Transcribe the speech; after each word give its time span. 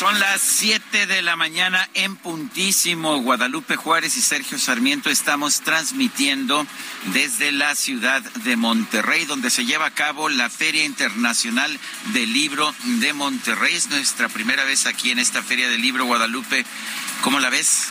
Son 0.00 0.18
las 0.18 0.40
7 0.40 1.06
de 1.06 1.20
la 1.20 1.36
mañana 1.36 1.86
en 1.92 2.16
puntísimo. 2.16 3.18
Guadalupe 3.18 3.76
Juárez 3.76 4.16
y 4.16 4.22
Sergio 4.22 4.58
Sarmiento 4.58 5.10
estamos 5.10 5.60
transmitiendo 5.60 6.66
desde 7.12 7.52
la 7.52 7.74
ciudad 7.74 8.22
de 8.22 8.56
Monterrey, 8.56 9.26
donde 9.26 9.50
se 9.50 9.66
lleva 9.66 9.84
a 9.84 9.90
cabo 9.90 10.30
la 10.30 10.48
Feria 10.48 10.86
Internacional 10.86 11.78
del 12.14 12.32
Libro 12.32 12.74
de 12.82 13.12
Monterrey. 13.12 13.74
Es 13.74 13.90
nuestra 13.90 14.30
primera 14.30 14.64
vez 14.64 14.86
aquí 14.86 15.10
en 15.10 15.18
esta 15.18 15.42
Feria 15.42 15.68
del 15.68 15.82
Libro, 15.82 16.06
Guadalupe. 16.06 16.64
¿Cómo 17.22 17.38
la 17.38 17.50
ves? 17.50 17.88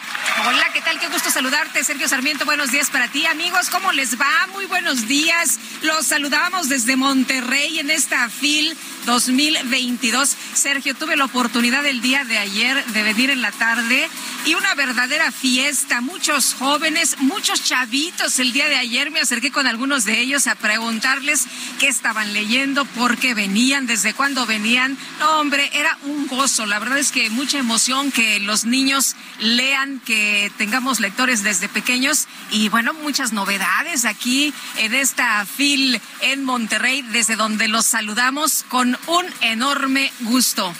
Hola, 0.47 0.71
¿qué 0.73 0.81
tal? 0.81 0.99
Qué 0.99 1.07
gusto 1.07 1.29
saludarte, 1.29 1.83
Sergio 1.83 2.07
Sarmiento. 2.07 2.45
Buenos 2.45 2.71
días 2.71 2.89
para 2.89 3.07
ti, 3.09 3.27
amigos. 3.27 3.69
¿Cómo 3.69 3.91
les 3.91 4.19
va? 4.19 4.47
Muy 4.53 4.65
buenos 4.65 5.07
días. 5.07 5.59
Los 5.83 6.07
saludamos 6.07 6.67
desde 6.67 6.95
Monterrey 6.95 7.77
en 7.77 7.91
esta 7.91 8.27
FIL 8.29 8.75
2022. 9.05 10.35
Sergio, 10.53 10.95
tuve 10.95 11.15
la 11.15 11.25
oportunidad 11.25 11.85
el 11.85 12.01
día 12.01 12.23
de 12.23 12.37
ayer 12.39 12.83
de 12.85 13.03
venir 13.03 13.29
en 13.29 13.41
la 13.41 13.51
tarde 13.51 14.09
y 14.45 14.55
una 14.55 14.73
verdadera 14.75 15.31
fiesta. 15.31 16.01
Muchos 16.01 16.55
jóvenes, 16.57 17.17
muchos 17.19 17.63
chavitos. 17.63 18.39
El 18.39 18.51
día 18.51 18.67
de 18.67 18.77
ayer 18.77 19.11
me 19.11 19.19
acerqué 19.19 19.51
con 19.51 19.67
algunos 19.67 20.05
de 20.05 20.19
ellos 20.19 20.47
a 20.47 20.55
preguntarles 20.55 21.45
qué 21.79 21.87
estaban 21.87 22.33
leyendo, 22.33 22.85
por 22.85 23.17
qué 23.17 23.33
venían, 23.33 23.85
desde 23.85 24.13
cuándo 24.13 24.45
venían. 24.45 24.97
No, 25.19 25.39
hombre, 25.39 25.69
era 25.73 25.97
un 26.03 26.27
gozo. 26.27 26.65
La 26.65 26.79
verdad 26.79 26.97
es 26.97 27.11
que 27.11 27.29
mucha 27.29 27.59
emoción 27.59 28.11
que 28.11 28.39
los 28.39 28.65
niños 28.65 29.15
lean, 29.39 29.99
que 29.99 30.51
tengamos 30.57 30.99
lectores 30.99 31.43
desde 31.43 31.69
pequeños 31.69 32.27
y 32.51 32.69
bueno, 32.69 32.93
muchas 32.93 33.33
novedades 33.33 34.05
aquí 34.05 34.53
en 34.77 34.93
esta 34.93 35.45
FIL 35.45 36.01
en 36.21 36.43
Monterrey, 36.43 37.01
desde 37.01 37.35
donde 37.35 37.67
los 37.67 37.85
saludamos 37.85 38.65
con 38.69 38.97
un 39.07 39.25
enorme 39.41 40.11
gusto. 40.21 40.73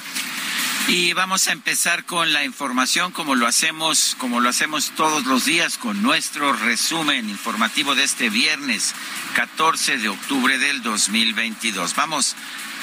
Y 0.87 1.13
vamos 1.13 1.47
a 1.47 1.51
empezar 1.51 2.03
con 2.05 2.33
la 2.33 2.43
información 2.43 3.11
como 3.11 3.35
lo 3.35 3.45
hacemos, 3.45 4.15
como 4.17 4.39
lo 4.39 4.49
hacemos 4.49 4.91
todos 4.95 5.25
los 5.27 5.45
días 5.45 5.77
con 5.77 6.01
nuestro 6.01 6.51
resumen 6.51 7.29
informativo 7.29 7.93
de 7.93 8.05
este 8.05 8.31
viernes 8.31 8.95
14 9.35 9.99
de 9.99 10.09
octubre 10.09 10.57
del 10.57 10.81
2022. 10.81 11.95
Vamos 11.95 12.35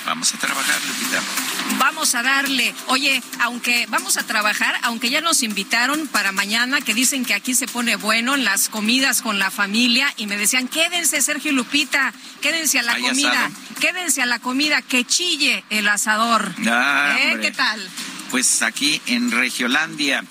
Vamos 0.06 0.32
a 0.34 0.38
trabajar, 0.38 0.76
Lupita. 0.86 1.20
Vamos 1.78 2.14
a 2.14 2.22
darle. 2.22 2.72
Oye, 2.86 3.20
aunque 3.40 3.86
vamos 3.88 4.16
a 4.16 4.22
trabajar, 4.22 4.78
aunque 4.82 5.10
ya 5.10 5.20
nos 5.20 5.42
invitaron 5.42 6.06
para 6.06 6.30
mañana, 6.30 6.80
que 6.80 6.94
dicen 6.94 7.24
que 7.24 7.34
aquí 7.34 7.54
se 7.54 7.66
pone 7.66 7.96
bueno 7.96 8.36
en 8.36 8.44
las 8.44 8.68
comidas 8.68 9.20
con 9.20 9.40
la 9.40 9.50
familia, 9.50 10.12
y 10.16 10.28
me 10.28 10.36
decían, 10.36 10.68
quédense, 10.68 11.20
Sergio 11.22 11.50
y 11.50 11.54
Lupita, 11.54 12.14
quédense 12.40 12.78
a 12.78 12.82
la 12.82 12.96
comida, 12.98 13.50
quédense 13.80 14.22
a 14.22 14.26
la 14.26 14.38
comida, 14.38 14.80
que 14.80 15.04
chille 15.04 15.64
el 15.70 15.88
asador. 15.88 16.54
Ah, 16.68 17.16
¿Eh? 17.18 17.38
¿Qué 17.42 17.50
tal? 17.50 17.86
Pues 18.30 18.62
aquí 18.62 19.00
en 19.06 19.32
Regiolandia. 19.32 20.24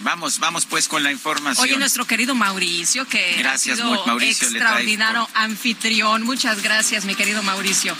Vamos, 0.00 0.40
vamos 0.40 0.66
pues 0.66 0.88
con 0.88 1.02
la 1.04 1.12
información. 1.12 1.64
Oye, 1.64 1.76
nuestro 1.78 2.06
querido 2.06 2.34
Mauricio, 2.34 3.06
que 3.06 3.36
gracias, 3.38 3.78
ha 3.78 3.82
sido 3.82 4.06
Mauricio, 4.06 4.48
extraordinario 4.48 5.28
anfitrión. 5.34 6.24
Muchas 6.24 6.60
gracias, 6.62 7.04
mi 7.04 7.14
querido 7.14 7.42
Mauricio. 7.42 7.96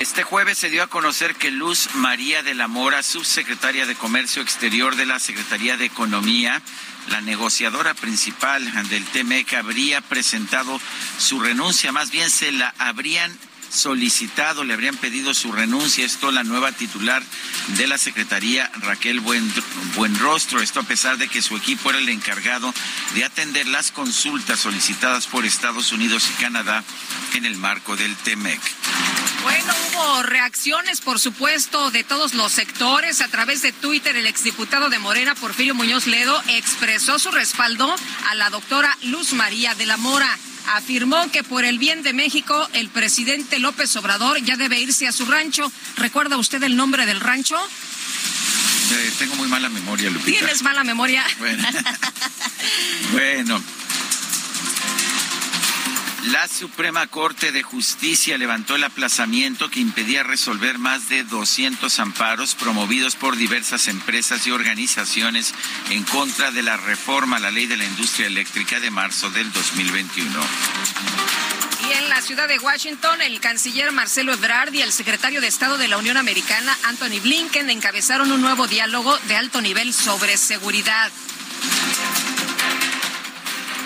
Este 0.00 0.22
jueves 0.22 0.58
se 0.58 0.70
dio 0.70 0.84
a 0.84 0.86
conocer 0.86 1.34
que 1.34 1.50
Luz 1.50 1.88
María 1.94 2.44
de 2.44 2.54
la 2.54 2.68
Mora, 2.68 3.02
subsecretaria 3.02 3.84
de 3.84 3.96
Comercio 3.96 4.42
Exterior 4.42 4.94
de 4.94 5.06
la 5.06 5.18
Secretaría 5.18 5.76
de 5.76 5.86
Economía, 5.86 6.62
la 7.08 7.20
negociadora 7.20 7.94
principal 7.94 8.64
del 8.88 9.04
TMEC, 9.06 9.54
habría 9.54 10.00
presentado 10.00 10.80
su 11.18 11.40
renuncia, 11.40 11.90
más 11.90 12.12
bien 12.12 12.30
se 12.30 12.52
la 12.52 12.72
habrían 12.78 13.36
solicitado, 13.70 14.64
le 14.64 14.74
habrían 14.74 14.96
pedido 14.96 15.34
su 15.34 15.52
renuncia. 15.52 16.04
Esto 16.04 16.30
la 16.30 16.44
nueva 16.44 16.72
titular 16.72 17.22
de 17.76 17.86
la 17.86 17.98
Secretaría, 17.98 18.70
Raquel 18.76 19.20
Buen, 19.20 19.52
Buenrostro. 19.94 20.60
Esto 20.60 20.80
a 20.80 20.84
pesar 20.84 21.18
de 21.18 21.28
que 21.28 21.42
su 21.42 21.56
equipo 21.56 21.90
era 21.90 21.98
el 21.98 22.08
encargado 22.08 22.72
de 23.14 23.24
atender 23.24 23.66
las 23.66 23.90
consultas 23.90 24.60
solicitadas 24.60 25.26
por 25.26 25.44
Estados 25.44 25.92
Unidos 25.92 26.28
y 26.30 26.42
Canadá 26.42 26.84
en 27.34 27.44
el 27.44 27.56
marco 27.56 27.96
del 27.96 28.14
TEMEC. 28.16 28.60
Bueno, 29.42 29.72
hubo 29.92 30.22
reacciones, 30.22 31.00
por 31.00 31.20
supuesto, 31.20 31.90
de 31.90 32.04
todos 32.04 32.34
los 32.34 32.52
sectores. 32.52 33.20
A 33.20 33.28
través 33.28 33.62
de 33.62 33.72
Twitter, 33.72 34.16
el 34.16 34.26
exdiputado 34.26 34.88
de 34.90 34.98
Morena, 34.98 35.34
Porfirio 35.34 35.74
Muñoz 35.74 36.06
Ledo, 36.06 36.42
expresó 36.48 37.18
su 37.18 37.30
respaldo 37.30 37.94
a 38.28 38.34
la 38.34 38.50
doctora 38.50 38.96
Luz 39.02 39.32
María 39.32 39.74
de 39.74 39.86
la 39.86 39.96
Mora 39.96 40.36
afirmó 40.76 41.30
que 41.30 41.42
por 41.42 41.64
el 41.64 41.78
bien 41.78 42.02
de 42.02 42.12
México 42.12 42.68
el 42.72 42.88
presidente 42.88 43.58
López 43.58 43.94
Obrador 43.96 44.42
ya 44.42 44.56
debe 44.56 44.80
irse 44.80 45.06
a 45.06 45.12
su 45.12 45.26
rancho. 45.26 45.70
¿Recuerda 45.96 46.36
usted 46.36 46.62
el 46.62 46.76
nombre 46.76 47.06
del 47.06 47.20
rancho? 47.20 47.56
Eh, 48.90 49.12
tengo 49.18 49.34
muy 49.36 49.48
mala 49.48 49.68
memoria, 49.68 50.10
Lupita. 50.10 50.38
¿Tienes 50.38 50.62
mala 50.62 50.82
memoria? 50.84 51.24
Bueno. 51.38 51.68
bueno. 53.12 53.62
La 56.32 56.46
Suprema 56.46 57.06
Corte 57.06 57.52
de 57.52 57.62
Justicia 57.62 58.36
levantó 58.36 58.76
el 58.76 58.84
aplazamiento 58.84 59.70
que 59.70 59.80
impedía 59.80 60.22
resolver 60.22 60.78
más 60.78 61.08
de 61.08 61.24
200 61.24 61.98
amparos 62.00 62.54
promovidos 62.54 63.16
por 63.16 63.36
diversas 63.36 63.88
empresas 63.88 64.46
y 64.46 64.50
organizaciones 64.50 65.54
en 65.88 66.02
contra 66.04 66.50
de 66.50 66.62
la 66.62 66.76
reforma 66.76 67.38
a 67.38 67.40
la 67.40 67.50
ley 67.50 67.66
de 67.66 67.78
la 67.78 67.84
industria 67.84 68.26
eléctrica 68.26 68.78
de 68.78 68.90
marzo 68.90 69.30
del 69.30 69.50
2021. 69.52 70.28
Y 71.88 71.92
en 71.92 72.10
la 72.10 72.20
ciudad 72.20 72.46
de 72.46 72.58
Washington, 72.58 73.22
el 73.22 73.40
canciller 73.40 73.90
Marcelo 73.92 74.34
Ebrard 74.34 74.74
y 74.74 74.82
el 74.82 74.92
secretario 74.92 75.40
de 75.40 75.46
Estado 75.46 75.78
de 75.78 75.88
la 75.88 75.96
Unión 75.96 76.18
Americana, 76.18 76.76
Anthony 76.82 77.20
Blinken, 77.22 77.70
encabezaron 77.70 78.30
un 78.32 78.42
nuevo 78.42 78.66
diálogo 78.66 79.16
de 79.28 79.36
alto 79.36 79.62
nivel 79.62 79.94
sobre 79.94 80.36
seguridad. 80.36 81.10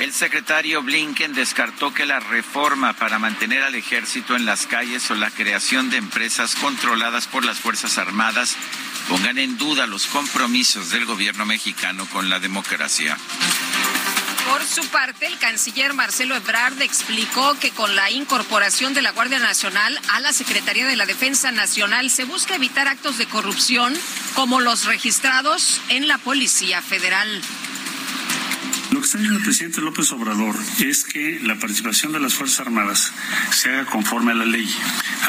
El 0.00 0.12
secretario 0.12 0.82
Blinken 0.82 1.32
descartó 1.32 1.94
que 1.94 2.06
la 2.06 2.18
reforma 2.18 2.92
para 2.92 3.18
mantener 3.18 3.62
al 3.62 3.74
ejército 3.74 4.34
en 4.34 4.44
las 4.44 4.66
calles 4.66 5.10
o 5.10 5.14
la 5.14 5.30
creación 5.30 5.90
de 5.90 5.96
empresas 5.96 6.54
controladas 6.56 7.26
por 7.26 7.44
las 7.44 7.58
Fuerzas 7.58 7.98
Armadas 7.98 8.56
pongan 9.08 9.38
en 9.38 9.56
duda 9.58 9.86
los 9.86 10.06
compromisos 10.06 10.90
del 10.90 11.04
gobierno 11.04 11.46
mexicano 11.46 12.06
con 12.12 12.30
la 12.30 12.40
democracia. 12.40 13.16
Por 14.48 14.64
su 14.64 14.84
parte, 14.88 15.26
el 15.26 15.38
canciller 15.38 15.94
Marcelo 15.94 16.34
Ebrard 16.34 16.82
explicó 16.82 17.54
que 17.60 17.70
con 17.70 17.94
la 17.94 18.10
incorporación 18.10 18.92
de 18.92 19.02
la 19.02 19.12
Guardia 19.12 19.38
Nacional 19.38 19.98
a 20.10 20.20
la 20.20 20.32
Secretaría 20.32 20.86
de 20.86 20.96
la 20.96 21.06
Defensa 21.06 21.52
Nacional 21.52 22.10
se 22.10 22.24
busca 22.24 22.56
evitar 22.56 22.88
actos 22.88 23.18
de 23.18 23.26
corrupción 23.26 23.94
como 24.34 24.60
los 24.60 24.84
registrados 24.84 25.80
en 25.88 26.08
la 26.08 26.18
Policía 26.18 26.82
Federal 26.82 27.40
que 29.02 29.06
está 29.06 29.18
diciendo 29.18 29.38
el 29.38 29.44
presidente 29.44 29.80
López 29.80 30.12
Obrador 30.12 30.54
es 30.78 31.02
que 31.02 31.40
la 31.42 31.56
participación 31.56 32.12
de 32.12 32.20
las 32.20 32.34
Fuerzas 32.34 32.60
Armadas 32.60 33.12
se 33.50 33.70
haga 33.70 33.84
conforme 33.86 34.30
a 34.30 34.36
la 34.36 34.44
ley. 34.44 34.72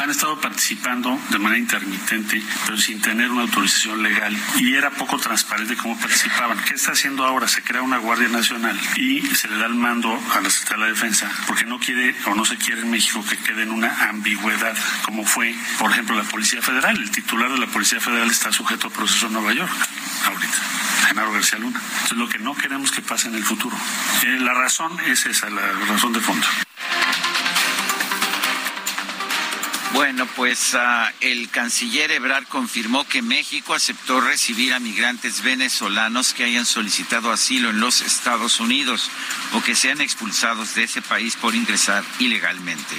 Han 0.00 0.10
estado 0.10 0.40
participando 0.40 1.18
de 1.30 1.38
manera 1.40 1.58
intermitente, 1.58 2.40
pero 2.66 2.78
sin 2.78 3.00
tener 3.00 3.32
una 3.32 3.42
autorización 3.42 4.00
legal 4.00 4.36
y 4.60 4.74
era 4.74 4.90
poco 4.90 5.18
transparente 5.18 5.76
cómo 5.76 5.98
participaban. 5.98 6.62
¿Qué 6.62 6.74
está 6.74 6.92
haciendo 6.92 7.24
ahora? 7.24 7.48
Se 7.48 7.62
crea 7.62 7.82
una 7.82 7.98
Guardia 7.98 8.28
Nacional 8.28 8.78
y 8.96 9.22
se 9.22 9.48
le 9.48 9.56
da 9.56 9.66
el 9.66 9.74
mando 9.74 10.22
a 10.32 10.40
la 10.40 10.50
Secretaría 10.50 10.84
de 10.84 10.90
la 10.90 10.94
Defensa 10.94 11.30
porque 11.48 11.64
no 11.64 11.80
quiere 11.80 12.14
o 12.26 12.34
no 12.36 12.44
se 12.44 12.56
quiere 12.56 12.82
en 12.82 12.92
México 12.92 13.24
que 13.28 13.36
quede 13.38 13.64
en 13.64 13.72
una 13.72 14.08
ambigüedad, 14.08 14.76
como 15.04 15.26
fue, 15.26 15.52
por 15.80 15.90
ejemplo, 15.90 16.14
la 16.14 16.22
Policía 16.22 16.62
Federal. 16.62 16.96
El 16.96 17.10
titular 17.10 17.50
de 17.50 17.58
la 17.58 17.66
Policía 17.66 17.98
Federal 17.98 18.30
está 18.30 18.52
sujeto 18.52 18.86
a 18.86 18.90
proceso 18.90 19.26
en 19.26 19.32
Nueva 19.32 19.52
York 19.52 19.72
ahorita. 20.26 20.58
Genaro 21.06 21.32
García 21.32 21.58
Luna. 21.58 21.80
Entonces, 21.84 22.18
lo 22.18 22.28
que 22.28 22.38
no 22.38 22.54
queremos 22.54 22.90
que 22.90 23.02
pase 23.02 23.28
en 23.28 23.34
el 23.34 23.44
futuro. 23.44 23.63
Eh, 23.68 24.38
la 24.40 24.54
razón 24.54 24.92
es 25.06 25.26
esa, 25.26 25.48
la 25.50 25.72
razón 25.88 26.12
de 26.12 26.20
fondo. 26.20 26.46
Bueno, 29.94 30.26
pues 30.34 30.74
uh, 30.74 31.12
el 31.20 31.48
canciller 31.50 32.10
Ebrard 32.10 32.48
confirmó 32.48 33.06
que 33.06 33.22
México 33.22 33.74
aceptó 33.74 34.20
recibir 34.20 34.74
a 34.74 34.80
migrantes 34.80 35.42
venezolanos 35.42 36.34
que 36.34 36.42
hayan 36.42 36.66
solicitado 36.66 37.30
asilo 37.30 37.70
en 37.70 37.78
los 37.78 38.00
Estados 38.00 38.58
Unidos 38.58 39.08
o 39.52 39.62
que 39.62 39.76
sean 39.76 40.00
expulsados 40.00 40.74
de 40.74 40.82
ese 40.82 41.00
país 41.00 41.36
por 41.36 41.54
ingresar 41.54 42.02
ilegalmente. 42.18 42.96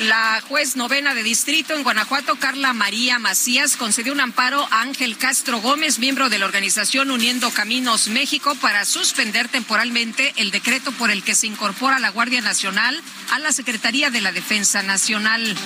La 0.00 0.42
juez 0.48 0.74
novena 0.76 1.14
de 1.14 1.22
distrito 1.22 1.74
en 1.74 1.82
Guanajuato, 1.82 2.36
Carla 2.36 2.72
María 2.72 3.18
Macías, 3.18 3.76
concedió 3.76 4.12
un 4.12 4.20
amparo 4.20 4.66
a 4.70 4.80
Ángel 4.80 5.16
Castro 5.16 5.60
Gómez, 5.60 5.98
miembro 5.98 6.28
de 6.28 6.38
la 6.38 6.46
organización 6.46 7.10
Uniendo 7.10 7.50
Caminos 7.50 8.08
México, 8.08 8.54
para 8.56 8.84
suspender 8.84 9.48
temporalmente 9.48 10.32
el 10.36 10.50
decreto 10.50 10.92
por 10.92 11.10
el 11.10 11.22
que 11.22 11.34
se 11.34 11.46
incorpora 11.46 11.98
la 11.98 12.10
Guardia 12.10 12.40
Nacional 12.40 13.00
a 13.30 13.38
la 13.38 13.52
Secretaría 13.52 14.10
de 14.10 14.22
la 14.22 14.32
Defensa 14.32 14.82
Nacional. 14.82 15.56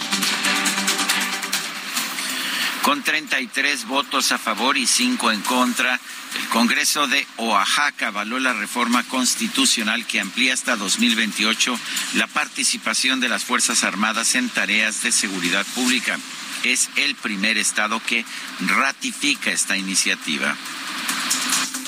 Con 2.86 3.02
33 3.02 3.88
votos 3.88 4.30
a 4.30 4.38
favor 4.38 4.76
y 4.76 4.86
5 4.86 5.32
en 5.32 5.40
contra, 5.40 6.00
el 6.38 6.48
Congreso 6.50 7.08
de 7.08 7.26
Oaxaca 7.36 8.06
avaló 8.06 8.38
la 8.38 8.52
reforma 8.52 9.02
constitucional 9.08 10.06
que 10.06 10.20
amplía 10.20 10.54
hasta 10.54 10.76
2028 10.76 11.76
la 12.14 12.28
participación 12.28 13.18
de 13.18 13.28
las 13.28 13.42
Fuerzas 13.42 13.82
Armadas 13.82 14.36
en 14.36 14.48
tareas 14.50 15.02
de 15.02 15.10
seguridad 15.10 15.66
pública. 15.74 16.16
Es 16.62 16.88
el 16.94 17.16
primer 17.16 17.58
estado 17.58 18.00
que 18.06 18.24
ratifica 18.60 19.50
esta 19.50 19.76
iniciativa. 19.76 20.56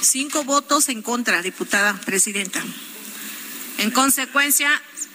Cinco 0.01 0.43
votos 0.43 0.89
en 0.89 1.03
contra, 1.03 1.43
diputada 1.43 1.95
presidenta. 1.95 2.61
En 3.79 3.93
consecuencia, 3.93 4.69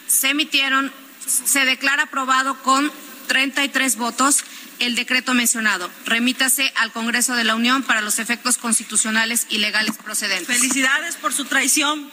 se 0.07 0.29
emitieron, 0.29 0.93
se 1.27 1.65
declara 1.65 2.03
aprobado 2.03 2.55
con 2.63 2.89
33 3.27 3.97
votos 3.97 4.45
el 4.85 4.95
decreto 4.95 5.33
mencionado. 5.33 5.89
Remítase 6.05 6.71
al 6.75 6.91
Congreso 6.91 7.35
de 7.35 7.43
la 7.43 7.55
Unión 7.55 7.83
para 7.83 8.01
los 8.01 8.19
efectos 8.19 8.57
constitucionales 8.57 9.47
y 9.49 9.59
legales 9.59 9.97
procedentes. 9.97 10.57
Felicidades 10.57 11.15
por 11.15 11.33
su 11.33 11.45
traición. 11.45 12.11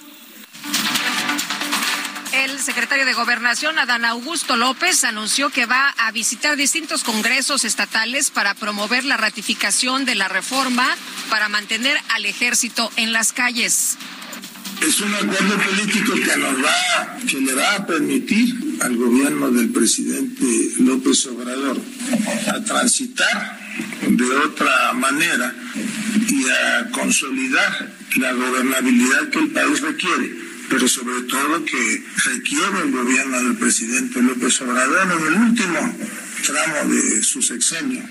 El 2.33 2.61
secretario 2.61 3.05
de 3.05 3.13
Gobernación, 3.13 3.79
Adán 3.79 4.05
Augusto 4.05 4.57
López, 4.57 5.03
anunció 5.03 5.51
que 5.51 5.67
va 5.67 5.89
a 5.99 6.13
visitar 6.13 6.57
distintos 6.57 7.03
congresos 7.03 7.65
estatales 7.65 8.31
para 8.31 8.55
promover 8.55 9.05
la 9.05 9.17
ratificación 9.17 10.05
de 10.05 10.15
la 10.15 10.29
reforma 10.29 10.87
para 11.29 11.49
mantener 11.49 12.01
al 12.11 12.27
ejército 12.27 12.93
en 12.95 13.13
las 13.13 13.33
calles 13.33 13.99
es 14.81 15.01
un 15.01 15.15
acuerdo 15.15 15.59
político 15.59 16.15
que 16.15 16.37
nos 16.39 16.57
va, 16.65 17.19
que 17.29 17.41
le 17.41 17.55
va 17.55 17.75
a 17.75 17.87
permitir 17.87 18.79
al 18.81 18.97
gobierno 18.97 19.51
del 19.51 19.71
presidente 19.71 20.45
López 20.79 21.27
Obrador 21.27 21.81
a 22.49 22.65
transitar 22.65 23.61
de 24.07 24.31
otra 24.37 24.93
manera 24.95 25.55
y 26.29 26.45
a 26.49 26.91
consolidar 26.91 27.93
la 28.17 28.33
gobernabilidad 28.33 29.29
que 29.29 29.39
el 29.39 29.51
país 29.51 29.81
requiere, 29.81 30.35
pero 30.69 30.89
sobre 30.89 31.23
todo 31.23 31.65
que 31.65 32.05
requiere 32.25 32.81
el 32.85 32.91
gobierno 32.91 33.43
del 33.43 33.57
presidente 33.57 34.23
López 34.23 34.61
Obrador 34.63 35.13
en 35.13 35.27
el 35.27 35.41
último 35.43 35.97
tramo 36.47 36.93
de 36.93 37.23
su 37.23 37.43
sexenio. 37.43 38.03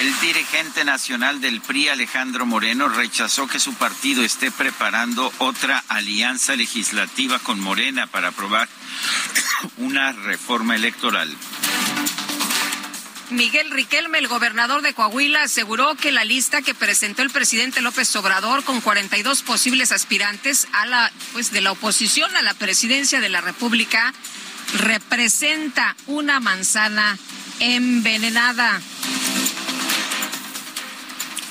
El 0.00 0.20
dirigente 0.20 0.84
nacional 0.84 1.40
del 1.40 1.60
PRI, 1.60 1.88
Alejandro 1.88 2.46
Moreno, 2.46 2.88
rechazó 2.88 3.46
que 3.46 3.60
su 3.60 3.74
partido 3.74 4.24
esté 4.24 4.50
preparando 4.50 5.32
otra 5.38 5.84
alianza 5.88 6.56
legislativa 6.56 7.38
con 7.38 7.60
Morena 7.60 8.08
para 8.08 8.28
aprobar 8.28 8.68
una 9.76 10.12
reforma 10.12 10.74
electoral. 10.74 11.34
Miguel 13.30 13.70
Riquelme, 13.70 14.18
el 14.18 14.28
gobernador 14.28 14.82
de 14.82 14.94
Coahuila, 14.94 15.42
aseguró 15.42 15.94
que 15.94 16.12
la 16.12 16.24
lista 16.24 16.60
que 16.60 16.74
presentó 16.74 17.22
el 17.22 17.30
presidente 17.30 17.80
López 17.80 18.14
Obrador 18.16 18.64
con 18.64 18.80
42 18.80 19.42
posibles 19.42 19.92
aspirantes 19.92 20.68
a 20.72 20.86
la 20.86 21.12
pues 21.32 21.50
de 21.50 21.60
la 21.60 21.72
oposición 21.72 22.34
a 22.36 22.42
la 22.42 22.54
presidencia 22.54 23.20
de 23.20 23.28
la 23.28 23.40
República 23.40 24.12
representa 24.78 25.96
una 26.06 26.40
manzana 26.40 27.16
envenenada. 27.60 28.80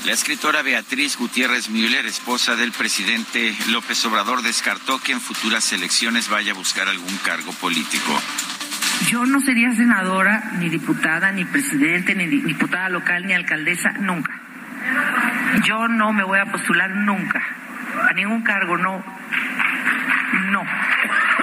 La 0.05 0.11
escritora 0.11 0.61
Beatriz 0.61 1.15
Gutiérrez 1.17 1.69
Müller, 1.69 2.05
esposa 2.05 2.57
del 2.57 2.73
presidente 2.73 3.55
López 3.69 4.03
Obrador, 4.03 4.41
descartó 4.41 4.99
que 4.99 5.13
en 5.13 5.21
futuras 5.21 5.71
elecciones 5.71 6.27
vaya 6.27 6.51
a 6.51 6.55
buscar 6.55 6.89
algún 6.89 7.15
cargo 7.19 7.53
político. 7.53 8.21
Yo 9.07 9.25
no 9.25 9.39
sería 9.39 9.73
senadora, 9.73 10.51
ni 10.59 10.67
diputada, 10.67 11.31
ni 11.31 11.45
presidente, 11.45 12.15
ni 12.15 12.27
diputada 12.27 12.89
local, 12.89 13.25
ni 13.25 13.31
alcaldesa, 13.31 13.93
nunca. 13.93 14.33
Yo 15.63 15.87
no 15.87 16.11
me 16.11 16.23
voy 16.25 16.39
a 16.39 16.47
postular 16.47 16.89
nunca. 16.89 17.41
A 18.09 18.11
ningún 18.11 18.41
cargo, 18.43 18.77
no. 18.77 19.01
No. 20.51 20.63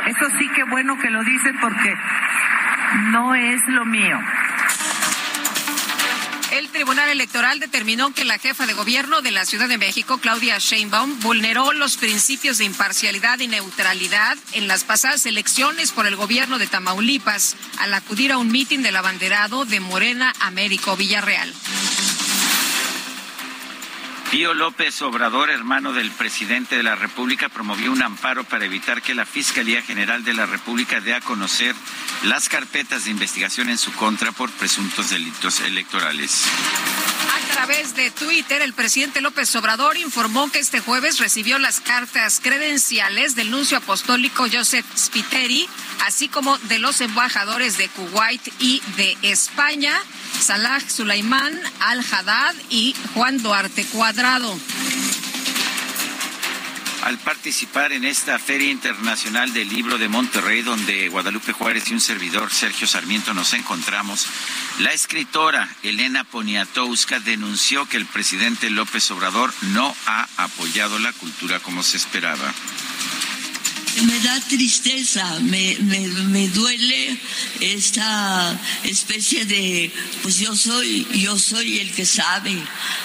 Eso 0.06 0.26
sí 0.38 0.50
que 0.54 0.64
bueno 0.64 0.98
que 0.98 1.08
lo 1.08 1.24
dice 1.24 1.54
porque 1.62 1.96
no 3.10 3.34
es 3.34 3.66
lo 3.68 3.86
mío. 3.86 4.20
El 6.50 6.68
Tribunal 6.70 7.08
Electoral 7.08 7.60
determinó 7.60 8.12
que 8.12 8.24
la 8.24 8.38
jefa 8.38 8.66
de 8.66 8.72
gobierno 8.72 9.22
de 9.22 9.30
la 9.30 9.46
Ciudad 9.46 9.68
de 9.68 9.78
México, 9.78 10.18
Claudia 10.18 10.58
Sheinbaum, 10.58 11.20
vulneró 11.20 11.72
los 11.72 11.96
principios 11.96 12.58
de 12.58 12.64
imparcialidad 12.64 13.38
y 13.38 13.46
neutralidad 13.46 14.36
en 14.52 14.66
las 14.66 14.82
pasadas 14.82 15.26
elecciones 15.26 15.92
por 15.92 16.06
el 16.06 16.16
gobierno 16.16 16.58
de 16.58 16.66
Tamaulipas 16.66 17.56
al 17.78 17.94
acudir 17.94 18.32
a 18.32 18.38
un 18.38 18.50
mitin 18.50 18.82
del 18.82 18.96
abanderado 18.96 19.64
de 19.64 19.78
Morena 19.78 20.32
Américo 20.40 20.96
Villarreal. 20.96 21.54
Pío 24.30 24.54
López 24.54 25.02
Obrador, 25.02 25.50
hermano 25.50 25.92
del 25.92 26.12
presidente 26.12 26.76
de 26.76 26.84
la 26.84 26.94
República, 26.94 27.48
promovió 27.48 27.90
un 27.90 28.00
amparo 28.00 28.44
para 28.44 28.64
evitar 28.64 29.02
que 29.02 29.12
la 29.12 29.26
Fiscalía 29.26 29.82
General 29.82 30.22
de 30.22 30.34
la 30.34 30.46
República 30.46 31.00
dé 31.00 31.14
a 31.14 31.20
conocer 31.20 31.74
las 32.22 32.48
carpetas 32.48 33.04
de 33.04 33.10
investigación 33.10 33.70
en 33.70 33.76
su 33.76 33.92
contra 33.92 34.30
por 34.30 34.48
presuntos 34.52 35.10
delitos 35.10 35.58
electorales. 35.62 36.44
A 37.50 37.52
través 37.54 37.96
de 37.96 38.12
Twitter, 38.12 38.62
el 38.62 38.72
presidente 38.72 39.20
López 39.20 39.54
Obrador 39.56 39.96
informó 39.96 40.48
que 40.52 40.60
este 40.60 40.78
jueves 40.78 41.18
recibió 41.18 41.58
las 41.58 41.80
cartas 41.80 42.38
credenciales 42.40 43.34
del 43.34 43.50
nuncio 43.50 43.78
apostólico 43.78 44.46
Joseph 44.50 44.86
Spiteri, 44.96 45.68
así 46.06 46.28
como 46.28 46.56
de 46.58 46.78
los 46.78 47.00
embajadores 47.00 47.78
de 47.78 47.88
Kuwait 47.88 48.42
y 48.60 48.80
de 48.96 49.16
España 49.22 50.00
Salah 50.38 50.80
Sulaimán 50.80 51.58
Al-Haddad 51.80 52.54
y 52.68 52.94
Juan 53.14 53.42
Duarte 53.42 53.84
Cuadrado. 53.86 54.58
Al 57.02 57.16
participar 57.18 57.92
en 57.92 58.04
esta 58.04 58.38
Feria 58.38 58.70
Internacional 58.70 59.54
del 59.54 59.70
Libro 59.70 59.96
de 59.96 60.08
Monterrey, 60.08 60.60
donde 60.60 61.08
Guadalupe 61.08 61.52
Juárez 61.52 61.90
y 61.90 61.94
un 61.94 62.00
servidor, 62.00 62.52
Sergio 62.52 62.86
Sarmiento, 62.86 63.32
nos 63.32 63.54
encontramos, 63.54 64.26
la 64.80 64.92
escritora 64.92 65.68
Elena 65.82 66.24
Poniatowska 66.24 67.20
denunció 67.20 67.88
que 67.88 67.96
el 67.96 68.04
presidente 68.04 68.68
López 68.68 69.10
Obrador 69.12 69.52
no 69.72 69.96
ha 70.06 70.28
apoyado 70.36 70.98
la 70.98 71.12
cultura 71.14 71.58
como 71.60 71.82
se 71.82 71.96
esperaba 71.96 72.52
me 74.04 74.18
da 74.20 74.40
tristeza, 74.40 75.40
me, 75.40 75.76
me, 75.80 76.00
me, 76.08 76.48
duele 76.48 77.18
esta 77.60 78.58
especie 78.84 79.44
de, 79.44 79.92
pues 80.22 80.38
yo 80.38 80.54
soy, 80.56 81.06
yo 81.12 81.38
soy 81.38 81.80
el 81.80 81.90
que 81.92 82.06
sabe. 82.06 82.56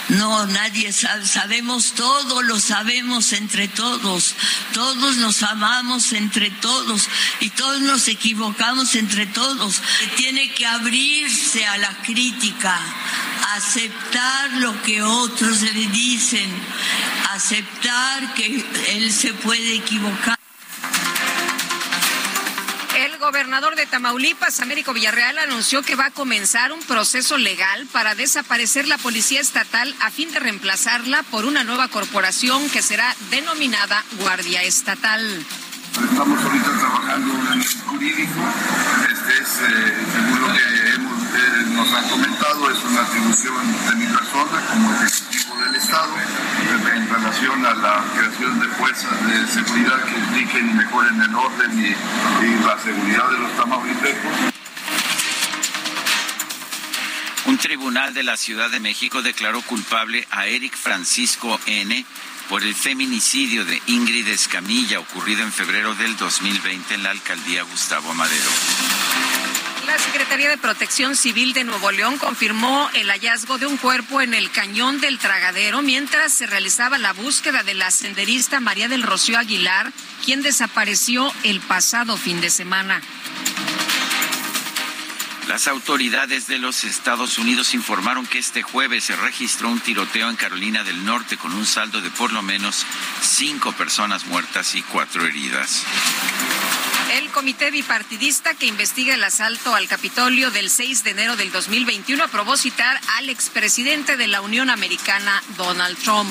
No, 0.09 0.45
nadie 0.45 0.93
sabe, 0.93 1.25
sabemos 1.25 1.93
todo, 1.93 2.41
lo 2.43 2.59
sabemos 2.59 3.33
entre 3.33 3.67
todos, 3.67 4.35
todos 4.73 5.17
nos 5.17 5.43
amamos 5.43 6.13
entre 6.13 6.51
todos 6.51 7.07
y 7.41 7.49
todos 7.49 7.81
nos 7.81 8.07
equivocamos 8.07 8.95
entre 8.95 9.25
todos. 9.25 9.81
Tiene 10.15 10.51
que 10.53 10.65
abrirse 10.65 11.65
a 11.65 11.77
la 11.77 11.97
crítica, 12.03 12.79
aceptar 13.55 14.53
lo 14.53 14.81
que 14.83 15.01
otros 15.01 15.61
le 15.61 15.87
dicen, 15.87 16.49
aceptar 17.31 18.33
que 18.35 18.65
él 18.89 19.11
se 19.11 19.33
puede 19.33 19.75
equivocar. 19.75 20.34
Gobernador 23.25 23.75
de 23.75 23.87
Tamaulipas, 23.87 24.59
Américo 24.59 24.93
Villarreal, 24.93 25.39
anunció 25.39 25.81
que 25.81 25.95
va 25.95 26.05
a 26.05 26.11
comenzar 26.11 26.71
un 26.71 26.79
proceso 26.81 27.39
legal 27.39 27.87
para 27.91 28.13
desaparecer 28.13 28.87
la 28.87 28.99
policía 28.99 29.41
estatal 29.41 29.95
a 29.99 30.11
fin 30.11 30.31
de 30.31 30.39
reemplazarla 30.39 31.23
por 31.31 31.45
una 31.45 31.63
nueva 31.63 31.87
corporación 31.87 32.69
que 32.69 32.83
será 32.83 33.15
denominada 33.31 34.03
Guardia 34.19 34.61
Estatal. 34.61 35.43
Estamos 36.07 36.43
ahorita 36.43 36.77
trabajando 36.77 37.33
en 37.51 37.61
el 37.61 37.67
jurídico. 37.87 38.41
Este 39.11 39.41
es, 39.41 39.49
eh, 39.69 40.05
según 40.13 40.41
lo 40.41 40.53
que 40.53 40.89
hemos, 40.93 41.23
eh, 41.23 41.65
nos 41.69 41.91
han 41.93 42.07
comentado, 42.07 42.69
es 42.69 42.83
una 42.83 43.01
atribución 43.01 43.87
de 43.89 43.95
mi 43.95 44.05
persona 44.05 44.61
como 44.69 44.93
ejecutivo 44.93 45.34
del 45.65 45.75
Estado 45.75 46.13
en 46.95 47.09
relación 47.09 47.65
a 47.65 47.73
la 47.73 48.03
creación 48.15 48.59
de 48.59 48.67
fuerzas 48.69 49.27
de 49.27 49.47
seguridad 49.47 50.03
que 50.03 50.17
impliquen 50.17 50.69
y 50.69 50.73
mejoren 50.73 51.21
el 51.21 51.35
orden 51.35 51.79
y, 51.79 51.87
y 51.87 52.65
la 52.65 52.77
seguridad 52.79 53.29
de 53.29 53.39
los 53.39 53.55
tamaulipecos. 53.57 54.31
Un 57.45 57.57
tribunal 57.57 58.13
de 58.13 58.23
la 58.23 58.37
Ciudad 58.37 58.69
de 58.69 58.79
México 58.79 59.21
declaró 59.21 59.61
culpable 59.61 60.27
a 60.31 60.47
Eric 60.47 60.75
Francisco 60.75 61.59
N 61.65 62.05
por 62.49 62.63
el 62.63 62.75
feminicidio 62.75 63.65
de 63.65 63.81
Ingrid 63.87 64.27
Escamilla 64.27 64.99
ocurrido 64.99 65.41
en 65.43 65.51
febrero 65.51 65.95
del 65.95 66.15
2020 66.17 66.95
en 66.95 67.03
la 67.03 67.11
alcaldía 67.11 67.63
Gustavo 67.63 68.13
Madero. 68.13 68.49
La 69.85 69.99
Secretaría 69.99 70.49
de 70.49 70.57
Protección 70.57 71.15
Civil 71.15 71.53
de 71.53 71.63
Nuevo 71.63 71.91
León 71.91 72.17
confirmó 72.17 72.89
el 72.93 73.09
hallazgo 73.09 73.59
de 73.59 73.67
un 73.67 73.77
cuerpo 73.77 74.19
en 74.19 74.33
el 74.33 74.49
cañón 74.49 74.99
del 74.99 75.19
Tragadero 75.19 75.83
mientras 75.83 76.33
se 76.33 76.47
realizaba 76.47 76.97
la 76.97 77.13
búsqueda 77.13 77.61
de 77.61 77.75
la 77.75 77.91
senderista 77.91 78.59
María 78.59 78.87
del 78.87 79.03
Rocío 79.03 79.37
Aguilar, 79.37 79.93
quien 80.23 80.41
desapareció 80.41 81.31
el 81.43 81.59
pasado 81.59 82.17
fin 82.17 82.41
de 82.41 82.49
semana. 82.49 82.99
Las 85.47 85.67
autoridades 85.67 86.47
de 86.47 86.57
los 86.57 86.83
Estados 86.83 87.37
Unidos 87.37 87.75
informaron 87.75 88.25
que 88.25 88.39
este 88.39 88.63
jueves 88.63 89.03
se 89.03 89.15
registró 89.15 89.69
un 89.69 89.79
tiroteo 89.79 90.29
en 90.31 90.35
Carolina 90.35 90.83
del 90.83 91.05
Norte 91.05 91.37
con 91.37 91.53
un 91.53 91.65
saldo 91.65 92.01
de 92.01 92.09
por 92.09 92.33
lo 92.33 92.41
menos 92.41 92.85
cinco 93.21 93.71
personas 93.73 94.25
muertas 94.25 94.73
y 94.73 94.81
cuatro 94.81 95.25
heridas. 95.27 95.83
El 97.15 97.31
comité 97.31 97.71
bipartidista 97.71 98.55
que 98.55 98.65
investiga 98.65 99.15
el 99.15 99.23
asalto 99.23 99.73
al 99.73 99.87
Capitolio 99.87 100.51
del 100.51 100.69
6 100.69 101.05
de 101.05 101.11
enero 101.11 101.37
del 101.37 101.49
2021 101.49 102.21
aprobó 102.21 102.57
citar 102.57 102.99
al 103.15 103.29
expresidente 103.29 104.17
de 104.17 104.27
la 104.27 104.41
Unión 104.41 104.69
Americana, 104.69 105.41
Donald 105.55 105.97
Trump. 105.99 106.29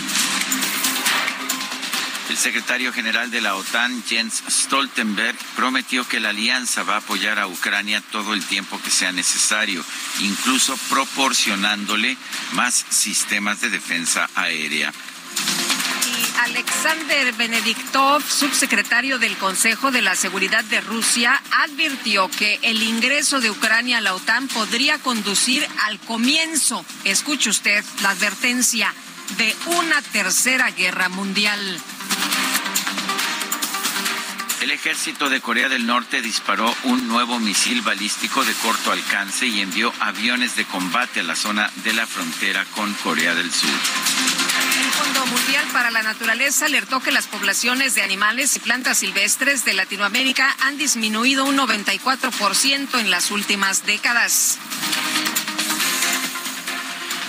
El 2.28 2.36
secretario 2.36 2.92
general 2.92 3.30
de 3.30 3.40
la 3.40 3.54
OTAN, 3.54 4.04
Jens 4.06 4.42
Stoltenberg, 4.46 5.38
prometió 5.56 6.06
que 6.06 6.20
la 6.20 6.30
alianza 6.30 6.82
va 6.82 6.96
a 6.96 6.98
apoyar 6.98 7.38
a 7.38 7.46
Ucrania 7.46 8.02
todo 8.12 8.34
el 8.34 8.44
tiempo 8.44 8.78
que 8.82 8.90
sea 8.90 9.12
necesario, 9.12 9.82
incluso 10.20 10.76
proporcionándole 10.90 12.18
más 12.52 12.84
sistemas 12.90 13.62
de 13.62 13.70
defensa 13.70 14.28
aérea. 14.34 14.92
Alexander 16.44 17.32
Benediktov, 17.32 18.22
subsecretario 18.22 19.18
del 19.18 19.34
Consejo 19.38 19.90
de 19.90 20.02
la 20.02 20.14
Seguridad 20.14 20.62
de 20.64 20.82
Rusia, 20.82 21.40
advirtió 21.62 22.28
que 22.28 22.58
el 22.60 22.82
ingreso 22.82 23.40
de 23.40 23.50
Ucrania 23.50 23.96
a 23.96 24.00
la 24.02 24.14
OTAN 24.14 24.48
podría 24.48 24.98
conducir 24.98 25.66
al 25.84 25.98
comienzo, 26.00 26.84
escuche 27.04 27.48
usted 27.48 27.82
la 28.02 28.10
advertencia, 28.10 28.92
de 29.38 29.56
una 29.78 30.02
tercera 30.02 30.70
guerra 30.70 31.08
mundial. 31.08 31.80
El 34.60 34.70
ejército 34.70 35.30
de 35.30 35.40
Corea 35.40 35.70
del 35.70 35.86
Norte 35.86 36.20
disparó 36.20 36.74
un 36.84 37.08
nuevo 37.08 37.38
misil 37.38 37.80
balístico 37.80 38.44
de 38.44 38.52
corto 38.54 38.92
alcance 38.92 39.46
y 39.46 39.60
envió 39.60 39.94
aviones 39.98 40.56
de 40.56 40.66
combate 40.66 41.20
a 41.20 41.22
la 41.22 41.36
zona 41.36 41.70
de 41.84 41.94
la 41.94 42.06
frontera 42.06 42.66
con 42.74 42.92
Corea 42.94 43.34
del 43.34 43.50
Sur. 43.50 44.43
Mundial 45.23 45.66
para 45.73 45.90
la 45.90 46.02
Naturaleza 46.02 46.66
alertó 46.66 47.00
que 47.00 47.12
las 47.12 47.26
poblaciones 47.26 47.94
de 47.94 48.02
animales 48.02 48.56
y 48.56 48.59
plantas 48.59 48.99
silvestres 48.99 49.64
de 49.64 49.73
Latinoamérica 49.73 50.54
han 50.61 50.76
disminuido 50.76 51.44
un 51.44 51.56
94% 51.56 52.99
en 52.99 53.11
las 53.11 53.30
últimas 53.30 53.87
décadas. 53.87 54.59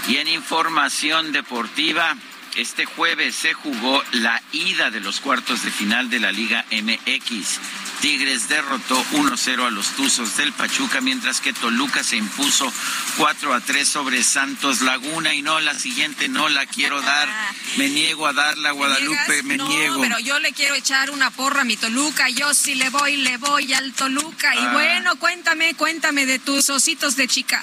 Y 0.08 0.18
en 0.18 0.27
información 0.27 1.32
deportiva, 1.32 2.15
este 2.56 2.86
jueves 2.86 3.36
se 3.36 3.54
jugó 3.54 4.04
la 4.12 4.42
ida 4.51 4.89
de 4.89 5.00
los 5.00 5.20
cuartos 5.20 5.63
de 5.63 5.72
final 5.72 6.10
de 6.10 6.20
la 6.20 6.32
Liga 6.32 6.65
MX. 6.72 7.60
Tigres 8.01 8.47
derrotó 8.49 9.03
1-0 9.13 9.65
a 9.65 9.69
los 9.71 9.87
Tuzos 9.95 10.37
del 10.37 10.51
Pachuca, 10.53 11.01
mientras 11.01 11.41
que 11.41 11.53
Toluca 11.53 12.03
se 12.03 12.17
impuso 12.17 12.71
4 13.17 13.61
3 13.65 13.87
sobre 13.87 14.23
Santos 14.23 14.81
Laguna. 14.81 15.33
Y 15.33 15.41
no, 15.41 15.59
la 15.59 15.73
siguiente 15.77 16.27
no 16.27 16.49
la 16.49 16.65
quiero 16.65 17.01
dar. 17.01 17.27
Me 17.77 17.89
niego 17.89 18.27
a 18.27 18.33
darla, 18.33 18.71
Guadalupe, 18.71 19.43
me 19.43 19.57
no, 19.57 19.67
niego. 19.67 19.99
pero 20.01 20.17
yo 20.19 20.39
le 20.39 20.53
quiero 20.53 20.75
echar 20.75 21.09
una 21.11 21.29
porra 21.29 21.61
a 21.61 21.65
mi 21.65 21.75
Toluca. 21.75 22.29
Yo 22.29 22.53
sí 22.53 22.75
le 22.75 22.89
voy, 22.89 23.17
le 23.17 23.35
voy 23.37 23.73
al 23.73 23.91
Toluca. 23.93 24.55
Y 24.55 24.59
Ah. 24.59 24.69
bueno, 24.73 25.15
cuéntame, 25.17 25.73
cuéntame 25.73 26.25
de 26.25 26.39
tus 26.39 26.69
ositos 26.69 27.15
de 27.17 27.27
chica. 27.27 27.61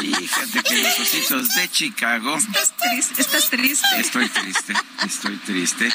Fíjate 0.00 0.62
que 0.64 0.82
los 0.82 0.98
ositos 0.98 1.54
de 1.54 1.70
Chicago. 1.70 2.36
Estás 2.36 2.72
triste, 2.76 3.22
estás 3.22 3.50
triste. 3.50 3.86
Estoy 3.98 4.28
triste, 4.28 4.74
estoy 5.06 5.36
triste. 5.38 5.92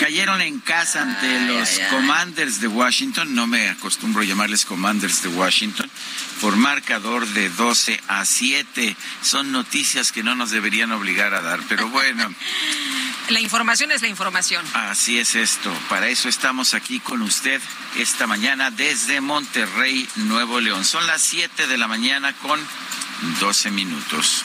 Cayeron 0.00 0.40
en 0.40 0.60
casa 0.60 1.02
ante 1.02 1.26
Ay, 1.26 1.46
los 1.48 1.68
ay, 1.68 1.80
ay. 1.80 1.90
Commanders 1.90 2.60
de 2.60 2.68
Washington, 2.68 3.21
no 3.24 3.46
me 3.46 3.68
acostumbro 3.68 4.22
a 4.22 4.24
llamarles 4.24 4.64
Commanders 4.64 5.22
de 5.22 5.28
Washington, 5.28 5.90
por 6.40 6.56
marcador 6.56 7.26
de 7.28 7.48
12 7.50 8.00
a 8.08 8.24
7. 8.24 8.96
Son 9.22 9.52
noticias 9.52 10.12
que 10.12 10.22
no 10.22 10.34
nos 10.34 10.50
deberían 10.50 10.92
obligar 10.92 11.34
a 11.34 11.42
dar, 11.42 11.60
pero 11.68 11.88
bueno, 11.88 12.34
La 13.28 13.40
información 13.40 13.92
es 13.92 14.02
la 14.02 14.08
información. 14.08 14.64
así 14.74 15.18
es 15.18 15.36
esto. 15.36 15.72
Para 15.88 16.08
eso 16.08 16.28
estamos 16.28 16.74
aquí 16.74 17.00
con 17.00 17.22
usted 17.22 17.60
esta 17.96 18.26
mañana 18.26 18.70
desde 18.70 19.20
Monterrey, 19.20 20.08
Nuevo 20.16 20.60
León. 20.60 20.84
Son 20.84 21.06
las 21.06 21.22
7 21.22 21.66
de 21.66 21.78
la 21.78 21.86
mañana 21.88 22.34
con 22.34 22.60
12 23.40 23.70
minutos. 23.70 24.44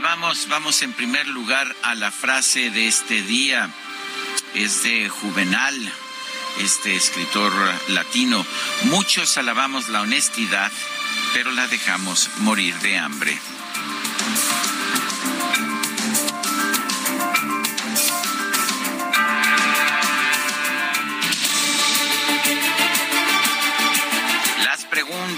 Vamos, 0.00 0.48
vamos 0.48 0.82
en 0.82 0.92
primer 0.92 1.26
lugar 1.28 1.74
a 1.82 1.94
la 1.94 2.10
frase 2.10 2.70
de 2.70 2.88
este 2.88 3.22
día. 3.22 3.70
Es 4.54 4.82
de 4.82 5.08
Juvenal, 5.08 5.92
este 6.58 6.96
escritor 6.96 7.52
latino. 7.88 8.44
Muchos 8.84 9.36
alabamos 9.38 9.88
la 9.88 10.02
honestidad, 10.02 10.72
pero 11.34 11.50
la 11.52 11.66
dejamos 11.66 12.30
morir 12.38 12.74
de 12.80 12.98
hambre. 12.98 13.38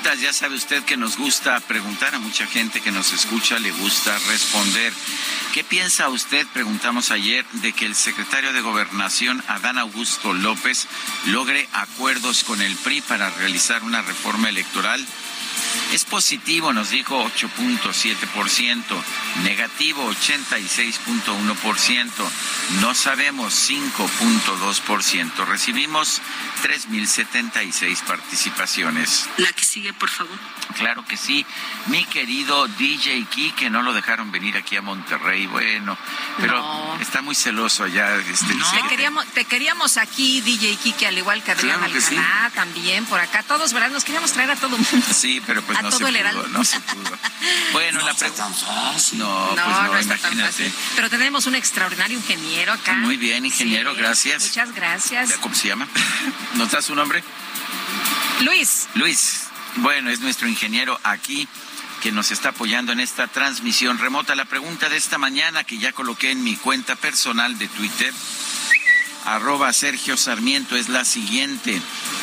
Ya 0.03 0.33
sabe 0.33 0.57
usted 0.57 0.83
que 0.83 0.97
nos 0.97 1.17
gusta 1.17 1.59
preguntar 1.61 2.15
a 2.15 2.19
mucha 2.19 2.47
gente 2.47 2.81
que 2.81 2.91
nos 2.91 3.13
escucha, 3.13 3.59
le 3.61 3.71
gusta 3.71 4.19
responder. 4.29 4.93
¿Qué 5.55 5.63
piensa 5.63 6.09
usted, 6.09 6.47
preguntamos 6.53 7.11
ayer, 7.13 7.47
de 7.53 7.73
que 7.73 7.87
el 7.87 7.95
secretario 7.95 8.53
de 8.53 8.61
Gobernación, 8.61 9.43
Adán 9.47 9.79
Augusto 9.79 10.33
López, 10.33 10.89
logre 11.27 11.69
acuerdos 11.73 12.43
con 12.43 12.61
el 12.61 12.75
PRI 12.77 13.01
para 13.03 13.31
realizar 13.31 13.85
una 13.85 14.03
reforma 14.03 14.49
electoral? 14.49 15.07
Es 15.93 16.05
positivo, 16.05 16.73
nos 16.73 16.91
dijo 16.91 17.23
8.7%, 17.25 18.83
negativo 19.45 20.11
86.1%, 20.13 22.11
no 22.81 22.95
sabemos 22.95 23.71
5.2%. 23.71 25.45
Recibimos 25.47 26.21
3.076 26.63 28.03
participaciones. 28.05 29.29
La 29.37 29.53
que 29.53 29.65
sigue, 29.65 29.93
por 29.93 30.09
favor. 30.11 30.39
Claro 30.79 31.05
que 31.05 31.17
sí. 31.17 31.45
Mi 31.87 32.05
querido 32.05 32.67
DJ 32.67 33.27
Key, 33.27 33.51
que 33.53 33.69
no 33.69 33.83
lo 33.83 33.93
dejaron 33.93 34.31
venir 34.33 34.57
aquí 34.57 34.77
a 34.77 34.83
Monterrey. 34.83 35.47
Bueno, 35.47 35.99
pero 36.39 36.57
No. 36.63 36.97
está 37.01 37.21
muy 37.21 37.35
celoso 37.35 37.85
allá. 37.85 38.17
Este, 38.17 38.55
dice 38.55 38.71
Te 38.77 38.83
que- 38.83 38.89
queríamos, 38.89 39.27
te 39.27 39.45
queríamos 39.45 39.97
aquí, 39.99 40.41
DJ 40.41 40.77
Kike, 40.77 41.07
al 41.09 41.19
igual 41.19 41.43
que 41.43 41.51
Adrián 41.53 41.79
Claro 41.79 41.93
que 41.93 42.01
sí. 42.01 42.17
También 42.55 43.05
por 43.07 43.21
acá. 43.21 43.43
Todos, 43.43 43.73
¿verdad? 43.73 43.91
Nos 43.91 44.05
queríamos 44.05 44.33
traer 44.33 44.51
a 44.53 44.57
todo 44.57 44.77
el 44.77 44.83
mundo. 44.91 45.07
Sí, 45.13 45.43
pero 45.47 45.62
pues 45.63 45.79
A 45.79 45.83
no 45.83 45.89
todo 45.91 45.99
se 45.99 46.05
el 46.05 46.11
pudo, 46.11 46.21
heraldo. 46.21 46.49
no 46.49 46.65
se 46.65 46.81
pudo. 46.81 47.19
Bueno, 47.73 48.01
la 48.05 48.15
pregunta... 48.15 48.49
No, 48.49 48.55
No, 48.55 48.95
pues 48.95 49.13
no, 49.15 49.57
no, 49.57 49.99
está 49.99 50.17
tan 50.17 50.33
imagínate. 50.33 50.53
fácil. 50.53 50.75
Pero 50.95 51.11
tenemos 51.11 51.47
un 51.47 51.55
extraordinario 51.55 52.17
ingeniero 52.19 52.73
acá. 52.73 52.95
Muy 52.95 53.17
bien, 53.17 53.45
ingeniero, 53.47 53.93
Sí, 53.95 53.99
gracias. 54.01 54.43
Muchas 54.45 54.73
gracias. 54.75 55.33
¿Cómo 55.41 55.55
se 55.55 55.69
llama? 55.69 55.89
¿Nos 56.55 56.71
da 56.71 56.83
su 56.83 56.95
nombre? 56.95 57.25
Luis. 58.41 58.89
Luis, 58.95 59.45
bueno, 59.77 60.11
es 60.11 60.21
nuestro 60.21 60.47
ingeniero 60.49 60.99
aquí 61.03 61.49
que 62.03 62.13
nos 62.13 62.31
está 62.33 62.51
apoyando 62.51 62.93
en 62.93 63.01
esta 63.01 63.27
transmisión 63.29 63.99
remota. 63.99 64.35
La 64.35 64.45
pregunta 64.45 64.89
de 64.89 64.97
esta 64.97 65.19
mañana 65.19 65.65
que 65.65 65.79
ya 65.79 65.93
coloqué 65.93 66.31
en 66.33 66.43
mi 66.45 66.57
cuenta 66.57 66.97
personal 66.97 67.59
de 67.59 67.69
Twitter, 67.69 68.13
arroba 69.25 69.73
Sergio 69.73 70.17
Sarmiento, 70.17 70.77
es 70.77 70.89
la 70.89 71.05
siguiente. 71.05 71.81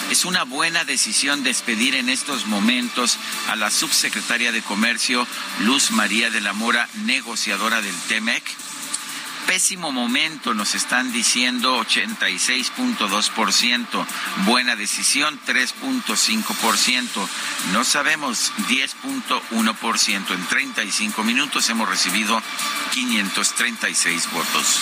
¿Es 0.10 0.26
una 0.26 0.44
buena 0.44 0.86
decisión 0.86 1.44
despedir 1.44 1.96
en 1.96 2.10
estos 2.10 2.48
momentos 2.48 3.20
a 3.48 3.56
la 3.56 3.70
subsecretaria 3.70 4.52
de 4.52 4.64
Comercio, 4.64 5.28
Luz 5.60 5.92
María 5.92 6.32
de 6.32 6.42
la 6.42 6.54
Mora, 6.54 6.90
negociadora 7.06 7.82
del 7.82 7.96
TEMEC? 8.08 8.44
pésimo 9.50 9.92
momento, 9.92 10.54
nos 10.54 10.76
están 10.76 11.12
diciendo 11.12 11.84
86.2%, 11.84 14.06
buena 14.46 14.76
decisión 14.76 15.40
3.5%, 15.48 17.28
no 17.74 17.84
sabemos 17.84 18.54
10.1%. 18.68 20.36
En 20.36 20.46
35 20.46 21.24
minutos 21.24 21.68
hemos 21.68 21.90
recibido 21.90 22.40
536 22.94 24.32
votos. 24.32 24.82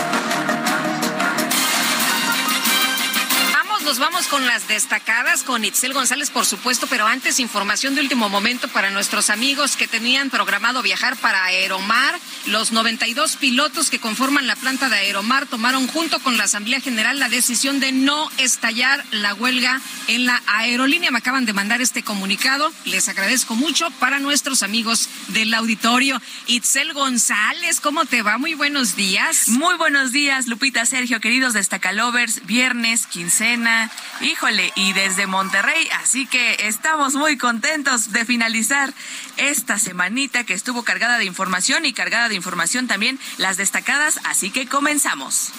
Nos 3.83 3.99
vamos 3.99 4.27
con 4.27 4.45
las 4.45 4.67
destacadas, 4.67 5.43
con 5.43 5.63
Itzel 5.63 5.93
González, 5.93 6.29
por 6.29 6.45
supuesto, 6.45 6.87
pero 6.87 7.07
antes 7.07 7.39
información 7.39 7.95
de 7.95 8.01
último 8.01 8.29
momento 8.29 8.67
para 8.67 8.89
nuestros 8.91 9.29
amigos 9.29 9.75
que 9.75 9.87
tenían 9.87 10.29
programado 10.29 10.81
viajar 10.81 11.15
para 11.17 11.45
Aeromar. 11.45 12.19
Los 12.47 12.71
92 12.71 13.37
pilotos 13.37 13.89
que 13.89 13.99
conforman 13.99 14.47
la 14.47 14.55
planta 14.55 14.89
de 14.89 14.97
Aeromar 14.97 15.45
tomaron 15.45 15.87
junto 15.87 16.19
con 16.19 16.37
la 16.37 16.43
Asamblea 16.43 16.79
General 16.79 17.17
la 17.17 17.29
decisión 17.29 17.79
de 17.79 17.91
no 17.91 18.29
estallar 18.37 19.03
la 19.11 19.33
huelga 19.33 19.81
en 20.07 20.25
la 20.25 20.41
aerolínea. 20.47 21.11
Me 21.11 21.19
acaban 21.19 21.45
de 21.45 21.53
mandar 21.53 21.81
este 21.81 22.03
comunicado. 22.03 22.71
Les 22.85 23.09
agradezco 23.09 23.55
mucho 23.55 23.89
para 23.99 24.19
nuestros 24.19 24.63
amigos 24.63 25.09
del 25.29 25.53
auditorio. 25.53 26.21
Itzel 26.47 26.93
González, 26.93 27.79
¿cómo 27.79 28.05
te 28.05 28.21
va? 28.21 28.37
Muy 28.37 28.53
buenos 28.53 28.95
días. 28.95 29.49
Muy 29.49 29.75
buenos 29.75 30.11
días, 30.11 30.47
Lupita, 30.47 30.85
Sergio, 30.85 31.19
queridos 31.19 31.53
destacalovers. 31.53 32.45
Viernes, 32.45 33.07
quincena 33.07 33.80
Híjole, 34.21 34.71
y 34.75 34.93
desde 34.93 35.27
Monterrey, 35.27 35.87
así 36.03 36.27
que 36.27 36.67
estamos 36.67 37.15
muy 37.15 37.37
contentos 37.37 38.11
de 38.11 38.25
finalizar 38.25 38.93
esta 39.37 39.79
semanita 39.79 40.43
que 40.43 40.53
estuvo 40.53 40.83
cargada 40.83 41.17
de 41.17 41.25
información 41.25 41.85
y 41.85 41.93
cargada 41.93 42.29
de 42.29 42.35
información 42.35 42.87
también 42.87 43.19
las 43.37 43.57
destacadas, 43.57 44.19
así 44.25 44.51
que 44.51 44.67
comenzamos. 44.67 45.51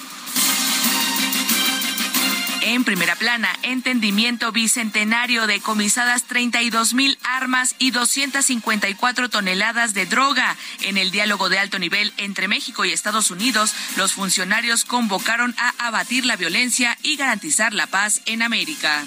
En 2.64 2.85
primera 2.85 3.16
plana, 3.16 3.49
entendimiento 3.62 4.52
bicentenario 4.52 5.49
de 5.49 5.61
comisadas 5.61 6.25
32 6.25 6.95
mil 6.95 7.19
armas 7.25 7.75
y 7.81 7.90
254 7.90 9.28
toneladas 9.28 9.95
de 9.95 10.07
droga. 10.07 10.57
En 10.83 10.97
el 10.97 11.11
diálogo 11.11 11.49
de 11.49 11.59
alto 11.59 11.81
nivel 11.81 12.12
entre 12.19 12.47
México 12.47 12.85
y 12.85 12.92
Estados 12.92 13.33
Unidos, 13.33 13.75
los 13.97 14.12
funcionarios 14.12 14.85
convocaron 14.85 15.57
a 15.59 15.75
abatir 15.88 16.25
la 16.25 16.37
violencia 16.37 16.97
y 17.02 17.16
garantizar 17.16 17.75
la 17.75 17.88
paz 17.88 18.23
en 18.26 18.42
América 18.42 19.04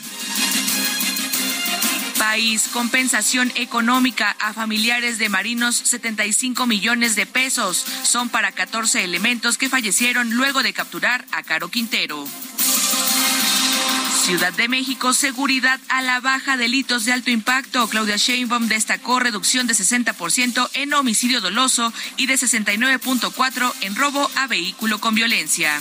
país. 2.16 2.70
Compensación 2.74 3.52
económica 3.56 4.36
a 4.40 4.54
familiares 4.54 5.20
de 5.20 5.30
marinos, 5.30 5.76
75 5.76 6.66
millones 6.66 7.16
de 7.16 7.26
pesos. 7.26 7.86
Son 8.04 8.30
para 8.30 8.52
14 8.52 9.04
elementos 9.04 9.58
que 9.58 9.70
fallecieron 9.70 10.32
luego 10.32 10.64
de 10.64 10.74
capturar 10.74 11.26
a 11.32 11.44
Caro 11.44 11.70
Quintero. 11.70 12.26
Ciudad 14.26 14.54
de 14.54 14.68
México, 14.68 15.14
seguridad 15.14 15.80
a 15.88 16.02
la 16.02 16.20
baja, 16.20 16.58
delitos 16.58 17.06
de 17.06 17.14
alto 17.14 17.30
impacto. 17.30 17.88
Claudia 17.88 18.18
Sheinbaum 18.18 18.68
destacó 18.68 19.20
reducción 19.20 19.68
de 19.68 19.76
60% 19.76 20.68
en 20.74 20.96
homicidio 20.96 21.42
doloso 21.42 21.94
y 22.18 22.26
de 22.26 22.34
69.4 22.34 23.74
en 23.82 23.96
robo 23.96 24.32
a 24.36 24.48
vehículo 24.48 25.00
con 25.00 25.14
violencia. 25.14 25.80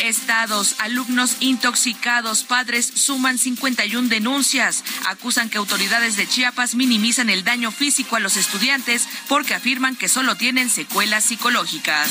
Estados, 0.00 0.76
alumnos 0.78 1.36
intoxicados, 1.40 2.44
padres 2.44 2.90
suman 2.94 3.36
51 3.36 4.08
denuncias. 4.08 4.84
Acusan 5.06 5.50
que 5.50 5.58
autoridades 5.58 6.16
de 6.16 6.26
Chiapas 6.26 6.76
minimizan 6.76 7.28
el 7.28 7.44
daño 7.44 7.70
físico 7.70 8.16
a 8.16 8.20
los 8.20 8.38
estudiantes 8.38 9.06
porque 9.28 9.52
afirman 9.52 9.96
que 9.96 10.08
solo 10.08 10.34
tienen 10.34 10.70
secuelas 10.70 11.24
psicológicas. 11.24 12.08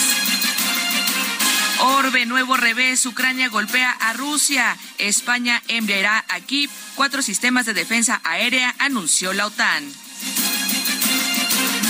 Orbe, 1.79 2.25
nuevo 2.25 2.57
revés, 2.57 3.05
Ucrania 3.05 3.49
golpea 3.49 3.91
a 3.91 4.13
Rusia. 4.13 4.75
España 4.97 5.61
enviará 5.67 6.25
aquí 6.29 6.69
cuatro 6.95 7.21
sistemas 7.21 7.65
de 7.65 7.73
defensa 7.73 8.19
aérea, 8.23 8.73
anunció 8.79 9.33
la 9.33 9.45
OTAN. 9.45 9.83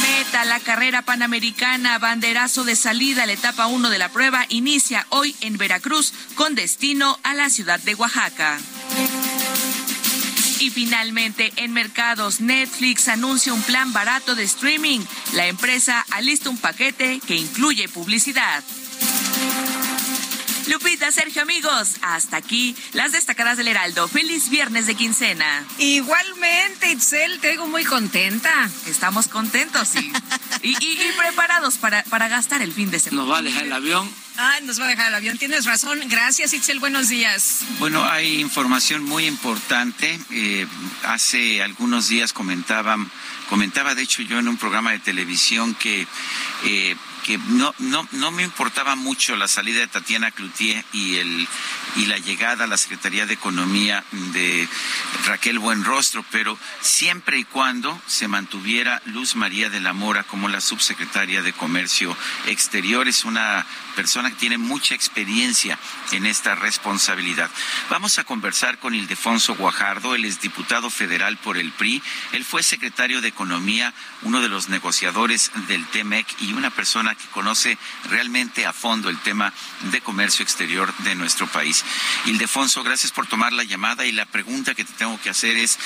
Meta, 0.01 0.45
la 0.45 0.59
carrera 0.59 1.03
panamericana, 1.03 1.99
banderazo 1.99 2.65
de 2.65 2.75
salida, 2.75 3.25
la 3.25 3.33
etapa 3.33 3.67
1 3.67 3.89
de 3.89 3.97
la 3.97 4.09
prueba 4.09 4.45
inicia 4.49 5.05
hoy 5.09 5.35
en 5.41 5.57
Veracruz 5.57 6.13
con 6.35 6.53
destino 6.55 7.17
a 7.23 7.33
la 7.33 7.49
ciudad 7.49 7.79
de 7.79 7.95
Oaxaca. 7.95 8.57
Y 10.59 10.69
finalmente, 10.71 11.53
en 11.55 11.71
mercados, 11.71 12.41
Netflix 12.41 13.07
anuncia 13.07 13.53
un 13.53 13.61
plan 13.61 13.93
barato 13.93 14.35
de 14.35 14.43
streaming. 14.43 14.99
La 15.33 15.47
empresa 15.47 16.05
alista 16.11 16.49
un 16.49 16.57
paquete 16.57 17.21
que 17.25 17.35
incluye 17.35 17.87
publicidad. 17.87 18.63
Lupita, 20.67 21.11
Sergio, 21.11 21.41
amigos, 21.41 21.95
hasta 22.01 22.35
aquí 22.37 22.75
las 22.93 23.13
destacadas 23.13 23.57
del 23.57 23.69
Heraldo. 23.69 24.07
Feliz 24.07 24.49
viernes 24.49 24.85
de 24.85 24.95
quincena. 24.95 25.65
Igualmente, 25.77 26.91
Itzel, 26.91 27.39
te 27.39 27.51
digo 27.51 27.67
muy 27.67 27.85
contenta. 27.85 28.69
Estamos 28.85 29.29
contentos 29.29 29.95
y, 29.95 30.11
y, 30.61 31.11
preparados 31.17 31.77
para, 31.77 32.03
para 32.03 32.27
gastar 32.27 32.61
el 32.61 32.73
fin 32.73 32.91
de 32.91 32.99
semana. 32.99 33.21
¿Nos 33.21 33.31
va 33.33 33.37
a 33.39 33.41
dejar 33.41 33.63
el 33.63 33.73
avión? 33.73 34.09
Ay, 34.35 34.63
nos 34.65 34.79
va 34.79 34.85
a 34.85 34.89
dejar 34.89 35.07
el 35.07 35.15
avión. 35.15 35.37
Tienes 35.37 35.65
razón. 35.65 35.99
Gracias, 36.07 36.53
Itzel. 36.53 36.79
Buenos 36.79 37.07
días. 37.07 37.61
Bueno, 37.79 38.03
hay 38.03 38.41
información 38.41 39.03
muy 39.05 39.25
importante. 39.25 40.19
Eh, 40.31 40.67
hace 41.03 41.61
algunos 41.63 42.09
días 42.09 42.33
comentaba, 42.33 42.97
comentaba, 43.49 43.95
de 43.95 44.01
hecho, 44.01 44.21
yo 44.21 44.37
en 44.37 44.49
un 44.49 44.57
programa 44.57 44.91
de 44.91 44.99
televisión 44.99 45.75
que 45.75 46.05
eh, 46.65 46.95
que 47.27 47.37
no, 47.37 47.75
no, 47.79 48.07
no 48.13 48.31
me 48.31 48.43
importaba 48.43 48.95
mucho 48.95 49.35
la 49.35 49.49
salida 49.49 49.81
de 49.81 49.87
Tatiana 49.87 50.31
Cloutier 50.31 50.83
y, 50.93 51.17
el, 51.17 51.47
y 51.97 52.05
la 52.05 52.17
llegada 52.19 52.63
a 52.63 52.67
la 52.67 52.77
Secretaría 52.77 53.25
de 53.25 53.33
Economía 53.33 54.03
de 54.11 54.67
Raquel 55.25 55.59
Buenrostro, 55.59 56.23
pero 56.31 56.57
siempre 56.79 57.39
y 57.39 57.43
cuando 57.43 57.99
se 58.07 58.27
mantuviera 58.27 59.01
Luz 59.05 59.35
María 59.35 59.69
de 59.69 59.79
la 59.79 59.93
Mora 59.93 60.23
como 60.23 60.47
la 60.47 60.61
subsecretaria 60.61 61.41
de 61.41 61.53
Comercio 61.53 62.15
Exterior, 62.45 63.07
es 63.07 63.25
una 63.25 63.65
persona 63.95 64.29
que 64.29 64.35
tiene 64.35 64.59
mucha 64.59 64.93
experiencia 64.93 65.79
en 66.11 66.27
esta 66.27 66.53
responsabilidad. 66.53 67.49
Vamos 67.89 68.19
a 68.19 68.23
conversar 68.23 68.77
con 68.77 68.93
Ildefonso 68.93 69.55
Guajardo, 69.55 70.13
él 70.13 70.25
es 70.25 70.39
diputado 70.39 70.91
federal 70.91 71.37
por 71.37 71.57
el 71.57 71.71
PRI, 71.71 72.03
él 72.31 72.45
fue 72.45 72.61
secretario 72.61 73.21
de 73.21 73.29
Economía, 73.29 73.93
uno 74.21 74.41
de 74.41 74.49
los 74.49 74.69
negociadores 74.69 75.51
del 75.67 75.85
TEMEC 75.87 76.27
y 76.41 76.53
una 76.53 76.69
persona 76.69 77.15
que 77.15 77.27
conoce 77.29 77.77
realmente 78.09 78.65
a 78.67 78.73
fondo 78.73 79.09
el 79.09 79.17
tema 79.19 79.51
de 79.91 80.01
comercio 80.01 80.43
exterior 80.43 80.93
de 80.99 81.15
nuestro 81.15 81.47
país. 81.47 81.83
Ildefonso, 82.25 82.83
gracias 82.83 83.11
por 83.11 83.27
tomar 83.27 83.53
la 83.53 83.63
llamada 83.63 84.05
y 84.05 84.11
la 84.11 84.25
pregunta 84.25 84.75
que 84.75 84.83
te 84.83 84.93
tengo 84.93 85.19
que 85.21 85.29
hacer 85.29 85.57
es, 85.57 85.79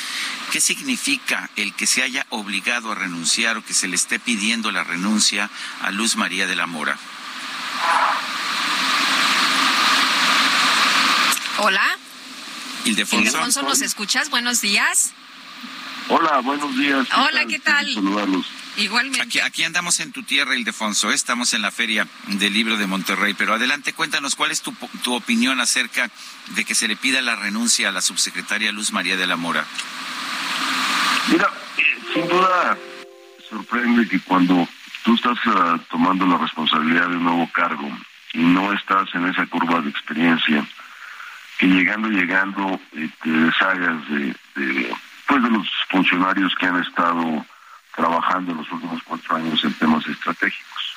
¿qué 0.51 0.59
significa 0.61 1.49
el 1.55 1.73
que 1.73 1.87
se 1.87 2.03
haya 2.03 2.25
obligado 2.29 2.91
a 2.91 2.95
renunciar 2.95 3.57
o 3.57 3.65
que 3.65 3.73
se 3.73 3.87
le 3.87 3.95
esté 3.95 4.19
pidiendo 4.19 4.71
la 4.71 4.83
renuncia 4.83 5.49
a 5.81 5.91
Luz 5.91 6.15
María 6.15 6.47
de 6.47 6.55
la 6.55 6.67
Mora? 6.67 6.97
Hola. 11.57 11.97
Ildefonso. 12.85 13.27
Ildefonso, 13.27 13.61
¿nos 13.61 13.81
escuchas? 13.81 14.29
Buenos 14.29 14.61
días. 14.61 15.13
Hola, 16.09 16.39
buenos 16.39 16.75
días. 16.77 17.07
Hola, 17.15 17.45
¿qué 17.45 17.59
tal? 17.59 17.87
Igualmente. 18.77 19.21
Aquí, 19.21 19.39
aquí, 19.39 19.63
andamos 19.63 19.99
en 19.99 20.11
tu 20.11 20.23
tierra, 20.23 20.55
Ildefonso. 20.55 21.11
Estamos 21.11 21.53
en 21.53 21.61
la 21.61 21.71
Feria 21.71 22.07
del 22.27 22.53
Libro 22.53 22.77
de 22.77 22.87
Monterrey. 22.87 23.33
Pero 23.33 23.53
adelante, 23.53 23.93
cuéntanos 23.93 24.35
cuál 24.35 24.51
es 24.51 24.61
tu, 24.61 24.73
tu 25.03 25.13
opinión 25.13 25.59
acerca 25.59 26.09
de 26.55 26.63
que 26.65 26.73
se 26.75 26.87
le 26.87 26.95
pida 26.95 27.21
la 27.21 27.35
renuncia 27.35 27.89
a 27.89 27.91
la 27.91 28.01
subsecretaria 28.01 28.71
Luz 28.71 28.91
María 28.91 29.17
de 29.17 29.27
la 29.27 29.35
Mora. 29.35 29.65
Mira, 31.27 31.49
eh, 31.77 31.83
sin 32.13 32.27
duda 32.27 32.77
sorprende 33.49 34.07
que 34.07 34.19
cuando 34.21 34.67
tú 35.03 35.15
estás 35.15 35.37
uh, 35.45 35.77
tomando 35.89 36.25
la 36.25 36.37
responsabilidad 36.37 37.09
de 37.09 37.17
un 37.17 37.23
nuevo 37.23 37.49
cargo 37.51 37.89
y 38.33 38.39
no 38.39 38.71
estás 38.73 39.13
en 39.13 39.27
esa 39.27 39.45
curva 39.47 39.81
de 39.81 39.89
experiencia, 39.89 40.65
que 41.57 41.67
llegando, 41.67 42.07
llegando, 42.07 42.79
eh, 42.93 43.09
te 43.21 43.29
deshagas 43.29 44.09
de, 44.09 44.35
de, 44.55 44.95
pues 45.27 45.43
de 45.43 45.49
los 45.49 45.67
funcionarios 45.89 46.55
que 46.55 46.65
han 46.65 46.81
estado 46.81 47.45
trabajando 48.01 48.51
en 48.51 48.57
los 48.57 48.71
últimos 48.71 49.03
cuatro 49.03 49.35
años 49.35 49.63
en 49.63 49.73
temas 49.75 50.05
estratégicos. 50.07 50.95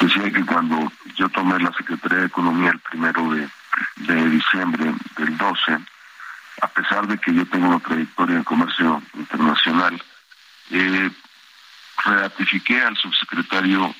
decía 0.00 0.32
que 0.32 0.44
cuando 0.46 0.90
yo 1.16 1.28
tomé 1.28 1.58
la 1.58 1.72
Secretaría 1.72 2.20
de 2.20 2.26
Economía 2.26 2.70
el 2.70 2.78
primero 2.78 3.30
de, 3.30 3.48
diciembre 4.30 4.94
del 5.18 5.36
12, 5.36 5.78
a 6.62 6.68
pesar 6.68 7.06
de 7.06 7.18
que 7.18 7.34
yo 7.34 7.44
tengo 7.46 7.68
una 7.68 7.80
trayectoria 7.80 8.36
en 8.36 8.44
comercio 8.44 9.02
internacional, 9.14 10.02
eh, 10.70 11.10
ratifiqué 12.04 12.80
al 12.80 12.96
subsecretario 12.96 13.94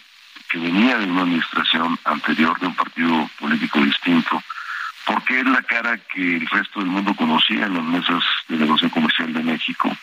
que 0.48 0.58
venía 0.58 0.96
de 0.96 1.10
una 1.10 1.22
administración 1.22 1.98
anterior 2.04 2.58
de 2.58 2.68
un 2.68 2.74
partido 2.74 3.28
político 3.38 3.80
distinto, 3.80 4.42
porque 5.04 5.40
es 5.40 5.46
la 5.46 5.62
cara 5.62 5.98
que 5.98 6.36
el 6.36 6.46
resto 6.46 6.80
del 6.80 6.88
mundo 6.88 7.14
conocía 7.14 7.66
en 7.66 7.74
las 7.74 7.84
mesas 7.84 8.24
de 8.48 8.56
negociación 8.56 8.90
comercial 8.90 9.32
de 9.34 9.42
México 9.42 9.94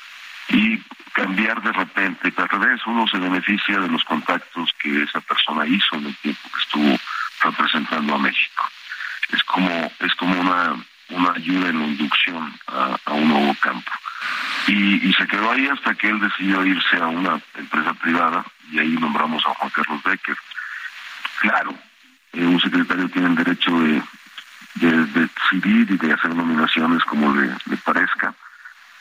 y 0.49 0.81
cambiar 1.13 1.61
de 1.61 1.71
repente, 1.71 2.33
al 2.37 2.49
revés, 2.49 2.81
uno 2.85 3.07
se 3.07 3.17
beneficia 3.17 3.79
de 3.79 3.87
los 3.87 4.03
contactos 4.03 4.73
que 4.79 5.03
esa 5.03 5.21
persona 5.21 5.65
hizo 5.65 5.95
en 5.95 6.07
el 6.07 6.15
tiempo 6.17 6.49
que 6.53 6.61
estuvo 6.61 6.99
representando 7.41 8.15
a 8.15 8.19
México. 8.19 8.69
Es 9.31 9.43
como, 9.43 9.91
es 9.99 10.13
como 10.15 10.39
una, 10.39 10.75
una 11.09 11.31
ayuda 11.33 11.69
en 11.69 11.79
la 11.79 11.85
inducción 11.85 12.53
a, 12.67 13.13
un 13.13 13.29
nuevo 13.29 13.55
campo. 13.61 13.91
Y, 14.67 15.13
se 15.13 15.27
quedó 15.27 15.51
ahí 15.51 15.67
hasta 15.67 15.93
que 15.95 16.07
él 16.07 16.19
decidió 16.19 16.65
irse 16.65 16.97
a 16.97 17.07
una 17.07 17.41
empresa 17.55 17.93
privada 17.95 18.45
y 18.71 18.79
ahí 18.79 18.91
nombramos 18.91 19.45
a 19.45 19.53
Juan 19.55 19.71
Carlos 19.71 20.01
Becker. 20.03 20.37
Claro, 21.41 21.75
eh, 22.33 22.45
un 22.45 22.61
secretario 22.61 23.09
tiene 23.09 23.29
el 23.29 23.35
derecho 23.35 23.77
de, 23.79 24.01
de, 24.75 25.05
decidir 25.05 25.91
y 25.91 25.97
de 25.97 26.13
hacer 26.13 26.33
nominaciones 26.33 27.03
como 27.03 27.33
le 27.35 27.77
parezca 27.77 28.33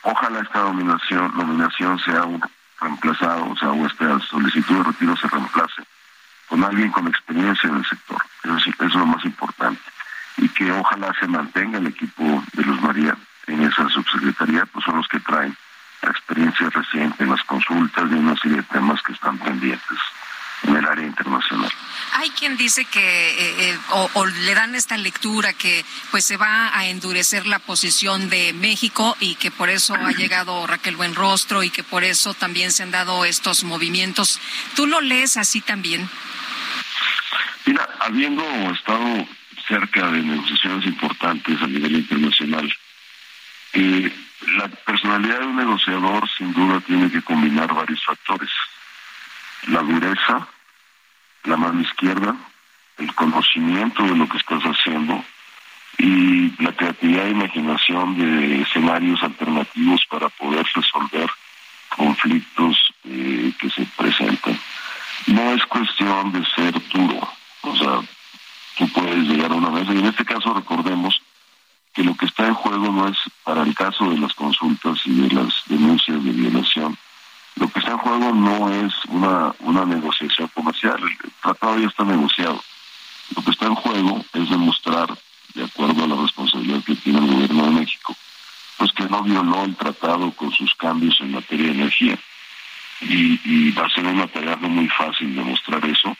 Ojalá 0.01 0.39
esta 0.39 0.63
nominación, 0.63 1.31
nominación 1.35 1.99
sea 1.99 2.23
un 2.23 2.41
reemplazado, 2.79 3.49
o 3.49 3.57
sea, 3.57 3.71
o 3.71 3.85
esta 3.85 4.19
solicitud 4.21 4.77
de 4.77 4.83
retiro 4.83 5.15
se 5.17 5.27
reemplace 5.27 5.83
con 6.47 6.63
alguien 6.63 6.91
con 6.91 7.07
experiencia 7.07 7.69
en 7.69 7.77
el 7.77 7.85
sector. 7.85 8.21
Eso 8.43 8.55
es, 8.55 8.67
eso 8.67 8.85
es 8.85 8.95
lo 8.95 9.05
más 9.05 9.23
importante. 9.25 9.81
Y 10.37 10.47
que 10.49 10.71
ojalá 10.71 11.13
se 11.19 11.27
mantenga 11.27 11.77
el 11.77 11.87
equipo 11.87 12.43
de 12.53 12.63
Luz 12.63 12.81
María 12.81 13.15
en 13.47 13.61
esa 13.61 13.87
subsecretaría, 13.89 14.65
pues 14.67 14.85
son 14.85 14.97
los 14.97 15.07
que 15.07 15.19
traen 15.19 15.55
la 16.01 16.11
experiencia 16.11 16.69
reciente 16.69 17.23
en 17.23 17.31
las 17.31 17.43
consultas 17.43 18.09
y 18.09 18.13
una 18.13 18.35
serie 18.37 18.57
de 18.57 18.63
temas 18.63 19.01
que 19.01 19.13
están 19.13 19.37
pendientes 19.37 19.99
en 20.63 20.75
el 20.75 20.85
área 20.85 21.05
internacional. 21.05 21.71
Hay 22.13 22.29
quien 22.31 22.57
dice 22.57 22.85
que, 22.85 22.99
eh, 22.99 23.69
eh, 23.69 23.77
o, 23.91 24.25
le 24.25 24.53
dan 24.53 24.75
esta 24.75 24.97
lectura 24.97 25.53
que 25.53 25.85
pues 26.11 26.25
se 26.25 26.37
va 26.37 26.77
a 26.77 26.87
endurecer 26.87 27.45
la 27.45 27.59
posición 27.59 28.29
de 28.29 28.53
México 28.53 29.15
y 29.19 29.35
que 29.35 29.51
por 29.51 29.69
eso 29.69 29.95
ha 29.95 30.11
llegado 30.17 30.65
Raquel 30.67 30.95
Buenrostro 30.95 31.63
y 31.63 31.69
que 31.69 31.83
por 31.83 32.03
eso 32.03 32.33
también 32.33 32.71
se 32.71 32.83
han 32.83 32.91
dado 32.91 33.25
estos 33.25 33.63
movimientos. 33.63 34.39
¿Tú 34.75 34.87
lo 34.87 35.01
lees 35.01 35.37
así 35.37 35.61
también? 35.61 36.09
Mira, 37.65 37.87
habiendo 37.99 38.43
estado 38.71 39.27
cerca 39.67 40.09
de 40.11 40.21
negociaciones 40.23 40.85
importantes 40.87 41.61
a 41.61 41.67
nivel 41.67 41.97
internacional, 41.97 42.73
eh, 43.73 44.11
la 44.55 44.67
personalidad 44.67 45.39
de 45.39 45.45
un 45.45 45.55
negociador 45.57 46.27
sin 46.37 46.53
duda 46.53 46.81
tiene 46.81 47.11
que 47.11 47.21
combinar 47.21 47.71
varios 47.73 48.03
factores. 48.03 48.49
La 49.67 49.81
dureza, 49.81 50.47
la 51.43 51.57
mano 51.57 51.81
izquierda, 51.81 52.35
el 52.97 53.13
conocimiento 53.15 54.03
de 54.03 54.15
lo 54.15 54.27
que 54.27 54.37
estás 54.37 54.61
haciendo 54.63 55.23
y 55.97 56.51
la 56.63 56.71
creatividad 56.73 57.27
e 57.27 57.31
imaginación 57.31 58.17
de 58.17 58.61
escenarios 58.61 59.21
alternativos 59.23 60.05
para 60.09 60.29
poder 60.29 60.65
resolver 60.73 61.29
conflictos 61.95 62.77
eh, 63.03 63.51
que 63.59 63.69
se 63.69 63.85
presentan. 63.97 64.57
No 65.27 65.53
es 65.53 65.65
cuestión 65.65 66.31
de 66.31 66.45
ser 66.55 66.73
duro, 66.89 67.27
o 67.61 67.75
sea, 67.75 68.01
tú 68.77 68.87
puedes 68.89 69.27
llegar 69.27 69.51
a 69.51 69.55
una 69.55 69.69
mesa 69.69 69.93
y 69.93 69.99
en 69.99 70.05
este 70.05 70.23
caso 70.23 70.53
recordemos 70.53 71.21
que 71.93 72.03
lo 72.03 72.15
que 72.15 72.25
está 72.25 72.47
en 72.47 72.53
juego 72.53 72.91
no 72.91 73.07
es 73.09 73.17
para 73.43 73.63
el 73.63 73.75
caso 73.75 74.09
de 74.09 74.17
las 74.17 74.33
consultas 74.33 74.99
y 75.05 75.21
de 75.21 75.35
las 75.35 75.53
denuncias 75.65 76.23
de 76.23 76.31
violación, 76.31 76.97
lo 77.59 77.67
que 77.67 77.79
está 77.79 77.91
en 77.91 77.97
juego 77.97 78.33
no 78.33 78.69
es 78.69 78.93
una, 79.09 79.53
una 79.59 79.85
negociación 79.85 80.47
comercial, 80.53 80.97
el 81.03 81.31
tratado 81.41 81.77
ya 81.77 81.87
está 81.87 82.05
negociado. 82.05 82.63
Lo 83.35 83.43
que 83.43 83.51
está 83.51 83.65
en 83.65 83.75
juego 83.75 84.25
es 84.33 84.49
demostrar, 84.49 85.09
de 85.53 85.65
acuerdo 85.65 86.05
a 86.05 86.07
la 86.07 86.15
responsabilidad 86.15 86.83
que 86.85 86.95
tiene 86.95 87.19
el 87.19 87.27
gobierno 87.27 87.65
de 87.65 87.71
México, 87.71 88.15
pues 88.77 88.93
que 88.93 89.03
no 89.03 89.23
violó 89.23 89.65
el 89.65 89.75
tratado 89.75 90.31
con 90.31 90.51
sus 90.53 90.73
cambios 90.75 91.19
en 91.19 91.31
materia 91.31 91.65
de 91.65 91.73
energía. 91.73 92.17
Y, 93.01 93.71
va 93.71 93.85
a 93.85 93.89
ser 93.89 94.05
una 94.05 94.27
tarea 94.27 94.55
muy 94.55 94.87
fácil 94.87 95.35
demostrar 95.35 95.83
eso. 95.85 96.15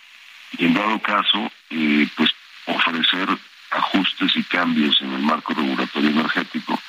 Y 0.57 0.65
en 0.65 0.73
dado 0.73 0.99
caso, 0.99 1.51
eh, 1.69 2.07
pues 2.15 2.31
ofrecer 2.65 3.29
ajustes 3.71 4.35
y 4.35 4.43
cambios 4.43 5.01
en 5.01 5.13
el 5.13 5.21
marco 5.21 5.53
regulatorio 5.53 6.09
energético 6.09 6.79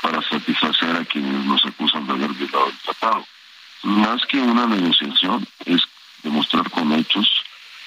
para 0.00 0.20
satisfacer 0.22 0.96
a 0.96 1.04
quienes 1.04 1.44
nos 1.44 1.64
acusan 1.64 2.06
de 2.06 2.12
haber 2.14 2.32
violado 2.32 2.68
el 2.68 2.78
tratado 2.78 3.26
más 3.82 4.24
que 4.26 4.38
una 4.38 4.66
negociación 4.66 5.46
es 5.64 5.82
demostrar 6.22 6.70
con 6.70 6.92
hechos 6.92 7.28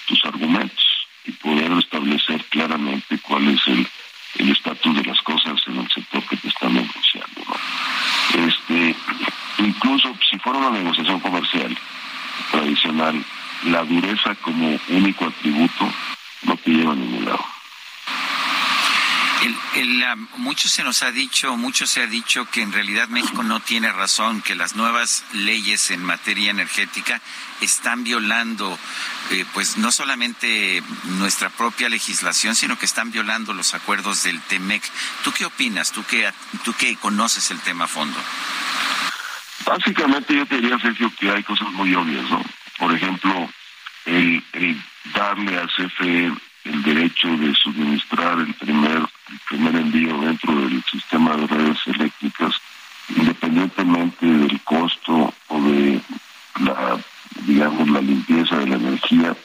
tus 0.08 0.24
argumentos 0.26 0.86
y 1.26 1.32
poder 1.32 1.72
establecer 1.74 2.44
claramente 2.46 3.18
cuál 3.20 3.48
es 3.48 3.62
el 3.68 3.88
estatus 4.52 4.96
de 4.96 5.04
las 5.04 5.22
cosas 5.22 5.60
en 5.68 5.78
el 5.78 5.90
sector 5.90 6.24
que 6.28 6.38
te 6.38 6.48
están 6.50 6.74
negociando. 6.74 7.42
Este, 8.34 8.96
incluso 9.60 10.16
si 10.30 10.38
fuera 10.40 10.60
una 10.60 10.72
negociación 10.72 11.20
comercial 11.20 11.78
tradicional, 12.52 13.24
la 13.64 13.84
dureza 13.84 14.36
como 14.36 14.78
único 14.90 15.26
atributo 15.26 15.92
no 16.44 16.58
te 16.58 16.72
lleva 16.72 16.92
a 16.92 16.96
ningún 16.96 17.26
lado. 17.26 17.55
El, 19.76 20.06
mucho 20.38 20.68
se 20.68 20.84
nos 20.84 21.04
ha 21.04 21.12
dicho, 21.12 21.56
mucho 21.56 21.86
se 21.86 22.02
ha 22.02 22.08
dicho 22.08 22.46
que 22.46 22.62
en 22.62 22.72
realidad 22.72 23.10
México 23.10 23.44
no 23.44 23.60
tiene 23.60 23.92
razón, 23.92 24.42
que 24.42 24.56
las 24.56 24.76
nuevas 24.76 25.24
leyes 25.34 25.92
en 25.92 26.04
materia 26.04 26.50
energética 26.50 27.22
están 27.62 28.04
violando, 28.04 28.78
eh, 29.32 29.46
pues 29.54 29.78
no 29.78 29.92
solamente 29.92 30.82
nuestra 31.20 31.50
propia 31.50 31.90
legislación, 31.90 32.56
sino 32.56 32.80
que 32.80 32.86
están 32.86 33.12
violando 33.12 33.54
los 33.54 33.74
acuerdos 33.74 34.24
del 34.24 34.42
TEMEC. 34.42 34.84
¿Tú 35.24 35.32
qué 35.32 35.46
opinas? 35.46 35.92
¿Tú 35.92 36.04
que, 36.04 36.32
tú 36.64 36.74
que 36.74 36.96
conoces 36.96 37.52
el 37.52 37.60
tema 37.60 37.86
a 37.86 37.88
fondo? 37.88 38.18
Básicamente 39.66 40.36
yo 40.36 40.46
te 40.46 40.56
diría, 40.56 40.80
Sergio, 40.80 41.12
que 41.20 41.30
hay 41.30 41.44
cosas 41.44 41.70
muy 41.72 41.94
obvias, 41.94 42.30
¿no? 42.30 42.42
Por 42.80 42.96
ejemplo, 42.96 43.50
el, 44.06 44.44
el 44.54 44.84
darle 45.14 45.58
a 45.60 45.68
CFE 45.68 46.32
el 46.66 46.82
derecho 46.82 47.28
de 47.38 47.54
suministrar 47.56 48.40
el 48.40 48.54
primer, 48.56 48.98
el 48.98 49.40
primer 49.48 49.76
envío 49.76 50.20
dentro 50.20 50.54
del 50.62 50.84
sistema 50.86 51.38
de 51.38 51.48
redes 51.48 51.78
eléctricas, 51.86 52.56
independientemente 53.16 54.26
del 54.26 54.60
costo 54.62 55.34
o 55.48 55.62
de 55.62 56.02
la, 56.60 56.98
digamos, 57.46 57.88
la 57.90 58.02
limpieza 58.02 58.58
de 58.58 58.68
la 58.68 58.76
energía, 58.76 59.36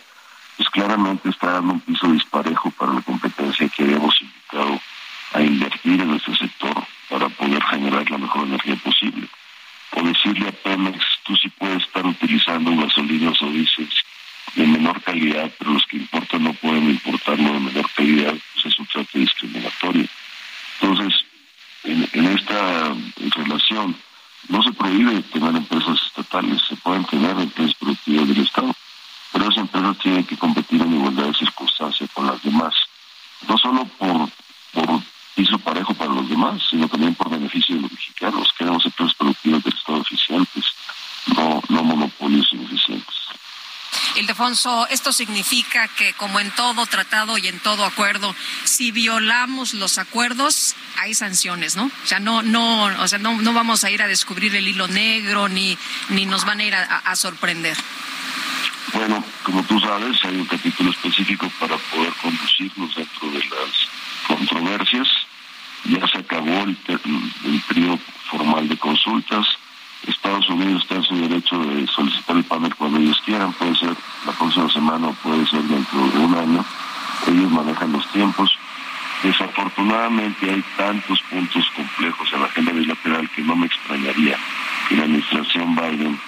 pues 0.57 0.69
claramente 0.71 1.29
está 1.29 1.53
dando 1.53 1.75
un 1.75 1.81
piso 1.81 2.11
disparejo 2.11 2.71
para 2.71 2.95
la 2.95 3.03
competencia 3.03 3.69
que 3.69 3.83
habíamos 3.83 4.21
invitado 4.21 4.81
a 5.35 5.43
invertir 5.43 6.01
en 6.01 6.15
este 6.15 6.35
sector 6.37 6.85
para 7.09 7.29
poder 7.29 7.63
generar 7.65 8.11
la 8.11 8.19
mejor 8.19 8.49
energía 8.49 8.77
posible. 8.77 9.29
O 9.93 10.03
decirle 10.03 10.49
a 10.49 10.53
Pemex, 10.53 11.05
tú 11.25 11.37
sí 11.37 11.49
puedes 11.51 11.83
estar 11.83 12.07
utilizando 12.07 12.75
gasolinas 12.77 13.43
o 13.43 13.51
diésel 13.51 13.89
de 14.55 14.67
menor 14.67 15.01
calidad, 15.03 15.51
pero 15.59 15.73
los 15.73 15.87
que 15.87 15.97
importan 15.97 16.45
no 16.45 16.53
pueden 16.55 16.91
importarlo 16.91 17.53
de 17.53 17.61
menor 17.61 17.91
calidad, 17.95 18.35
pues 18.55 18.67
es 18.67 18.79
un 18.79 18.87
trato 18.87 19.19
discriminatorio. 19.19 20.07
Entonces, 20.81 21.25
en, 21.85 22.27
esta 22.27 22.95
relación 23.37 23.97
no 24.49 24.63
se 24.63 24.73
prohíbe 24.73 25.23
tener 25.23 25.55
empresas 25.55 26.01
estatales, 26.07 26.63
se 26.69 26.77
pueden 26.77 27.05
tener 27.05 27.39
empresas 27.39 27.75
productivas 27.75 28.29
del 28.29 28.41
Estado, 28.41 28.75
pero 29.33 29.45
esas 29.45 29.59
empresas 29.59 29.99
tienen 29.99 30.25
que 30.25 30.37
competir 30.37 30.81
en 30.83 30.95
igualdad 30.95 31.27
de 31.27 31.35
circunstancias 31.35 32.11
con 32.13 32.27
las 32.27 32.43
demás, 32.43 32.75
no 33.49 33.57
solo 33.59 33.85
por, 33.85 34.29
por 34.73 35.03
piso 35.35 35.59
parejo 35.59 35.95
para 35.95 36.13
los 36.13 36.29
demás, 36.29 36.63
sino 36.69 36.89
también 36.89 37.15
por 37.15 37.31
beneficio 37.31 37.77
de 37.77 37.83
los 37.83 37.93
mexicanos. 37.93 38.49
Queremos 38.59 38.85
empresas 38.85 39.15
productivas 39.15 39.63
del 39.63 39.75
Estado 39.75 40.01
eficientes, 40.01 40.65
no, 41.37 41.63
no 41.69 41.85
monopolios 41.85 42.53
ineficientes. 42.53 43.21
Ildefonso, 44.41 44.87
esto 44.89 45.13
significa 45.13 45.87
que 45.89 46.15
como 46.15 46.41
en 46.41 46.51
todo 46.53 46.87
tratado 46.87 47.37
y 47.37 47.47
en 47.47 47.59
todo 47.61 47.85
acuerdo, 47.85 48.35
si 48.65 48.91
violamos 48.91 49.75
los 49.75 49.99
acuerdos, 49.99 50.75
hay 50.97 51.13
sanciones, 51.13 51.77
¿no? 51.77 51.85
O 51.85 52.07
sea, 52.07 52.21
no, 52.21 52.41
no, 52.41 52.85
o 52.85 53.07
sea, 53.07 53.19
no, 53.19 53.35
no 53.43 53.53
vamos 53.53 53.85
a 53.85 53.91
ir 53.91 54.01
a 54.01 54.09
descubrir 54.09 54.57
el 54.57 54.67
hilo 54.67 54.89
negro 54.89 55.51
ni, 55.51 55.77
ni 56.09 56.25
nos 56.25 56.47
van 56.47 56.61
a 56.61 56.65
ir 56.65 56.75
a, 56.75 57.17
sorprender. 57.17 57.77
Bueno, 58.95 59.23
como 59.43 59.63
tú 59.65 59.79
sabes, 59.79 60.17
hay 60.25 60.37
un 60.37 60.47
capítulo 60.47 60.91
específico 60.91 61.53
para 61.61 61.77
poder 61.77 62.13
conducirnos 62.23 62.95
dentro 62.95 63.31
de 63.33 63.41
las 63.41 64.27
controversias. 64.27 65.09
Ya 65.85 66.09
se 66.09 66.17
acabó 66.17 66.63
el, 66.63 66.79
el 67.45 67.61
periodo 67.69 67.99
formal 68.31 68.67
de 68.71 68.79
consultas 68.79 69.47
Estados 70.07 70.49
Unidos 70.49 70.83
está 70.83 70.97
en 70.97 71.03
su 71.03 71.17
derecho 71.17 71.59
de 71.59 71.87
solicitar 71.87 72.37
el 72.37 72.45
panel 72.45 72.75
cuando 72.75 72.99
ellos 72.99 73.21
quieran, 73.25 73.53
puede 73.53 73.75
ser 73.77 73.95
la 74.27 74.33
próxima 74.33 74.71
semana 74.71 75.09
o 75.09 75.13
puede 75.15 75.47
ser 75.47 75.63
dentro 75.63 75.99
de 76.09 76.19
un 76.19 76.35
año. 76.35 76.65
Ellos 77.27 77.51
manejan 77.51 77.93
los 77.93 78.07
tiempos. 78.09 78.51
Desafortunadamente 79.23 80.51
hay 80.51 80.65
tantos 80.79 81.21
puntos 81.31 81.65
complejos 81.77 82.33
en 82.33 82.41
la 82.41 82.47
agenda 82.47 82.73
bilateral 82.73 83.31
que 83.31 83.43
no 83.43 83.55
me 83.55 83.67
extrañaría 83.67 84.39
que 84.89 84.97
la 84.97 85.05
administración 85.05 85.77
Biden 85.77 86.19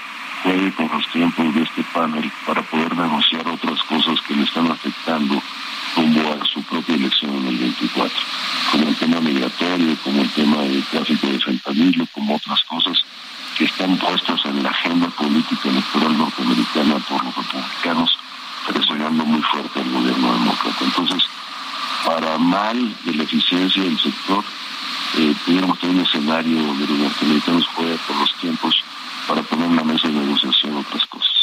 juegue 0.42 0.72
con 0.72 0.88
los 0.92 1.06
tiempos 1.08 1.54
de 1.54 1.62
este 1.62 1.82
panel 1.94 2.30
para 2.46 2.62
poder 2.62 2.94
negociar 2.94 3.46
otras 3.48 3.82
cosas 3.84 4.20
que 4.22 4.34
le 4.34 4.42
están 4.42 4.70
afectando 4.70 5.42
rumbo 5.96 6.20
a 6.32 6.44
su 6.44 6.62
propia 6.64 6.96
elección 6.96 7.36
en 7.36 7.46
el 7.46 7.58
24, 7.58 8.18
como 8.72 8.88
el 8.88 8.96
tema 8.96 9.20
migratorio, 9.20 9.96
como 10.04 10.22
el 10.22 10.30
tema 10.30 10.62
del 10.62 10.82
tráfico 10.84 11.26
de 11.26 11.40
fentanilo, 11.40 12.06
como 12.12 12.36
otras 12.36 12.62
cosas 12.64 13.04
están 13.64 13.96
puestas 13.98 14.40
en 14.44 14.62
la 14.62 14.70
agenda 14.70 15.08
política 15.08 15.68
electoral 15.68 16.18
norteamericana 16.18 16.98
por 17.08 17.24
los 17.24 17.34
republicanos, 17.36 18.18
presionando 18.66 19.24
muy 19.24 19.42
fuerte 19.42 19.80
al 19.80 19.90
gobierno 19.90 20.32
demócrata. 20.32 20.84
Entonces, 20.84 21.24
para 22.06 22.38
mal 22.38 22.96
de 23.04 23.14
la 23.14 23.22
eficiencia 23.22 23.82
del 23.82 23.98
sector, 23.98 24.44
eh, 25.18 25.34
tuviéramos 25.44 25.82
un 25.82 26.00
escenario 26.00 26.56
de 26.56 26.86
los 26.86 26.98
norteamericanos 26.98 27.66
juega 27.74 27.96
por 28.06 28.16
los 28.16 28.34
tiempos 28.36 28.82
para 29.28 29.42
poner 29.42 29.66
en 29.66 29.76
la 29.76 29.84
mesa 29.84 30.08
de 30.08 30.14
negociación 30.14 30.76
otras 30.76 31.06
cosas. 31.06 31.42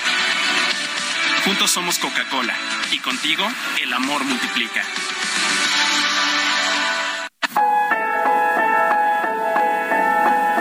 Juntos 1.45 1.71
somos 1.71 1.97
Coca-Cola 1.97 2.55
y 2.91 2.99
contigo 2.99 3.43
el 3.81 3.91
amor 3.93 4.23
multiplica. 4.23 4.83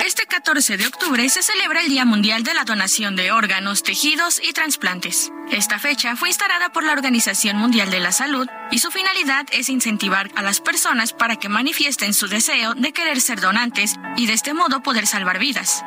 Este 0.06 0.24
14 0.26 0.78
de 0.78 0.86
octubre 0.86 1.28
se 1.28 1.42
celebra 1.42 1.82
el 1.82 1.88
Día 1.88 2.06
Mundial 2.06 2.44
de 2.44 2.54
la 2.54 2.64
Donación 2.64 3.14
de 3.14 3.30
Órganos, 3.30 3.82
Tejidos 3.82 4.40
y 4.42 4.54
Transplantes. 4.54 5.30
Esta 5.52 5.78
fecha 5.78 6.16
fue 6.16 6.28
instalada 6.28 6.72
por 6.72 6.82
la 6.82 6.92
Organización 6.92 7.58
Mundial 7.58 7.90
de 7.90 8.00
la 8.00 8.12
Salud 8.12 8.48
y 8.70 8.78
su 8.78 8.90
finalidad 8.90 9.46
es 9.52 9.68
incentivar 9.68 10.30
a 10.34 10.42
las 10.42 10.60
personas 10.60 11.12
para 11.12 11.36
que 11.36 11.50
manifiesten 11.50 12.14
su 12.14 12.26
deseo 12.26 12.74
de 12.74 12.92
querer 12.92 13.20
ser 13.20 13.40
donantes 13.40 13.96
y 14.16 14.26
de 14.26 14.32
este 14.32 14.54
modo 14.54 14.82
poder 14.82 15.06
salvar 15.06 15.38
vidas. 15.38 15.84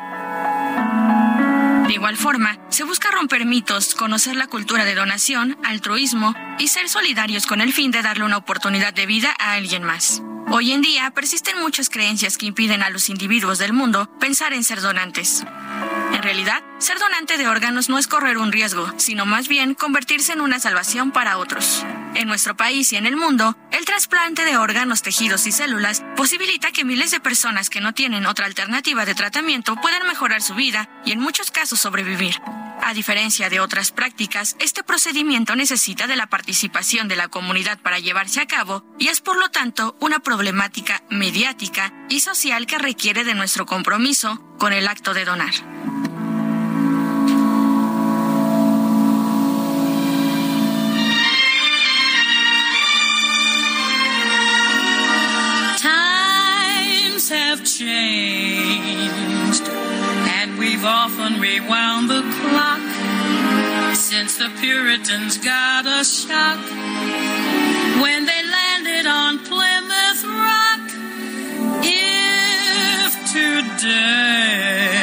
De 1.94 1.98
igual 1.98 2.16
forma, 2.16 2.58
se 2.70 2.82
busca 2.82 3.12
romper 3.12 3.46
mitos, 3.46 3.94
conocer 3.94 4.34
la 4.34 4.48
cultura 4.48 4.84
de 4.84 4.96
donación, 4.96 5.56
altruismo 5.62 6.34
y 6.58 6.66
ser 6.66 6.88
solidarios 6.88 7.46
con 7.46 7.60
el 7.60 7.72
fin 7.72 7.92
de 7.92 8.02
darle 8.02 8.24
una 8.24 8.36
oportunidad 8.36 8.92
de 8.92 9.06
vida 9.06 9.32
a 9.38 9.52
alguien 9.52 9.84
más. 9.84 10.20
Hoy 10.50 10.72
en 10.72 10.82
día 10.82 11.12
persisten 11.12 11.60
muchas 11.60 11.90
creencias 11.90 12.36
que 12.36 12.46
impiden 12.46 12.82
a 12.82 12.90
los 12.90 13.10
individuos 13.10 13.60
del 13.60 13.72
mundo 13.72 14.10
pensar 14.18 14.52
en 14.54 14.64
ser 14.64 14.80
donantes. 14.80 15.44
En 16.14 16.22
realidad, 16.22 16.62
ser 16.78 16.96
donante 17.00 17.36
de 17.36 17.48
órganos 17.48 17.88
no 17.88 17.98
es 17.98 18.06
correr 18.06 18.38
un 18.38 18.52
riesgo, 18.52 18.88
sino 18.98 19.26
más 19.26 19.48
bien 19.48 19.74
convertirse 19.74 20.32
en 20.32 20.40
una 20.40 20.60
salvación 20.60 21.10
para 21.10 21.38
otros. 21.38 21.84
En 22.14 22.28
nuestro 22.28 22.56
país 22.56 22.92
y 22.92 22.96
en 22.96 23.06
el 23.06 23.16
mundo, 23.16 23.56
el 23.72 23.84
trasplante 23.84 24.44
de 24.44 24.56
órganos, 24.56 25.02
tejidos 25.02 25.48
y 25.48 25.52
células 25.52 26.04
posibilita 26.16 26.70
que 26.70 26.84
miles 26.84 27.10
de 27.10 27.18
personas 27.18 27.68
que 27.68 27.80
no 27.80 27.94
tienen 27.94 28.26
otra 28.26 28.46
alternativa 28.46 29.04
de 29.04 29.16
tratamiento 29.16 29.74
puedan 29.74 30.06
mejorar 30.06 30.40
su 30.40 30.54
vida 30.54 30.88
y 31.04 31.10
en 31.10 31.18
muchos 31.18 31.50
casos 31.50 31.80
sobrevivir. 31.80 32.36
A 32.80 32.94
diferencia 32.94 33.50
de 33.50 33.60
otras 33.60 33.90
prácticas, 33.90 34.56
este 34.60 34.84
procedimiento 34.84 35.56
necesita 35.56 36.06
de 36.06 36.16
la 36.16 36.28
participación 36.28 37.08
de 37.08 37.16
la 37.16 37.28
comunidad 37.28 37.78
para 37.80 37.98
llevarse 37.98 38.40
a 38.40 38.46
cabo 38.46 38.84
y 38.98 39.08
es 39.08 39.20
por 39.20 39.36
lo 39.36 39.50
tanto 39.50 39.96
una 40.00 40.20
problemática 40.20 41.02
mediática 41.10 41.92
y 42.08 42.20
social 42.20 42.66
que 42.66 42.78
requiere 42.78 43.24
de 43.24 43.34
nuestro 43.34 43.66
compromiso 43.66 44.38
con 44.58 44.72
el 44.72 44.86
acto 44.88 45.14
de 45.14 45.24
donar. 45.24 45.52
Times 55.78 57.28
have 57.28 57.64
changed, 57.64 59.68
and 60.38 60.58
we've 60.58 60.84
often 60.84 61.40
rewound 61.40 62.08
the 62.08 62.22
clock 62.22 62.80
since 63.94 64.36
the 64.38 64.48
Puritans 64.60 65.38
got 65.38 65.86
a 65.86 66.04
shock 66.04 66.58
when 68.02 68.24
they 68.26 68.42
landed 68.58 69.06
on 69.06 69.38
Plymouth 69.40 70.24
Rock. 70.24 70.80
If 71.82 72.13
today 73.34 74.94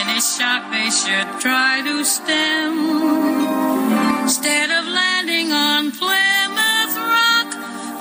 any 0.00 0.20
shock 0.20 0.62
they 0.72 0.90
should 0.90 1.28
try 1.40 1.80
to 1.86 2.04
stem, 2.04 2.74
instead 4.22 4.70
of 4.78 4.84
landing 5.00 5.52
on 5.52 5.92
Plymouth 5.92 6.96
Rock, 7.14 7.48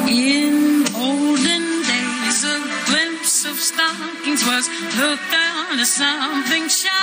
In 0.09 0.55
olden 0.95 1.65
days, 1.91 2.41
a 2.45 2.59
glimpse 2.85 3.47
of 3.47 3.57
stockings 3.57 4.45
was 4.45 4.69
looked 5.01 5.35
on 5.35 5.81
as 5.81 5.91
something 5.91 6.69
shocking. 6.69 7.02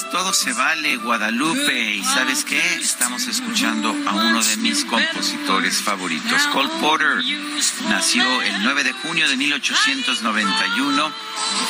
Goes, 0.00 0.10
todo 0.10 0.32
se 0.32 0.52
vale, 0.52 0.96
Guadalupe. 0.96 1.94
¿Y 1.94 2.02
sabes 2.04 2.44
qué? 2.44 2.60
Estamos 2.76 3.26
escuchando 3.26 3.90
a 4.06 4.14
uno 4.14 4.40
de 4.42 4.56
mis 4.58 4.84
compositores 4.84 5.82
favoritos, 5.82 6.46
Cole 6.48 6.68
Porter. 6.80 7.24
Nació 7.88 8.22
el 8.42 8.62
9 8.62 8.84
de 8.84 8.92
junio 8.92 9.26
de 9.28 9.36
1891 9.36 11.08
y 11.08 11.12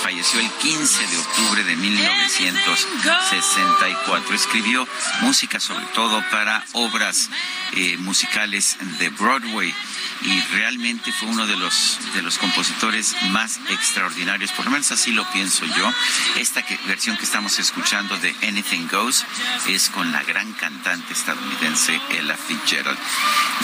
falleció 0.02 0.40
el 0.40 0.50
15 0.50 1.06
de 1.06 1.16
octubre 1.18 1.62
de 1.64 1.76
1964. 1.76 4.34
Escribió 4.34 4.86
música 5.22 5.58
sobre 5.60 5.86
todo 5.94 6.22
para 6.30 6.62
obras 6.72 7.30
eh, 7.76 7.96
musicales 7.98 8.76
de 8.98 9.08
Broadway 9.10 9.74
y 10.22 10.40
realmente 10.52 11.12
fue 11.12 11.28
uno 11.28 11.46
de 11.46 11.56
los 11.56 11.98
de 12.14 12.22
los 12.22 12.38
compositores 12.38 13.14
más 13.30 13.58
extraordinarios, 13.70 14.50
por 14.52 14.66
lo 14.66 14.72
menos 14.72 14.90
así 14.92 15.12
lo 15.12 15.24
pienso 15.32 15.64
yo. 15.64 15.92
Esta 16.36 16.62
que, 16.64 16.78
versión 16.86 17.16
que 17.16 17.24
estamos 17.24 17.58
escuchando 17.58 18.16
de 18.18 18.34
Anything 18.42 18.88
Goes 18.88 19.24
es 19.68 19.88
con 19.88 20.12
la 20.12 20.22
gran 20.24 20.52
cantante 20.54 21.12
estadounidense 21.12 22.00
Ella 22.10 22.36
Fitzgerald. 22.36 22.98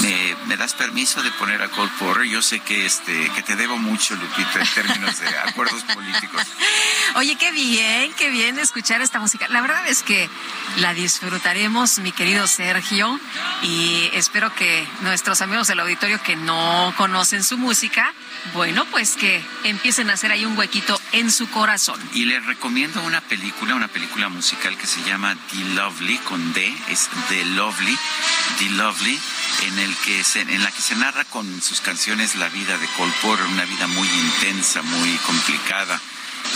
¿Me, 0.03 0.37
me 0.47 0.57
das 0.57 0.75
permiso 0.75 1.23
de 1.23 1.31
poner 1.33 1.63
a 1.63 1.69
Cole 1.69 1.91
Porter? 1.99 2.25
Yo 2.25 2.43
sé 2.43 2.61
que 2.61 2.87
este 2.87 3.31
que 3.35 3.43
te 3.43 3.57
debo 3.57 3.77
mucho, 3.77 4.15
Lupita, 4.15 4.61
en 4.61 4.69
términos 4.69 5.19
de 5.19 5.29
acuerdos 5.47 5.83
políticos. 5.85 6.43
Oye, 7.17 7.37
qué 7.37 7.51
bien, 7.51 8.13
qué 8.15 8.31
bien 8.31 8.59
escuchar 8.59 9.01
esta 9.03 9.19
música. 9.19 9.49
La 9.49 9.61
verdad 9.61 9.87
es 9.87 10.03
que 10.03 10.29
la 10.79 10.95
disfrutaremos, 10.95 11.99
mi 11.99 12.13
querido 12.13 12.47
Sergio, 12.47 13.19
y 13.63 13.96
y 13.97 14.11
espero 14.15 14.55
que 14.55 14.87
nuestros 15.01 15.41
amigos 15.41 15.69
del 15.69 15.81
auditorio 15.81 16.23
que 16.23 16.37
no 16.37 16.93
conocen 16.97 17.43
su 17.43 17.57
música, 17.57 18.13
bueno, 18.53 18.85
pues 18.91 19.17
que 19.17 19.43
empiecen 19.65 20.11
a 20.11 20.15
hacer 20.15 20.31
ahí 20.31 20.45
un 20.45 20.57
huequito 20.57 21.01
en 21.13 21.31
su 21.31 21.49
corazón. 21.49 21.99
Y 22.13 22.27
les 22.27 22.45
recomiendo 22.45 23.03
una 23.03 23.23
película, 23.23 23.75
una 23.75 23.89
película 23.89 24.29
musical 24.29 24.77
que 24.77 24.87
se 24.87 25.03
llama 25.05 25.37
The 25.51 25.65
Lovely, 25.75 26.19
con 26.19 26.53
D, 26.53 26.75
es 26.89 27.09
The 27.29 27.45
Lovely, 27.47 27.99
The 28.59 28.71
Lovely, 28.71 29.19
en, 29.63 29.79
el 29.79 29.97
que 29.97 30.23
se, 30.25 30.43
en 30.43 30.63
la 30.63 30.71
que 30.71 30.83
se 30.83 30.95
narra 30.97 31.25
con 31.25 31.63
sus 31.63 31.81
canciones 31.81 32.35
la 32.37 32.49
vida 32.51 32.77
de 32.77 32.87
Cole 32.97 33.43
una 33.51 33.65
vida 33.65 33.87
muy 33.87 34.09
intensa, 34.09 34.83
muy 34.83 35.17
complicada 35.27 35.99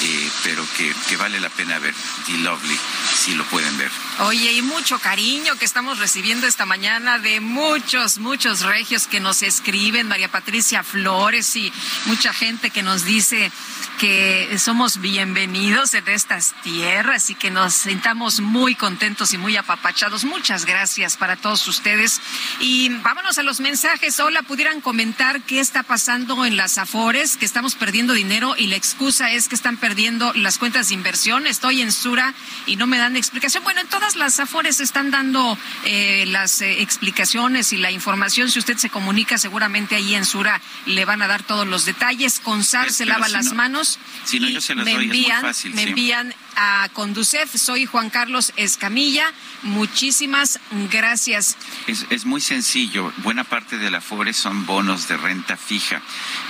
eh, 0.02 0.30
pero 0.44 0.66
que, 0.76 0.94
que, 1.08 1.16
vale 1.16 1.40
la 1.40 1.48
pena 1.48 1.78
ver. 1.78 1.94
The 2.26 2.38
Lovely, 2.38 2.78
si 3.16 3.34
lo 3.34 3.44
pueden 3.44 3.76
ver. 3.78 3.90
Oye, 4.20 4.52
y 4.52 4.62
mucho 4.62 4.98
cariño 4.98 5.56
que 5.56 5.64
estamos 5.64 5.98
recibiendo 5.98 6.46
esta 6.46 6.66
mañana 6.66 7.18
de 7.18 7.40
muchos, 7.40 8.18
muchos 8.18 8.62
regios 8.62 9.06
que 9.06 9.20
nos 9.20 9.42
escriben, 9.42 10.08
María 10.08 10.30
Patricia 10.30 10.82
Flores 10.82 11.56
y 11.56 11.72
mucha 12.06 12.32
gente 12.32 12.70
que 12.70 12.82
nos 12.82 13.04
dice 13.04 13.50
que 13.98 14.58
somos 14.58 14.98
bienvenidos 14.98 15.92
en 15.92 16.08
estas 16.08 16.54
tierras 16.62 17.28
y 17.28 17.34
que 17.34 17.50
nos 17.50 17.74
sintamos 17.74 18.40
muy 18.40 18.74
contentos 18.74 19.34
y 19.34 19.38
muy 19.38 19.58
apapachados. 19.58 20.24
Muchas 20.24 20.64
gracias 20.64 21.18
para 21.18 21.36
todos 21.36 21.68
ustedes. 21.68 22.20
Y 22.60 22.88
vámonos 22.88 23.36
a 23.36 23.42
los 23.42 23.60
mensajes. 23.60 24.18
Hola, 24.18 24.42
pudieran 24.42 24.80
comentar 24.80 25.42
qué 25.42 25.60
está 25.60 25.82
pasando 25.82 26.46
en 26.46 26.56
las 26.56 26.78
Afores, 26.78 27.36
que 27.36 27.44
estamos 27.44 27.74
perdiendo 27.74 28.14
dinero 28.14 28.54
y 28.56 28.68
la 28.68 28.76
excusa 28.76 29.32
es 29.32 29.48
que 29.48 29.54
están 29.54 29.76
perdiendo 29.80 30.32
las 30.34 30.58
cuentas 30.58 30.88
de 30.88 30.94
inversión. 30.94 31.46
Estoy 31.46 31.80
en 31.80 31.90
Sura 31.90 32.34
y 32.66 32.76
no 32.76 32.86
me 32.86 32.98
dan 32.98 33.16
explicación. 33.16 33.64
Bueno, 33.64 33.80
en 33.80 33.88
todas 33.88 34.16
las 34.16 34.38
Afores 34.38 34.80
están 34.80 35.10
dando 35.10 35.58
eh, 35.84 36.24
las 36.28 36.60
eh, 36.60 36.82
explicaciones 36.82 37.72
y 37.72 37.78
la 37.78 37.90
información. 37.90 38.50
Si 38.50 38.58
usted 38.58 38.76
se 38.76 38.90
comunica, 38.90 39.38
seguramente 39.38 39.96
ahí 39.96 40.14
en 40.14 40.24
Sura 40.24 40.60
le 40.86 41.04
van 41.04 41.22
a 41.22 41.28
dar 41.28 41.42
todos 41.42 41.66
los 41.66 41.84
detalles. 41.84 42.40
Con 42.40 42.62
SAR 42.62 42.92
se 42.92 43.06
lava 43.06 43.28
las 43.28 43.52
manos. 43.52 43.98
Si 44.24 44.38
no, 44.38 44.48
yo 44.48 44.60
se 44.60 44.74
las 44.74 44.84
me 44.84 44.94
doy, 44.94 45.04
envían, 45.04 45.36
es 45.36 45.42
muy 45.42 45.50
fácil, 45.50 45.74
me 45.74 45.82
envían 45.82 46.34
a 46.56 46.88
Conducef. 46.92 47.54
Soy 47.56 47.86
Juan 47.86 48.10
Carlos 48.10 48.52
Escamilla. 48.56 49.32
Muchísimas 49.62 50.60
gracias. 50.90 51.56
Es, 51.86 52.06
es 52.10 52.24
muy 52.24 52.40
sencillo. 52.40 53.12
Buena 53.18 53.44
parte 53.44 53.78
de 53.78 53.90
la 53.90 53.98
Afore 53.98 54.32
son 54.32 54.66
bonos 54.66 55.08
de 55.08 55.16
renta 55.16 55.56
fija. 55.56 56.02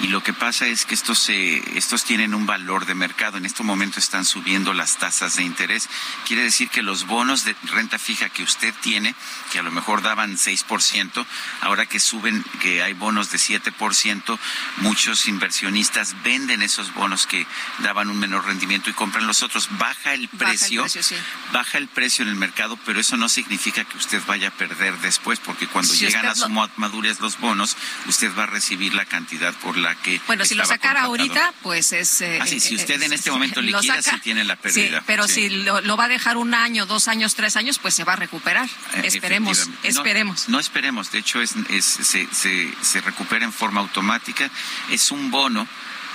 Y 0.03 0.09
lo 0.09 0.23
que 0.23 0.33
pasa 0.33 0.67
es 0.67 0.85
que 0.85 0.95
estos, 0.95 1.29
eh, 1.29 1.63
estos 1.75 2.05
tienen 2.05 2.35
un 2.35 2.47
valor 2.47 2.87
de 2.87 2.95
mercado. 2.95 3.20
En 3.21 3.45
este 3.45 3.63
momento 3.63 3.99
están 3.99 4.25
subiendo 4.25 4.73
las 4.73 4.97
tasas 4.97 5.37
de 5.37 5.43
interés. 5.43 5.91
Quiere 6.27 6.43
decir 6.43 6.71
que 6.71 6.83
los 6.83 7.07
bonos 7.07 7.45
de 7.45 7.55
renta 7.65 7.99
fija 7.99 8.31
que 8.31 8.43
usted 8.43 8.73
tiene, 8.81 9.15
que 9.53 9.59
a 9.59 9.63
lo 9.63 9.71
mejor 9.71 10.03
daban 10.03 10.37
6%, 10.37 11.27
ahora 11.61 11.87
que 11.87 11.99
suben, 12.01 12.45
que 12.61 12.83
hay 12.83 12.93
bonos 12.93 13.31
de 13.31 13.39
7%, 13.39 14.39
muchos 14.79 15.27
inversionistas 15.27 16.15
venden 16.23 16.63
esos 16.63 16.95
bonos 16.95 17.27
que 17.27 17.47
daban 17.79 18.09
un 18.11 18.19
menor 18.19 18.47
rendimiento 18.47 18.91
y 18.91 18.93
compran 18.93 19.27
los 19.27 19.43
otros. 19.43 19.69
Baja 19.79 20.15
el 20.15 20.29
precio, 20.29 20.83
baja 20.83 20.89
el 20.99 21.03
precio, 21.03 21.03
sí. 21.03 21.23
baja 21.53 21.79
el 21.79 21.89
precio 21.89 22.23
en 22.23 22.29
el 22.31 22.37
mercado, 22.37 22.79
pero 22.87 23.01
eso 23.01 23.17
no 23.17 23.29
significa 23.29 23.85
que 23.85 23.97
usted 23.97 24.23
vaya 24.27 24.49
a 24.49 24.51
perder 24.51 24.97
después, 24.99 25.39
porque 25.41 25.67
cuando 25.67 25.93
Si 25.93 26.07
llegan 26.07 26.27
a 26.27 26.35
su 26.35 26.49
lo- 26.49 26.71
madurez 26.77 27.21
los 27.21 27.39
bonos, 27.39 27.77
usted 28.07 28.31
va 28.37 28.45
a 28.45 28.47
recibir 28.47 28.95
la 28.95 29.05
cantidad 29.05 29.53
por 29.55 29.77
la 29.77 29.95
que 29.97 30.21
Bueno, 30.27 30.45
si 30.45 30.55
lo 30.55 30.65
sacara 30.65 31.07
contratado. 31.07 31.41
ahorita, 31.41 31.55
pues 31.63 31.93
es... 31.93 32.21
eh, 32.21 32.39
Ah, 32.41 32.47
sí, 32.47 32.61
si 32.61 32.75
eh, 32.75 32.77
usted 32.77 33.03
en 33.03 33.13
eh, 33.13 33.17
este 33.17 33.31
momento 33.31 33.61
liquida, 33.61 34.01
sí 34.03 34.19
tiene 34.23 34.45
la 34.45 34.55
Sí, 34.55 34.61
pérdida. 34.63 35.03
pero 35.07 35.27
Sí. 35.27 35.35
si 35.35 35.49
lo, 35.51 35.81
lo 35.81 35.97
va 35.97 36.05
a 36.05 36.09
dejar 36.09 36.37
un 36.37 36.55
año, 36.55 36.87
dos 36.87 37.09
años, 37.09 37.35
tres 37.35 37.57
años, 37.57 37.79
pues 37.79 37.95
se 37.95 38.05
va 38.05 38.13
a 38.15 38.17
recuperar. 38.17 38.69
Eh, 38.95 39.11
Esperemos. 39.49 39.83
No, 39.83 39.89
esperemos. 39.91 40.49
No, 40.49 40.61
esperemos, 40.61 41.13
de 41.13 41.19
hecho 41.19 41.41
es, 41.41 41.55
es- 41.69 41.85
se, 41.85 42.27
se, 42.33 42.75
se 42.83 43.01
recupera 43.01 43.45
en 43.45 43.53
forma 43.53 43.81
automática. 43.81 44.51
Es 44.91 45.11
un 45.11 45.31
bono, 45.31 45.67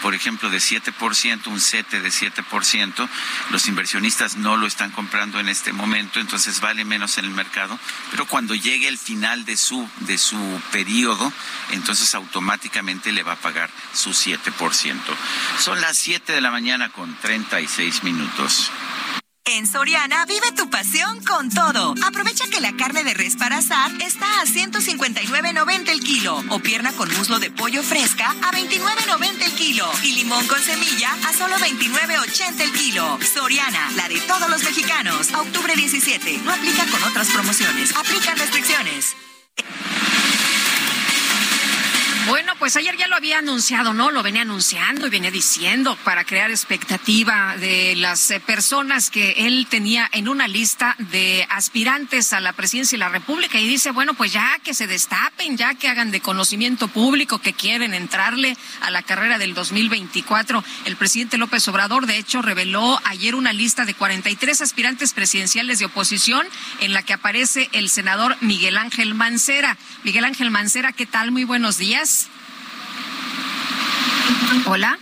por 0.01 0.13
ejemplo, 0.13 0.49
de 0.49 0.57
7%, 0.59 1.47
un 1.47 1.59
CETE 1.59 2.01
de 2.01 2.09
7%. 2.09 3.09
Los 3.49 3.67
inversionistas 3.67 4.35
no 4.35 4.57
lo 4.57 4.67
están 4.67 4.91
comprando 4.91 5.39
en 5.39 5.47
este 5.47 5.71
momento, 5.73 6.19
entonces 6.19 6.59
vale 6.59 6.83
menos 6.85 7.17
en 7.17 7.25
el 7.25 7.31
mercado. 7.31 7.79
Pero 8.11 8.25
cuando 8.27 8.53
llegue 8.55 8.87
el 8.87 8.97
final 8.97 9.45
de 9.45 9.55
su, 9.57 9.89
de 10.01 10.17
su 10.17 10.37
periodo, 10.71 11.31
entonces 11.71 12.13
automáticamente 12.13 13.11
le 13.13 13.23
va 13.23 13.33
a 13.33 13.37
pagar 13.37 13.69
su 13.93 14.11
7%. 14.11 14.99
Son 15.59 15.79
las 15.81 15.97
7 15.97 16.33
de 16.33 16.41
la 16.41 16.51
mañana 16.51 16.89
con 16.89 17.15
36 17.21 18.03
minutos. 18.03 18.69
En 19.47 19.67
Soriana 19.67 20.25
vive 20.25 20.51
tu 20.57 20.71
pasión 20.71 21.23
con 21.23 21.51
todo. 21.51 21.93
Aprovecha 22.03 22.45
que 22.47 22.61
la 22.61 22.75
carne 22.75 23.03
de 23.03 23.13
res 23.13 23.35
para 23.35 23.57
asar 23.57 23.91
está 24.01 24.41
a 24.41 24.45
159.90 24.45 25.89
el 25.89 25.99
kilo 25.99 26.43
o 26.49 26.59
pierna 26.59 26.91
con 26.93 27.13
muslo 27.13 27.37
de 27.37 27.51
pollo 27.51 27.83
fresca 27.83 28.31
a 28.31 28.51
29.90 28.51 29.43
el 29.45 29.53
kilo 29.53 29.87
y 30.01 30.13
limón 30.13 30.47
con 30.47 30.59
semilla 30.59 31.11
a 31.27 31.33
solo 31.33 31.57
29.80 31.57 32.61
el 32.61 32.71
kilo. 32.73 33.19
Soriana, 33.21 33.91
la 33.95 34.09
de 34.09 34.19
todos 34.21 34.49
los 34.49 34.63
mexicanos. 34.63 35.31
Octubre 35.33 35.75
17. 35.75 36.39
No 36.43 36.51
aplica 36.51 36.83
con 36.87 37.03
otras 37.03 37.29
promociones. 37.29 37.95
Aplican 37.95 38.37
restricciones. 38.39 39.15
Bueno, 42.27 42.53
pues 42.57 42.75
ayer 42.75 42.97
ya 42.97 43.07
lo 43.07 43.15
había 43.15 43.37
anunciado, 43.37 43.93
¿no? 43.93 44.09
Lo 44.09 44.23
venía 44.23 44.41
anunciando 44.41 45.05
y 45.05 45.11
venía 45.11 45.29
diciendo 45.29 45.95
para 46.03 46.23
crear 46.23 46.49
expectativa 46.49 47.55
de 47.57 47.95
las 47.95 48.31
eh, 48.31 48.39
personas 48.39 49.11
que 49.11 49.45
él 49.45 49.67
tenía 49.69 50.09
en 50.11 50.27
una 50.27 50.47
lista 50.47 50.95
de 50.97 51.45
aspirantes 51.51 52.33
a 52.33 52.39
la 52.39 52.53
presidencia 52.53 52.95
de 52.95 53.03
la 53.03 53.09
República 53.09 53.59
y 53.59 53.67
dice, 53.67 53.91
bueno, 53.91 54.15
pues 54.15 54.33
ya 54.33 54.57
que 54.63 54.73
se 54.73 54.87
destapen, 54.87 55.55
ya 55.55 55.75
que 55.75 55.87
hagan 55.87 56.09
de 56.09 56.19
conocimiento 56.19 56.87
público 56.87 57.37
que 57.37 57.53
quieren 57.53 57.93
entrarle 57.93 58.57
a 58.81 58.89
la 58.89 59.03
carrera 59.03 59.37
del 59.37 59.53
2024. 59.53 60.63
El 60.85 60.95
presidente 60.95 61.37
López 61.37 61.67
Obrador, 61.67 62.07
de 62.07 62.17
hecho, 62.17 62.41
reveló 62.41 62.99
ayer 63.03 63.35
una 63.35 63.53
lista 63.53 63.85
de 63.85 63.93
43 63.93 64.61
aspirantes 64.61 65.13
presidenciales 65.13 65.77
de 65.77 65.85
oposición 65.85 66.47
en 66.79 66.93
la 66.93 67.03
que 67.03 67.13
aparece 67.13 67.69
el 67.71 67.87
senador 67.87 68.35
Miguel 68.41 68.77
Ángel 68.77 69.13
Mancera. 69.13 69.77
Miguel 70.03 70.25
Ángel 70.25 70.49
Mancera, 70.49 70.91
¿qué 70.91 71.05
tal? 71.05 71.29
Muy 71.29 71.43
buenos 71.43 71.77
días. 71.77 72.14
Hola. 74.65 74.97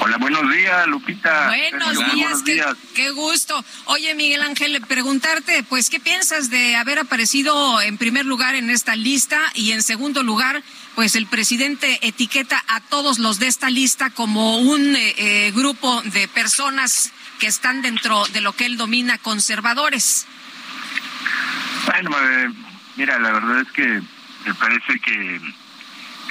Hola, 0.00 0.16
buenos 0.18 0.52
días, 0.52 0.86
Lupita. 0.86 1.48
Buenos 1.48 1.90
días, 1.90 2.14
buenos 2.14 2.42
qué, 2.44 2.54
días. 2.54 2.76
qué 2.94 3.10
gusto. 3.10 3.64
Oye, 3.86 4.14
Miguel 4.14 4.42
Ángel, 4.42 4.80
preguntarte, 4.86 5.64
pues, 5.64 5.90
¿qué 5.90 5.98
piensas 5.98 6.50
de 6.50 6.76
haber 6.76 7.00
aparecido 7.00 7.80
en 7.80 7.98
primer 7.98 8.24
lugar 8.24 8.54
en 8.54 8.70
esta 8.70 8.94
lista 8.94 9.40
y 9.54 9.72
en 9.72 9.82
segundo 9.82 10.22
lugar, 10.22 10.62
pues, 10.94 11.16
el 11.16 11.26
presidente 11.26 11.98
etiqueta 12.06 12.62
a 12.68 12.80
todos 12.80 13.18
los 13.18 13.40
de 13.40 13.48
esta 13.48 13.70
lista 13.70 14.10
como 14.10 14.58
un 14.58 14.94
eh, 14.94 15.14
eh, 15.18 15.52
grupo 15.54 16.00
de 16.02 16.28
personas 16.28 17.12
que 17.40 17.48
están 17.48 17.82
dentro 17.82 18.24
de 18.26 18.40
lo 18.40 18.52
que 18.52 18.66
él 18.66 18.76
domina 18.76 19.18
conservadores? 19.18 20.26
Bueno, 21.86 22.10
eh, 22.20 22.52
mira, 22.96 23.18
la 23.18 23.32
verdad 23.32 23.60
es 23.62 23.72
que 23.72 24.00
me 24.46 24.54
parece 24.54 25.00
que 25.00 25.40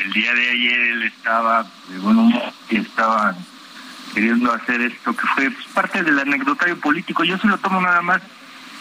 el 0.03 0.13
día 0.13 0.33
de 0.33 0.49
ayer 0.49 0.79
él 0.79 1.03
estaba 1.03 1.65
de 1.89 1.99
buen 1.99 2.17
humor 2.17 2.53
y 2.69 2.77
estaba 2.77 3.35
queriendo 4.13 4.51
hacer 4.53 4.81
esto 4.81 5.15
que 5.15 5.27
fue 5.27 5.51
pues, 5.51 5.65
parte 5.67 6.03
del 6.03 6.19
anecdotario 6.19 6.79
político. 6.79 7.23
Yo 7.23 7.37
se 7.37 7.47
lo 7.47 7.57
tomo 7.57 7.81
nada 7.81 8.01
más 8.01 8.21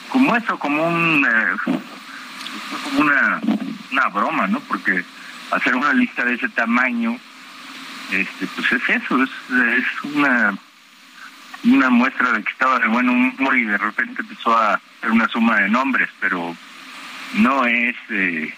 como 0.09 0.35
eso, 0.37 0.59
como 0.59 0.87
un 0.87 1.27
eh, 1.27 1.73
una, 2.99 3.41
una 3.93 4.09
broma, 4.09 4.47
¿no? 4.47 4.61
Porque 4.61 5.05
hacer 5.51 5.75
una 5.75 5.93
lista 5.93 6.25
de 6.25 6.35
ese 6.35 6.49
tamaño, 6.49 7.19
este, 8.13 8.47
pues 8.47 8.73
es 8.73 8.89
eso, 8.89 9.23
es, 9.23 9.31
es 9.79 10.15
una 10.15 10.57
una 11.65 11.91
muestra 11.91 12.33
de 12.33 12.45
que 12.45 12.53
estaba 12.53 12.79
de 12.79 12.87
buen 12.87 13.09
humor 13.09 13.57
y 13.57 13.65
de 13.65 13.79
repente 13.79 14.23
empezó 14.23 14.57
a 14.57 14.75
hacer 14.75 15.11
una 15.11 15.29
suma 15.29 15.61
de 15.61 15.69
nombres, 15.69 16.09
pero 16.21 16.57
no 17.35 17.67
es 17.67 17.97
eh, 18.11 18.55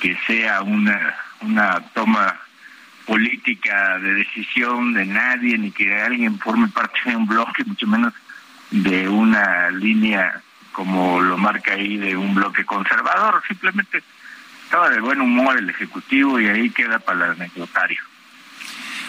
que 0.00 0.18
sea 0.26 0.62
una 0.62 1.14
una 1.42 1.80
toma 1.94 2.40
política 3.06 3.98
de 3.98 4.14
decisión 4.14 4.94
de 4.94 5.06
nadie 5.06 5.58
ni 5.58 5.70
que 5.72 6.00
alguien 6.00 6.38
forme 6.38 6.68
parte 6.68 6.98
de 7.04 7.16
un 7.16 7.26
bloque 7.26 7.64
mucho 7.64 7.86
menos 7.86 8.12
de 8.70 9.08
una 9.08 9.70
línea 9.70 10.40
como 10.72 11.20
lo 11.20 11.36
marca 11.36 11.74
ahí 11.74 11.98
de 11.98 12.16
un 12.16 12.34
bloque 12.34 12.64
conservador 12.64 13.42
simplemente 13.46 14.02
estaba 14.64 14.88
de 14.88 15.00
buen 15.00 15.20
humor 15.20 15.58
el 15.58 15.68
ejecutivo 15.68 16.40
y 16.40 16.46
ahí 16.46 16.70
queda 16.70 16.98
para 16.98 17.26
el 17.26 17.30
anecdotario 17.32 18.00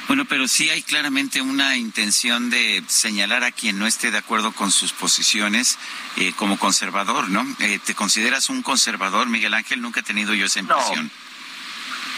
Bueno, 0.08 0.26
pero 0.26 0.48
sí 0.48 0.70
hay 0.70 0.82
claramente 0.82 1.42
una 1.42 1.78
intención 1.78 2.50
de 2.50 2.84
señalar 2.88 3.44
a 3.46 3.52
quien 3.52 3.80
no 3.80 3.88
esté 3.88 4.12
de 4.12 4.18
acuerdo 4.18 4.52
con 4.52 4.72
sus 4.72 4.92
posiciones 4.92 5.80
eh, 6.18 6.34
como 6.36 6.60
conservador, 6.60 7.30
¿no? 7.30 7.46
Eh, 7.60 7.80
¿Te 7.86 7.96
consideras 7.96 8.50
un 8.50 8.62
conservador, 8.62 9.30
Miguel 9.30 9.54
Ángel? 9.54 9.82
Nunca 9.82 10.02
he 10.02 10.04
tenido 10.04 10.34
yo 10.34 10.48
esa 10.48 10.60
impresión. 10.60 11.06
No, 11.06 11.33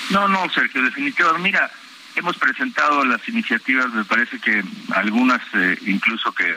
no, 0.10 0.50
Sergio, 0.50 0.82
definitivamente. 0.84 1.42
Mira, 1.42 1.72
hemos 2.16 2.38
presentado 2.38 3.04
las 3.06 3.28
iniciativas, 3.28 3.92
me 3.94 4.06
parece 4.06 4.40
que 4.40 4.64
algunas 4.94 5.42
eh, 5.54 5.78
incluso 5.86 6.32
que 6.34 6.56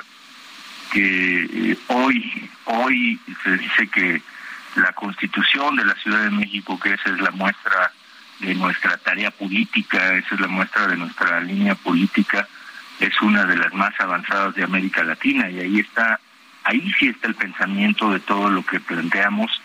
que 0.91 1.45
eh, 1.45 1.79
hoy 1.89 2.51
hoy 2.65 3.21
se 3.43 3.57
dice 3.59 3.89
que 3.89 4.23
la 4.77 4.93
constitución 4.93 5.77
de 5.77 5.85
la 5.85 5.95
Ciudad 5.95 6.23
de 6.23 6.31
México, 6.31 6.79
que 6.79 6.95
esa 6.95 7.11
es 7.11 7.21
la 7.21 7.31
muestra 7.31 7.93
de 8.41 8.55
nuestra 8.55 8.97
tarea 8.99 9.31
política, 9.31 10.15
esa 10.15 10.35
es 10.35 10.41
la 10.41 10.47
muestra 10.47 10.87
de 10.87 10.97
nuestra 10.97 11.41
línea 11.41 11.75
política, 11.75 12.47
es 13.01 13.21
una 13.21 13.45
de 13.45 13.57
las 13.57 13.73
más 13.75 13.93
avanzadas 13.99 14.55
de 14.55 14.65
América 14.65 15.03
Latina 15.03 15.51
y 15.51 15.61
ahí 15.61 15.81
está, 15.81 16.21
ahí 16.65 16.93
sí 16.99 17.09
está 17.09 17.29
el 17.29 17.35
pensamiento 17.35 18.13
de 18.13 18.21
todo 18.21 18.49
lo 18.51 18.65
que 18.65 18.81
planteamos, 18.81 19.61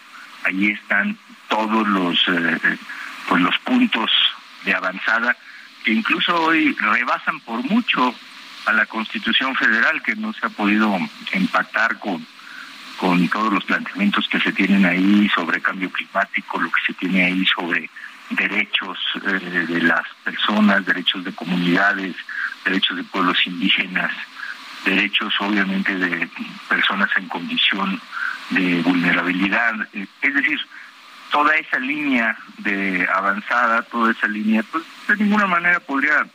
ahí 0.46 0.72
están 0.72 1.18
todos 1.48 1.88
los 1.88 2.20
eh, 2.28 2.78
pues 3.28 3.42
los 3.42 3.58
puntos 3.60 4.12
de 4.66 4.74
avanzada 4.74 5.36
que 5.84 5.92
incluso 5.92 6.36
hoy 6.36 6.74
rebasan 6.80 7.40
por 7.42 7.64
mucho 7.64 8.14
a 8.66 8.74
la 8.74 8.86
Constitución 8.86 9.56
Federal 9.56 10.02
que 10.02 10.16
no 10.16 10.32
se 10.34 10.46
ha 10.46 10.50
podido 10.50 10.98
empatar 11.34 12.00
con 12.00 12.26
con 12.98 13.28
todos 13.28 13.52
los 13.52 13.66
planteamientos 13.66 14.28
que 14.30 14.40
se 14.40 14.52
tienen 14.54 14.86
ahí 14.86 15.28
sobre 15.36 15.62
cambio 15.62 15.92
climático, 15.92 16.60
lo 16.60 16.72
que 16.72 16.82
se 16.88 16.94
tiene 16.94 17.26
ahí 17.26 17.46
sobre 17.46 17.90
derechos 18.30 18.98
eh, 19.26 19.66
de 19.68 19.82
las 19.82 20.04
personas, 20.24 20.86
derechos 20.86 21.24
de 21.24 21.34
comunidades, 21.34 22.16
derechos 22.64 22.98
de 22.98 23.04
pueblos 23.04 23.38
indígenas, 23.46 24.12
derechos 24.86 25.34
obviamente 25.40 25.96
de 25.96 26.30
personas 26.70 27.10
en 27.18 27.28
condición 27.28 28.00
de 28.52 28.82
vulnerabilidad. 28.82 29.74
Es 29.94 30.34
decir, 30.34 30.60
toda 31.34 31.54
esa 31.56 31.80
línea 31.80 32.38
de 32.60 33.10
avanzada, 33.12 33.82
toda 33.82 34.12
esa 34.12 34.28
línea, 34.28 34.64
pues 34.72 34.84
de 35.08 35.18
ninguna 35.18 35.48
manera 35.48 35.80
podría 35.80 36.26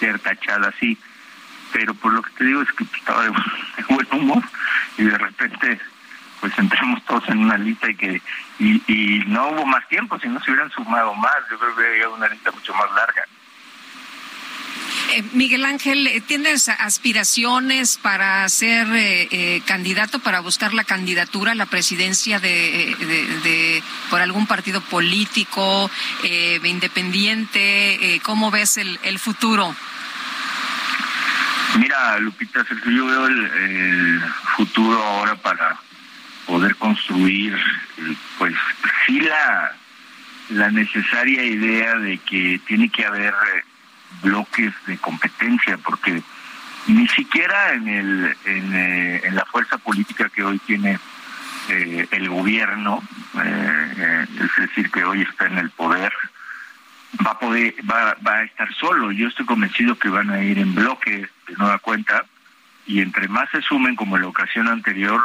ser 0.00 0.18
tachada 0.18 0.68
así 0.68 0.98
pero 1.72 1.94
por 1.94 2.12
lo 2.12 2.22
que 2.22 2.30
te 2.30 2.44
digo 2.44 2.62
es 2.62 2.72
que 2.72 2.84
estaba 2.84 3.22
de, 3.24 3.30
buen 3.88 4.06
humor 4.12 4.42
y 4.96 5.04
de 5.04 5.18
repente 5.18 5.80
pues 6.40 6.56
entramos 6.58 7.04
todos 7.04 7.28
en 7.28 7.38
una 7.38 7.58
lista 7.58 7.90
y 7.90 7.94
que 7.96 8.22
y, 8.58 9.24
no 9.26 9.48
hubo 9.48 9.66
más 9.66 9.86
tiempo, 9.88 10.18
si 10.18 10.28
no 10.28 10.40
se 10.40 10.50
hubieran 10.50 10.70
sumado 10.70 11.14
más, 11.14 11.36
yo 11.50 11.58
creo 11.58 11.76
que 11.76 11.86
había 11.86 12.08
una 12.08 12.28
lista 12.28 12.50
mucho 12.50 12.72
más 12.74 12.90
larga. 12.92 13.24
Eh, 15.14 15.24
Miguel 15.32 15.64
Ángel, 15.64 16.06
eh, 16.06 16.20
¿tienes 16.20 16.68
aspiraciones 16.68 17.96
para 17.96 18.48
ser 18.48 18.86
eh, 18.92 19.62
candidato, 19.66 20.18
para 20.18 20.40
buscar 20.40 20.74
la 20.74 20.84
candidatura 20.84 21.52
a 21.52 21.54
la 21.54 21.66
presidencia 21.66 22.40
de, 22.40 22.94
de, 23.42 23.82
por 24.10 24.20
algún 24.20 24.46
partido 24.46 24.80
político 24.82 25.90
independiente? 26.62 28.20
¿Cómo 28.22 28.50
ves 28.50 28.76
el, 28.76 28.98
el 29.02 29.18
futuro? 29.18 29.74
Mira, 31.78 32.18
Lupita, 32.18 32.64
yo 32.86 33.06
veo 33.06 33.26
el, 33.26 34.22
futuro 34.56 35.02
ahora 35.02 35.36
para 35.36 35.78
poder 36.46 36.74
construir, 36.76 37.56
pues 38.38 38.54
sí 39.06 39.20
la, 39.20 39.72
la 40.50 40.70
necesaria 40.70 41.44
idea 41.44 41.94
de 41.96 42.18
que 42.18 42.60
tiene 42.66 42.88
que 42.88 43.04
haber 43.04 43.32
eh, 43.32 43.64
bloques 44.22 44.72
de 44.86 44.98
competencia, 44.98 45.78
porque 45.78 46.22
ni 46.86 47.06
siquiera 47.08 47.74
en, 47.74 47.88
el, 47.88 48.36
en, 48.44 48.74
eh, 48.74 49.20
en 49.24 49.34
la 49.34 49.44
fuerza 49.44 49.78
política 49.78 50.28
que 50.28 50.42
hoy 50.42 50.58
tiene 50.60 50.98
eh, 51.68 52.08
el 52.10 52.28
gobierno, 52.28 53.02
es 53.34 54.56
decir, 54.56 54.90
que 54.90 55.04
hoy 55.04 55.22
está 55.22 55.46
en 55.46 55.58
el 55.58 55.70
poder, 55.70 56.12
va 57.26 57.32
a 57.32 57.38
poder, 57.38 57.74
va, 57.90 58.16
va 58.26 58.36
a 58.36 58.42
estar 58.44 58.72
solo. 58.74 59.12
Yo 59.12 59.28
estoy 59.28 59.44
convencido 59.44 59.98
que 59.98 60.08
van 60.08 60.30
a 60.30 60.42
ir 60.42 60.58
en 60.58 60.74
bloque 60.74 61.28
de 61.46 61.54
nueva 61.56 61.78
cuenta 61.78 62.24
y 62.86 63.02
entre 63.02 63.28
más 63.28 63.50
se 63.50 63.60
sumen 63.60 63.96
como 63.96 64.16
en 64.16 64.22
la 64.22 64.28
ocasión 64.28 64.66
anterior, 64.66 65.20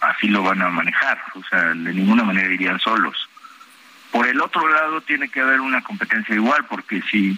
así 0.00 0.28
lo 0.28 0.44
van 0.44 0.62
a 0.62 0.70
manejar. 0.70 1.20
O 1.34 1.42
sea, 1.50 1.74
de 1.74 1.92
ninguna 1.92 2.22
manera 2.22 2.52
irían 2.52 2.78
solos. 2.78 3.28
Por 4.12 4.28
el 4.28 4.40
otro 4.40 4.68
lado, 4.68 5.00
tiene 5.00 5.28
que 5.28 5.40
haber 5.40 5.60
una 5.60 5.82
competencia 5.82 6.34
igual, 6.34 6.64
porque 6.66 7.02
si 7.10 7.36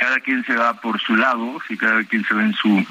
cada 0.00 0.18
quien 0.20 0.42
se 0.46 0.56
va 0.56 0.80
por 0.80 0.98
su 0.98 1.14
lado, 1.14 1.60
si 1.68 1.76
cada 1.76 2.02
quien 2.04 2.24
se 2.24 2.32
va 2.32 2.42
en 2.42 2.54
su 2.54 2.86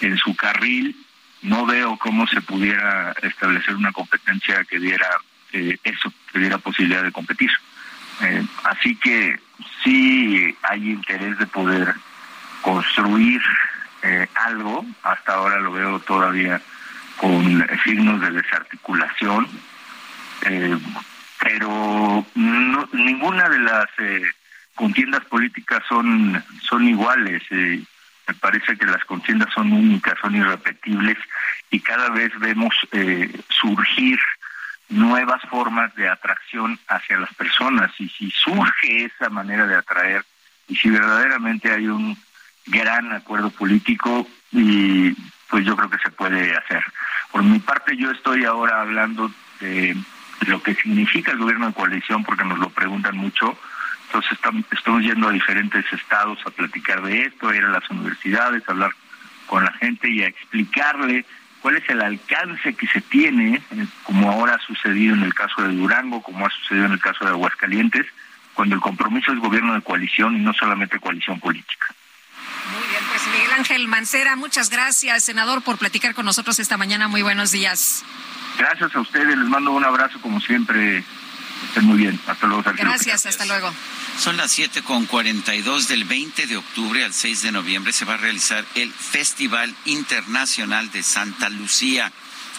en 0.00 0.16
su 0.16 0.36
carril, 0.36 0.94
no 1.42 1.66
veo 1.66 1.96
cómo 1.96 2.26
se 2.28 2.40
pudiera 2.40 3.12
establecer 3.22 3.74
una 3.74 3.90
competencia 3.90 4.62
que 4.64 4.78
diera 4.78 5.08
eh, 5.52 5.76
eso, 5.82 6.12
que 6.32 6.38
diera 6.38 6.58
posibilidad 6.58 7.02
de 7.02 7.10
competir. 7.10 7.50
Eh, 8.20 8.44
así 8.62 8.94
que 8.96 9.40
sí 9.82 10.56
hay 10.62 10.90
interés 10.90 11.36
de 11.38 11.46
poder 11.46 11.92
construir 12.62 13.42
eh, 14.02 14.28
algo, 14.34 14.86
hasta 15.02 15.34
ahora 15.34 15.58
lo 15.58 15.72
veo 15.72 15.98
todavía 16.00 16.60
con 17.16 17.66
signos 17.82 18.20
de 18.20 18.30
desarticulación, 18.30 19.48
eh, 20.42 20.78
pero 21.40 22.24
ninguna 22.34 23.48
de 23.48 23.58
las 23.58 23.86
eh, 23.98 24.22
contiendas 24.76 25.24
políticas 25.24 25.82
son, 25.88 26.42
son 26.62 26.86
iguales. 26.86 27.42
me 27.50 28.34
parece 28.40 28.76
que 28.76 28.86
las 28.86 29.04
contiendas 29.04 29.52
son 29.52 29.72
únicas, 29.72 30.14
son 30.20 30.36
irrepetibles 30.36 31.18
y 31.70 31.80
cada 31.80 32.10
vez 32.10 32.30
vemos 32.38 32.74
surgir 33.48 34.20
nuevas 34.88 35.42
formas 35.50 35.94
de 35.96 36.08
atracción 36.08 36.78
hacia 36.88 37.18
las 37.18 37.34
personas 37.34 37.90
y 37.98 38.08
si 38.08 38.30
surge 38.30 39.04
esa 39.04 39.28
manera 39.28 39.66
de 39.66 39.74
atraer 39.74 40.24
y 40.68 40.76
si 40.76 40.90
verdaderamente 40.90 41.72
hay 41.72 41.88
un 41.88 42.16
gran 42.66 43.12
acuerdo 43.12 43.50
político 43.50 44.26
y 44.52 45.12
pues 45.48 45.64
yo 45.64 45.76
creo 45.76 45.90
que 45.90 45.98
se 45.98 46.10
puede 46.10 46.56
hacer. 46.56 46.84
Por 47.30 47.42
mi 47.42 47.58
parte 47.58 47.96
yo 47.96 48.10
estoy 48.10 48.44
ahora 48.44 48.80
hablando 48.80 49.30
de 49.60 49.96
lo 50.46 50.62
que 50.62 50.74
significa 50.74 51.32
el 51.32 51.38
gobierno 51.38 51.68
de 51.68 51.74
coalición 51.74 52.24
porque 52.24 52.44
nos 52.44 52.58
lo 52.58 52.70
preguntan 52.70 53.16
mucho. 53.16 53.56
Entonces 54.06 54.32
estamos, 54.32 54.64
estamos 54.70 55.02
yendo 55.02 55.28
a 55.28 55.32
diferentes 55.32 55.84
estados 55.92 56.38
a 56.46 56.50
platicar 56.50 57.02
de 57.02 57.22
esto, 57.22 57.48
a 57.48 57.56
ir 57.56 57.64
a 57.64 57.70
las 57.70 57.88
universidades, 57.90 58.62
a 58.66 58.72
hablar 58.72 58.92
con 59.46 59.64
la 59.64 59.72
gente 59.72 60.08
y 60.08 60.22
a 60.22 60.28
explicarle 60.28 61.24
cuál 61.60 61.76
es 61.76 61.88
el 61.88 62.00
alcance 62.00 62.74
que 62.74 62.86
se 62.86 63.00
tiene, 63.00 63.56
eh, 63.56 63.86
como 64.04 64.30
ahora 64.30 64.54
ha 64.54 64.66
sucedido 64.66 65.14
en 65.14 65.22
el 65.22 65.34
caso 65.34 65.62
de 65.62 65.74
Durango, 65.74 66.22
como 66.22 66.46
ha 66.46 66.50
sucedido 66.50 66.86
en 66.86 66.92
el 66.92 67.00
caso 67.00 67.24
de 67.24 67.30
Aguascalientes, 67.30 68.06
cuando 68.54 68.74
el 68.74 68.80
compromiso 68.80 69.32
es 69.32 69.38
gobierno 69.38 69.74
de 69.74 69.82
coalición 69.82 70.36
y 70.36 70.40
no 70.40 70.52
solamente 70.54 70.98
coalición 70.98 71.40
política. 71.40 71.88
Muy 72.72 72.88
bien, 72.88 73.02
pues 73.08 73.26
Miguel 73.26 73.52
Ángel 73.58 73.88
Mancera, 73.88 74.36
muchas 74.36 74.70
gracias, 74.70 75.24
senador, 75.24 75.62
por 75.62 75.78
platicar 75.78 76.14
con 76.14 76.24
nosotros 76.24 76.58
esta 76.58 76.76
mañana. 76.76 77.06
Muy 77.08 77.22
buenos 77.22 77.52
días. 77.52 78.04
Gracias 78.58 78.94
a 78.94 79.00
ustedes, 79.00 79.36
les 79.36 79.48
mando 79.48 79.72
un 79.72 79.84
abrazo 79.84 80.20
como 80.20 80.40
siempre. 80.40 81.04
Estén 81.76 81.90
muy 81.90 81.98
bien. 81.98 82.18
Hasta 82.26 82.46
luego. 82.46 82.62
Gracias, 82.74 83.26
hasta 83.26 83.44
luego. 83.44 83.70
Son 84.18 84.38
las 84.38 84.50
siete 84.50 84.80
con 84.80 85.06
dos 85.62 85.88
del 85.88 86.04
20 86.04 86.46
de 86.46 86.56
octubre 86.56 87.04
al 87.04 87.12
6 87.12 87.42
de 87.42 87.52
noviembre 87.52 87.92
se 87.92 88.06
va 88.06 88.14
a 88.14 88.16
realizar 88.16 88.64
el 88.76 88.90
Festival 88.90 89.74
Internacional 89.84 90.90
de 90.90 91.02
Santa 91.02 91.50
Lucía. 91.50 92.10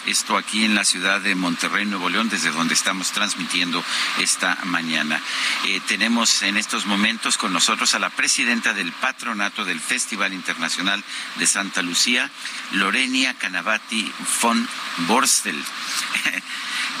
Esto 0.06 0.36
aquí 0.36 0.64
en 0.64 0.74
la 0.74 0.84
ciudad 0.84 1.20
de 1.20 1.34
Monterrey, 1.34 1.84
Nuevo 1.84 2.08
León, 2.08 2.28
desde 2.28 2.50
donde 2.50 2.74
estamos 2.74 3.12
transmitiendo 3.12 3.84
esta 4.18 4.58
mañana. 4.64 5.20
Eh, 5.66 5.80
tenemos 5.86 6.42
en 6.42 6.56
estos 6.56 6.86
momentos 6.86 7.36
con 7.36 7.52
nosotros 7.52 7.94
a 7.94 7.98
la 7.98 8.10
presidenta 8.10 8.72
del 8.72 8.92
patronato 8.92 9.64
del 9.64 9.80
Festival 9.80 10.32
Internacional 10.32 11.02
de 11.36 11.46
Santa 11.46 11.82
Lucía, 11.82 12.30
Lorenia 12.72 13.34
Canavati 13.34 14.12
von 14.42 14.68
Borstel. 15.06 15.62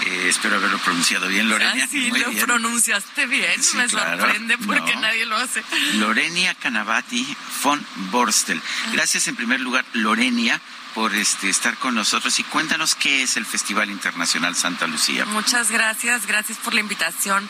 Eh, 0.06 0.28
espero 0.28 0.56
haberlo 0.56 0.78
pronunciado 0.78 1.26
bien, 1.26 1.48
Lorenia. 1.48 1.84
Ah, 1.84 1.88
sí, 1.90 2.08
lo 2.08 2.30
pronunciaste 2.46 3.26
bien. 3.26 3.60
Me 3.74 3.88
sorprende 3.88 4.56
porque 4.58 4.94
nadie 4.94 5.26
lo 5.26 5.36
hace. 5.36 5.64
Lorenia 5.94 6.54
Canavati 6.54 7.36
von 7.64 7.84
Borstel. 8.12 8.62
Gracias 8.92 9.26
en 9.26 9.34
primer 9.34 9.60
lugar, 9.60 9.84
Lorenia 9.94 10.60
por 10.98 11.14
este, 11.14 11.48
estar 11.48 11.76
con 11.78 11.94
nosotros 11.94 12.40
y 12.40 12.42
cuéntanos 12.42 12.96
qué 12.96 13.22
es 13.22 13.36
el 13.36 13.46
Festival 13.46 13.88
Internacional 13.88 14.56
Santa 14.56 14.88
Lucía. 14.88 15.24
Muchas 15.26 15.70
gracias, 15.70 16.26
gracias 16.26 16.58
por 16.58 16.74
la 16.74 16.80
invitación. 16.80 17.48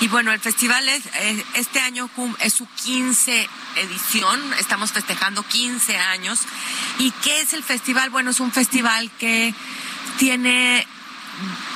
Y 0.00 0.08
bueno, 0.08 0.32
el 0.32 0.40
festival 0.40 0.88
es, 0.88 1.06
eh, 1.06 1.44
este 1.54 1.78
año 1.78 2.10
es 2.40 2.54
su 2.54 2.66
15 2.66 3.48
edición, 3.76 4.40
estamos 4.58 4.90
festejando 4.90 5.44
15 5.44 5.96
años. 5.96 6.40
¿Y 6.98 7.12
qué 7.22 7.40
es 7.40 7.52
el 7.52 7.62
festival? 7.62 8.10
Bueno, 8.10 8.32
es 8.32 8.40
un 8.40 8.50
festival 8.50 9.12
que 9.16 9.54
tiene 10.18 10.84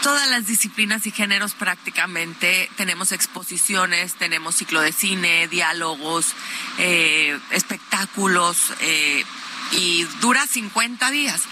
todas 0.03 0.29
las 0.29 0.49
disciplinas 0.49 1.07
y 1.07 1.13
géneros 1.13 1.55
prácticamente. 1.55 2.69
Tenemos 2.77 3.13
exposiciones, 3.13 4.15
tenemos 4.15 4.57
ciclo 4.57 4.81
de 4.81 4.91
cine, 4.91 5.47
diálogos, 5.47 6.35
eh, 6.79 7.39
espectáculos. 7.53 8.73
Eh, 8.81 9.25
y 9.73 10.05
dura 10.21 10.47
50 10.47 11.11
días. 11.11 11.43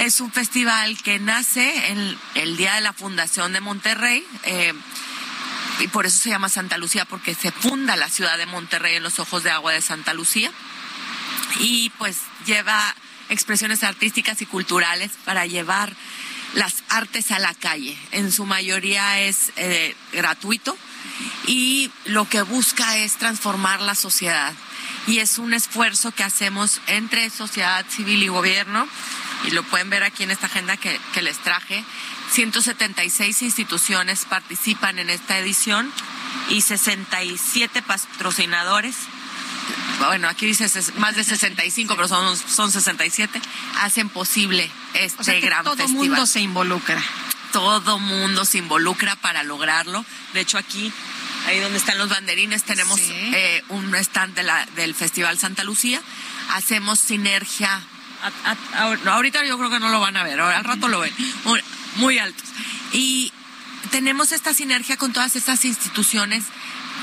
Es 0.00 0.20
un 0.20 0.32
festival 0.32 1.00
que 1.02 1.18
nace 1.18 1.90
en 1.90 2.18
el 2.34 2.56
día 2.56 2.74
de 2.74 2.80
la 2.80 2.92
fundación 2.92 3.52
de 3.52 3.60
Monterrey. 3.60 4.24
Eh, 4.44 4.72
y 5.80 5.88
por 5.88 6.04
eso 6.04 6.18
se 6.18 6.30
llama 6.30 6.48
Santa 6.48 6.76
Lucía, 6.76 7.04
porque 7.04 7.34
se 7.34 7.52
funda 7.52 7.96
la 7.96 8.08
ciudad 8.08 8.36
de 8.36 8.46
Monterrey 8.46 8.96
en 8.96 9.02
los 9.02 9.18
ojos 9.18 9.42
de 9.42 9.50
agua 9.50 9.72
de 9.72 9.80
Santa 9.80 10.14
Lucía. 10.14 10.50
Y 11.58 11.90
pues 11.98 12.18
lleva 12.46 12.94
expresiones 13.28 13.82
artísticas 13.82 14.42
y 14.42 14.46
culturales 14.46 15.12
para 15.24 15.46
llevar 15.46 15.94
las 16.54 16.82
artes 16.88 17.30
a 17.30 17.38
la 17.38 17.54
calle. 17.54 17.96
En 18.10 18.32
su 18.32 18.44
mayoría 18.44 19.20
es 19.20 19.52
eh, 19.56 19.94
gratuito 20.12 20.76
y 21.46 21.90
lo 22.06 22.28
que 22.28 22.42
busca 22.42 22.98
es 22.98 23.14
transformar 23.14 23.80
la 23.80 23.94
sociedad. 23.94 24.52
Y 25.06 25.18
es 25.18 25.38
un 25.38 25.54
esfuerzo 25.54 26.12
que 26.12 26.24
hacemos 26.24 26.80
entre 26.86 27.30
sociedad 27.30 27.84
civil 27.88 28.22
y 28.22 28.28
gobierno, 28.28 28.86
y 29.44 29.50
lo 29.52 29.62
pueden 29.62 29.90
ver 29.90 30.02
aquí 30.02 30.22
en 30.22 30.30
esta 30.30 30.46
agenda 30.46 30.76
que, 30.76 31.00
que 31.14 31.22
les 31.22 31.38
traje. 31.38 31.84
176 32.32 33.42
instituciones 33.42 34.24
participan 34.24 34.98
en 34.98 35.10
esta 35.10 35.38
edición 35.38 35.90
y 36.48 36.60
67 36.60 37.82
patrocinadores 37.82 38.96
bueno, 40.06 40.28
aquí 40.28 40.46
dice 40.46 40.66
más 40.96 41.14
de 41.14 41.24
65, 41.24 41.94
pero 41.94 42.08
son, 42.08 42.36
son 42.36 42.72
67, 42.72 43.40
hacen 43.80 44.08
posible 44.08 44.70
este 44.94 45.20
o 45.20 45.24
sea 45.24 45.34
que 45.34 45.40
gran 45.40 45.64
todo 45.64 45.76
festival. 45.76 46.08
mundo 46.08 46.26
se 46.26 46.40
involucra. 46.40 47.02
Todo 47.52 47.98
mundo 47.98 48.44
se 48.44 48.58
involucra 48.58 49.16
para 49.16 49.42
lograrlo. 49.42 50.04
De 50.32 50.40
hecho, 50.40 50.56
aquí, 50.56 50.92
ahí 51.46 51.58
donde 51.60 51.78
están 51.78 51.98
los 51.98 52.08
banderines, 52.08 52.62
tenemos 52.64 52.98
Sí. 53.00 53.12
eh, 53.34 53.62
un 53.68 53.94
stand 53.94 54.34
de 54.34 54.42
la, 54.42 54.66
del 54.76 54.94
Festival 54.94 55.38
Santa 55.38 55.64
Lucía. 55.64 56.00
Hacemos 56.52 56.98
sinergia. 57.00 57.80
A- 58.22 58.50
a- 58.50 58.84
a- 58.86 58.96
no, 58.96 59.12
ahorita 59.12 59.44
yo 59.46 59.56
creo 59.58 59.70
que 59.70 59.80
no 59.80 59.88
lo 59.88 60.00
van 60.00 60.16
a 60.16 60.22
ver, 60.24 60.38
ahora 60.40 60.58
al 60.58 60.64
rato 60.64 60.88
lo 60.88 61.00
ven. 61.00 61.14
Muy, 61.44 61.60
muy 61.96 62.18
altos. 62.18 62.46
Y 62.92 63.32
tenemos 63.90 64.32
esta 64.32 64.52
sinergia 64.54 64.96
con 64.96 65.12
todas 65.12 65.36
estas 65.36 65.64
instituciones 65.64 66.44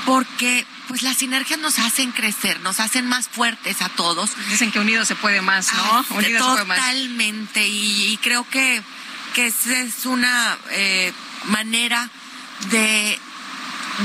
porque 0.06 0.64
pues 0.86 1.02
las 1.02 1.16
sinergias 1.18 1.58
nos 1.58 1.78
hacen 1.80 2.12
crecer, 2.12 2.60
nos 2.60 2.80
hacen 2.80 3.06
más 3.06 3.28
fuertes 3.28 3.82
a 3.82 3.88
todos. 3.90 4.30
Dicen 4.48 4.70
que 4.70 4.78
unidos 4.78 5.08
se 5.08 5.16
puede 5.16 5.42
más, 5.42 5.72
¿no? 5.74 5.82
Ah, 5.82 6.04
unidos 6.10 6.44
se 6.46 6.52
puede 6.52 6.64
más. 6.64 6.78
totalmente 6.78 7.66
y, 7.66 8.12
y 8.12 8.16
creo 8.18 8.48
que, 8.48 8.80
que 9.34 9.48
esa 9.48 9.80
es 9.80 10.06
una 10.06 10.56
eh, 10.70 11.12
manera 11.44 12.08
de, 12.70 13.18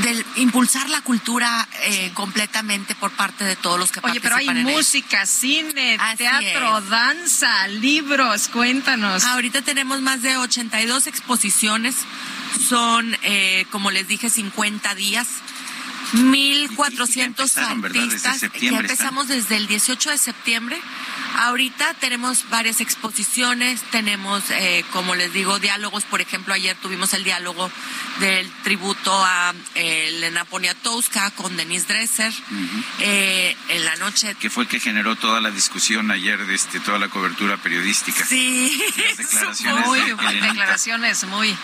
de 0.02 0.26
impulsar 0.38 0.90
la 0.90 1.02
cultura 1.02 1.68
eh, 1.84 2.12
completamente 2.16 2.96
por 2.96 3.12
parte 3.12 3.44
de 3.44 3.56
todos 3.56 3.78
los 3.80 3.92
que 3.92 4.00
Oye, 4.04 4.20
pero 4.22 4.36
hay 4.36 4.46
participan 4.46 4.58
en 4.58 4.68
ella. 4.68 4.78
música, 4.78 5.26
cine, 5.26 5.98
Así 6.00 6.18
teatro, 6.18 6.80
es. 6.80 6.90
danza, 6.90 7.68
libros, 7.68 8.48
cuéntanos. 8.48 9.24
Ahorita 9.24 9.62
tenemos 9.62 10.02
más 10.02 10.22
de 10.24 10.36
82 10.38 11.06
exposiciones, 11.08 11.96
son, 12.68 13.16
eh, 13.22 13.66
como 13.72 13.92
les 13.92 14.08
dije, 14.08 14.30
50 14.30 14.96
días. 14.96 15.28
1.400 16.14 17.24
empezaron, 17.24 17.82
¿verdad? 17.82 18.02
Desde 18.02 18.14
artistas. 18.16 18.40
septiembre 18.40 18.88
ya 18.88 18.94
empezamos 18.94 19.28
desde 19.28 19.58
el 19.58 19.68
18 19.68 20.10
de 20.12 20.18
septiembre. 20.18 20.80
Ahorita 21.36 21.94
tenemos 21.96 22.50
varias 22.50 22.80
exposiciones, 22.82 23.82
tenemos, 23.92 24.44
eh, 24.52 24.86
como 24.92 25.16
les 25.16 25.34
digo, 25.34 25.60
diálogos. 25.60 26.04
Por 26.04 26.22
ejemplo, 26.22 26.54
ayer 26.54 26.76
tuvimos 26.82 27.14
el 27.14 27.24
diálogo 27.24 27.72
del 28.20 28.50
tributo 28.64 29.12
a 29.12 29.54
eh, 29.76 30.10
Elena 30.10 30.46
Poniatowska 30.46 31.32
con 31.32 31.58
Denise 31.58 31.88
Dresser. 31.88 32.34
Eh, 33.00 33.56
en 33.70 33.86
la 33.86 33.96
noche 33.96 34.36
que 34.40 34.50
fue 34.50 34.64
el 34.64 34.70
que 34.70 34.80
generó 34.80 35.16
toda 35.16 35.42
la 35.42 35.50
discusión 35.50 36.12
ayer, 36.12 36.46
de 36.46 36.54
este, 36.56 36.80
toda 36.80 37.00
la 37.00 37.08
cobertura 37.10 37.58
periodística. 37.58 38.26
Sí, 38.26 38.80
Las 38.98 39.18
declaraciones 39.18 39.88
muy 39.88 40.00
de 40.00 40.12
Elenita. 40.12 40.48
declaraciones 40.48 41.24
muy 41.26 41.58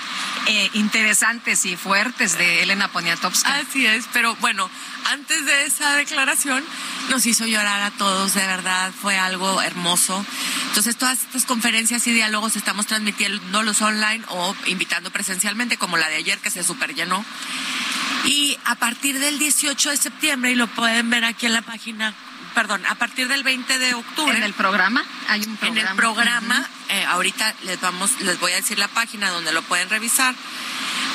eh, 0.47 0.69
interesantes 0.73 1.65
y 1.65 1.75
fuertes 1.75 2.37
de 2.37 2.63
Elena 2.63 2.87
Poniatowska. 2.87 3.53
Así 3.55 3.85
es, 3.85 4.05
pero 4.13 4.35
bueno, 4.41 4.69
antes 5.05 5.45
de 5.45 5.65
esa 5.65 5.95
declaración 5.95 6.63
nos 7.09 7.25
hizo 7.25 7.45
llorar 7.45 7.81
a 7.81 7.91
todos, 7.91 8.33
de 8.33 8.45
verdad, 8.45 8.91
fue 9.01 9.17
algo 9.17 9.61
hermoso. 9.61 10.25
Entonces, 10.67 10.95
todas 10.97 11.23
estas 11.23 11.45
conferencias 11.45 12.05
y 12.07 12.13
diálogos 12.13 12.55
estamos 12.55 12.85
transmitiéndolos 12.87 13.81
online 13.81 14.23
o 14.29 14.55
invitando 14.67 15.11
presencialmente, 15.11 15.77
como 15.77 15.97
la 15.97 16.09
de 16.09 16.17
ayer 16.17 16.37
que 16.39 16.51
se 16.51 16.63
super 16.63 16.93
llenó. 16.93 17.23
Y 18.25 18.57
a 18.65 18.75
partir 18.75 19.19
del 19.19 19.39
18 19.39 19.89
de 19.89 19.97
septiembre, 19.97 20.51
y 20.51 20.55
lo 20.55 20.67
pueden 20.67 21.09
ver 21.09 21.25
aquí 21.25 21.45
en 21.45 21.53
la 21.53 21.61
página, 21.61 22.13
perdón, 22.53 22.85
a 22.87 22.95
partir 22.95 23.27
del 23.27 23.43
20 23.43 23.79
de 23.79 23.93
octubre. 23.93 24.37
En 24.37 24.43
el 24.43 24.53
programa 24.53 25.03
hay 25.27 25.41
un 25.41 25.57
programa. 25.57 25.81
En 25.81 25.87
el 25.87 25.95
programa, 25.95 26.69
eh, 26.89 27.05
ahorita 27.05 27.55
les 27.63 27.79
vamos, 27.81 28.19
les 28.21 28.39
voy 28.39 28.51
a 28.51 28.55
decir 28.55 28.77
la 28.77 28.87
página 28.87 29.29
donde 29.29 29.51
lo 29.51 29.61
pueden 29.63 29.89
revisar. 29.89 30.35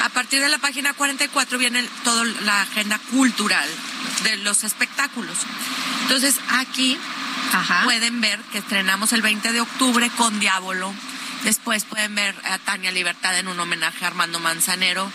A 0.03 0.09
partir 0.11 0.41
de 0.41 0.49
la 0.49 0.59
página 0.59 0.93
44 0.93 1.59
viene 1.59 1.83
toda 2.03 2.25
la 2.25 2.63
agenda 2.63 2.99
cultural 3.11 3.69
de 4.23 4.37
los 4.39 4.65
espectáculos. 4.65 5.39
Entonces 6.03 6.37
aquí 6.51 6.99
pueden 7.85 8.21
ver 8.21 8.41
que 8.53 8.59
estrenamos 8.59 9.13
el 9.13 9.23
20 9.23 9.53
de 9.53 9.61
octubre 9.61 10.11
con 10.17 10.39
Diablo. 10.41 10.93
Después 11.45 11.85
pueden 11.85 12.15
ver 12.15 12.35
a 12.45 12.59
Tania 12.59 12.91
Libertad 12.91 13.39
en 13.39 13.49
un 13.49 13.59
homenaje 13.61 14.05
a 14.05 14.09
Armando 14.09 14.41
Manzanero. 14.41 15.11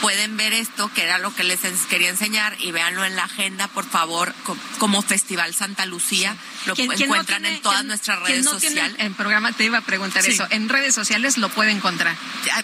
Pueden 0.00 0.36
ver 0.36 0.52
esto, 0.52 0.90
que 0.94 1.02
era 1.02 1.18
lo 1.18 1.34
que 1.34 1.42
les 1.44 1.60
quería 1.90 2.08
enseñar, 2.08 2.56
y 2.60 2.70
véanlo 2.72 3.04
en 3.04 3.16
la 3.16 3.24
agenda, 3.24 3.66
por 3.68 3.84
favor, 3.88 4.32
co- 4.44 4.56
como 4.78 5.02
Festival 5.02 5.54
Santa 5.54 5.86
Lucía. 5.86 6.36
Lo 6.66 6.74
no 6.74 6.92
encuentran 6.92 7.42
tiene- 7.42 7.56
en 7.56 7.62
todas 7.62 7.84
nuestras 7.84 8.20
redes 8.22 8.44
no 8.44 8.52
sociales. 8.52 8.94
En 8.98 9.14
programa 9.14 9.52
te 9.52 9.64
iba 9.64 9.78
a 9.78 9.82
preguntar 9.82 10.22
Sí. 10.22 10.30
eso. 10.32 10.46
En 10.50 10.68
redes 10.68 10.94
sociales 10.94 11.36
lo 11.38 11.48
puede 11.48 11.72
encontrar. 11.72 12.16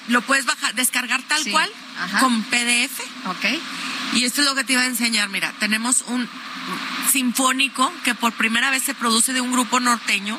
Lo 0.08 0.22
puedes 0.22 0.44
bajar, 0.46 0.74
descargar 0.74 1.22
tal 1.26 1.42
Sí. 1.42 1.50
cual, 1.50 1.70
Ajá. 2.00 2.20
con 2.20 2.42
PDF. 2.44 3.02
Ok. 3.26 3.44
Y 4.14 4.24
esto 4.24 4.40
es 4.42 4.46
lo 4.46 4.54
que 4.54 4.62
te 4.64 4.74
iba 4.74 4.82
a 4.82 4.86
enseñar. 4.86 5.28
Mira, 5.28 5.52
tenemos 5.58 6.02
un 6.06 6.28
sinfónico 7.10 7.92
que 8.04 8.14
por 8.14 8.32
primera 8.32 8.70
vez 8.70 8.82
se 8.82 8.94
produce 8.94 9.32
de 9.32 9.40
un 9.40 9.52
grupo 9.52 9.80
norteño. 9.80 10.38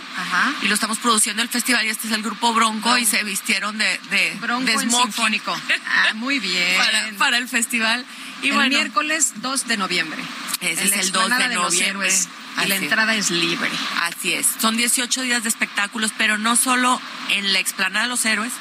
Y 0.61 0.67
lo 0.67 0.73
estamos 0.73 0.97
produciendo 0.97 1.41
el 1.41 1.49
festival 1.49 1.86
y 1.86 1.89
este 1.89 2.07
es 2.07 2.13
el 2.13 2.23
grupo 2.23 2.53
Bronco, 2.53 2.97
y 2.97 3.05
se 3.05 3.23
vistieron 3.23 3.78
de, 3.78 3.99
de, 4.09 4.38
Bronco 4.41 4.65
de 4.65 4.78
sinfónico. 4.80 5.55
Ah, 5.88 6.13
muy 6.15 6.39
bien. 6.39 6.78
para, 6.78 7.11
para 7.17 7.38
el 7.38 7.47
festival. 7.47 8.05
Y 8.41 8.49
el 8.49 8.55
bueno, 8.55 8.69
miércoles 8.69 9.34
2 9.38 9.67
de 9.67 9.78
noviembre. 9.78 10.21
Ese 10.61 10.86
es 10.86 10.91
el 10.93 11.11
2 11.11 11.38
de 11.38 11.47
los 11.49 11.73
noviembre. 11.73 12.09
Y 12.09 12.59
Así 12.59 12.69
la 12.69 12.76
es. 12.76 12.82
entrada 12.84 13.15
es 13.15 13.32
libre. 13.32 13.69
Así 14.03 14.34
es. 14.34 14.47
Son 14.59 14.78
18 14.78 15.21
días 15.21 15.43
de 15.43 15.49
espectáculos, 15.49 16.11
pero 16.17 16.38
no 16.38 16.55
solo 16.55 17.01
en 17.30 17.53
la 17.53 17.59
explanada 17.59 18.05
de 18.05 18.09
los 18.09 18.26
héroes 18.26 18.53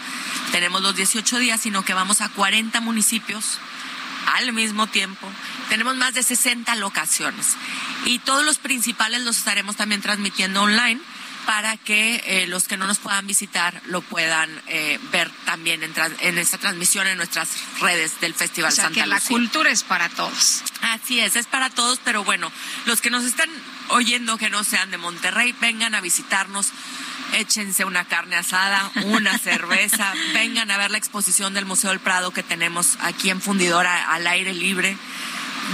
tenemos 0.53 0.83
los 0.83 0.95
18 0.95 1.39
días, 1.39 1.61
sino 1.61 1.85
que 1.85 1.95
vamos 1.95 2.21
a 2.21 2.29
40 2.29 2.81
municipios 2.81 3.59
al 4.35 4.53
mismo 4.53 4.87
tiempo. 4.87 5.29
Tenemos 5.75 5.97
más 5.97 6.15
de 6.15 6.23
60 6.23 6.77
locaciones 6.77 7.57
y 8.05 8.21
todos 8.21 8.45
los 8.45 8.59
principales 8.59 9.23
los 9.23 9.39
estaremos 9.39 9.75
también 9.75 10.01
transmitiendo 10.01 10.63
online 10.63 11.01
para 11.47 11.77
que 11.77 12.23
eh, 12.27 12.47
los 12.47 12.69
que 12.69 12.77
no 12.77 12.87
nos 12.87 12.99
puedan 12.99 13.27
visitar 13.27 13.83
lo 13.87 14.01
puedan 14.01 14.49
eh, 14.69 15.01
ver 15.11 15.33
también 15.45 15.83
en, 15.83 16.39
esta 16.39 16.59
transmisión 16.59 17.09
en 17.09 17.17
nuestras 17.17 17.49
redes 17.81 18.21
del 18.21 18.35
Festival 18.35 18.71
O 18.71 18.73
sea 18.73 18.85
Santa 18.85 19.01
que 19.01 19.07
la 19.09 19.21
cultura 19.21 19.69
es 19.69 19.83
para 19.83 20.09
todos. 20.11 20.63
Así 20.83 21.19
es, 21.19 21.35
es 21.35 21.47
para 21.47 21.71
todos, 21.71 21.99
pero 22.05 22.23
bueno, 22.23 22.53
los 22.87 23.01
que 23.01 23.11
nos 23.11 23.25
están 23.25 23.51
oyendo 23.89 24.39
que 24.39 24.51
no 24.51 24.63
sean 24.63 24.93
de 24.93 24.99
Monterrey, 24.99 25.57
vengan 25.61 25.97
a 25.97 26.01
visitarnos, 26.01 26.69
échense 27.33 27.85
una 27.85 28.05
carne 28.05 28.37
asada, 28.37 28.93
una 29.07 29.37
cerveza, 29.41 30.13
vengan 30.35 30.71
a 30.71 30.79
ver 30.79 30.93
la 30.93 30.99
exposición 30.99 31.53
del 31.53 31.65
Museo 31.65 31.91
del 31.91 31.99
Prado 31.99 32.31
que 32.31 32.45
tenemos 32.45 32.97
aquí 33.01 33.31
en 33.31 33.41
Fundidora 33.41 34.13
al 34.13 34.29
aire 34.29 34.55
libre. 34.55 34.97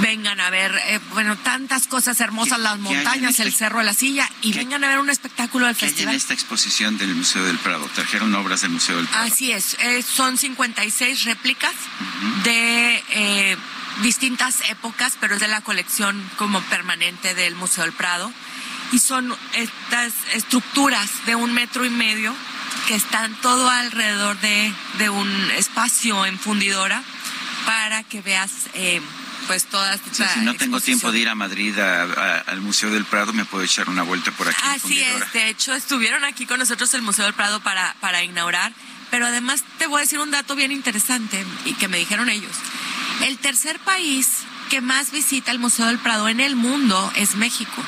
Vengan 0.00 0.40
a 0.40 0.50
ver, 0.50 0.72
eh, 0.86 1.00
bueno, 1.12 1.36
tantas 1.36 1.86
cosas 1.88 2.20
hermosas, 2.20 2.58
las 2.60 2.78
montañas, 2.78 3.30
este- 3.32 3.42
el 3.42 3.52
Cerro 3.54 3.78
de 3.80 3.84
la 3.84 3.92
Silla, 3.94 4.28
y 4.40 4.52
vengan 4.52 4.82
a 4.84 4.88
ver 4.88 4.98
un 4.98 5.10
espectáculo 5.10 5.66
del 5.66 5.76
¿Qué 5.76 5.84
hay 5.86 5.90
en 5.90 5.94
festival. 5.96 6.14
esta 6.16 6.32
exposición 6.34 6.96
del 6.96 7.14
Museo 7.14 7.44
del 7.44 7.58
Prado? 7.58 7.88
Trajeron 7.94 8.34
obras 8.34 8.60
del 8.62 8.70
Museo 8.70 8.96
del 8.96 9.06
Prado. 9.08 9.26
Así 9.26 9.50
es, 9.52 9.76
eh, 9.80 10.02
son 10.02 10.38
56 10.38 11.24
réplicas 11.24 11.72
de 12.44 13.02
eh, 13.10 13.56
distintas 14.02 14.60
épocas, 14.70 15.14
pero 15.20 15.34
es 15.34 15.40
de 15.40 15.48
la 15.48 15.60
colección 15.60 16.22
como 16.36 16.62
permanente 16.62 17.34
del 17.34 17.54
Museo 17.56 17.84
del 17.84 17.92
Prado. 17.92 18.32
Y 18.92 18.98
son 19.00 19.36
estas 19.54 20.12
estructuras 20.34 21.08
de 21.26 21.34
un 21.34 21.52
metro 21.52 21.84
y 21.84 21.90
medio 21.90 22.34
que 22.88 22.94
están 22.94 23.34
todo 23.40 23.68
alrededor 23.68 24.40
de, 24.40 24.72
de 24.98 25.10
un 25.10 25.50
espacio 25.52 26.26
en 26.26 26.38
fundidora 26.38 27.02
para 27.66 28.02
que 28.04 28.20
veas 28.22 28.50
eh, 28.74 29.00
pues 29.50 29.64
todas 29.66 30.00
O 30.08 30.14
sea, 30.14 30.32
si 30.32 30.40
no 30.40 30.54
tengo 30.54 30.80
tiempo 30.80 31.10
de 31.10 31.18
ir 31.18 31.28
a 31.28 31.34
Madrid 31.34 31.76
a- 31.76 32.02
a- 32.04 32.38
al 32.42 32.60
Museo 32.60 32.88
del 32.90 33.04
Prado, 33.04 33.32
me 33.32 33.44
puedo 33.44 33.64
echar 33.64 33.88
una 33.88 34.04
vuelta 34.04 34.30
por 34.30 34.48
aquí. 34.48 34.60
Así 34.64 35.00
es, 35.00 35.32
de 35.32 35.48
hecho 35.48 35.74
estuvieron 35.74 36.22
aquí 36.24 36.46
con 36.46 36.60
nosotros 36.60 36.94
el 36.94 37.02
Museo 37.02 37.24
del 37.24 37.34
Prado 37.34 37.58
para, 37.60 37.96
para 38.00 38.22
inaugurar, 38.22 38.72
pero 39.10 39.26
además 39.26 39.64
te 39.78 39.88
voy 39.88 39.98
a 39.98 40.02
decir 40.02 40.20
un 40.20 40.30
dato 40.30 40.54
bien 40.54 40.70
interesante 40.70 41.44
y 41.64 41.74
que 41.74 41.88
me 41.88 41.98
dijeron 41.98 42.28
ellos. 42.28 42.52
El 43.22 43.38
tercer 43.38 43.80
país 43.80 44.28
que 44.70 44.80
más 44.80 45.10
visita 45.10 45.50
el 45.50 45.58
Museo 45.58 45.86
del 45.86 45.98
Prado 45.98 46.28
en 46.28 46.38
el 46.38 46.54
mundo 46.54 47.12
es 47.16 47.34
México. 47.34 47.82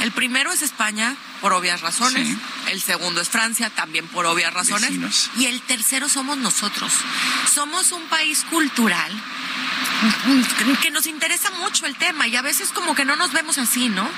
El 0.00 0.12
primero 0.12 0.50
es 0.50 0.62
España, 0.62 1.14
por 1.42 1.52
obvias 1.52 1.82
razones. 1.82 2.26
Sí. 2.26 2.38
El 2.70 2.80
segundo 2.80 3.20
es 3.20 3.28
Francia, 3.28 3.68
también 3.68 4.06
por 4.08 4.24
obvias 4.24 4.50
razones. 4.54 4.88
Vecinos. 4.88 5.30
Y 5.36 5.44
el 5.44 5.60
tercero 5.60 6.08
somos 6.08 6.38
nosotros. 6.38 6.90
Somos 7.52 7.92
un 7.92 8.02
país 8.04 8.44
cultural 8.48 9.12
que 10.80 10.90
nos 10.90 11.06
interesa 11.06 11.50
mucho 11.50 11.86
el 11.86 11.96
tema 11.96 12.26
y 12.26 12.36
a 12.36 12.42
veces 12.42 12.70
como 12.70 12.94
que 12.94 13.04
no 13.04 13.16
nos 13.16 13.32
vemos 13.32 13.58
así, 13.58 13.88
¿no? 13.88 14.08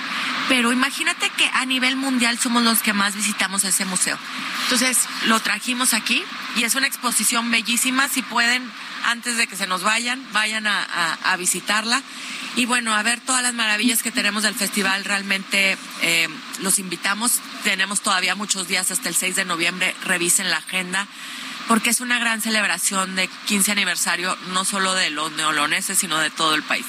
pero 0.48 0.72
imagínate 0.72 1.30
que 1.30 1.48
a 1.54 1.64
nivel 1.64 1.96
mundial 1.96 2.38
somos 2.38 2.62
los 2.62 2.80
que 2.80 2.92
más 2.92 3.14
visitamos 3.14 3.64
ese 3.64 3.84
museo. 3.84 4.18
Entonces 4.64 4.98
lo 5.26 5.40
trajimos 5.40 5.94
aquí 5.94 6.22
y 6.56 6.64
es 6.64 6.74
una 6.74 6.86
exposición 6.86 7.50
bellísima. 7.50 8.08
Si 8.08 8.22
pueden, 8.22 8.62
antes 9.06 9.36
de 9.36 9.46
que 9.46 9.56
se 9.56 9.66
nos 9.66 9.82
vayan, 9.82 10.24
vayan 10.32 10.66
a, 10.66 11.36
visitarla. 11.38 12.02
Y 12.56 12.66
bueno, 12.66 12.94
a 12.94 13.02
ver 13.02 13.20
todas 13.20 13.42
las 13.42 13.54
maravillas 13.54 14.02
que 14.02 14.12
tenemos 14.12 14.44
del 14.44 14.54
festival, 14.54 15.04
realmente 15.04 15.76
eh, 16.02 16.28
los 16.60 16.78
invitamos. 16.78 17.40
Tenemos 17.64 18.00
todavía 18.00 18.34
muchos 18.34 18.68
días 18.68 18.90
hasta 18.90 19.08
el 19.08 19.16
6 19.16 19.36
de 19.36 19.44
noviembre, 19.44 19.94
revisen 20.04 20.50
la 20.50 20.58
agenda 20.58 21.08
porque 21.68 21.90
es 21.90 22.00
una 22.00 22.18
gran 22.18 22.40
celebración 22.40 23.14
de 23.16 23.28
15 23.46 23.72
aniversario, 23.72 24.36
no 24.52 24.64
solo 24.64 24.94
de 24.94 25.10
los 25.10 25.32
neoloneses, 25.32 25.98
sino 25.98 26.18
de 26.18 26.30
todo 26.30 26.54
el 26.54 26.62
país. 26.62 26.84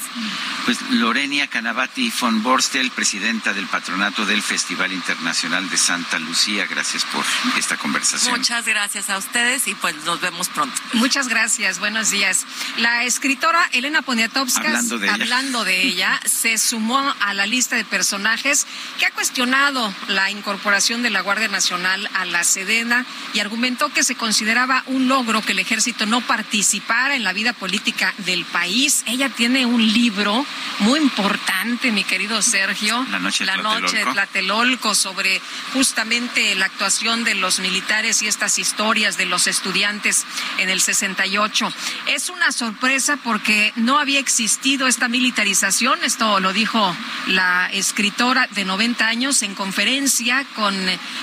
Pues 0.64 0.80
Lorenia 0.90 1.46
Canavati 1.46 2.12
von 2.20 2.42
Borstel, 2.42 2.90
presidenta 2.90 3.52
del 3.52 3.66
patronato 3.66 4.26
del 4.26 4.42
Festival 4.42 4.92
Internacional 4.92 5.68
de 5.70 5.76
Santa 5.76 6.18
Lucía, 6.18 6.66
gracias 6.66 7.04
por 7.04 7.24
esta 7.56 7.76
conversación. 7.76 8.36
Muchas 8.36 8.66
gracias 8.66 9.10
a 9.10 9.18
ustedes 9.18 9.66
y 9.68 9.74
pues 9.74 9.94
nos 10.04 10.20
vemos 10.20 10.48
pronto. 10.48 10.76
Muchas 10.94 11.28
gracias, 11.28 11.78
buenos 11.78 12.10
días. 12.10 12.44
La 12.78 13.04
escritora 13.04 13.68
Elena 13.72 14.02
Poniatowska, 14.02 14.60
hablando 14.60 14.98
de, 14.98 15.08
hablando 15.08 15.64
de 15.64 15.82
ella, 15.82 16.20
se 16.24 16.58
sumó 16.58 17.14
a 17.20 17.34
la 17.34 17.46
lista 17.46 17.76
de 17.76 17.84
personajes 17.84 18.66
que 18.98 19.06
ha 19.06 19.10
cuestionado 19.12 19.92
la 20.08 20.30
incorporación 20.30 21.02
de 21.02 21.10
la 21.10 21.20
Guardia 21.20 21.48
Nacional 21.48 22.08
a 22.14 22.24
la 22.24 22.44
Sedena 22.44 23.06
y 23.32 23.40
argumentó 23.40 23.92
que 23.92 24.04
se 24.04 24.14
considera 24.14 24.65
un 24.86 25.08
logro 25.08 25.42
que 25.42 25.52
el 25.52 25.58
ejército 25.58 26.06
no 26.06 26.20
participara 26.20 27.14
en 27.14 27.24
la 27.24 27.32
vida 27.32 27.52
política 27.52 28.14
del 28.18 28.44
país. 28.44 29.02
Ella 29.06 29.28
tiene 29.28 29.66
un 29.66 29.92
libro 29.92 30.44
muy 30.80 31.00
importante, 31.00 31.92
mi 31.92 32.04
querido 32.04 32.42
Sergio, 32.42 33.04
La 33.10 33.18
Noche 33.18 33.44
de, 33.44 34.04
Tlatelolco. 34.04 34.94
sobre 34.94 35.40
justamente 35.72 36.54
la 36.54 36.66
actuación 36.66 37.24
de 37.24 37.34
los 37.34 37.60
militares 37.60 38.22
y 38.22 38.28
estas 38.28 38.58
historias 38.58 39.16
de 39.16 39.26
los 39.26 39.46
estudiantes 39.46 40.24
en 40.58 40.68
el 40.68 40.80
68. 40.80 41.72
Es 42.08 42.28
una 42.28 42.52
sorpresa 42.52 43.16
porque 43.22 43.72
no 43.76 43.98
había 43.98 44.20
existido 44.20 44.86
esta 44.86 45.08
militarización, 45.08 45.98
esto 46.02 46.40
lo 46.40 46.52
dijo 46.52 46.96
la 47.28 47.68
escritora 47.72 48.48
de 48.52 48.64
90 48.64 49.06
años 49.06 49.42
en 49.42 49.54
conferencia 49.54 50.44
con, 50.54 50.74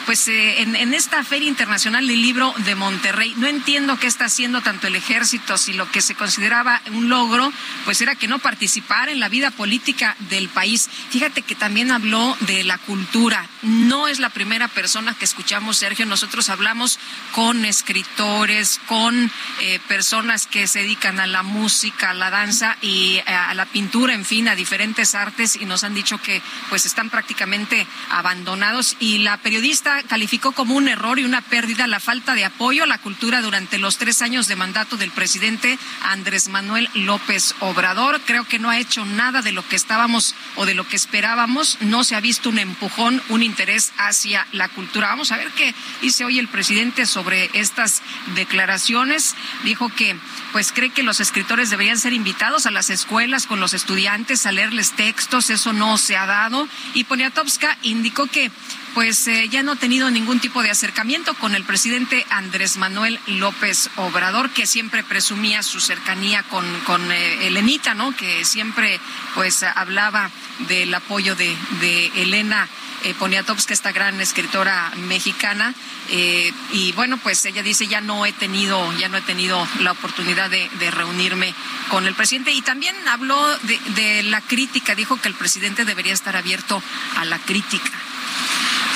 pues, 0.05 0.27
eh, 0.27 0.61
en, 0.61 0.75
en 0.75 0.93
esta 0.93 1.23
Feria 1.23 1.49
Internacional 1.49 2.07
del 2.07 2.21
Libro 2.21 2.53
de 2.59 2.75
Monterrey 2.75 3.32
no 3.37 3.47
entiendo 3.47 3.97
qué 3.97 4.07
está 4.07 4.25
haciendo 4.25 4.61
tanto 4.61 4.87
el 4.87 4.95
ejército 4.95 5.57
si 5.57 5.73
lo 5.73 5.89
que 5.91 6.01
se 6.01 6.15
consideraba 6.15 6.81
un 6.91 7.09
logro, 7.09 7.51
pues 7.85 8.01
era 8.01 8.15
que 8.15 8.27
no 8.27 8.39
participara 8.39 9.11
en 9.11 9.19
la 9.19 9.29
vida 9.29 9.51
política 9.51 10.15
del 10.29 10.49
país. 10.49 10.89
Fíjate 11.09 11.41
que 11.41 11.55
también 11.55 11.91
habló 11.91 12.35
de 12.41 12.63
la 12.63 12.77
cultura. 12.77 13.47
No 13.61 14.07
es 14.07 14.19
la 14.19 14.29
primera 14.29 14.67
persona 14.67 15.15
que 15.15 15.25
escuchamos, 15.25 15.77
Sergio. 15.77 16.05
Nosotros 16.05 16.49
hablamos 16.49 16.99
con 17.31 17.65
escritores, 17.65 18.79
con 18.87 19.31
eh, 19.61 19.79
personas 19.87 20.47
que 20.47 20.67
se 20.67 20.79
dedican 20.79 21.19
a 21.19 21.27
la 21.27 21.43
música, 21.43 22.11
a 22.11 22.13
la 22.13 22.29
danza 22.29 22.77
y 22.81 23.17
eh, 23.17 23.23
a 23.27 23.53
la 23.53 23.65
pintura, 23.65 24.13
en 24.13 24.25
fin, 24.25 24.47
a 24.47 24.55
diferentes 24.55 25.15
artes 25.15 25.55
y 25.59 25.65
nos 25.65 25.83
han 25.83 25.93
dicho 25.93 26.19
que 26.21 26.41
pues 26.69 26.85
están 26.85 27.09
prácticamente 27.09 27.87
abandonados 28.09 28.95
y 28.99 29.19
la 29.19 29.37
periodista 29.37 30.03
calificó 30.03 30.51
como 30.51 30.75
un 30.75 30.87
error 30.87 31.19
y 31.19 31.23
una 31.23 31.41
pérdida 31.41 31.87
la 31.87 31.99
falta 31.99 32.35
de 32.35 32.45
apoyo 32.45 32.83
a 32.83 32.87
la 32.87 32.97
cultura 32.97 33.22
durante 33.31 33.77
los 33.77 33.97
tres 33.97 34.21
años 34.21 34.47
de 34.47 34.55
mandato 34.55 34.97
del 34.97 35.11
presidente 35.11 35.79
Andrés 36.01 36.49
Manuel 36.49 36.89
López 36.93 37.55
Obrador. 37.61 38.19
Creo 38.25 38.43
que 38.43 38.59
no 38.59 38.69
ha 38.69 38.79
hecho 38.79 39.05
nada 39.05 39.41
de 39.41 39.53
lo 39.53 39.67
que 39.67 39.77
estábamos 39.77 40.35
o 40.55 40.65
de 40.65 40.73
lo 40.73 40.85
que 40.87 40.97
esperábamos. 40.97 41.77
No 41.79 42.03
se 42.03 42.15
ha 42.15 42.19
visto 42.19 42.49
un 42.49 42.59
empujón, 42.59 43.21
un 43.29 43.41
interés 43.41 43.93
hacia 43.97 44.45
la 44.51 44.67
cultura. 44.67 45.07
Vamos 45.07 45.31
a 45.31 45.37
ver 45.37 45.49
qué 45.51 45.73
dice 46.01 46.25
hoy 46.25 46.37
el 46.37 46.49
presidente 46.49 47.05
sobre 47.05 47.49
estas 47.53 48.01
declaraciones. 48.35 49.35
Dijo 49.63 49.89
que 49.89 50.17
pues 50.51 50.71
cree 50.73 50.89
que 50.89 51.03
los 51.03 51.19
escritores 51.19 51.69
deberían 51.69 51.97
ser 51.97 52.13
invitados 52.13 52.65
a 52.65 52.71
las 52.71 52.89
escuelas 52.89 53.47
con 53.47 53.59
los 53.59 53.73
estudiantes 53.73 54.45
a 54.45 54.51
leerles 54.51 54.91
textos. 54.91 55.49
Eso 55.49 55.71
no 55.71 55.97
se 55.97 56.17
ha 56.17 56.25
dado. 56.25 56.67
Y 56.93 57.05
Poniatowska 57.05 57.77
indicó 57.83 58.27
que 58.27 58.51
pues 58.93 59.27
eh, 59.27 59.49
ya 59.49 59.63
no 59.63 59.73
ha 59.73 59.75
tenido 59.75 60.09
ningún 60.11 60.39
tipo 60.39 60.61
de 60.61 60.69
acercamiento 60.69 61.33
con 61.35 61.55
el 61.55 61.63
presidente 61.63 62.25
Andrés 62.29 62.77
Manuel 62.77 63.19
López 63.27 63.89
Obrador, 63.95 64.49
que 64.51 64.67
siempre 64.67 65.03
presumía 65.03 65.63
su 65.63 65.79
cercanía 65.79 66.43
con, 66.43 66.65
con 66.81 67.11
eh, 67.11 67.47
Elenita, 67.47 67.93
¿no? 67.93 68.15
Que 68.15 68.45
siempre 68.45 68.99
pues 69.35 69.63
hablaba 69.63 70.29
del 70.67 70.93
apoyo 70.93 71.35
de, 71.35 71.55
de 71.81 72.07
Elena 72.15 72.67
eh, 73.03 73.13
Poniatowska, 73.15 73.73
esta 73.73 73.91
gran 73.91 74.21
escritora 74.21 74.91
mexicana. 75.07 75.73
Eh, 76.09 76.53
y 76.71 76.93
bueno, 76.93 77.17
pues 77.17 77.43
ella 77.45 77.61
dice, 77.61 77.87
ya 77.87 77.99
no 77.99 78.25
he 78.25 78.31
tenido, 78.31 78.91
ya 78.97 79.09
no 79.09 79.17
he 79.17 79.21
tenido 79.21 79.67
la 79.81 79.91
oportunidad 79.91 80.49
de, 80.49 80.69
reunirme 80.91 81.53
con 81.89 82.07
el 82.07 82.13
presidente. 82.13 82.51
Y 82.51 82.61
también 82.61 82.95
habló 83.07 83.57
de, 83.59 83.79
de 83.95 84.23
la 84.23 84.39
crítica, 84.41 84.95
dijo 84.95 85.19
que 85.19 85.27
el 85.27 85.35
presidente 85.35 85.83
debería 85.83 86.13
estar 86.13 86.37
abierto 86.37 86.81
a 87.17 87.25
la 87.25 87.39
crítica. 87.39 87.91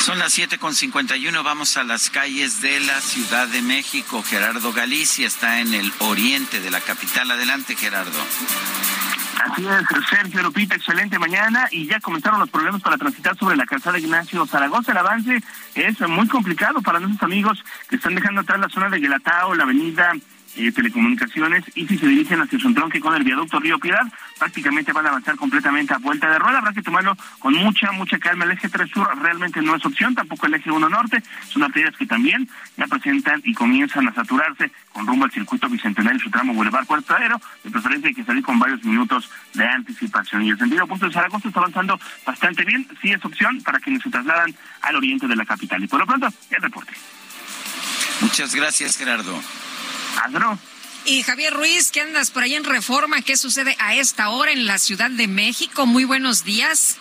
Son 0.02 0.20
las 0.20 0.34
siete 0.34 0.58
con 0.58 0.74
uno. 1.28 1.44
Vamos 1.44 1.78
a 1.78 1.84
las 1.84 2.10
calles 2.10 2.62
de 2.62 2.80
la 2.80 3.02
Ciudad 3.02 3.48
de 3.48 3.62
México. 3.62 4.24
Gerardo 4.24 4.72
Galicia 4.72 5.28
está 5.28 5.60
en 5.60 5.74
el 5.74 5.92
oriente 6.00 6.60
de 6.60 6.72
la 6.72 6.80
capital. 6.80 7.30
Adelante, 7.32 7.76
Gerardo. 7.76 8.20
Así 9.44 9.66
es, 9.68 10.08
Sergio 10.10 10.42
Lupita, 10.42 10.76
excelente 10.76 11.20
mañana 11.20 11.68
y 11.72 11.86
ya 11.86 12.00
comenzaron 12.00 12.40
los 12.40 12.50
problemas 12.50 12.82
para 12.82 12.98
transitar 12.98 13.38
sobre 13.38 13.56
la 13.56 13.66
calzada 13.66 14.00
Ignacio 14.00 14.46
Zaragoza. 14.48 14.92
El 14.92 14.98
avance 14.98 15.44
es 15.76 16.00
muy 16.02 16.28
complicado 16.28 16.82
para 16.82 17.00
nuestros 17.00 17.24
amigos 17.24 17.64
que 17.88 17.98
están 17.98 18.16
dejando 18.16 18.42
atrás 18.42 18.60
la 18.60 18.70
zona 18.70 18.90
de 18.90 19.00
Guelatao, 19.00 19.54
la 19.54 19.64
avenida 19.64 20.14
eh, 20.58 20.72
telecomunicaciones 20.72 21.64
y 21.76 21.88
si 21.88 21.98
se 21.98 22.08
dirigen 22.08 22.42
hacia 22.42 22.60
su 22.60 22.68
entronque 22.68 23.00
con 23.00 23.14
el 23.16 23.24
viaducto 23.24 23.60
Río 23.60 23.80
Piedad, 23.80 24.06
prácticamente 24.38 24.92
van 24.92 25.06
a 25.06 25.10
avanzar 25.10 25.36
completamente 25.36 25.94
a 25.94 25.98
vuelta 25.98 26.30
de 26.30 26.40
rueda. 26.40 26.60
Habrá 26.60 26.74
que 26.74 26.82
tomarlo 26.82 27.16
con 27.40 27.54
mucha, 27.54 27.92
mucha 27.92 28.18
calma. 28.18 28.46
El 28.46 28.52
eje 28.52 28.70
3 28.70 28.90
sur 28.90 29.08
realmente 29.22 29.62
no 29.62 29.76
es 29.76 29.86
opción, 29.86 30.16
tampoco 30.16 30.48
el 30.48 30.56
eje 30.56 30.72
1 30.72 30.90
norte. 30.90 31.22
Son 31.50 31.64
arterias 31.64 31.96
que 31.96 32.06
también 32.06 32.50
ya 32.76 32.88
presentan 32.88 33.42
y 33.44 33.54
comienzan 33.54 34.08
a 34.08 34.14
saturarse 34.14 34.72
con 34.92 35.06
rumbo 35.06 35.26
al 35.26 35.32
circuito 35.32 35.70
bicentenario, 35.70 36.20
su 36.20 36.30
tramo 36.30 36.54
Boulevard 36.54 36.86
Cuartadero. 36.86 37.40
De 37.64 37.70
preferencia 37.70 38.10
hay 38.10 38.16
que 38.16 38.24
salir 38.24 38.44
con 38.44 38.60
varios 38.60 38.84
minutos 38.84 39.30
de 39.54 39.68
anticipación. 39.68 40.44
Y 40.44 40.50
el 40.50 40.58
sentido 40.58 40.86
opuesto 40.86 41.08
de 41.08 41.14
Zaragoza 41.14 41.48
está 41.48 41.60
avanzando 41.60 42.00
bastante 42.26 42.66
bien. 42.66 42.88
Sí 43.02 43.12
es 43.12 43.24
opción 43.24 43.62
para 43.62 43.80
quienes 43.80 44.02
se 44.02 44.10
trasladan 44.10 44.56
al 44.82 44.96
oriente 44.96 45.28
de 45.28 45.36
la 45.36 45.46
capital. 45.46 45.84
Y 45.84 45.88
por 45.88 46.00
lo 46.00 46.06
pronto, 46.06 46.28
el 46.50 46.62
reporte. 46.62 46.94
Muchas 48.22 48.56
gracias, 48.56 48.98
Gerardo. 48.98 49.40
Y 51.06 51.24
Javier 51.24 51.54
Ruiz, 51.54 51.92
¿qué 51.92 52.02
andas 52.02 52.32
por 52.32 52.44
ahí 52.44 52.56
en 52.56 52.64
Reforma? 52.64 53.22
¿Qué 53.22 53.38
sucede 53.38 53.76
a 53.80 53.96
esta 53.96 54.30
hora 54.30 54.52
en 54.52 54.66
la 54.66 54.78
Ciudad 54.78 55.10
de 55.10 55.28
México? 55.28 55.86
Muy 55.86 56.04
buenos 56.04 56.44
días. 56.44 56.98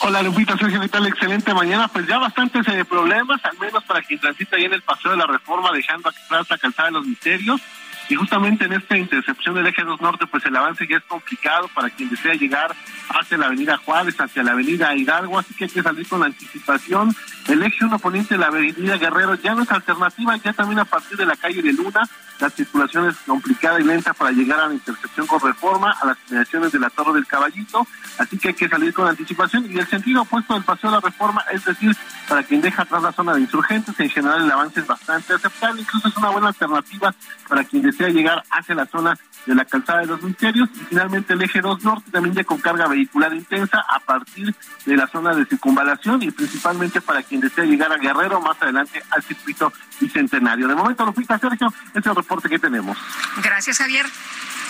Hola 0.00 0.22
Lupita, 0.22 0.56
Sergio, 0.56 0.80
¿qué 0.80 0.88
tal? 0.88 1.06
Excelente 1.06 1.54
mañana. 1.54 1.88
Pues 1.88 2.06
ya 2.06 2.18
bastantes 2.18 2.66
eh, 2.68 2.84
problemas, 2.84 3.44
al 3.44 3.58
menos 3.58 3.82
para 3.84 4.02
quien 4.02 4.20
transita 4.20 4.56
ahí 4.56 4.64
en 4.64 4.74
el 4.74 4.82
paseo 4.82 5.12
de 5.12 5.16
la 5.16 5.26
Reforma, 5.26 5.72
dejando 5.72 6.10
atrás 6.10 6.46
la 6.50 6.58
calzada 6.58 6.88
de 6.88 6.92
los 6.92 7.06
misterios. 7.06 7.60
Y 8.08 8.16
justamente 8.16 8.66
en 8.66 8.74
esta 8.74 8.98
intercepción 8.98 9.54
del 9.54 9.66
eje 9.66 9.82
2 9.82 10.00
norte, 10.00 10.26
pues 10.26 10.44
el 10.44 10.54
avance 10.56 10.86
ya 10.86 10.98
es 10.98 11.04
complicado 11.04 11.68
para 11.74 11.88
quien 11.90 12.10
desea 12.10 12.34
llegar 12.34 12.74
hacia 13.08 13.38
la 13.38 13.46
avenida 13.46 13.78
Juárez, 13.78 14.20
hacia 14.20 14.42
la 14.42 14.52
avenida 14.52 14.94
Hidalgo, 14.94 15.38
así 15.38 15.54
que 15.54 15.64
hay 15.64 15.70
que 15.70 15.82
salir 15.82 16.06
con 16.06 16.22
anticipación. 16.22 17.14
El 17.48 17.62
eje 17.62 17.84
1 17.84 17.98
poniente 17.98 18.34
de 18.34 18.40
la 18.40 18.46
avenida 18.48 18.98
Guerrero 18.98 19.34
ya 19.36 19.54
no 19.54 19.62
es 19.62 19.70
alternativa, 19.70 20.36
ya 20.36 20.52
también 20.52 20.80
a 20.80 20.84
partir 20.84 21.16
de 21.16 21.26
la 21.26 21.36
calle 21.36 21.62
de 21.62 21.72
Luna, 21.72 22.08
la 22.40 22.50
circulación 22.50 23.08
es 23.08 23.16
complicada 23.18 23.80
y 23.80 23.84
lenta 23.84 24.12
para 24.12 24.32
llegar 24.32 24.60
a 24.60 24.68
la 24.68 24.74
intercepción 24.74 25.26
con 25.26 25.40
reforma, 25.40 25.92
a 25.92 26.06
las 26.06 26.18
generaciones 26.26 26.72
de 26.72 26.80
la 26.80 26.90
Torre 26.90 27.14
del 27.14 27.26
Caballito, 27.26 27.86
así 28.18 28.38
que 28.38 28.48
hay 28.48 28.54
que 28.54 28.68
salir 28.68 28.92
con 28.92 29.06
anticipación. 29.06 29.70
Y 29.70 29.78
el 29.78 29.86
sentido 29.86 30.22
opuesto 30.22 30.54
del 30.54 30.64
paseo 30.64 30.90
de 30.90 30.96
la 30.96 31.00
reforma, 31.00 31.44
es 31.52 31.64
decir, 31.64 31.96
para 32.28 32.42
quien 32.42 32.60
deja 32.60 32.82
atrás 32.82 33.02
la 33.02 33.12
zona 33.12 33.34
de 33.34 33.42
insurgentes, 33.42 33.98
en 33.98 34.10
general 34.10 34.42
el 34.42 34.50
avance 34.50 34.80
es 34.80 34.86
bastante 34.86 35.34
aceptable, 35.34 35.82
incluso 35.82 36.08
es 36.08 36.16
una 36.16 36.30
buena 36.30 36.48
alternativa 36.48 37.14
para 37.48 37.62
quien 37.64 37.82
desea 37.82 37.93
llegar 37.98 38.42
hacia 38.50 38.74
la 38.74 38.86
zona 38.86 39.18
de 39.46 39.54
la 39.54 39.64
calzada 39.64 40.00
de 40.00 40.06
los 40.06 40.22
misterios 40.22 40.68
y 40.74 40.84
finalmente 40.86 41.34
el 41.34 41.42
eje 41.42 41.60
2 41.60 41.84
norte 41.84 42.10
también 42.10 42.34
ya 42.34 42.44
con 42.44 42.58
carga 42.58 42.86
vehicular 42.86 43.32
intensa 43.34 43.84
a 43.88 44.00
partir 44.00 44.54
de 44.86 44.96
la 44.96 45.06
zona 45.06 45.34
de 45.34 45.44
circunvalación 45.46 46.22
y 46.22 46.30
principalmente 46.30 47.00
para 47.00 47.22
quien 47.22 47.40
desea 47.40 47.64
llegar 47.64 47.92
a 47.92 47.96
Guerrero 47.96 48.40
más 48.40 48.60
adelante 48.60 49.02
al 49.10 49.22
circuito 49.22 49.72
bicentenario. 50.00 50.68
De 50.68 50.74
momento, 50.74 51.04
Lupita 51.04 51.38
Sergio, 51.38 51.72
ese 51.90 51.98
es 51.98 52.06
el 52.06 52.14
reporte 52.14 52.48
que 52.48 52.58
tenemos. 52.58 52.96
Gracias, 53.42 53.78
Javier. 53.78 54.06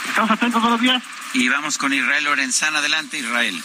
Estamos 0.08 0.30
atentos, 0.30 0.60
buenos 0.60 0.80
días. 0.80 1.02
Y 1.32 1.48
vamos 1.48 1.78
con 1.78 1.92
Israel 1.92 2.24
Lorenzana. 2.24 2.78
Adelante, 2.78 3.18
Israel. 3.18 3.60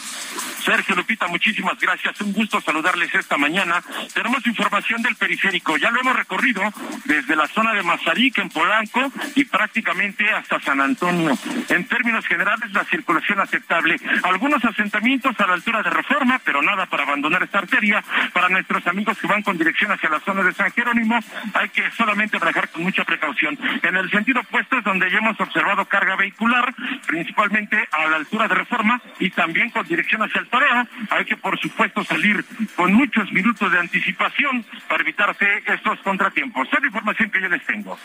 Sergio 0.66 0.96
Lupita, 0.96 1.28
muchísimas 1.28 1.80
gracias. 1.80 2.20
Un 2.22 2.34
gusto 2.34 2.60
saludarles 2.62 3.14
esta 3.14 3.38
mañana. 3.38 3.84
Tenemos 4.14 4.46
información 4.48 5.02
del 5.02 5.16
periférico. 5.16 5.78
Ya 5.78 5.92
lo 5.92 6.02
hemos 6.02 6.16
recorrido 6.16 6.62
desde 7.06 7.36
la 7.36 7.48
zona 7.48 7.74
de 7.74 7.84
Mazarik 7.84 8.40
en 8.40 8.50
Polanco 8.50 9.12
y 9.36 9.46
prácticamente 9.46 10.30
hasta 10.32 10.60
San 10.62 10.82
Antonio. 10.82 10.99
En 11.02 11.88
términos 11.88 12.26
generales, 12.26 12.72
la 12.74 12.84
circulación 12.84 13.40
aceptable. 13.40 13.96
Algunos 14.24 14.64
asentamientos 14.66 15.40
a 15.40 15.48
la 15.48 15.54
altura 15.54 15.82
de 15.82 15.90
Reforma, 15.90 16.40
pero 16.44 16.62
nada 16.62 16.86
para 16.88 17.04
abandonar 17.04 17.44
esta 17.44 17.60
arteria. 17.60 18.04
Para 18.34 18.50
nuestros 18.50 18.86
amigos 18.88 19.18
que 19.18 19.28
van 19.28 19.42
con 19.42 19.58
dirección 19.58 19.92
hacia 19.92 20.10
la 20.10 20.20
zona 20.20 20.44
de 20.44 20.54
San 20.54 20.72
Jerónimo, 20.72 21.20
hay 21.54 21.70
que 21.70 21.90
solamente 21.92 22.38
manejar 22.40 22.70
con 22.70 22.84
mucha 22.84 23.04
precaución. 23.06 23.58
En 23.82 23.96
el 23.96 24.10
sentido 24.10 24.42
opuesto 24.42 24.78
es 24.78 24.84
donde 24.84 25.10
ya 25.10 25.20
hemos 25.20 25.40
observado 25.40 25.86
carga 25.86 26.16
vehicular, 26.16 26.74
principalmente 27.08 27.88
a 27.92 28.08
la 28.08 28.18
altura 28.18 28.48
de 28.48 28.56
Reforma 28.56 29.02
y 29.20 29.30
también 29.30 29.70
con 29.70 29.88
dirección 29.88 30.22
hacia 30.22 30.42
el 30.42 30.50
Toreo. 30.50 30.88
Hay 31.12 31.26
que, 31.26 31.38
por 31.38 31.58
supuesto, 31.60 32.04
salir 32.04 32.44
con 32.76 32.94
muchos 32.94 33.32
minutos 33.32 33.72
de 33.72 33.80
anticipación 33.80 34.66
para 34.88 35.04
evitarse 35.04 35.64
estos 35.66 36.00
contratiempos. 36.00 36.68
Es 36.72 36.80
la 36.80 36.88
información 36.88 37.30
que 37.30 37.42
yo 37.42 37.48
les 37.48 37.66
tengo. 37.66 37.98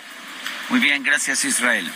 Muy 0.68 0.80
bien, 0.80 1.02
gracias 1.02 1.44
Israel. 1.44 1.90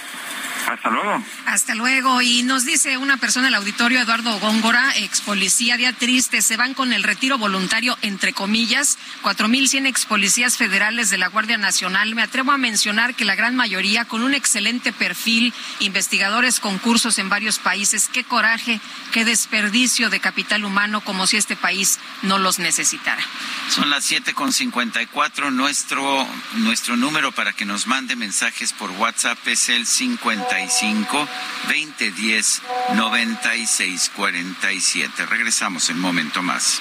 Hasta 0.68 0.90
luego. 0.90 1.24
Hasta 1.46 1.74
luego. 1.74 2.20
Y 2.20 2.42
nos 2.42 2.66
dice 2.66 2.98
una 2.98 3.16
persona 3.16 3.46
del 3.46 3.54
auditorio, 3.54 4.00
Eduardo 4.00 4.38
Góngora, 4.38 4.92
ex 4.96 5.22
policía, 5.22 5.78
día 5.78 5.94
triste, 5.94 6.42
se 6.42 6.58
van 6.58 6.74
con 6.74 6.92
el 6.92 7.04
retiro 7.04 7.38
voluntario, 7.38 7.96
entre 8.02 8.34
comillas, 8.34 8.98
4.100 9.22 9.86
ex 9.86 10.04
policías 10.04 10.58
federales 10.58 11.08
de 11.08 11.16
la 11.16 11.28
Guardia 11.28 11.56
Nacional. 11.56 12.14
Me 12.14 12.22
atrevo 12.22 12.52
a 12.52 12.58
mencionar 12.58 13.14
que 13.14 13.24
la 13.24 13.34
gran 13.34 13.56
mayoría 13.56 14.04
con 14.04 14.22
un 14.22 14.34
excelente 14.34 14.92
perfil, 14.92 15.54
investigadores 15.80 16.60
con 16.60 16.78
cursos 16.78 17.18
en 17.18 17.30
varios 17.30 17.58
países. 17.58 18.08
Qué 18.12 18.24
coraje, 18.24 18.78
qué 19.12 19.24
desperdicio 19.24 20.10
de 20.10 20.20
capital 20.20 20.66
humano, 20.66 21.00
como 21.00 21.26
si 21.26 21.38
este 21.38 21.56
país 21.56 21.98
no 22.20 22.36
los 22.36 22.58
necesitara. 22.58 23.22
Son 23.70 23.88
las 23.88 24.10
7.54. 24.10 25.50
Nuestro, 25.50 26.28
nuestro 26.56 26.96
número 26.96 27.32
para 27.32 27.54
que 27.54 27.64
nos 27.64 27.86
mande 27.86 28.16
mensajes 28.58 28.72
por 28.72 28.90
WhatsApp 29.00 29.38
es 29.46 29.68
el 29.68 29.86
50 29.86 30.68
cinco 30.68 31.28
2010 31.68 32.62
96 32.94 34.10
47. 34.16 35.26
Regresamos 35.26 35.88
en 35.90 35.96
un 35.96 36.02
momento 36.02 36.42
más. 36.42 36.80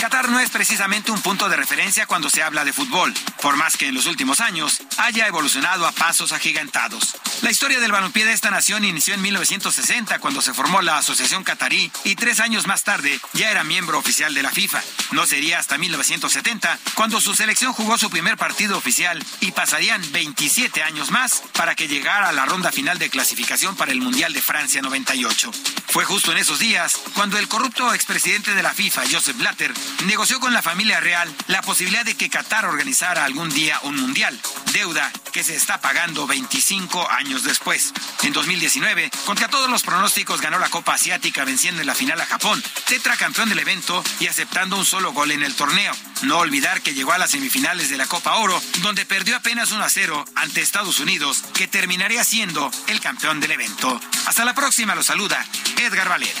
Qatar 0.00 0.30
no 0.30 0.40
es 0.40 0.48
precisamente 0.48 1.10
un 1.10 1.20
punto 1.20 1.50
de 1.50 1.56
referencia 1.56 2.06
cuando 2.06 2.30
se 2.30 2.42
habla 2.42 2.64
de 2.64 2.72
fútbol, 2.72 3.12
por 3.42 3.56
más 3.56 3.76
que 3.76 3.88
en 3.88 3.94
los 3.94 4.06
últimos 4.06 4.40
años 4.40 4.80
haya 4.96 5.26
evolucionado 5.26 5.86
a 5.86 5.92
pasos 5.92 6.32
agigantados. 6.32 7.16
La 7.42 7.50
historia 7.50 7.80
del 7.80 7.92
balompié 7.92 8.24
de 8.24 8.32
esta 8.32 8.50
nación 8.50 8.84
inició 8.84 9.12
en 9.12 9.20
1960 9.20 10.18
cuando 10.18 10.40
se 10.40 10.54
formó 10.54 10.80
la 10.80 10.96
Asociación 10.96 11.44
Qatarí 11.44 11.92
y 12.04 12.14
tres 12.14 12.40
años 12.40 12.66
más 12.66 12.82
tarde 12.82 13.20
ya 13.34 13.50
era 13.50 13.62
miembro 13.62 13.98
oficial 13.98 14.32
de 14.32 14.42
la 14.42 14.50
FIFA. 14.50 14.82
No 15.12 15.26
sería 15.26 15.58
hasta 15.58 15.76
1970 15.76 16.78
cuando 16.94 17.20
su 17.20 17.34
selección 17.34 17.74
jugó 17.74 17.98
su 17.98 18.08
primer 18.08 18.38
partido 18.38 18.78
oficial 18.78 19.22
y 19.40 19.52
pasarían 19.52 20.00
27 20.12 20.82
años 20.82 21.10
más 21.10 21.42
para 21.52 21.74
que 21.74 21.88
llegara 21.88 22.30
a 22.30 22.32
la 22.32 22.46
ronda 22.46 22.72
final 22.72 22.98
de 22.98 23.10
clasificación 23.10 23.76
para 23.76 23.92
el 23.92 24.00
Mundial 24.00 24.32
de 24.32 24.40
Francia 24.40 24.80
98. 24.80 25.50
Fue 25.88 26.04
justo 26.04 26.32
en 26.32 26.38
esos 26.38 26.58
días 26.58 26.98
cuando 27.14 27.38
el 27.38 27.48
corrupto 27.48 27.92
expresidente 27.92 28.54
de 28.54 28.62
la 28.62 28.72
FIFA, 28.72 29.02
Joseph 29.10 29.36
Blatter, 29.36 29.72
negoció 30.04 30.40
con 30.40 30.52
la 30.52 30.62
familia 30.62 31.00
real 31.00 31.32
la 31.46 31.62
posibilidad 31.62 32.04
de 32.04 32.16
que 32.16 32.30
Qatar 32.30 32.64
organizara 32.64 33.24
algún 33.24 33.48
día 33.50 33.78
un 33.82 33.96
mundial, 33.96 34.38
deuda 34.72 35.10
que 35.32 35.44
se 35.44 35.54
está 35.54 35.80
pagando 35.80 36.26
25 36.26 37.10
años 37.10 37.44
después. 37.44 37.92
En 38.22 38.32
2019, 38.32 39.10
contra 39.26 39.48
todos 39.48 39.70
los 39.70 39.82
pronósticos, 39.82 40.40
ganó 40.40 40.58
la 40.58 40.68
Copa 40.68 40.94
Asiática 40.94 41.44
venciendo 41.44 41.80
en 41.80 41.86
la 41.86 41.94
final 41.94 42.20
a 42.20 42.26
Japón, 42.26 42.62
tetracampeón 42.86 43.48
del 43.48 43.58
evento 43.58 44.02
y 44.18 44.26
aceptando 44.26 44.76
un 44.76 44.84
solo 44.84 45.12
gol 45.12 45.30
en 45.30 45.42
el 45.42 45.54
torneo. 45.54 45.92
No 46.22 46.38
olvidar 46.38 46.82
que 46.82 46.94
llegó 46.94 47.12
a 47.12 47.18
las 47.18 47.30
semifinales 47.30 47.88
de 47.88 47.96
la 47.96 48.06
Copa 48.06 48.36
Oro, 48.36 48.60
donde 48.82 49.06
perdió 49.06 49.36
apenas 49.36 49.72
1 49.72 49.82
a 49.82 49.88
0 49.88 50.24
ante 50.34 50.60
Estados 50.60 51.00
Unidos, 51.00 51.42
que 51.54 51.68
terminaría 51.68 52.24
siendo 52.24 52.70
el 52.88 53.00
campeón 53.00 53.40
del 53.40 53.52
evento. 53.52 54.00
Hasta 54.26 54.44
la 54.44 54.54
próxima, 54.54 54.94
lo 54.94 55.02
saluda 55.02 55.44
Edgar 55.78 56.08
Valer. 56.08 56.34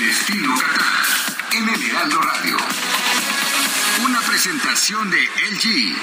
Destino 0.00 0.54
Qatar 0.56 1.36
en 1.52 1.68
el 1.68 1.90
Heraldo 1.90 2.18
Radio. 2.22 2.56
Una 4.02 4.20
presentación 4.22 5.10
de 5.10 5.18
LG. 5.18 5.94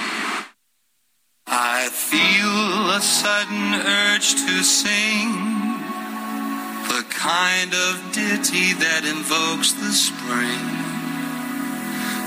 I 1.47 1.89
feel 1.89 2.91
a 2.91 3.01
sudden 3.01 3.73
urge 3.73 4.35
to 4.35 4.63
sing 4.63 5.33
the 6.89 7.03
kind 7.09 7.73
of 7.73 7.97
ditty 8.13 8.73
that 8.73 9.03
invokes 9.03 9.73
the 9.73 9.91
spring. 9.91 10.61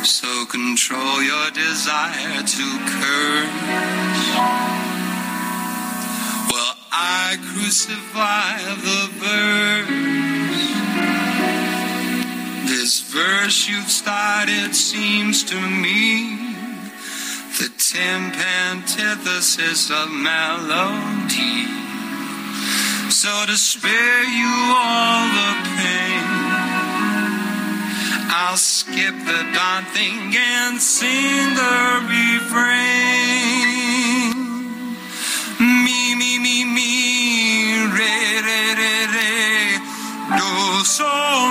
So 0.03 0.47
control 0.47 1.23
your 1.23 1.51
desire 1.53 2.43
to 2.43 2.67
curse. 2.99 4.27
Well, 6.51 6.75
I 6.91 7.39
crucify 7.53 8.59
the 8.87 9.09
verse. 9.23 10.30
This 12.71 13.01
verse 13.01 13.69
you've 13.69 13.91
started 13.91 14.77
seems 14.77 15.43
to 15.43 15.61
me 15.61 16.55
the 17.59 17.69
temp 17.77 18.37
antithesis 18.71 19.91
of 19.91 20.09
melody. 20.13 21.67
So 23.11 23.29
to 23.47 23.57
spare 23.57 24.23
you 24.23 24.55
all 24.71 25.27
the 25.35 25.53
pain, 25.83 26.23
I'll 28.39 28.57
skip 28.57 29.17
the 29.19 29.43
daunting 29.53 30.33
and 30.39 30.81
sing 30.81 31.55
the 31.59 32.07
refrain. 32.07 32.71
Me, 35.59 36.15
me, 36.15 36.39
me, 36.39 36.65
me, 36.65 37.83
re, 37.99 38.15
re, 38.47 38.63
re, 38.79 39.07
re, 39.11 39.79
do, 40.39 40.85
so, 40.85 41.51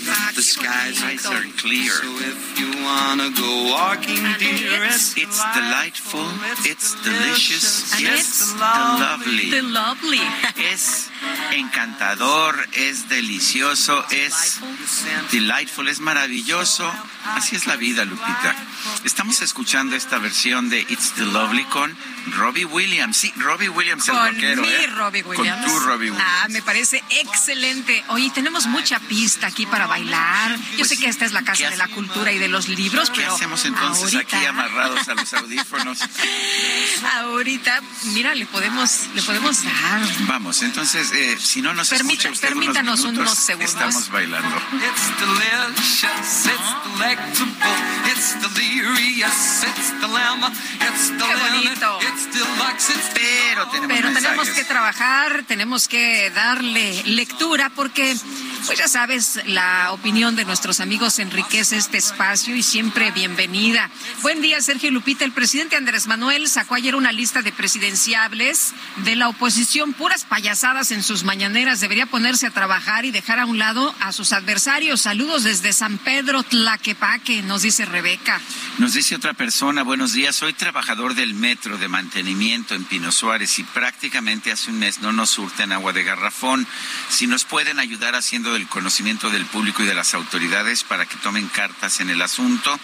the 0.41 0.47
skies 0.47 1.25
are 1.27 1.45
clear. 1.61 1.91
So 1.91 2.09
if 2.31 2.59
you 2.59 2.69
wanna 2.83 3.29
go 3.29 3.51
walking, 3.69 4.23
dearest, 4.39 5.17
it's 5.17 5.39
delightful, 5.53 6.25
it's 6.65 6.95
delicious, 7.03 7.93
it's 7.99 8.53
lovely. 8.57 9.51
The 9.51 9.61
lovely. 9.61 10.25
Es 10.73 11.09
encantador, 11.51 12.55
es 12.73 13.07
delicioso, 13.07 14.03
es 14.09 14.59
delightful, 15.31 15.87
es 15.87 15.99
maravilloso. 15.99 16.91
Así 17.23 17.55
es 17.55 17.67
la 17.67 17.75
vida, 17.75 18.03
Lupita. 18.05 18.55
Estamos 19.03 19.41
escuchando 19.41 19.95
esta 19.95 20.17
versión 20.17 20.69
de 20.69 20.79
It's 20.89 21.13
the 21.13 21.25
Lovely 21.25 21.65
con 21.65 21.95
Robbie 22.37 22.65
Williams. 22.65 23.17
Sí, 23.17 23.31
Robbie 23.37 23.69
Williams, 23.69 24.07
el 24.07 24.15
con 24.15 24.33
rockero. 24.33 24.61
Mi 24.63 24.67
¿eh? 24.67 24.87
Robbie 24.87 25.23
Williams. 25.23 25.65
Con 25.65 25.71
tu 25.71 25.79
Robbie 25.85 26.09
Williams. 26.09 26.31
Ah, 26.43 26.47
me 26.49 26.63
parece 26.63 27.03
excelente. 27.09 28.03
Oye, 28.09 28.31
tenemos 28.33 28.65
mucha 28.65 28.99
pista 28.99 29.47
aquí 29.47 29.67
para 29.67 29.85
bailar. 29.85 30.30
Yo 30.71 30.77
Pues 30.77 30.89
sé 30.89 30.97
que 30.97 31.07
esta 31.07 31.25
es 31.25 31.31
la 31.33 31.43
casa 31.43 31.69
de 31.69 31.77
la 31.77 31.87
cultura 31.87 32.31
y 32.31 32.37
de 32.39 32.47
los 32.47 32.67
libros, 32.69 33.09
¿Qué 33.09 33.21
pero 33.21 33.35
hacemos 33.35 33.63
entonces 33.65 34.03
ahorita, 34.15 34.37
aquí 34.37 34.45
amarrados 34.45 35.07
a 35.07 35.13
los 35.15 35.33
audífonos? 35.33 35.99
Ahorita, 37.15 37.81
mira, 38.13 38.33
le 38.35 38.45
podemos, 38.45 39.07
le 39.15 39.21
podemos 39.21 39.63
dar. 39.63 40.01
Vamos, 40.27 40.61
entonces, 40.61 41.11
eh, 41.13 41.37
si 41.39 41.61
no 41.61 41.73
nos 41.73 41.89
Permita- 41.89 42.13
escucha 42.13 42.31
usted 42.31 42.47
permítanos 42.49 42.99
unos, 43.01 43.11
minutos, 43.13 43.33
unos 43.33 43.45
segundos. 43.45 43.73
Estamos 43.73 44.09
bailando. 44.09 44.55
It's 44.57 45.19
delicious, 45.19 46.45
it's 46.45 46.97
delectable, 46.99 47.77
it's 48.11 48.41
delirious, 48.41 49.63
it's 49.63 49.91
dilemma, 49.99 50.51
it's 50.51 51.09
Qué 51.09 51.13
dilemma, 51.15 51.49
bonito. 51.49 51.99
it's 52.01 52.33
deluxe, 52.33 52.89
it's 52.89 53.09
Pero 53.13 53.67
tenemos 53.69 53.97
Pero 53.97 54.13
tenemos 54.13 54.49
que 54.49 54.63
trabajar, 54.63 55.43
tenemos 55.47 55.87
que 55.87 56.29
darle 56.31 57.03
lectura 57.05 57.69
porque, 57.69 58.15
pues 58.65 58.77
ya 58.77 58.87
sabes, 58.87 59.39
la 59.45 59.91
opinión 59.91 60.20
de 60.21 60.45
nuestros 60.45 60.81
amigos 60.81 61.17
enriquece 61.17 61.77
este 61.77 61.97
espacio 61.97 62.55
y 62.55 62.61
siempre 62.61 63.09
bienvenida. 63.09 63.89
Buen 64.21 64.39
día, 64.39 64.61
Sergio 64.61 64.91
Lupita. 64.91 65.25
El 65.25 65.31
presidente 65.31 65.75
Andrés 65.75 66.05
Manuel 66.05 66.47
sacó 66.47 66.75
ayer 66.75 66.93
una 66.93 67.11
lista 67.11 67.41
de 67.41 67.51
presidenciables 67.51 68.75
de 68.97 69.15
la 69.15 69.29
oposición, 69.29 69.93
puras 69.93 70.23
payasadas 70.23 70.91
en 70.91 71.01
sus 71.01 71.23
mañaneras. 71.23 71.79
Debería 71.79 72.05
ponerse 72.05 72.45
a 72.45 72.51
trabajar 72.51 73.03
y 73.03 73.09
dejar 73.09 73.39
a 73.39 73.47
un 73.47 73.57
lado 73.57 73.95
a 73.99 74.11
sus 74.11 74.31
adversarios. 74.31 75.01
Saludos 75.01 75.43
desde 75.43 75.73
San 75.73 75.97
Pedro 75.97 76.43
Tlaquepaque, 76.43 77.41
nos 77.41 77.63
dice 77.63 77.85
Rebeca. 77.85 78.39
Nos 78.77 78.93
dice 78.93 79.15
otra 79.15 79.33
persona, 79.33 79.81
buenos 79.81 80.13
días, 80.13 80.35
soy 80.35 80.53
trabajador 80.53 81.15
del 81.15 81.33
metro 81.33 81.79
de 81.79 81.87
mantenimiento 81.87 82.75
en 82.75 82.83
Pino 82.83 83.11
Suárez 83.11 83.57
y 83.57 83.63
prácticamente 83.63 84.51
hace 84.51 84.69
un 84.69 84.77
mes 84.77 84.99
no 84.99 85.11
nos 85.11 85.31
surten 85.31 85.71
agua 85.71 85.93
de 85.93 86.03
garrafón. 86.03 86.67
Si 87.09 87.25
nos 87.25 87.43
pueden 87.43 87.79
ayudar 87.79 88.13
haciendo 88.13 88.53
del 88.53 88.67
conocimiento 88.67 89.31
del 89.31 89.47
público 89.47 89.81
y 89.81 89.87
de 89.87 89.95
las 89.95 90.10
autoridades 90.13 90.83
para 90.83 91.05
que 91.05 91.17
tomen 91.17 91.47
cartas 91.47 91.99
en 91.99 92.09
el 92.09 92.21
asunto, 92.21 92.77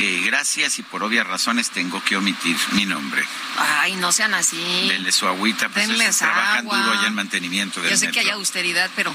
eh, 0.00 0.22
gracias 0.26 0.78
y 0.78 0.82
por 0.82 1.02
obvias 1.02 1.26
razones 1.26 1.70
tengo 1.70 2.02
que 2.04 2.16
omitir 2.16 2.56
mi 2.72 2.86
nombre. 2.86 3.24
Ay, 3.58 3.96
no 3.96 4.12
sean 4.12 4.34
así. 4.34 4.56
Denle 4.88 5.12
su 5.12 5.26
agüita, 5.26 5.68
pues 5.68 5.88
Denles 5.88 6.18
trabajan 6.18 6.58
agua. 6.58 6.78
duro 6.78 6.92
allá 6.92 7.08
en 7.08 7.14
mantenimiento 7.14 7.80
del 7.80 7.90
Yo 7.90 7.96
sé 7.96 8.10
que 8.10 8.20
hay 8.20 8.30
austeridad, 8.30 8.90
pero. 8.94 9.14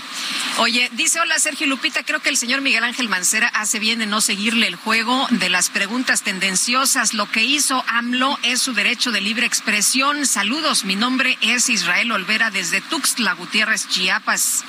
Oye, 0.58 0.90
dice: 0.94 1.20
Hola 1.20 1.40
Sergio 1.40 1.68
Lupita. 1.68 2.04
Creo 2.04 2.22
que 2.22 2.30
el 2.30 2.38
señor 2.38 2.62
Miguel 2.62 2.84
Ángel 2.84 3.10
Mancera 3.10 3.48
hace 3.48 3.80
bien 3.80 4.02
en 4.02 4.10
no 4.10 4.22
seguirle 4.22 4.68
el 4.68 4.76
juego 4.76 5.28
de 5.30 5.50
las 5.50 5.70
preguntas 5.70 6.22
tendenciosas. 6.24 7.14
Lo 7.14 7.30
que 7.32 7.44
hizo 7.44 7.84
AMLO 7.88 8.38
es 8.44 8.62
su 8.62 8.74
derecho 8.74 9.12
de 9.12 9.22
libre 9.22 9.46
expresión. 9.46 10.26
Saludos. 10.26 10.84
Mi 10.84 10.96
nombre 10.96 11.38
es 11.42 11.70
Israel 11.70 12.12
Olvera 12.12 12.52
desde 12.52 12.82
Tuxtla 12.82 13.34
Gutiérrez, 13.34 13.88
Chiapas. 13.88 14.64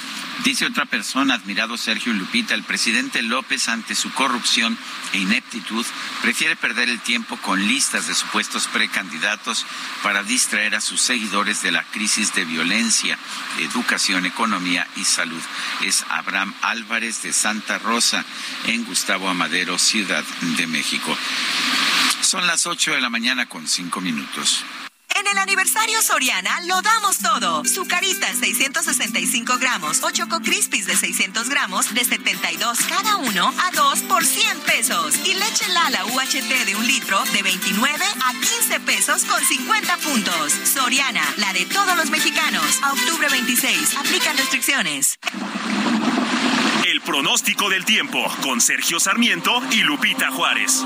Dice 0.45 0.67
otra 0.67 0.85
persona, 0.85 1.35
admirado 1.35 1.77
Sergio 1.77 2.13
Lupita, 2.13 2.55
el 2.55 2.65
presidente 2.65 3.23
López 3.23 3.69
ante 3.69 3.95
su 3.95 4.13
corrupción 4.13 4.77
e 5.13 5.19
ineptitud 5.19 5.87
prefiere 6.23 6.57
perder 6.57 6.89
el 6.89 7.01
tiempo 7.01 7.37
con 7.39 7.67
listas 7.67 8.07
de 8.07 8.15
supuestos 8.15 8.67
precandidatos 8.69 9.67
para 10.03 10.23
distraer 10.23 10.75
a 10.75 10.81
sus 10.81 11.01
seguidores 11.01 11.63
de 11.63 11.73
la 11.73 11.85
crisis 11.85 12.35
de 12.35 12.45
violencia, 12.45 13.19
educación, 13.61 14.27
economía 14.27 14.87
y 14.97 15.05
salud. 15.05 15.43
Es 15.83 16.05
Abraham 16.09 16.55
Álvarez 16.63 17.23
de 17.23 17.33
Santa 17.33 17.79
Rosa 17.79 18.25
en 18.67 18.85
Gustavo 18.85 19.29
Amadero, 19.29 19.79
Ciudad 19.79 20.25
de 20.57 20.67
México. 20.67 21.17
Son 22.21 22.47
las 22.47 22.67
8 22.67 22.95
de 22.95 23.01
la 23.01 23.11
mañana 23.11 23.47
con 23.47 23.69
5 23.69 24.01
minutos. 24.01 24.65
En 25.15 25.27
el 25.29 25.39
aniversario 25.39 26.03
Soriana 26.03 26.61
lo 26.63 26.83
damos 26.83 27.19
todo. 27.19 27.65
Zucaritas 27.65 28.37
665 28.39 29.59
gramos 29.59 30.03
o 30.03 30.11
Choco 30.11 30.41
Crispies 30.41 30.87
de 30.87 30.97
600 30.97 31.49
gramos 31.49 31.95
de 31.95 32.05
72 32.05 32.79
cada 32.89 33.17
uno 33.19 33.55
a 33.63 33.71
2 33.77 34.03
por 34.03 34.25
100 34.25 34.61
pesos. 34.61 35.15
Y 35.25 35.35
leche 35.35 35.69
Lala 35.69 36.05
UHT 36.07 36.67
de 36.67 36.75
un 36.75 36.87
litro 36.87 37.23
de 37.33 37.43
29 37.43 38.05
a 38.25 38.33
15 38.33 38.81
pesos 38.81 39.25
con 39.25 39.41
50 39.41 39.97
puntos. 39.99 40.53
Soriana, 40.65 41.23
la 41.37 41.53
de 41.53 41.65
todos 41.67 41.97
los 41.97 42.11
mexicanos. 42.11 42.81
A 42.83 42.93
octubre 42.93 43.29
26. 43.29 43.97
Aplican 43.97 44.37
restricciones. 44.37 45.19
El 46.87 47.01
pronóstico 47.03 47.71
del 47.71 47.85
tiempo 47.85 48.25
con 48.43 48.61
Sergio 48.61 48.99
Sarmiento 48.99 49.63
y 49.71 49.83
Lupita 49.83 50.33
Juárez. 50.33 50.85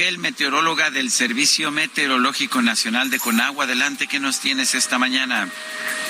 Ana 0.00 0.08
Moguel, 0.08 0.18
meteoróloga 0.18 0.90
del 0.90 1.10
Servicio 1.10 1.70
Meteorológico 1.70 2.62
Nacional 2.62 3.10
de 3.10 3.18
Conagua. 3.18 3.64
Adelante, 3.64 4.06
¿qué 4.06 4.18
nos 4.18 4.40
tienes 4.40 4.74
esta 4.74 4.98
mañana? 4.98 5.46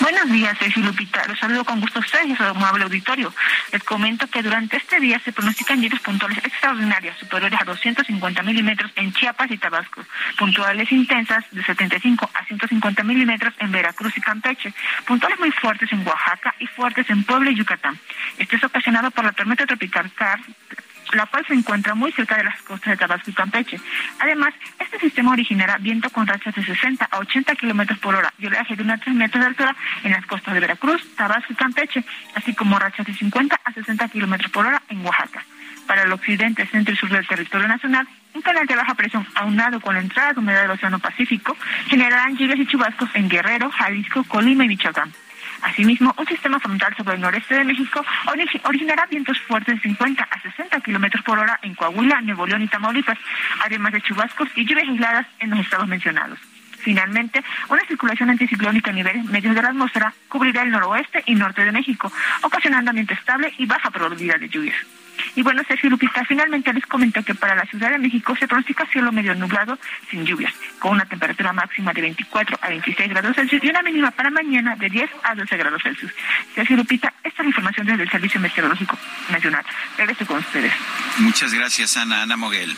Buenos 0.00 0.30
días, 0.30 0.56
Sergio 0.58 0.84
Lupita. 0.84 1.26
Los 1.26 1.38
saludo 1.40 1.64
con 1.64 1.80
gusto 1.80 1.98
a 1.98 2.02
ustedes 2.02 2.28
y 2.28 2.32
a 2.34 2.36
su 2.36 2.42
amable 2.44 2.84
auditorio. 2.84 3.34
Les 3.72 3.82
comento 3.82 4.28
que 4.28 4.42
durante 4.42 4.76
este 4.76 5.00
día 5.00 5.20
se 5.24 5.32
pronostican 5.32 5.82
lluvias 5.82 6.00
puntuales 6.02 6.38
extraordinarias 6.38 7.18
superiores 7.18 7.60
a 7.60 7.64
250 7.64 8.42
milímetros 8.44 8.92
en 8.94 9.12
Chiapas 9.12 9.50
y 9.50 9.58
Tabasco, 9.58 10.04
puntuales 10.38 10.92
intensas 10.92 11.44
de 11.50 11.64
75 11.64 12.30
a 12.32 12.44
150 12.44 13.02
milímetros 13.02 13.54
en 13.58 13.72
Veracruz 13.72 14.16
y 14.16 14.20
Campeche, 14.20 14.72
puntuales 15.04 15.40
muy 15.40 15.50
fuertes 15.50 15.90
en 15.90 16.06
Oaxaca 16.06 16.54
y 16.60 16.66
fuertes 16.68 17.10
en 17.10 17.24
Puebla 17.24 17.50
y 17.50 17.56
Yucatán. 17.56 17.98
Esto 18.38 18.56
es 18.56 18.62
ocasionado 18.62 19.10
por 19.10 19.24
la 19.24 19.32
tormenta 19.32 19.66
tropical 19.66 20.12
Car 20.14 20.40
la 21.14 21.26
cual 21.26 21.44
se 21.46 21.54
encuentra 21.54 21.94
muy 21.94 22.12
cerca 22.12 22.36
de 22.36 22.44
las 22.44 22.60
costas 22.62 22.90
de 22.90 22.96
Tabasco 22.96 23.30
y 23.30 23.34
Campeche. 23.34 23.80
Además, 24.18 24.54
este 24.78 24.98
sistema 24.98 25.32
originará 25.32 25.78
viento 25.78 26.10
con 26.10 26.26
rachas 26.26 26.54
de 26.54 26.64
60 26.64 27.08
a 27.10 27.18
80 27.18 27.54
kilómetros 27.56 27.98
por 27.98 28.14
hora 28.14 28.32
y 28.38 28.46
oleaje 28.46 28.76
de 28.76 28.82
unos 28.82 29.00
3 29.00 29.14
metros 29.14 29.40
de 29.40 29.48
altura 29.48 29.76
en 30.04 30.12
las 30.12 30.26
costas 30.26 30.54
de 30.54 30.60
Veracruz, 30.60 31.02
Tabasco 31.16 31.52
y 31.52 31.56
Campeche, 31.56 32.04
así 32.34 32.54
como 32.54 32.78
rachas 32.78 33.06
de 33.06 33.14
50 33.14 33.60
a 33.64 33.72
60 33.72 34.08
kilómetros 34.08 34.50
por 34.50 34.66
hora 34.66 34.82
en 34.88 35.04
Oaxaca. 35.04 35.44
Para 35.86 36.04
el 36.04 36.12
occidente, 36.12 36.66
centro 36.66 36.94
y 36.94 36.96
sur 36.96 37.08
del 37.08 37.26
territorio 37.26 37.66
nacional, 37.66 38.06
un 38.34 38.42
canal 38.42 38.66
de 38.66 38.76
baja 38.76 38.94
presión 38.94 39.26
aunado 39.34 39.80
con 39.80 39.94
la 39.94 40.00
entrada 40.00 40.32
de 40.32 40.38
humedad 40.38 40.62
del 40.62 40.70
Océano 40.70 40.98
Pacífico 41.00 41.56
generarán 41.88 42.36
lluvias 42.36 42.60
y 42.60 42.66
chubascos 42.66 43.10
en 43.14 43.28
Guerrero, 43.28 43.70
Jalisco, 43.70 44.22
Colima 44.24 44.64
y 44.64 44.68
Michoacán. 44.68 45.12
Asimismo, 45.62 46.14
un 46.16 46.26
sistema 46.26 46.58
frontal 46.58 46.94
sobre 46.96 47.14
el 47.16 47.20
noreste 47.20 47.54
de 47.54 47.64
México 47.64 48.04
origi- 48.26 48.60
originará 48.64 49.06
vientos 49.06 49.38
fuertes 49.40 49.74
de 49.76 49.80
50 49.82 50.24
a 50.30 50.40
60 50.40 50.80
kilómetros 50.80 51.22
por 51.24 51.38
hora 51.38 51.58
en 51.62 51.74
Coahuila, 51.74 52.20
Nuevo 52.22 52.46
León 52.46 52.62
y 52.62 52.68
Tamaulipas, 52.68 53.18
además 53.64 53.92
de 53.92 54.00
chubascos 54.02 54.48
y 54.56 54.64
lluvias 54.64 54.88
aisladas 54.88 55.26
en 55.38 55.50
los 55.50 55.60
estados 55.60 55.86
mencionados. 55.86 56.38
Finalmente, 56.78 57.44
una 57.68 57.82
circulación 57.86 58.30
anticiclónica 58.30 58.90
a 58.90 58.94
niveles 58.94 59.24
medios 59.26 59.54
de 59.54 59.60
la 59.62 59.68
atmósfera 59.68 60.14
cubrirá 60.28 60.62
el 60.62 60.70
noroeste 60.70 61.22
y 61.26 61.34
norte 61.34 61.62
de 61.64 61.72
México, 61.72 62.10
ocasionando 62.42 62.88
ambiente 62.90 63.12
estable 63.14 63.52
y 63.58 63.66
baja 63.66 63.90
probabilidad 63.90 64.40
de 64.40 64.48
lluvias. 64.48 64.76
Y 65.34 65.42
bueno, 65.42 65.62
Sergio 65.66 65.90
Lupita, 65.90 66.24
finalmente 66.24 66.72
les 66.72 66.86
comento 66.86 67.22
que 67.22 67.34
para 67.34 67.54
la 67.54 67.64
Ciudad 67.66 67.90
de 67.90 67.98
México 67.98 68.34
se 68.36 68.48
pronostica 68.48 68.86
cielo 68.86 69.12
medio 69.12 69.34
nublado 69.34 69.78
sin 70.10 70.24
lluvias, 70.24 70.52
con 70.78 70.92
una 70.92 71.04
temperatura 71.04 71.52
máxima 71.52 71.92
de 71.92 72.02
24 72.02 72.58
a 72.60 72.68
26 72.68 73.08
grados 73.08 73.36
Celsius 73.36 73.62
y 73.64 73.68
una 73.68 73.82
mínima 73.82 74.10
para 74.10 74.30
mañana 74.30 74.76
de 74.76 74.88
10 74.88 75.10
a 75.22 75.34
12 75.34 75.56
grados 75.56 75.82
Celsius. 75.82 76.12
Sergio 76.54 76.76
Lupita, 76.76 77.12
esta 77.22 77.42
es 77.42 77.46
la 77.46 77.46
información 77.46 77.86
desde 77.86 78.02
el 78.02 78.10
Servicio 78.10 78.40
Meteorológico 78.40 78.98
Nacional. 79.30 79.64
Regreso 79.96 80.26
con 80.26 80.38
ustedes. 80.38 80.72
Muchas 81.18 81.52
gracias, 81.52 81.96
Ana. 81.96 82.22
Ana 82.22 82.36
Moguel. 82.36 82.76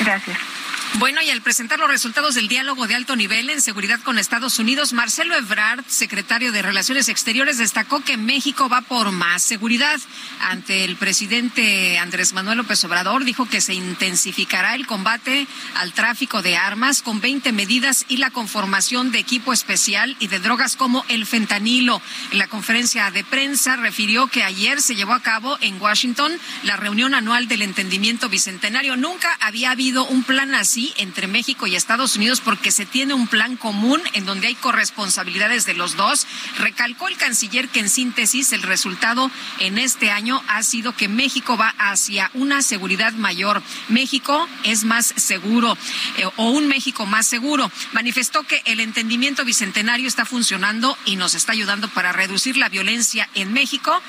Gracias. 0.00 0.55
Bueno, 0.98 1.20
y 1.20 1.28
al 1.28 1.42
presentar 1.42 1.78
los 1.78 1.90
resultados 1.90 2.36
del 2.36 2.48
diálogo 2.48 2.86
de 2.86 2.94
alto 2.94 3.16
nivel 3.16 3.50
en 3.50 3.60
seguridad 3.60 4.00
con 4.00 4.18
Estados 4.18 4.58
Unidos, 4.58 4.94
Marcelo 4.94 5.34
Ebrard, 5.36 5.84
secretario 5.86 6.52
de 6.52 6.62
Relaciones 6.62 7.10
Exteriores, 7.10 7.58
destacó 7.58 8.02
que 8.02 8.16
México 8.16 8.70
va 8.70 8.80
por 8.80 9.12
más 9.12 9.42
seguridad. 9.42 10.00
Ante 10.40 10.84
el 10.84 10.96
presidente 10.96 11.98
Andrés 11.98 12.32
Manuel 12.32 12.56
López 12.56 12.82
Obrador, 12.84 13.24
dijo 13.24 13.44
que 13.44 13.60
se 13.60 13.74
intensificará 13.74 14.74
el 14.74 14.86
combate 14.86 15.46
al 15.74 15.92
tráfico 15.92 16.40
de 16.40 16.56
armas 16.56 17.02
con 17.02 17.20
20 17.20 17.52
medidas 17.52 18.06
y 18.08 18.16
la 18.16 18.30
conformación 18.30 19.12
de 19.12 19.18
equipo 19.18 19.52
especial 19.52 20.16
y 20.18 20.28
de 20.28 20.38
drogas 20.38 20.76
como 20.76 21.04
el 21.08 21.26
fentanilo. 21.26 22.00
En 22.32 22.38
la 22.38 22.48
conferencia 22.48 23.10
de 23.10 23.22
prensa 23.22 23.76
refirió 23.76 24.28
que 24.28 24.44
ayer 24.44 24.80
se 24.80 24.94
llevó 24.94 25.12
a 25.12 25.20
cabo 25.20 25.58
en 25.60 25.78
Washington 25.78 26.32
la 26.62 26.76
reunión 26.76 27.14
anual 27.14 27.48
del 27.48 27.60
entendimiento 27.60 28.30
bicentenario. 28.30 28.96
Nunca 28.96 29.36
había 29.42 29.72
habido 29.72 30.06
un 30.06 30.22
plan 30.22 30.54
así 30.54 30.85
entre 30.96 31.26
México 31.26 31.66
y 31.66 31.76
Estados 31.76 32.16
Unidos 32.16 32.40
porque 32.40 32.70
se 32.70 32.86
tiene 32.86 33.14
un 33.14 33.26
plan 33.26 33.56
común 33.56 34.00
en 34.12 34.24
donde 34.24 34.48
hay 34.48 34.54
corresponsabilidades 34.54 35.66
de 35.66 35.74
los 35.74 35.96
dos. 35.96 36.26
Recalcó 36.58 37.08
el 37.08 37.16
canciller 37.16 37.68
que 37.68 37.80
en 37.80 37.88
síntesis 37.88 38.52
el 38.52 38.62
resultado 38.62 39.30
en 39.60 39.78
este 39.78 40.10
año 40.10 40.42
ha 40.48 40.62
sido 40.62 40.96
que 40.96 41.08
México 41.08 41.56
va 41.56 41.74
hacia 41.78 42.30
una 42.34 42.62
seguridad 42.62 43.12
mayor. 43.12 43.62
México 43.88 44.48
es 44.64 44.84
más 44.84 45.14
seguro 45.16 45.76
eh, 46.18 46.26
o 46.36 46.50
un 46.50 46.68
México 46.68 47.06
más 47.06 47.26
seguro. 47.26 47.70
Manifestó 47.92 48.42
que 48.42 48.62
el 48.64 48.80
entendimiento 48.80 49.44
bicentenario 49.44 50.08
está 50.08 50.24
funcionando 50.24 50.96
y 51.04 51.16
nos 51.16 51.34
está 51.34 51.52
ayudando 51.52 51.88
para 51.88 52.12
reducir 52.12 52.56
la 52.56 52.68
violencia 52.68 53.28
en 53.34 53.52
México 53.52 54.02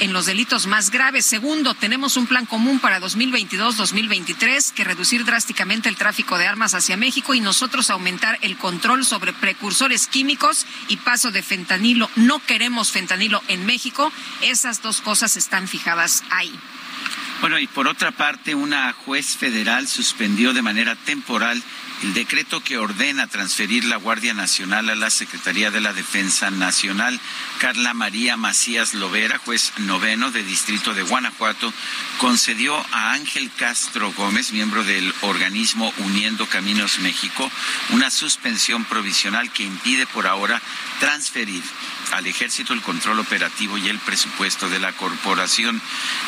en 0.00 0.12
los 0.12 0.26
delitos 0.26 0.66
más 0.66 0.90
graves. 0.90 1.26
Segundo, 1.26 1.74
tenemos 1.74 2.16
un 2.16 2.26
plan 2.26 2.46
común 2.46 2.78
para 2.78 3.00
2022-2023 3.00 4.72
que 4.72 4.84
reducir 4.84 5.24
drásticamente 5.24 5.88
el 5.88 5.96
tráfico 5.96 6.38
de 6.38 6.46
armas 6.46 6.74
hacia 6.74 6.96
México 6.96 7.34
y 7.34 7.40
nosotros 7.40 7.90
aumentar 7.90 8.38
el 8.42 8.56
control 8.56 9.04
sobre 9.04 9.32
precursores 9.32 10.06
químicos 10.06 10.66
y 10.88 10.96
paso 10.96 11.30
de 11.30 11.42
fentanilo. 11.42 12.10
No 12.16 12.38
queremos 12.44 12.90
fentanilo 12.90 13.42
en 13.48 13.66
México. 13.66 14.12
Esas 14.42 14.82
dos 14.82 15.00
cosas 15.00 15.36
están 15.36 15.68
fijadas 15.68 16.24
ahí. 16.30 16.52
Bueno, 17.40 17.58
y 17.58 17.66
por 17.66 17.88
otra 17.88 18.10
parte, 18.10 18.54
una 18.54 18.92
juez 18.92 19.36
federal 19.36 19.88
suspendió 19.88 20.52
de 20.52 20.62
manera 20.62 20.94
temporal 20.94 21.62
el 22.02 22.14
decreto 22.14 22.62
que 22.62 22.78
ordena 22.78 23.26
transferir 23.26 23.84
la 23.84 23.96
Guardia 23.96 24.32
Nacional 24.32 24.88
a 24.88 24.94
la 24.94 25.10
Secretaría 25.10 25.70
de 25.70 25.80
la 25.80 25.92
Defensa 25.92 26.50
Nacional. 26.50 27.20
Carla 27.58 27.92
María 27.92 28.36
Macías 28.36 28.94
Lovera, 28.94 29.38
juez 29.38 29.72
noveno 29.78 30.30
de 30.30 30.42
Distrito 30.42 30.94
de 30.94 31.02
Guanajuato, 31.02 31.72
concedió 32.18 32.74
a 32.92 33.12
Ángel 33.12 33.50
Castro 33.56 34.12
Gómez, 34.12 34.52
miembro 34.52 34.82
del 34.84 35.12
organismo 35.22 35.92
Uniendo 35.98 36.46
Caminos 36.46 36.98
México, 37.00 37.50
una 37.90 38.10
suspensión 38.10 38.84
provisional 38.84 39.52
que 39.52 39.64
impide 39.64 40.06
por 40.06 40.26
ahora 40.26 40.60
transferir 41.00 41.62
al 42.12 42.26
ejército 42.26 42.72
el 42.72 42.82
control 42.82 43.20
operativo 43.20 43.78
y 43.78 43.88
el 43.88 43.98
presupuesto 43.98 44.68
de 44.68 44.80
la 44.80 44.92
corporación. 44.92 45.80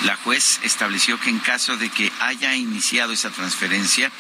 La 0.04 0.16
juez 0.16 0.60
estableció 0.62 1.18
que 1.18 1.30
en 1.30 1.38
caso 1.38 1.76
de 1.76 1.88
que 1.88 2.12
haya 2.20 2.54
iniciado 2.54 3.12
esa 3.12 3.30
transferencia, 3.30 4.12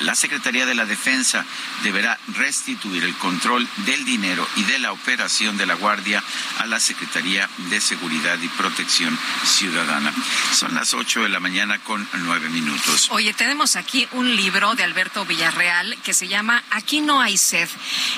la 0.00 0.14
Secretaría 0.14 0.66
de 0.66 0.74
la 0.74 0.84
Defensa 0.84 1.44
deberá 1.82 2.18
restituir 2.34 3.04
el 3.04 3.14
control 3.16 3.68
del 3.86 4.04
dinero 4.04 4.46
y 4.56 4.62
de 4.64 4.78
la 4.78 4.92
operación 4.92 5.56
de 5.56 5.66
la 5.66 5.74
Guardia 5.74 6.22
a 6.58 6.66
la 6.66 6.80
Secretaría 6.80 7.48
de 7.70 7.80
Seguridad 7.80 8.38
y 8.40 8.48
Protección 8.48 9.18
Ciudadana. 9.44 10.12
Son 10.52 10.74
las 10.74 10.94
ocho 10.94 11.22
de 11.22 11.28
la 11.28 11.40
mañana 11.40 11.78
con 11.78 12.06
nueve 12.18 12.48
minutos. 12.48 13.08
Oye, 13.10 13.32
tenemos 13.32 13.76
aquí 13.76 14.08
un 14.12 14.34
libro 14.36 14.74
de 14.74 14.84
Alberto 14.84 15.24
Villarreal 15.24 15.96
que 16.02 16.14
se 16.14 16.28
llama 16.28 16.62
Aquí 16.70 17.00
no 17.00 17.20
hay 17.20 17.36
sed. 17.36 17.68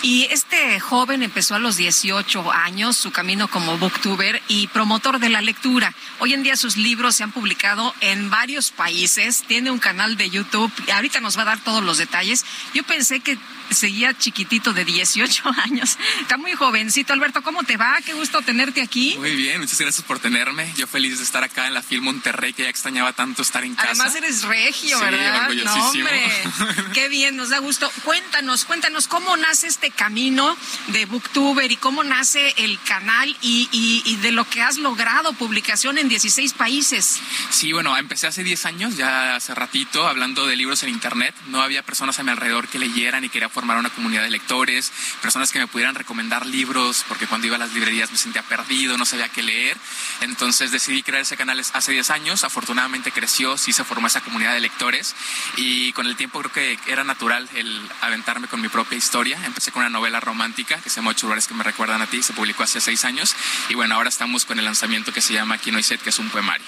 Y 0.02 0.26
este 0.30 0.80
joven 0.80 1.22
empezó 1.22 1.54
a 1.54 1.58
los 1.58 1.76
18 1.76 2.52
años 2.52 2.96
su 2.96 3.10
camino 3.10 3.48
como 3.48 3.78
booktuber 3.78 4.42
y 4.48 4.66
promotor 4.68 5.18
de 5.18 5.28
la 5.28 5.40
lectura. 5.40 5.94
Hoy 6.18 6.34
en 6.34 6.42
día 6.42 6.56
sus 6.56 6.76
libros 6.76 7.16
se 7.16 7.22
han 7.22 7.32
publicado 7.32 7.94
en 8.00 8.30
varios 8.30 8.70
países. 8.70 9.44
Tiene 9.46 9.70
un 9.70 9.78
canal 9.78 10.16
de 10.16 10.30
YouTube. 10.30 10.72
Ahorita 10.92 11.20
nos 11.20 11.38
va 11.38 11.42
a 11.42 11.46
dar 11.46 11.60
todos 11.70 11.84
los 11.84 11.98
detalles. 11.98 12.44
Yo 12.74 12.82
pensé 12.82 13.20
que 13.20 13.38
seguía 13.70 14.12
chiquitito 14.18 14.72
de 14.72 14.84
18 14.84 15.44
años. 15.64 15.96
Está 16.20 16.36
muy 16.36 16.52
jovencito. 16.54 17.12
Alberto, 17.12 17.42
¿cómo 17.42 17.62
te 17.62 17.76
va? 17.76 17.96
Qué 18.04 18.12
gusto 18.12 18.42
tenerte 18.42 18.82
aquí. 18.82 19.14
Muy 19.18 19.36
bien, 19.36 19.60
muchas 19.60 19.78
gracias 19.78 20.04
por 20.04 20.18
tenerme. 20.18 20.72
Yo 20.76 20.88
feliz 20.88 21.18
de 21.18 21.24
estar 21.24 21.44
acá 21.44 21.68
en 21.68 21.74
la 21.74 21.82
FIL 21.82 22.02
Monterrey, 22.02 22.52
que 22.52 22.64
ya 22.64 22.68
extrañaba 22.68 23.12
tanto 23.12 23.42
estar 23.42 23.62
en 23.62 23.76
casa. 23.76 23.90
Además 23.90 24.16
eres 24.16 24.42
regio, 24.42 24.98
¿verdad? 24.98 25.48
No, 25.64 25.90
hombre. 25.90 26.32
Qué 26.94 27.08
bien, 27.08 27.36
nos 27.36 27.50
da 27.50 27.58
gusto. 27.58 27.88
Cuéntanos, 28.02 28.64
cuéntanos 28.64 29.06
cómo 29.06 29.36
nace 29.36 29.68
este 29.68 29.92
camino 29.92 30.56
de 30.88 31.06
Booktuber 31.06 31.70
y 31.70 31.76
cómo 31.76 32.02
nace 32.02 32.52
el 32.56 32.80
canal 32.82 33.36
y, 33.42 33.68
y 33.72 34.16
de 34.16 34.32
lo 34.32 34.44
que 34.44 34.60
has 34.60 34.76
logrado, 34.76 35.34
publicación 35.34 35.98
en 35.98 36.08
16 36.08 36.52
países. 36.54 37.20
Sí, 37.50 37.72
bueno, 37.72 37.96
empecé 37.96 38.26
hace 38.26 38.42
10 38.42 38.66
años, 38.66 38.96
ya 38.96 39.36
hace 39.36 39.54
ratito, 39.54 40.08
hablando 40.08 40.48
de 40.48 40.56
libros 40.56 40.82
en 40.82 40.88
Internet. 40.88 41.32
No 41.46 41.59
había 41.62 41.82
personas 41.82 42.18
a 42.18 42.22
mi 42.22 42.30
alrededor 42.30 42.68
que 42.68 42.78
leyeran 42.78 43.24
y 43.24 43.28
quería 43.28 43.48
formar 43.48 43.78
una 43.78 43.90
comunidad 43.90 44.22
de 44.22 44.30
lectores, 44.30 44.92
personas 45.22 45.52
que 45.52 45.58
me 45.58 45.66
pudieran 45.66 45.94
recomendar 45.94 46.46
libros, 46.46 47.04
porque 47.08 47.26
cuando 47.26 47.46
iba 47.46 47.56
a 47.56 47.58
las 47.58 47.72
librerías 47.72 48.10
me 48.10 48.18
sentía 48.18 48.42
perdido, 48.42 48.96
no 48.96 49.04
sabía 49.04 49.28
qué 49.28 49.42
leer. 49.42 49.76
Entonces 50.20 50.70
decidí 50.70 51.02
crear 51.02 51.22
ese 51.22 51.36
canal 51.36 51.60
hace 51.60 51.92
10 51.92 52.10
años. 52.10 52.44
Afortunadamente 52.44 53.12
creció, 53.12 53.56
sí 53.56 53.72
se 53.72 53.84
formó 53.84 54.06
esa 54.06 54.20
comunidad 54.20 54.54
de 54.54 54.60
lectores 54.60 55.14
y 55.56 55.92
con 55.92 56.06
el 56.06 56.16
tiempo 56.16 56.40
creo 56.40 56.52
que 56.52 56.78
era 56.90 57.04
natural 57.04 57.48
el 57.54 57.88
aventarme 58.00 58.48
con 58.48 58.60
mi 58.60 58.68
propia 58.68 58.96
historia. 58.96 59.38
Empecé 59.44 59.72
con 59.72 59.80
una 59.80 59.90
novela 59.90 60.20
romántica 60.20 60.80
que 60.80 60.90
se 60.90 60.96
llama 60.96 61.10
Ocho 61.10 61.26
lugares 61.26 61.46
que 61.46 61.54
me 61.54 61.64
recuerdan 61.64 62.02
a 62.02 62.06
ti, 62.06 62.22
se 62.22 62.32
publicó 62.32 62.62
hace 62.62 62.80
seis 62.80 63.04
años 63.04 63.34
y 63.68 63.74
bueno, 63.74 63.94
ahora 63.94 64.08
estamos 64.08 64.44
con 64.44 64.58
el 64.58 64.64
lanzamiento 64.64 65.12
que 65.12 65.20
se 65.20 65.32
llama 65.32 65.56
Aquí 65.56 65.70
no 65.70 65.78
hay 65.78 65.82
set, 65.82 66.00
que 66.00 66.10
es 66.10 66.18
un 66.18 66.28
poemario. 66.30 66.66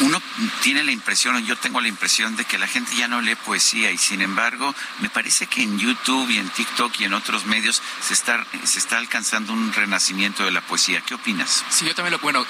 Uno 0.00 0.20
tiene 0.62 0.82
la 0.82 0.90
impresión, 0.90 1.44
yo 1.46 1.56
tengo 1.56 1.80
la 1.80 1.88
impresión 1.88 2.34
de 2.36 2.44
que 2.44 2.58
la 2.58 2.66
gente 2.66 2.96
ya 2.96 3.06
no 3.06 3.20
lee 3.20 3.36
poesía 3.36 3.92
y 3.92 3.98
sin 3.98 4.22
embargo 4.22 4.74
me 5.00 5.08
parece 5.08 5.46
que 5.46 5.62
en 5.62 5.78
YouTube 5.78 6.28
y 6.30 6.38
en 6.38 6.48
TikTok 6.48 6.98
y 6.98 7.04
en 7.04 7.14
otros 7.14 7.46
medios 7.46 7.80
se 8.00 8.12
está, 8.12 8.44
se 8.64 8.78
está 8.78 8.98
alcanzando 8.98 9.52
un 9.52 9.72
renacimiento 9.72 10.44
de 10.44 10.50
la 10.50 10.60
poesía. 10.62 11.00
¿Qué 11.00 11.14
opinas? 11.14 11.64
Sí, 11.70 11.84
yo 11.84 11.94
también 11.94 12.12
lo, 12.12 12.18
bueno, 12.18 12.44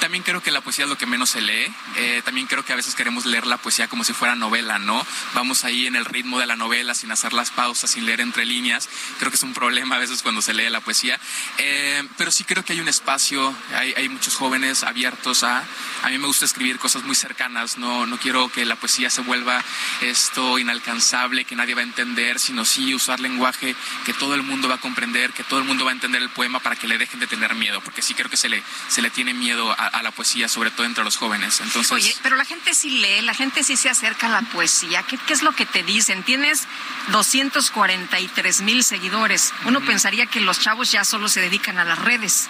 también 0.00 0.22
creo 0.22 0.42
que 0.42 0.50
la 0.50 0.60
poesía 0.60 0.84
es 0.84 0.90
lo 0.90 0.98
que 0.98 1.06
menos 1.06 1.30
se 1.30 1.40
lee. 1.40 1.72
Eh, 1.96 2.20
también 2.24 2.46
creo 2.46 2.64
que 2.64 2.72
a 2.72 2.76
veces 2.76 2.94
queremos 2.94 3.24
leer 3.24 3.46
la 3.46 3.56
poesía 3.56 3.88
como 3.88 4.04
si 4.04 4.12
fuera 4.12 4.34
novela, 4.34 4.78
¿no? 4.78 5.06
Vamos 5.34 5.64
ahí 5.64 5.86
en 5.86 5.96
el 5.96 6.04
ritmo 6.04 6.38
de 6.38 6.46
la 6.46 6.56
novela 6.56 6.94
sin 6.94 7.10
hacer 7.10 7.32
las 7.32 7.50
pausas, 7.50 7.90
sin 7.90 8.04
leer 8.04 8.20
entre 8.20 8.44
líneas. 8.44 8.88
Creo 9.18 9.30
que 9.30 9.36
es 9.36 9.42
un 9.42 9.54
problema 9.54 9.96
a 9.96 9.98
veces 9.98 10.22
cuando 10.22 10.42
se 10.42 10.52
lee 10.52 10.68
la 10.68 10.80
poesía. 10.80 11.18
Eh, 11.58 12.06
pero 12.18 12.30
sí 12.30 12.44
creo 12.44 12.64
que 12.64 12.74
hay 12.74 12.80
un 12.80 12.88
espacio, 12.88 13.54
hay, 13.74 13.94
hay 13.96 14.08
muchos 14.08 14.36
jóvenes 14.36 14.82
abiertos 14.82 15.42
a 15.42 15.64
a 16.02 16.08
mí 16.08 16.18
me 16.18 16.26
gusta 16.26 16.44
escribir 16.44 16.78
cosas 16.78 17.04
muy 17.04 17.14
cercanas, 17.14 17.78
no, 17.78 18.06
no 18.06 18.18
quiero 18.18 18.48
que 18.50 18.64
la 18.64 18.76
poesía 18.76 19.10
se 19.10 19.20
vuelva 19.20 19.62
esto 20.00 20.58
inalcanzable, 20.58 21.44
que 21.44 21.56
nadie 21.56 21.74
va 21.74 21.80
a 21.80 21.84
entender, 21.84 22.38
sino 22.38 22.64
sí 22.64 22.94
usar 22.94 23.20
lenguaje 23.20 23.76
que 24.04 24.14
todo 24.14 24.34
el 24.34 24.42
mundo 24.42 24.68
va 24.68 24.76
a 24.76 24.80
comprender, 24.80 25.32
que 25.32 25.44
todo 25.44 25.58
el 25.58 25.64
mundo 25.64 25.84
va 25.84 25.90
a 25.90 25.94
entender 25.94 26.22
el 26.22 26.30
poema 26.30 26.60
para 26.60 26.76
que 26.76 26.88
le 26.88 26.98
dejen 26.98 27.20
de 27.20 27.26
tener 27.26 27.54
miedo, 27.54 27.80
porque 27.80 28.02
sí 28.02 28.14
creo 28.14 28.30
que 28.30 28.36
se 28.36 28.48
le, 28.48 28.62
se 28.88 29.02
le 29.02 29.10
tiene 29.10 29.34
miedo 29.34 29.74
a, 29.78 30.02
la 30.02 30.10
poesía, 30.10 30.48
sobre 30.48 30.70
todo 30.70 30.86
entre 30.86 31.04
los 31.04 31.16
jóvenes. 31.16 31.60
Entonces... 31.60 31.92
Oye, 31.92 32.14
pero 32.22 32.36
la 32.36 32.44
gente 32.44 32.74
sí 32.74 32.90
lee, 32.90 33.20
la 33.22 33.34
gente 33.34 33.62
sí 33.62 33.76
se 33.76 33.88
acerca 33.88 34.26
a 34.26 34.30
la 34.30 34.42
poesía. 34.42 35.02
¿Qué, 35.04 35.16
qué 35.16 35.32
es 35.32 35.42
lo 35.42 35.52
que 35.52 35.66
te 35.66 35.82
dicen? 35.82 36.22
Tienes 36.24 36.66
243 37.08 38.62
mil 38.62 38.82
seguidores. 38.82 39.52
Uno 39.64 39.80
pensaría 39.80 40.26
que 40.26 40.40
los 40.40 40.58
chavos 40.58 40.90
ya 40.90 41.04
solo 41.04 41.28
se 41.28 41.40
dedican 41.40 41.78
a 41.78 41.84
las 41.84 41.98
redes. 41.98 42.48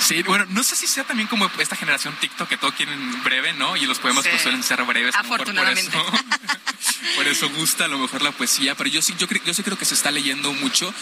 Sí, 0.00 0.22
bueno, 0.22 0.46
no 0.50 0.62
sé 0.62 0.76
si 0.76 0.86
sea 0.86 1.04
también 1.04 1.28
como 1.28 1.50
esta 1.58 1.76
generación 1.76 2.14
TikTok 2.20 2.48
que 2.48 2.56
todo 2.56 2.72
quieren 2.72 3.22
breve, 3.22 3.52
¿no? 3.54 3.76
Y 3.76 3.86
los 3.86 3.98
poemas 3.98 4.26
pues 4.26 4.42
suelen 4.42 4.62
ser 4.62 4.82
breves. 4.84 5.14
Afortunadamente. 5.14 5.96
Por 5.96 6.06
eso, 6.06 6.24
por 7.16 7.28
eso, 7.28 7.48
gusta 7.50 7.84
a 7.86 7.88
lo 7.88 7.98
mejor 7.98 8.22
la 8.22 8.32
poesía, 8.32 8.74
pero 8.74 8.90
yo 8.90 9.02
sí, 9.02 9.14
yo, 9.18 9.26
yo 9.44 9.54
sí 9.54 9.62
creo 9.62 9.78
que 9.78 9.84
se 9.84 9.94
está 9.94 10.10
leyendo 10.10 10.52
mucho. 10.52 10.92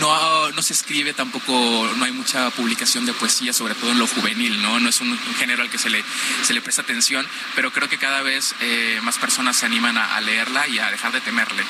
No, 0.00 0.50
no 0.50 0.62
se 0.62 0.72
escribe 0.72 1.12
tampoco, 1.12 1.52
no 1.96 2.04
hay 2.04 2.12
mucha 2.12 2.50
publicación 2.50 3.06
de 3.06 3.12
poesía, 3.12 3.52
sobre 3.52 3.74
todo 3.74 3.90
en 3.90 3.98
lo 3.98 4.06
juvenil, 4.06 4.60
¿no? 4.62 4.80
No 4.80 4.88
es 4.88 5.00
un, 5.00 5.18
género 5.38 5.62
al 5.62 5.70
que 5.70 5.78
se 5.78 5.90
le, 5.90 6.04
se 6.42 6.54
le 6.54 6.60
presta 6.60 6.82
atención, 6.82 7.26
pero 7.54 7.72
creo 7.72 7.88
que 7.88 7.98
cada 7.98 8.22
vez 8.22 8.54
eh, 8.60 9.00
más 9.02 9.18
personas 9.18 9.56
se 9.56 9.66
animan 9.66 9.98
a, 9.98 10.20
leerla 10.20 10.68
y 10.68 10.78
a 10.78 10.90
dejar 10.90 11.12
de 11.12 11.20
temerle. 11.20 11.64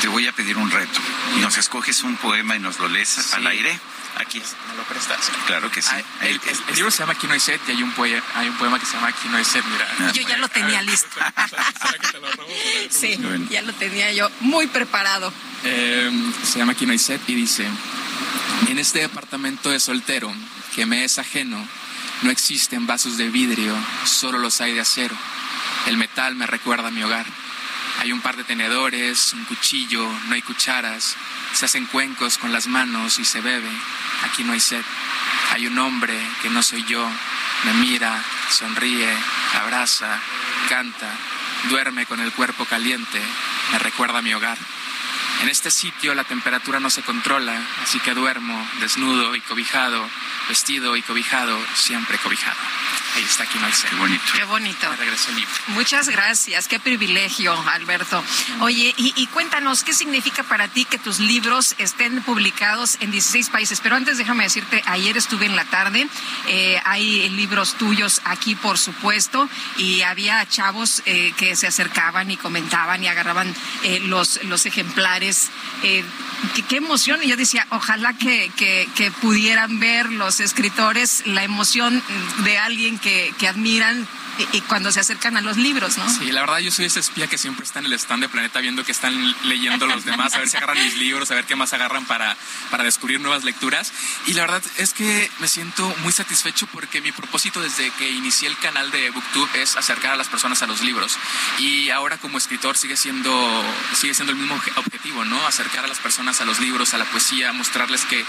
Te 0.00 0.08
voy 0.08 0.26
a 0.26 0.32
pedir 0.32 0.56
un 0.56 0.70
reto. 0.70 1.00
Nos 1.40 1.58
escoges 1.58 2.02
un 2.02 2.16
poema 2.16 2.56
y 2.56 2.58
nos 2.58 2.78
lo 2.78 2.88
lees 2.88 3.34
al 3.34 3.46
aire. 3.46 3.78
Aquí. 4.16 4.42
¿Me 4.68 4.76
lo 4.76 4.82
prestas? 4.84 5.30
Claro 5.46 5.70
que 5.70 5.82
sí. 5.82 5.94
el, 6.22 6.40
libro 6.74 6.90
se 6.90 6.98
llama 6.98 7.12
Aquí 7.12 7.26
no 7.26 7.34
hay 7.34 7.40
set 7.40 7.60
y 7.68 7.72
hay 7.72 7.82
un, 7.82 7.92
poema, 7.92 8.22
hay 8.34 8.48
un 8.48 8.56
poema 8.56 8.78
que 8.78 8.86
se 8.86 8.94
llama 8.94 9.08
Aquí 9.08 9.28
no 9.28 9.36
hay 9.36 9.44
set. 9.44 9.64
Mira. 9.64 9.88
Ah, 10.00 10.12
yo 10.12 10.22
ya 10.22 10.36
lo 10.36 10.48
tenía 10.48 10.82
listo. 10.82 11.08
sí, 12.90 13.18
ya 13.50 13.62
lo 13.62 13.72
tenía 13.74 14.12
yo 14.12 14.30
muy 14.40 14.66
preparado. 14.66 15.32
Em, 15.64 16.32
se 16.44 16.58
llama 16.58 16.72
Aquí 16.72 16.86
no 16.86 16.92
hay 16.92 16.98
set 16.98 17.20
y 17.28 17.34
dice, 17.34 17.66
en 18.68 18.78
este 18.78 19.00
departamento 19.00 19.70
de 19.70 19.80
soltero 19.80 20.32
que 20.74 20.86
me 20.86 21.04
es 21.04 21.18
ajeno, 21.18 21.66
no 22.22 22.30
existen 22.30 22.86
vasos 22.86 23.16
de 23.16 23.28
vidrio, 23.30 23.76
solo 24.04 24.38
los 24.38 24.60
hay 24.60 24.74
de 24.74 24.80
acero. 24.80 25.16
El 25.86 25.96
metal 25.96 26.34
me 26.34 26.46
recuerda 26.46 26.88
a 26.88 26.90
mi 26.90 27.02
hogar. 27.02 27.26
Hay 27.98 28.12
un 28.12 28.20
par 28.20 28.36
de 28.36 28.44
tenedores, 28.44 29.32
un 29.32 29.44
cuchillo, 29.44 30.08
no 30.26 30.34
hay 30.34 30.42
cucharas. 30.42 31.16
Se 31.52 31.64
hacen 31.64 31.86
cuencos 31.86 32.38
con 32.38 32.52
las 32.52 32.68
manos 32.68 33.18
y 33.18 33.24
se 33.24 33.40
bebe. 33.40 33.70
Aquí 34.24 34.44
no 34.44 34.52
hay 34.52 34.60
sed. 34.60 34.84
Hay 35.52 35.66
un 35.66 35.78
hombre 35.78 36.16
que 36.42 36.50
no 36.50 36.62
soy 36.62 36.84
yo. 36.84 37.08
Me 37.64 37.72
mira, 37.74 38.22
sonríe, 38.50 39.12
abraza, 39.60 40.20
canta, 40.68 41.10
duerme 41.68 42.06
con 42.06 42.20
el 42.20 42.32
cuerpo 42.32 42.64
caliente. 42.66 43.20
Me 43.72 43.78
recuerda 43.78 44.18
a 44.18 44.22
mi 44.22 44.32
hogar. 44.32 44.58
En 45.40 45.48
este 45.48 45.70
sitio 45.70 46.14
la 46.14 46.24
temperatura 46.24 46.80
no 46.80 46.90
se 46.90 47.02
controla, 47.02 47.60
así 47.82 48.00
que 48.00 48.14
duermo 48.14 48.68
desnudo 48.80 49.36
y 49.36 49.40
cobijado, 49.40 50.08
vestido 50.48 50.96
y 50.96 51.02
cobijado, 51.02 51.58
siempre 51.74 52.18
cobijado. 52.18 52.56
Ahí 53.16 53.24
está 53.24 53.44
aquí 53.44 53.58
Qué 53.58 53.96
bonito. 53.96 54.24
Qué 54.34 54.44
bonito. 54.44 54.96
regreso 54.96 55.32
libro. 55.32 55.50
Muchas 55.68 56.08
gracias. 56.08 56.68
Qué 56.68 56.78
privilegio, 56.78 57.52
Alberto. 57.68 58.22
Oye, 58.60 58.94
y, 58.96 59.26
cuéntanos, 59.28 59.82
¿qué 59.82 59.92
significa 59.92 60.42
para 60.42 60.68
ti 60.68 60.84
que 60.84 60.98
tus 60.98 61.18
libros 61.18 61.74
estén 61.78 62.22
publicados 62.22 62.96
en 63.00 63.10
16 63.10 63.50
países? 63.50 63.80
Pero 63.80 63.96
antes 63.96 64.18
déjame 64.18 64.44
decirte, 64.44 64.82
ayer 64.86 65.16
estuve 65.16 65.46
en 65.46 65.56
la 65.56 65.64
tarde, 65.64 66.06
eh, 66.46 66.80
hay 66.84 67.28
libros 67.30 67.74
tuyos 67.74 68.20
aquí, 68.24 68.54
por 68.54 68.78
supuesto, 68.78 69.48
y 69.78 70.02
había 70.02 70.46
chavos 70.46 71.02
eh, 71.06 71.32
que 71.36 71.56
se 71.56 71.66
acercaban 71.66 72.30
y 72.30 72.36
comentaban 72.36 73.02
y 73.02 73.08
agarraban 73.08 73.54
eh, 73.82 74.00
los, 74.00 74.42
los 74.44 74.64
ejemplares. 74.66 75.27
Qué, 75.82 76.04
qué, 76.68 76.76
emoción. 76.76 77.20
Y 77.22 77.28
yo 77.28 77.36
decía, 77.36 77.66
ojalá 77.70 78.12
que, 78.14 78.50
que, 78.56 78.88
que 78.96 79.10
pudieran 79.10 79.80
ver 79.80 80.10
los 80.12 80.40
escritores 80.40 81.22
la 81.26 81.44
emoción 81.44 82.02
de 82.44 82.58
alguien 82.58 82.98
que, 82.98 83.34
que 83.38 83.48
admiran 83.48 84.06
y, 84.52 84.60
cuando 84.62 84.92
se 84.92 85.00
acercan 85.00 85.36
a 85.36 85.40
los 85.40 85.56
libros, 85.56 85.98
¿no? 85.98 86.08
Sí, 86.08 86.30
la 86.30 86.40
verdad 86.40 86.58
yo 86.58 86.70
soy 86.70 86.86
ese 86.86 87.00
espía 87.00 87.26
que 87.26 87.38
siempre 87.38 87.64
está 87.64 87.78
en 87.80 87.86
el 87.86 87.92
stand 87.94 88.22
de 88.22 88.28
Planeta 88.28 88.60
viendo 88.60 88.84
que 88.84 88.92
están 88.92 89.14
leyendo 89.44 89.86
los 89.86 90.04
demás, 90.04 90.34
a 90.34 90.38
ver 90.38 90.48
si 90.48 90.56
agarran 90.56 90.82
mis 90.82 90.96
libros, 90.96 91.30
a 91.30 91.34
ver 91.34 91.44
qué 91.44 91.56
más 91.56 91.72
agarran 91.72 92.06
para, 92.06 92.36
para 92.70 92.84
descubrir 92.84 93.20
nuevas 93.20 93.44
lecturas. 93.44 93.92
Y 94.26 94.34
la 94.34 94.42
verdad 94.42 94.62
es 94.76 94.92
que 94.92 95.30
me 95.40 95.48
siento 95.48 95.94
muy 96.02 96.12
satisfecho 96.12 96.66
porque 96.72 97.00
mi 97.00 97.12
propósito 97.12 97.60
desde 97.60 97.90
que 97.92 98.10
inicié 98.10 98.48
el 98.48 98.56
canal 98.58 98.90
de 98.90 99.10
BookTube 99.10 99.48
es 99.54 99.76
acercar 99.76 100.12
a 100.12 100.16
las 100.16 100.28
personas 100.28 100.62
a 100.62 100.66
los 100.66 100.82
libros. 100.82 101.16
Y 101.58 101.90
ahora 101.90 102.18
como 102.18 102.38
escritor 102.38 102.76
sigue 102.76 102.96
siendo, 102.96 103.32
sigue 103.94 104.14
siendo 104.14 104.32
el 104.32 104.38
mismo 104.38 104.60
objetivo, 104.76 105.24
¿no? 105.24 105.46
Acercar 105.46 105.84
a 105.84 105.88
las 105.88 105.98
personas 105.98 106.40
a 106.40 106.44
los 106.44 106.60
libros, 106.60 106.94
a 106.94 106.98
la 106.98 107.04
poesía, 107.06 107.52
mostrarles 107.52 108.04
que 108.04 108.24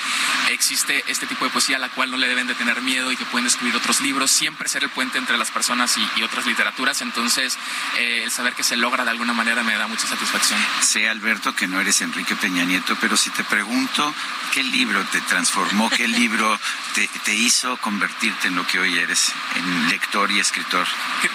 existe 0.51 1.03
este 1.07 1.27
tipo 1.27 1.45
de 1.45 1.51
poesía 1.51 1.77
a 1.77 1.79
la 1.79 1.89
cual 1.89 2.11
no 2.11 2.17
le 2.17 2.27
deben 2.27 2.47
de 2.47 2.55
tener 2.55 2.81
miedo 2.81 3.11
y 3.11 3.17
que 3.17 3.25
pueden 3.25 3.45
descubrir 3.45 3.75
otros 3.75 4.01
libros, 4.01 4.31
siempre 4.31 4.67
ser 4.69 4.83
el 4.83 4.89
puente 4.89 5.17
entre 5.17 5.37
las 5.37 5.51
personas 5.51 5.98
y, 6.15 6.23
otras 6.23 6.45
literaturas. 6.45 7.01
Entonces, 7.01 7.57
eh, 7.97 8.23
el 8.23 8.31
saber 8.31 8.53
que 8.53 8.63
se 8.63 8.77
logra 8.77 9.03
de 9.03 9.11
alguna 9.11 9.33
manera 9.33 9.63
me 9.63 9.75
da 9.75 9.87
mucha 9.87 10.07
satisfacción. 10.07 10.59
Sé, 10.81 11.09
Alberto, 11.09 11.55
que 11.55 11.67
no 11.67 11.79
eres 11.79 12.01
Enrique 12.01 12.35
Peña 12.35 12.63
Nieto, 12.63 12.97
pero 13.01 13.17
si 13.17 13.29
te 13.29 13.43
pregunto 13.43 14.13
qué 14.53 14.63
libro 14.63 15.03
te 15.11 15.21
transformó, 15.21 15.89
qué 15.89 16.07
libro 16.19 16.59
te, 16.93 17.07
te 17.23 17.33
hizo 17.33 17.77
convertirte 17.77 18.47
en 18.47 18.55
lo 18.55 18.65
que 18.67 18.79
hoy 18.79 18.97
eres, 18.97 19.31
en 19.55 19.89
lector 19.89 20.31
y 20.31 20.39
escritor. 20.39 20.87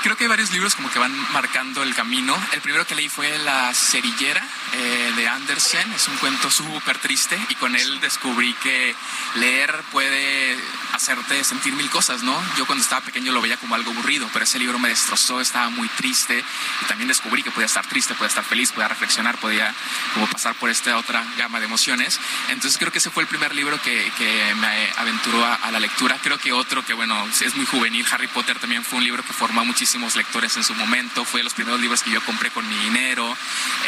Creo 0.03 0.17
que 0.17 0.25
hay 0.25 0.29
varios 0.29 0.53
libros 0.53 0.75
como 0.75 0.91
que 0.91 0.99
van 0.99 1.15
marcando 1.33 1.83
el 1.83 1.95
camino. 1.95 2.37
El 2.53 2.61
primero 2.61 2.87
que 2.87 2.95
leí 2.95 3.09
fue 3.09 3.39
La 3.39 3.73
cerillera 3.75 4.47
eh, 4.73 5.13
de 5.17 5.29
Andersen. 5.29 5.93
Es 5.93 6.09
un 6.09 6.17
cuento 6.17 6.51
súper 6.51 6.99
triste 6.99 7.39
y 7.49 7.55
con 7.55 7.75
él 7.77 8.01
descubrí 8.01 8.55
que 8.55 8.95
leer 9.37 9.83
puede 9.93 10.57
hacerte 10.93 11.43
sentir 11.45 11.75
mil 11.75 11.91
cosas, 11.91 12.23
¿no? 12.23 12.41
Yo 12.57 12.67
cuando 12.67 12.83
estaba 12.83 13.01
pequeño 13.01 13.33
lo 13.33 13.41
veía 13.41 13.57
como 13.57 13.75
algo 13.75 13.91
aburrido, 13.93 14.29
pero 14.33 14.47
ese 14.55 14.61
libro 14.61 14.79
me 14.79 14.89
destrozó, 14.89 15.41
estaba 15.41 15.69
muy 15.69 15.89
triste 15.89 16.39
y 16.83 16.85
también 16.87 17.09
descubrí 17.09 17.43
que 17.43 17.51
podía 17.51 17.67
estar 17.67 17.85
triste, 17.87 18.15
podía 18.15 18.29
estar 18.29 18.45
feliz, 18.45 18.71
podía 18.71 18.87
reflexionar, 18.87 19.37
podía 19.39 19.75
como 20.13 20.29
pasar 20.29 20.55
por 20.55 20.71
esta 20.71 20.97
otra 20.97 21.25
gama 21.37 21.59
de 21.59 21.67
emociones. 21.67 22.21
Entonces 22.51 22.79
creo 22.79 22.93
que 22.93 22.99
ese 22.99 23.11
fue 23.11 23.25
el 23.25 23.29
primer 23.29 23.53
libro 23.53 23.83
que, 23.83 24.13
que 24.17 24.55
me 24.55 24.93
aventuró 24.97 25.45
a, 25.45 25.71
la 25.73 25.81
lectura. 25.81 26.21
Creo 26.23 26.39
que 26.39 26.53
otro 26.53 26.85
que, 26.85 26.95
bueno, 26.95 27.27
es 27.41 27.57
muy 27.57 27.67
juvenil, 27.67 28.07
Harry 28.13 28.29
Potter 28.29 28.57
también 28.61 28.85
fue 28.85 28.99
un 28.99 29.05
libro 29.05 29.25
que 29.25 29.33
formó 29.33 29.63
a 29.63 29.65
muchísimos 29.65 30.15
lectores 30.15 30.57
en 30.57 30.63
su 30.63 30.75
momento, 30.75 31.25
fue 31.25 31.41
de 31.41 31.45
los 31.45 31.55
primeros 31.55 31.81
libros 31.81 32.05
que 32.05 32.13
yo 32.13 32.25
compré 32.25 32.51
con 32.51 32.69
mi 32.69 32.77
dinero. 32.77 33.37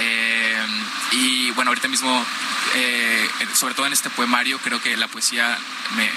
Eh, 0.00 0.66
y 1.12 1.50
bueno, 1.52 1.70
ahorita 1.70 1.86
mismo, 1.86 2.26
eh, 2.74 3.28
sobre 3.54 3.74
todo 3.74 3.86
en 3.86 3.92
este 3.92 4.10
poemario, 4.10 4.58
creo 4.58 4.82
que 4.82 4.96
la 4.96 5.06
poesía 5.06 5.56
me, 5.94 6.10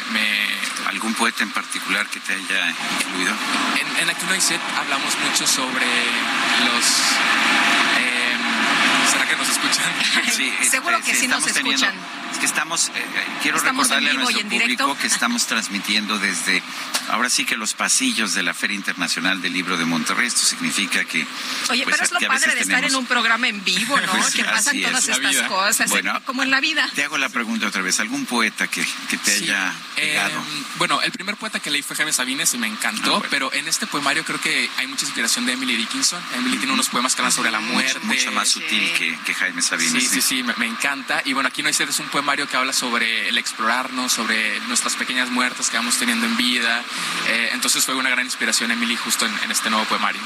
¿Algún 0.87 1.13
poeta 1.13 1.43
en 1.43 1.51
particular 1.51 2.07
que 2.07 2.19
te 2.19 2.33
haya 2.33 2.69
influido? 2.69 3.35
En, 3.79 3.99
en 4.01 4.09
Aquí 4.09 4.25
no 4.25 4.33
hay 4.39 4.41
set 4.41 4.61
hablamos 4.77 5.17
mucho 5.19 5.45
sobre 5.45 5.85
los... 6.65 6.85
Eh, 7.99 8.37
¿Será 9.11 9.25
que 9.27 9.35
nos 9.35 9.49
escuchan? 9.49 9.85
Sí, 10.31 10.53
Seguro 10.69 10.97
este, 10.97 11.11
que 11.11 11.17
sí, 11.17 11.27
nos 11.27 11.45
escuchan 11.45 11.93
que 12.39 12.45
estamos, 12.45 12.89
eh, 12.95 13.05
quiero 13.41 13.59
recordarle 13.59 14.11
a 14.11 14.13
nuestro 14.13 14.47
público 14.47 14.97
que 14.97 15.07
estamos 15.07 15.45
transmitiendo 15.45 16.17
desde, 16.17 16.63
ahora 17.09 17.29
sí 17.29 17.45
que 17.45 17.57
los 17.57 17.73
pasillos 17.73 18.33
de 18.33 18.43
la 18.43 18.53
Feria 18.53 18.75
Internacional 18.75 19.41
del 19.41 19.53
Libro 19.53 19.77
de 19.77 19.85
Monterrey. 19.85 20.27
Esto 20.27 20.45
significa 20.45 21.03
que... 21.05 21.25
Oye, 21.69 21.83
pues, 21.83 21.97
pero 21.97 22.03
es 22.05 22.11
lo 22.11 22.27
padre 22.27 22.55
de 22.55 22.61
estar 22.61 22.83
en 22.83 22.95
un 22.95 23.05
programa 23.05 23.47
en 23.47 23.63
vivo, 23.63 23.99
¿no? 23.99 24.13
que 24.35 24.43
pasan 24.43 24.81
todas 24.81 25.07
estas 25.07 25.35
cosas, 25.47 25.91
como 26.25 26.43
en 26.43 26.49
la 26.49 26.61
vida. 26.61 26.89
Te 26.95 27.03
hago 27.03 27.17
la 27.17 27.29
pregunta 27.29 27.67
otra 27.67 27.81
vez. 27.81 27.99
¿Algún 27.99 28.25
poeta 28.25 28.67
que, 28.67 28.85
que 29.09 29.17
te 29.17 29.31
haya 29.33 29.73
pegado? 29.95 30.37
Em, 30.39 30.63
bueno, 30.77 31.01
el 31.01 31.11
primer 31.11 31.35
poeta 31.35 31.59
que 31.59 31.69
leí 31.69 31.81
fue 31.81 31.95
Jaime 31.95 32.13
Sabines 32.13 32.53
y 32.53 32.57
me 32.57 32.67
encantó, 32.67 33.17
ah, 33.23 33.27
pero 33.29 33.51
en 33.53 33.67
este 33.67 33.85
poemario 33.87 34.23
creo 34.23 34.39
que 34.39 34.69
hay 34.77 34.87
mucha 34.87 35.05
inspiración 35.05 35.45
de 35.45 35.53
Emily 35.53 35.75
Dickinson. 35.75 36.21
Emily 36.35 36.57
tiene 36.57 36.73
unos 36.73 36.89
poemas 36.89 37.15
que 37.15 37.21
hablan 37.21 37.33
sobre 37.33 37.51
la 37.51 37.59
muerte. 37.59 37.99
Mucho, 38.03 38.31
más 38.31 38.49
sutil 38.49 38.91
que, 38.93 39.17
que, 39.25 39.33
Jaime 39.33 39.61
Sabines. 39.61 39.91
Sí, 39.91 40.07
sí, 40.07 40.21
sí, 40.21 40.43
me, 40.43 40.53
me, 40.55 40.67
encanta. 40.67 41.21
Y 41.25 41.33
bueno, 41.33 41.49
aquí 41.49 41.61
no 41.61 41.67
hay 41.67 41.73
sed 41.73 41.89
es 41.89 41.99
un 41.99 42.07
poema 42.07 42.28
que 42.29 42.57
habla 42.57 42.73
sobre 42.73 43.27
el 43.27 43.39
explorarnos, 43.39 44.13
sobre 44.13 44.59
nuestras 44.61 44.95
pequeñas 44.95 45.31
muertes 45.31 45.69
que 45.71 45.77
vamos 45.77 45.97
teniendo 45.97 46.27
en 46.27 46.37
vida. 46.37 46.83
Eh, 47.27 47.49
entonces 47.53 47.83
fue 47.83 47.95
una 47.95 48.11
gran 48.11 48.23
inspiración, 48.23 48.69
Emily, 48.69 48.95
justo 48.95 49.25
en, 49.25 49.51
este 49.51 49.71
nuevo 49.71 49.83
poemario. 49.85 50.21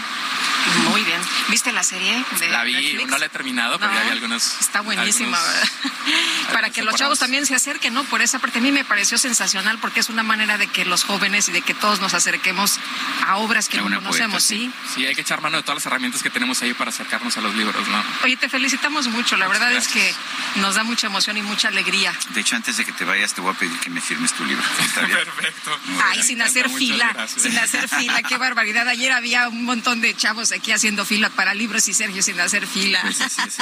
Muy 0.89 1.01
bien. 1.03 1.21
¿Viste 1.47 1.71
la 1.71 1.81
serie? 1.81 2.23
la 2.51 2.63
vi, 2.63 3.05
no 3.07 3.17
la 3.17 3.27
he 3.27 3.29
terminado, 3.29 3.79
pero 3.79 3.93
ya 3.93 4.01
hay 4.01 4.09
algunos. 4.09 4.59
Está 4.59 4.81
buenísima, 4.81 5.41
¿verdad? 5.41 5.69
Para 6.53 6.69
que 6.71 6.83
los 6.83 6.95
chavos 6.95 7.19
también 7.19 7.45
se 7.45 7.55
acerquen, 7.55 7.93
¿no? 7.93 8.03
Por 8.03 8.21
esa 8.21 8.39
parte 8.39 8.59
a 8.59 8.61
mí 8.61 8.73
me 8.73 8.83
pareció 8.83 9.17
sensacional 9.17 9.79
porque 9.79 10.01
es 10.01 10.09
una 10.09 10.23
manera 10.23 10.57
de 10.57 10.67
que 10.67 10.83
los 10.83 11.05
jóvenes 11.05 11.47
y 11.47 11.53
de 11.53 11.61
que 11.61 11.73
todos 11.73 12.01
nos 12.01 12.13
acerquemos 12.13 12.79
a 13.25 13.37
obras 13.37 13.69
que 13.69 13.77
no 13.77 13.83
conocemos, 13.83 14.43
¿sí? 14.43 14.69
¿sí? 14.93 15.05
hay 15.05 15.15
que 15.15 15.21
echar 15.21 15.41
mano 15.41 15.57
de 15.57 15.63
todas 15.63 15.77
las 15.77 15.85
herramientas 15.85 16.21
que 16.21 16.29
tenemos 16.29 16.61
ahí 16.61 16.73
para 16.73 16.89
acercarnos 16.89 17.37
a 17.37 17.41
los 17.41 17.55
libros, 17.55 17.87
¿no? 17.87 18.03
Oye, 18.23 18.35
te 18.35 18.49
felicitamos 18.49 19.07
mucho. 19.07 19.37
La 19.37 19.47
verdad 19.47 19.71
es 19.71 19.87
que 19.87 20.13
nos 20.55 20.75
da 20.75 20.83
mucha 20.83 21.07
emoción 21.07 21.37
y 21.37 21.41
mucha 21.41 21.69
alegría 21.69 21.92
de 22.33 22.41
hecho, 22.41 22.55
antes 22.55 22.77
de 22.77 22.85
que 22.85 22.91
te 22.91 23.05
vayas, 23.05 23.33
te 23.33 23.41
voy 23.41 23.53
a 23.53 23.57
pedir 23.57 23.77
que 23.79 23.89
me 23.89 24.01
firmes 24.01 24.33
tu 24.33 24.43
libro. 24.45 24.63
Perfecto. 24.95 25.79
Ay, 26.03 26.23
sin 26.23 26.41
hacer 26.41 26.69
fila, 26.69 27.27
sin 27.27 27.57
hacer 27.57 27.87
fila, 27.87 28.23
qué 28.23 28.37
barbaridad. 28.37 28.87
Ayer 28.87 29.11
había 29.11 29.47
un 29.47 29.63
montón 29.63 30.01
de 30.01 30.15
chavos 30.15 30.51
aquí 30.51 30.71
haciendo 30.71 31.05
fila 31.05 31.29
para 31.29 31.53
libros 31.53 31.87
y 31.87 31.93
Sergio 31.93 32.23
sin 32.23 32.39
hacer 32.39 32.65
fila. 32.65 32.99
Pues 33.01 33.17
sí, 33.17 33.41
sí, 33.49 33.61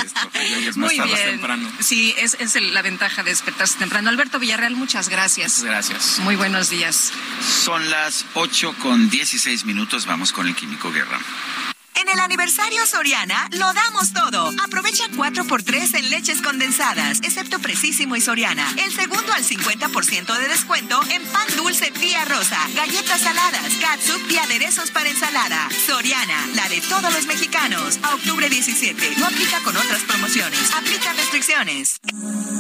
es 0.67 0.77
Muy 0.77 0.99
bien. 0.99 1.32
Temprano. 1.32 1.71
Sí, 1.79 2.13
es, 2.17 2.38
es 2.39 2.55
la 2.55 2.82
ventaja 2.82 3.23
de 3.23 3.32
despertarse 3.32 3.77
temprano. 3.77 4.09
Alberto 4.09 4.39
Villarreal, 4.39 4.75
muchas 4.75 5.09
gracias. 5.09 5.63
gracias. 5.63 6.19
Muy 6.19 6.36
buenos 6.36 6.69
días. 6.69 7.11
Son 7.63 7.89
las 7.89 8.25
8 8.36 8.75
con 8.79 9.09
16 9.09 9.65
minutos. 9.65 10.05
Vamos 10.05 10.32
con 10.32 10.47
el 10.47 10.55
Químico 10.55 10.91
Guerra. 10.91 11.19
En 11.95 12.09
el 12.09 12.19
aniversario 12.19 12.85
Soriana 12.85 13.47
lo 13.51 13.71
damos 13.73 14.13
todo. 14.13 14.51
Aprovecha 14.63 15.03
4x3 15.09 15.97
en 15.97 16.09
leches 16.09 16.41
condensadas, 16.41 17.19
excepto 17.23 17.59
Precisísimo 17.59 18.15
y 18.15 18.21
Soriana. 18.21 18.67
El 18.77 18.91
segundo 18.91 19.33
al 19.33 19.43
50% 19.43 20.37
de 20.37 20.47
descuento 20.47 20.99
en 21.09 21.23
pan 21.27 21.47
dulce 21.57 21.91
tía 21.91 22.25
rosa, 22.25 22.59
galletas 22.75 23.21
saladas, 23.21 23.73
catsup 23.81 24.31
y 24.31 24.37
aderezos 24.37 24.91
para 24.91 25.09
ensalada. 25.09 25.69
Soriana, 25.85 26.47
la 26.55 26.69
de 26.69 26.81
todos 26.81 27.13
los 27.13 27.25
mexicanos. 27.25 27.99
A 28.03 28.15
octubre 28.15 28.49
17. 28.49 29.15
No 29.17 29.27
aplica 29.27 29.59
con 29.63 29.75
otras 29.75 30.01
promociones. 30.03 30.71
Aplica 30.73 31.13
restricciones. 31.13 31.99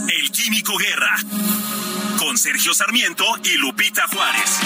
El 0.07 0.31
Químico 0.31 0.77
Guerra. 0.77 1.15
Con 2.17 2.37
Sergio 2.37 2.73
Sarmiento 2.73 3.25
y 3.43 3.57
Lupita 3.57 4.07
Juárez. 4.07 4.59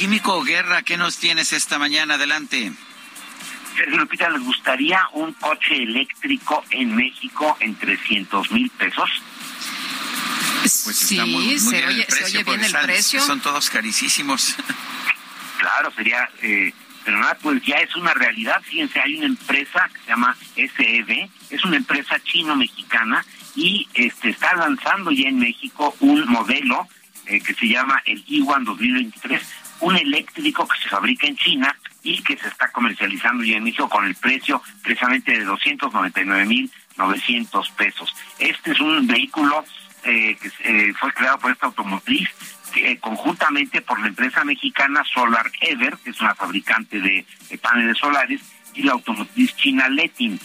Químico 0.00 0.42
Guerra, 0.42 0.80
¿qué 0.80 0.96
nos 0.96 1.18
tienes 1.18 1.52
esta 1.52 1.78
mañana? 1.78 2.14
Adelante. 2.14 2.72
Sergio 3.76 3.98
Lupita, 3.98 4.30
¿les 4.30 4.42
gustaría 4.42 4.98
un 5.12 5.34
coche 5.34 5.82
eléctrico 5.82 6.64
en 6.70 6.96
México 6.96 7.54
en 7.60 7.74
300 7.74 8.50
mil 8.50 8.70
pesos? 8.70 9.10
Pues 10.62 10.96
sí, 10.96 11.18
está 11.18 11.26
muy, 11.26 11.58
se, 11.58 11.86
oye, 11.86 12.06
bien 12.44 12.64
el 12.64 12.72
precio. 12.72 13.20
Son 13.20 13.40
todos 13.42 13.68
carísimos. 13.68 14.56
Claro, 15.58 15.92
sería, 15.94 16.30
eh, 16.40 16.72
pero 17.04 17.18
nada, 17.18 17.36
pues 17.42 17.62
ya 17.62 17.76
es 17.76 17.94
una 17.94 18.14
realidad. 18.14 18.62
Fíjense, 18.62 18.98
hay 19.00 19.16
una 19.16 19.26
empresa 19.26 19.86
que 19.92 20.00
se 20.00 20.06
llama 20.08 20.34
SEB, 20.54 21.28
es 21.50 21.62
una 21.62 21.76
empresa 21.76 22.18
chino-mexicana 22.20 23.22
y 23.54 23.86
este 23.92 24.30
está 24.30 24.54
lanzando 24.54 25.10
ya 25.10 25.28
en 25.28 25.38
México 25.40 25.94
un 26.00 26.26
modelo 26.26 26.88
eh, 27.26 27.38
que 27.42 27.52
se 27.52 27.68
llama 27.68 28.00
el 28.06 28.24
Iwan 28.26 28.64
2023 28.64 29.59
un 29.80 29.96
eléctrico 29.96 30.68
que 30.68 30.78
se 30.78 30.88
fabrica 30.88 31.26
en 31.26 31.36
China 31.36 31.76
y 32.02 32.22
que 32.22 32.36
se 32.36 32.48
está 32.48 32.70
comercializando 32.72 33.44
ya 33.44 33.56
en 33.56 33.64
México 33.64 33.88
con 33.88 34.04
el 34.06 34.14
precio 34.14 34.62
precisamente 34.82 35.38
de 35.38 35.46
299.900 35.46 37.70
pesos. 37.72 38.14
Este 38.38 38.72
es 38.72 38.80
un 38.80 39.06
vehículo 39.06 39.64
eh, 40.04 40.36
que 40.40 40.50
eh, 40.64 40.92
fue 40.98 41.12
creado 41.12 41.38
por 41.38 41.50
esta 41.50 41.66
automotriz 41.66 42.30
eh, 42.76 42.96
conjuntamente 42.98 43.82
por 43.82 44.00
la 44.00 44.06
empresa 44.08 44.42
mexicana 44.44 45.04
Solar 45.04 45.52
Ever, 45.60 45.98
que 45.98 46.10
es 46.10 46.20
una 46.20 46.34
fabricante 46.34 47.00
de, 47.00 47.24
paneles 47.60 47.98
solares, 47.98 48.40
y 48.74 48.82
la 48.84 48.92
automotriz 48.92 49.56
china 49.56 49.88
Letin. 49.88 50.38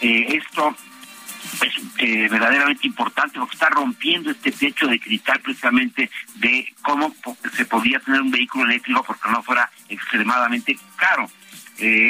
esto 0.00 0.76
es 1.60 2.30
verdaderamente 2.30 2.86
importante 2.86 3.38
porque 3.38 3.54
está 3.54 3.68
rompiendo 3.68 4.30
este 4.30 4.50
techo 4.52 4.86
de 4.86 4.98
cristal 4.98 5.40
precisamente 5.40 6.10
de 6.36 6.72
cómo 6.82 7.14
se 7.54 7.64
podía 7.64 8.00
tener 8.00 8.20
un 8.20 8.30
vehículo 8.30 8.64
eléctrico 8.64 9.02
porque 9.04 9.30
no 9.30 9.42
fuera 9.42 9.70
extremadamente 9.88 10.76
caro. 10.96 11.30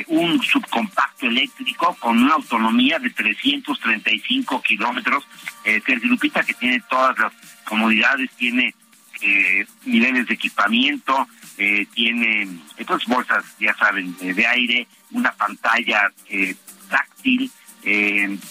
un 0.08 0.42
subcompacto 0.42 1.26
eléctrico 1.26 1.96
con 2.00 2.22
una 2.22 2.34
autonomía 2.34 2.98
de 2.98 3.10
335 3.10 4.62
kilómetros, 4.62 5.26
eh, 5.64 5.82
Lupita, 6.02 6.42
que 6.42 6.54
tiene 6.54 6.80
todas 6.88 7.18
las 7.18 7.32
comodidades, 7.64 8.30
tiene 8.32 8.74
eh, 9.24 9.64
niveles 9.84 10.26
de 10.26 10.34
equipamiento, 10.34 11.28
eh, 11.56 11.86
tiene 11.94 12.48
pues, 12.84 13.06
bolsas, 13.06 13.44
ya 13.60 13.72
saben, 13.74 14.16
de 14.18 14.46
aire, 14.46 14.88
una 15.12 15.30
pantalla 15.32 16.10
eh, 16.28 16.56
táctil, 16.90 17.50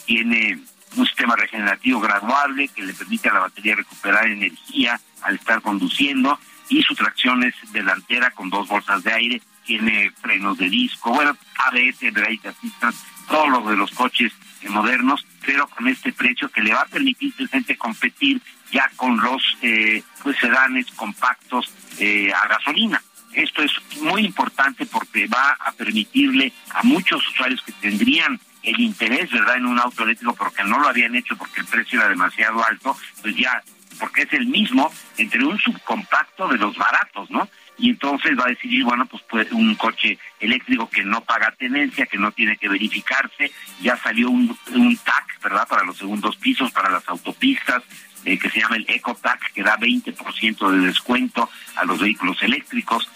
tiene 0.06 0.60
un 0.96 1.06
sistema 1.06 1.36
regenerativo 1.36 2.00
graduable 2.00 2.68
que 2.68 2.84
le 2.84 2.94
permite 2.94 3.30
a 3.30 3.34
la 3.34 3.40
batería 3.42 3.76
recuperar 3.76 4.28
energía 4.28 5.00
al 5.22 5.36
estar 5.36 5.62
conduciendo 5.62 6.40
y 6.70 6.82
su 6.84 6.96
tracción 6.96 7.44
es 7.44 7.54
delantera 7.72 8.32
con 8.32 8.50
dos 8.50 8.68
bolsas 8.68 9.04
de 9.04 9.14
aire, 9.14 9.42
tiene 9.66 10.12
frenos 10.22 10.58
de 10.58 10.70
disco, 10.70 11.12
bueno, 11.12 11.36
ABS, 11.68 12.14
brake 12.14 12.48
assistance, 12.48 13.00
todo 13.28 13.50
lo 13.50 13.70
de 13.70 13.76
los 13.76 13.92
coches 13.92 14.32
modernos, 14.70 15.26
pero 15.46 15.68
con 15.68 15.88
este 15.88 16.14
precio 16.14 16.50
que 16.50 16.62
le 16.62 16.74
va 16.74 16.82
a 16.82 16.86
permitir 16.86 17.34
gente 17.50 17.78
competir 17.78 18.42
ya 18.72 18.90
con 18.96 19.20
los 19.20 19.44
eh, 19.62 20.04
pues 20.24 20.38
sedanes 20.38 20.86
compactos 20.96 21.70
eh, 22.00 22.32
a 22.34 22.48
gasolina. 22.48 23.02
Esto 23.34 23.64
es 23.64 23.72
muy 24.02 24.26
importante 24.26 24.86
porque 24.86 25.28
va 25.28 25.58
a 25.60 25.72
permitirle 25.72 26.54
a 26.72 26.84
muchos 26.84 27.26
usuarios 27.30 27.62
que 27.62 27.72
tendrían 27.74 28.40
el 28.64 28.80
interés, 28.80 29.32
¿verdad?, 29.32 29.58
en 29.58 29.66
un 29.66 29.80
auto 29.80 30.04
eléctrico 30.04 30.36
porque 30.36 30.64
no 30.64 30.80
lo 30.80 30.88
habían 30.88 31.16
hecho 31.16 31.36
porque 31.38 31.62
el 31.62 31.68
precio 31.68 32.00
era 32.00 32.10
demasiado 32.10 32.64
alto, 32.64 32.96
pues 33.22 33.36
ya, 33.36 33.62
porque 34.00 34.24
es 34.24 34.34
el 34.34 34.48
mismo 34.48 34.92
entre 35.18 35.44
un 35.44 35.58
subcompacto 35.60 36.48
de 36.48 36.58
los 36.58 36.76
baratos, 36.78 37.30
¿no? 37.30 37.48
y 37.82 37.90
entonces 37.90 38.38
va 38.38 38.46
a 38.46 38.50
decidir, 38.50 38.84
bueno, 38.84 39.08
pues, 39.08 39.24
pues 39.28 39.52
un 39.52 39.74
coche 39.76 40.18
eléctrico 40.40 40.88
que 40.88 41.04
no 41.04 41.22
paga 41.22 41.52
tenencia, 41.58 42.06
que 42.06 42.18
no 42.18 42.32
tiene 42.32 42.56
que 42.56 42.70
verificarse, 42.70 43.52
ya 43.82 43.98
salió 43.98 44.30
un, 44.30 44.56
TAC, 45.04 45.42
¿verdad?, 45.42 45.68
para 45.68 45.84
los 45.84 45.98
segundos 45.98 46.36
pisos, 46.38 46.72
para 46.72 46.92
las 46.92 47.08
autopistas, 47.10 47.82
eh, 48.24 48.38
que 48.38 48.52
se 48.52 48.60
llama 48.60 48.76
el 48.76 48.86
EcoTac, 48.88 49.52
que 49.54 49.64
da 49.64 49.78
20% 49.78 50.70
de 50.70 50.86
descuento 50.86 51.50
a 51.76 51.86
los 51.86 52.00
vehículos 52.00 52.42
eléctricos, 52.44 53.10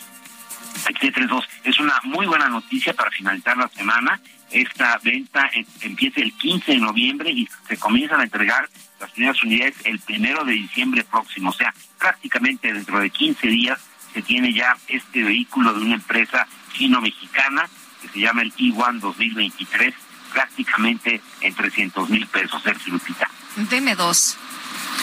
etcétera. 0.90 1.28
Es 1.64 1.80
una 1.80 2.00
muy 2.04 2.26
buena 2.26 2.50
noticia 2.50 2.94
para 2.94 3.12
finalizar 3.12 3.56
la 3.58 3.68
semana. 3.68 4.20
Esta 4.56 4.98
venta 5.04 5.50
em, 5.54 5.66
empieza 5.82 6.22
el 6.22 6.32
15 6.32 6.72
de 6.72 6.78
noviembre 6.78 7.30
y 7.30 7.46
se 7.68 7.76
comienzan 7.76 8.22
a 8.22 8.24
entregar 8.24 8.70
las 9.02 9.12
primeras 9.12 9.44
unidades 9.44 9.76
el 9.84 10.00
primero 10.00 10.46
de 10.46 10.54
diciembre 10.54 11.04
próximo, 11.04 11.50
o 11.50 11.54
sea, 11.54 11.74
prácticamente 12.00 12.72
dentro 12.72 13.02
de 13.02 13.10
15 13.10 13.48
días 13.48 13.78
se 14.14 14.22
tiene 14.22 14.54
ya 14.54 14.78
este 14.88 15.24
vehículo 15.24 15.74
de 15.74 15.82
una 15.82 15.96
empresa 15.96 16.48
chino-mexicana 16.72 17.68
que 18.02 18.08
se 18.08 18.20
llama 18.20 18.44
el 18.44 18.54
E1 18.56 19.02
2023, 19.02 19.94
prácticamente 20.32 21.22
en 21.42 21.54
300 21.54 22.10
mil 22.10 22.26
pesos, 22.28 22.64
Sergio 22.64 22.94
Lupita. 22.94 23.30
Deme 23.58 23.94
dos. 23.94 24.38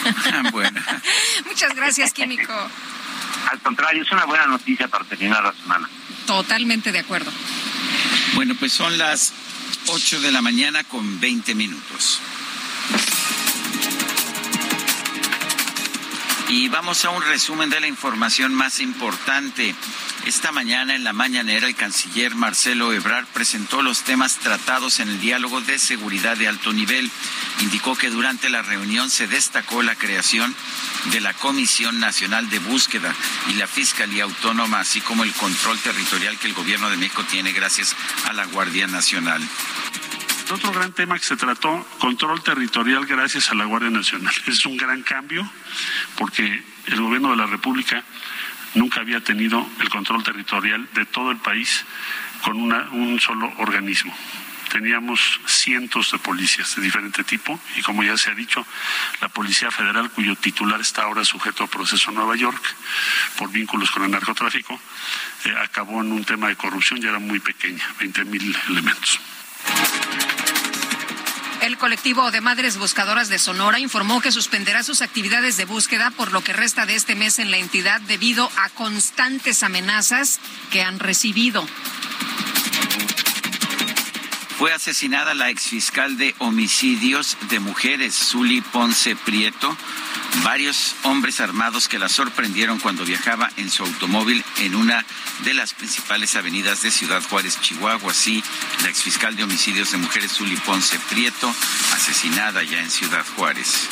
bueno. 0.51 0.81
Muchas 1.45 1.75
gracias, 1.75 2.11
Químico. 2.11 2.53
Al 3.51 3.59
contrario, 3.59 4.01
es 4.01 4.11
una 4.11 4.25
buena 4.25 4.47
noticia 4.47 4.87
para 4.87 5.05
terminar 5.05 5.43
la 5.43 5.53
semana. 5.53 5.87
Totalmente 6.25 6.91
de 6.91 6.99
acuerdo. 6.99 7.31
Bueno, 8.33 8.55
pues 8.55 8.73
son 8.73 8.97
las 8.97 9.31
8 9.87 10.21
de 10.21 10.31
la 10.31 10.41
mañana 10.41 10.83
con 10.83 11.19
20 11.19 11.55
minutos. 11.55 12.19
Y 16.55 16.69
vamos 16.69 17.03
a 17.03 17.09
un 17.09 17.23
resumen 17.23 17.71
de 17.71 17.79
la 17.79 17.87
información 17.87 18.53
más 18.53 18.79
importante. 18.79 19.73
Esta 20.27 20.51
mañana 20.51 20.93
en 20.93 21.03
la 21.03 21.11
mañanera 21.11 21.65
el 21.65 21.73
canciller 21.73 22.35
Marcelo 22.35 22.93
Ebrard 22.93 23.25
presentó 23.33 23.81
los 23.81 24.03
temas 24.03 24.37
tratados 24.37 24.99
en 24.99 25.09
el 25.09 25.19
diálogo 25.19 25.61
de 25.61 25.79
seguridad 25.79 26.37
de 26.37 26.47
alto 26.47 26.71
nivel. 26.71 27.09
Indicó 27.61 27.95
que 27.95 28.11
durante 28.11 28.51
la 28.51 28.61
reunión 28.61 29.09
se 29.09 29.25
destacó 29.25 29.81
la 29.81 29.95
creación 29.95 30.55
de 31.05 31.21
la 31.21 31.33
Comisión 31.33 31.99
Nacional 31.99 32.47
de 32.51 32.59
Búsqueda 32.59 33.11
y 33.49 33.53
la 33.53 33.65
Fiscalía 33.65 34.25
Autónoma, 34.25 34.81
así 34.81 35.01
como 35.01 35.23
el 35.23 35.33
control 35.33 35.79
territorial 35.79 36.37
que 36.37 36.49
el 36.49 36.53
gobierno 36.53 36.87
de 36.91 36.97
México 36.97 37.25
tiene 37.31 37.51
gracias 37.51 37.95
a 38.25 38.33
la 38.33 38.45
Guardia 38.45 38.85
Nacional. 38.85 39.41
Otro 40.53 40.71
gran 40.71 40.91
tema 40.91 41.17
que 41.17 41.25
se 41.25 41.35
trató, 41.35 41.83
control 41.97 42.43
territorial 42.43 43.07
gracias 43.07 43.49
a 43.49 43.55
la 43.55 43.65
Guardia 43.65 43.89
Nacional. 43.89 44.31
Es 44.45 44.63
un 44.67 44.77
gran 44.77 45.01
cambio 45.01 45.49
porque 46.15 46.63
el 46.85 47.01
gobierno 47.01 47.31
de 47.31 47.37
la 47.37 47.47
República 47.47 48.03
nunca 48.75 49.01
había 49.01 49.19
tenido 49.23 49.67
el 49.79 49.89
control 49.89 50.23
territorial 50.23 50.87
de 50.93 51.07
todo 51.07 51.31
el 51.31 51.37
país 51.37 51.83
con 52.43 52.71
un 52.71 53.19
solo 53.19 53.51
organismo. 53.57 54.15
Teníamos 54.71 55.39
cientos 55.47 56.11
de 56.11 56.19
policías 56.19 56.75
de 56.75 56.83
diferente 56.83 57.23
tipo 57.23 57.59
y 57.75 57.81
como 57.81 58.03
ya 58.03 58.15
se 58.15 58.29
ha 58.29 58.35
dicho, 58.35 58.63
la 59.21 59.29
Policía 59.29 59.71
Federal, 59.71 60.11
cuyo 60.11 60.35
titular 60.35 60.79
está 60.79 61.01
ahora 61.01 61.25
sujeto 61.25 61.63
a 61.63 61.67
proceso 61.67 62.11
en 62.11 62.17
Nueva 62.17 62.35
York 62.35 62.63
por 63.39 63.51
vínculos 63.51 63.89
con 63.89 64.03
el 64.03 64.11
narcotráfico, 64.11 64.79
eh, 65.45 65.55
acabó 65.63 66.01
en 66.01 66.11
un 66.11 66.23
tema 66.23 66.49
de 66.49 66.55
corrupción 66.55 67.01
y 67.01 67.07
era 67.07 67.17
muy 67.17 67.39
pequeña, 67.39 67.83
20 67.99 68.25
mil 68.25 68.55
elementos. 68.69 69.19
El 71.63 71.77
colectivo 71.77 72.29
de 72.29 72.41
Madres 72.41 72.75
Buscadoras 72.75 73.29
de 73.29 73.39
Sonora 73.39 73.79
informó 73.79 74.19
que 74.19 74.33
suspenderá 74.33 74.83
sus 74.83 75.01
actividades 75.01 75.55
de 75.55 75.63
búsqueda 75.63 76.11
por 76.11 76.33
lo 76.33 76.43
que 76.43 76.51
resta 76.51 76.85
de 76.85 76.95
este 76.95 77.15
mes 77.15 77.39
en 77.39 77.51
la 77.51 77.57
entidad 77.57 78.01
debido 78.01 78.51
a 78.57 78.67
constantes 78.67 79.63
amenazas 79.63 80.41
que 80.71 80.81
han 80.81 80.99
recibido. 80.99 81.65
Fue 84.63 84.71
asesinada 84.71 85.33
la 85.33 85.49
exfiscal 85.49 86.15
de 86.17 86.33
homicidios 86.39 87.35
de 87.49 87.59
mujeres, 87.59 88.15
Zuli 88.15 88.61
Ponce 88.61 89.13
Prieto, 89.13 89.75
varios 90.41 90.95
hombres 91.03 91.41
armados 91.41 91.89
que 91.89 91.99
la 91.99 92.07
sorprendieron 92.07 92.79
cuando 92.79 93.03
viajaba 93.03 93.51
en 93.57 93.69
su 93.69 93.83
automóvil 93.83 94.41
en 94.59 94.75
una 94.75 95.05
de 95.43 95.53
las 95.53 95.73
principales 95.73 96.37
avenidas 96.37 96.81
de 96.81 96.91
Ciudad 96.91 97.21
Juárez, 97.29 97.59
Chihuahua. 97.59 98.11
Así, 98.11 98.41
la 98.83 98.87
exfiscal 98.87 99.35
de 99.35 99.43
homicidios 99.43 99.91
de 99.91 99.97
mujeres, 99.97 100.31
Zuli 100.31 100.55
Ponce 100.55 100.97
Prieto, 101.09 101.53
asesinada 101.93 102.63
ya 102.63 102.79
en 102.79 102.89
Ciudad 102.89 103.25
Juárez. 103.35 103.89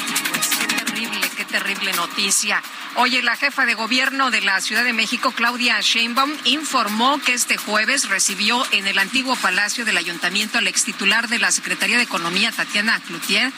Qué 1.02 1.08
terrible, 1.08 1.32
qué 1.36 1.46
terrible 1.46 1.94
noticia. 1.94 2.62
Oye, 2.96 3.24
la 3.24 3.36
jefa 3.36 3.66
de 3.66 3.74
gobierno 3.74 4.32
de 4.32 4.42
la 4.42 4.60
Ciudad 4.62 4.84
de 4.84 4.94
México, 4.94 5.32
Claudia 5.32 5.80
Sheinbaum, 5.80 6.32
informó 6.46 7.20
que 7.22 7.34
este 7.34 7.58
jueves 7.58 8.10
recibió 8.10 8.64
en 8.72 8.88
el 8.88 9.00
antiguo 9.00 9.36
Palacio 9.38 9.86
del 9.86 9.98
Ayuntamiento 9.98 10.58
al 10.58 10.68
ex 10.68 10.84
titular 10.84 11.28
de 11.28 11.40
la 11.40 11.52
Secretaría 11.52 11.98
de 11.98 12.04
Economía, 12.04 12.52
Tatiana 12.52 13.00
Cloutier. 13.00 13.52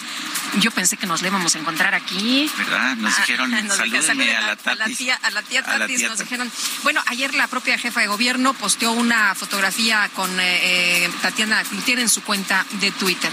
Yo 0.60 0.72
pensé 0.72 0.98
que 0.98 1.08
nos 1.08 1.22
le 1.22 1.30
íbamos 1.30 1.56
a 1.56 1.60
encontrar 1.60 1.96
aquí. 1.96 2.50
¿Verdad? 2.58 2.96
Nos 2.98 3.14
ah, 3.14 3.18
dijeron, 3.22 3.52
nos 3.68 3.78
salúdenme 3.78 4.36
a, 4.36 4.42
la 4.42 4.58
A 4.66 4.76
la 4.76 4.86
tía, 4.86 5.20
a 5.22 5.32
la 5.32 5.42
tía 5.42 5.64
Tatis, 5.64 6.04
nos 6.04 6.20
dijeron. 6.20 6.52
Bueno, 6.84 7.02
ayer 7.08 7.34
la 7.34 7.48
propia 7.48 7.78
jefa 7.78 8.02
de 8.02 8.08
gobierno 8.08 8.54
posteó 8.54 8.92
una 8.92 9.36
fotografía 9.36 10.10
con 10.16 10.30
eh, 10.40 11.06
eh, 11.06 11.12
Tatiana 11.22 11.64
Cloutier 11.64 12.00
en 12.00 12.10
su 12.10 12.24
cuenta 12.24 12.66
de 12.80 12.92
Twitter. 12.92 13.32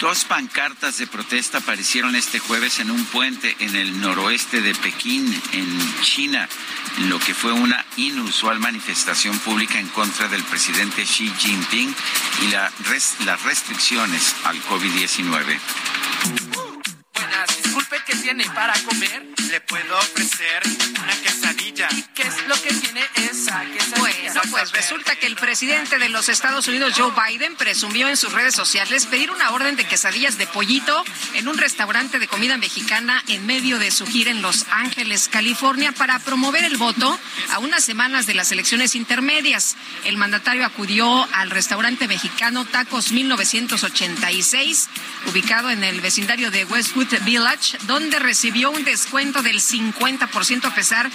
Dos 0.00 0.24
pancartas 0.24 0.96
de 0.96 1.06
protesta 1.06 1.58
aparecieron 1.58 2.16
este 2.16 2.38
jueves 2.38 2.80
en 2.80 2.90
un 2.90 3.04
puente 3.04 3.54
en 3.60 3.76
el 3.76 4.00
noroeste 4.00 4.62
de 4.62 4.74
Pekín, 4.74 5.30
en 5.52 6.00
China, 6.00 6.48
en 6.96 7.10
lo 7.10 7.18
que 7.18 7.34
fue 7.34 7.52
una 7.52 7.84
inusual 7.98 8.60
manifestación 8.60 9.38
pública 9.40 9.78
en 9.78 9.88
contra 9.88 10.26
del 10.28 10.42
presidente 10.44 11.02
Xi 11.02 11.30
Jinping 11.36 11.94
y 12.44 12.50
la 12.50 12.72
las 13.26 13.42
restricciones 13.42 14.34
al 14.44 14.58
COVID-19. 14.62 16.69
¿Qué 18.10 18.16
tiene 18.16 18.44
para 18.50 18.74
comer? 18.82 19.22
Le 19.50 19.60
puedo 19.62 19.98
ofrecer 19.98 20.62
una 21.02 21.14
quesadilla. 21.22 21.88
¿Y 21.92 22.02
qué 22.14 22.22
es 22.22 22.46
lo 22.46 22.54
que 22.60 22.72
tiene 22.72 23.02
esa 23.16 23.64
quesadilla? 23.64 23.98
Bueno, 23.98 24.40
pues 24.50 24.60
pues 24.60 24.72
resulta 24.72 25.16
que 25.16 25.26
el 25.26 25.36
presidente 25.36 25.98
de 25.98 26.08
los 26.08 26.28
Estados 26.28 26.68
Unidos, 26.68 26.92
Joe 26.96 27.12
Biden, 27.12 27.56
presumió 27.56 28.08
en 28.08 28.16
sus 28.16 28.32
redes 28.32 28.54
sociales 28.54 29.06
pedir 29.06 29.30
una 29.30 29.50
orden 29.50 29.76
de 29.76 29.84
quesadillas 29.84 30.38
de 30.38 30.46
pollito 30.46 31.04
en 31.34 31.48
un 31.48 31.56
restaurante 31.56 32.18
de 32.18 32.28
comida 32.28 32.56
mexicana 32.56 33.22
en 33.28 33.46
medio 33.46 33.78
de 33.78 33.90
su 33.90 34.06
gira 34.06 34.30
en 34.30 34.42
Los 34.42 34.66
Ángeles, 34.70 35.28
California, 35.30 35.92
para 35.92 36.18
promover 36.18 36.64
el 36.64 36.76
voto 36.76 37.18
a 37.52 37.58
unas 37.58 37.84
semanas 37.84 38.26
de 38.26 38.34
las 38.34 38.52
elecciones 38.52 38.94
intermedias. 38.94 39.76
El 40.04 40.16
mandatario 40.16 40.66
acudió 40.66 41.26
al 41.32 41.50
restaurante 41.50 42.06
mexicano 42.06 42.64
Tacos 42.64 43.12
1986, 43.12 44.88
ubicado 45.26 45.70
en 45.70 45.84
el 45.84 46.00
vecindario 46.00 46.50
de 46.50 46.64
Westwood 46.64 47.18
Village, 47.24 47.78
donde 47.86 47.99
recibió 48.08 48.70
un 48.70 48.84
descuento 48.84 49.42
del 49.42 49.60
50% 49.60 50.64
a 50.64 50.74
pesar 50.74 51.10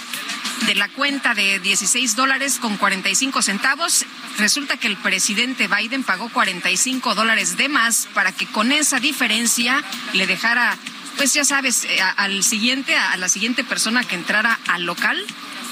de 0.66 0.74
la 0.74 0.88
cuenta 0.88 1.34
de 1.34 1.58
16 1.58 2.16
dólares 2.16 2.58
con 2.60 2.76
45 2.76 3.42
centavos. 3.42 4.06
Resulta 4.38 4.76
que 4.76 4.86
el 4.86 4.96
presidente 4.96 5.68
Biden 5.68 6.04
pagó 6.04 6.28
45 6.28 7.14
dólares 7.14 7.56
de 7.56 7.68
más 7.68 8.08
para 8.14 8.32
que 8.32 8.46
con 8.46 8.72
esa 8.72 9.00
diferencia 9.00 9.82
le 10.12 10.26
dejara, 10.26 10.76
pues 11.16 11.34
ya 11.34 11.44
sabes, 11.44 11.84
eh, 11.84 11.98
al 12.16 12.42
siguiente, 12.42 12.96
a 12.96 13.16
la 13.16 13.28
siguiente 13.28 13.64
persona 13.64 14.04
que 14.04 14.14
entrara 14.14 14.58
al 14.68 14.84
local, 14.84 15.22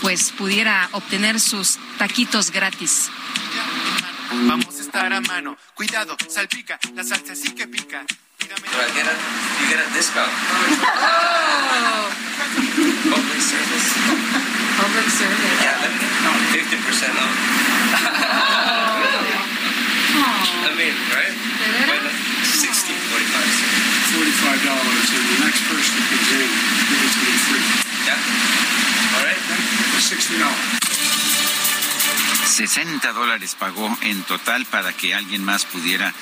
pues 0.03 0.33
pudiera 0.33 0.89
obtener 0.93 1.41
sus 1.41 1.79
taquitos 1.99 2.51
gratis. 2.51 3.11
Vamos 4.47 4.79
a 4.79 4.81
estar 4.81 5.13
a 5.13 5.21
mano. 5.21 5.57
Cuidado, 5.75 6.17
salpica, 6.29 6.79
la 6.95 7.05
salsa 7.05 7.35
sí 7.35 7.55
que 7.55 7.69
pica. 7.69 8.05
Dígame. 8.45 8.61
You 8.61 9.65
get 9.73 9.81
a 9.81 9.89
discount. 9.97 10.29
Oh. 10.29 10.29
Public 13.17 13.41
service. 13.41 13.89
Public 14.77 15.09
service. 15.09 15.65
Yeah, 15.65 15.81
let 15.81 15.97
me, 15.97 16.05
no, 16.21 16.29
50% 16.53 17.25
off. 17.25 17.33
Oh. 17.97 19.01
I 20.69 20.77
mean, 20.77 20.93
right? 21.09 21.33
Well, 21.89 22.05
60, 22.45 22.93
45 22.93 24.13
Forty-five 24.13 24.61
dollars, 24.63 25.09
and 25.11 25.25
the 25.25 25.39
next 25.43 25.65
person 25.65 25.97
that 25.97 26.05
comes 26.13 26.29
in, 26.37 26.45
give 26.45 27.01
it 27.01 27.17
to 27.17 27.21
them 27.25 27.39
free. 27.49 27.65
Yeah? 28.07 28.21
All 29.17 29.25
right? 29.25 29.41
Sixty 29.99 30.37
dollars. 30.39 30.84
60 32.47 33.13
dólares 33.13 33.57
pagó 33.59 33.97
en 34.03 34.23
total 34.23 34.65
para 34.67 34.93
que 34.93 35.15
alguien 35.15 35.45
más 35.45 35.65
pudiera 35.65 36.15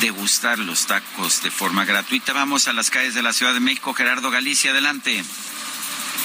degustar 0.00 0.58
los 0.58 0.86
tacos 0.86 1.42
de 1.42 1.50
forma 1.50 1.84
gratuita. 1.84 2.32
Vamos 2.32 2.68
a 2.68 2.72
las 2.72 2.90
calles 2.90 3.14
de 3.14 3.22
la 3.22 3.32
Ciudad 3.32 3.54
de 3.54 3.60
México. 3.60 3.94
Gerardo 3.94 4.30
Galicia, 4.30 4.72
adelante. 4.72 5.24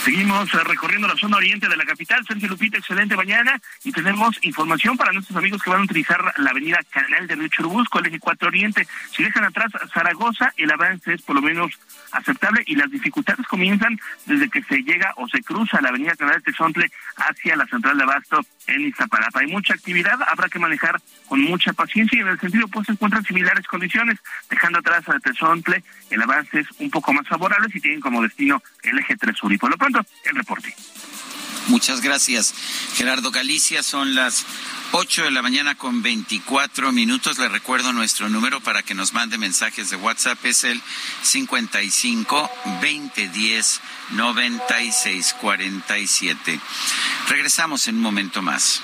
Seguimos 0.04 0.54
eh, 0.54 0.58
recorriendo 0.66 1.08
la 1.08 1.16
zona 1.16 1.38
oriente 1.38 1.70
de 1.70 1.78
la 1.78 1.86
capital. 1.86 2.26
Sergio 2.28 2.50
Lupita, 2.50 2.78
excelente 2.78 3.16
mañana. 3.16 3.58
Y 3.86 3.92
tenemos 3.94 4.38
información 4.42 4.98
para 4.98 5.14
nuestros 5.14 5.38
amigos 5.38 5.64
que 5.64 5.70
van 5.70 5.80
a 5.80 5.84
utilizar 5.86 6.34
la 6.40 6.50
avenida 6.50 6.80
Canal 6.90 7.26
de 7.26 7.36
Río 7.36 7.48
Churubusco, 7.48 8.00
el 8.00 8.08
eje 8.08 8.20
4 8.20 8.50
Oriente. 8.50 8.86
Si 9.16 9.24
dejan 9.24 9.46
atrás 9.46 9.72
Zaragoza, 9.94 10.52
el 10.58 10.70
avance 10.72 11.14
es 11.14 11.22
por 11.22 11.38
lo 11.38 11.42
menos 11.42 11.72
aceptable 12.12 12.64
y 12.66 12.76
las 12.76 12.92
dificultades 12.92 13.48
comienzan 13.48 13.98
desde 14.26 14.50
que 14.50 14.62
se 14.64 14.84
llega 14.84 15.14
o 15.16 15.28
se 15.30 15.42
cruza 15.42 15.80
la 15.80 15.88
avenida 15.88 16.18
Canal 16.18 16.36
de 16.36 16.52
Tezontle 16.52 16.92
hacia 17.16 17.56
la 17.56 17.66
central 17.68 17.98
de 17.98 18.04
Abasto 18.04 18.46
en 18.68 18.82
Iztapalapa. 18.82 19.40
Hay 19.40 19.48
mucha 19.48 19.74
actividad, 19.74 20.20
habrá 20.28 20.50
que 20.50 20.60
manejar 20.60 21.00
con 21.34 21.42
mucha 21.42 21.74
paciencia 21.74 22.16
y 22.16 22.22
en 22.22 22.28
el 22.28 22.40
sentido 22.40 22.68
pues 22.68 22.88
encuentran 22.90 23.26
similares 23.26 23.66
condiciones, 23.66 24.20
dejando 24.52 24.78
atrás 24.78 25.10
a 25.10 25.20
Tezontle, 25.20 25.84
el 26.12 26.22
avance 26.22 26.60
es 26.60 26.68
un 26.78 26.92
poco 26.92 27.12
más 27.12 27.28
favorable 27.28 27.70
si 27.74 27.82
tienen 27.82 28.02
como 28.02 28.22
destino 28.22 28.62
el 28.84 29.00
eje 29.00 29.18
3 29.18 29.36
sur. 29.36 29.52
Y 29.52 29.58
por 29.58 29.72
lo 29.72 29.76
pronto, 29.76 30.06
el 30.26 30.36
reporte. 30.36 30.76
Muchas 31.70 32.02
gracias, 32.02 32.54
Gerardo 32.94 33.32
Galicia. 33.32 33.82
Son 33.82 34.14
las 34.14 34.46
8 34.92 35.24
de 35.24 35.32
la 35.32 35.42
mañana 35.42 35.74
con 35.74 36.04
24 36.04 36.92
minutos. 36.92 37.40
Le 37.40 37.50
recuerdo 37.50 37.94
nuestro 37.94 38.30
número 38.30 38.62
para 38.62 38.84
que 38.84 38.94
nos 38.94 39.14
mande 39.14 39.40
mensajes 39.40 39.90
de 39.90 39.96
WhatsApp. 39.96 40.38
Es 40.46 40.64
el 40.66 40.84
55 41.24 42.52
2010 42.80 43.82
96 44.12 45.36
47. 45.42 46.60
Regresamos 47.28 47.88
en 47.88 47.96
un 47.96 48.02
momento 48.04 48.44
más. 48.44 48.84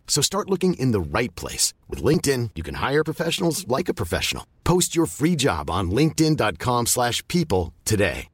So 0.11 0.21
start 0.21 0.49
looking 0.49 0.73
in 0.73 0.91
the 0.91 0.99
right 0.99 1.33
place. 1.35 1.73
With 1.89 2.03
LinkedIn, 2.03 2.51
you 2.55 2.63
can 2.63 2.75
hire 2.75 3.03
professionals 3.03 3.65
like 3.69 3.89
a 3.89 3.93
professional. 3.93 4.45
Post 4.65 4.93
your 4.93 5.07
free 5.07 5.37
job 5.37 5.69
on 5.69 5.89
linkedin.com/people 5.89 6.85
slash 6.85 7.25
people 7.29 7.73
today. 7.85 8.27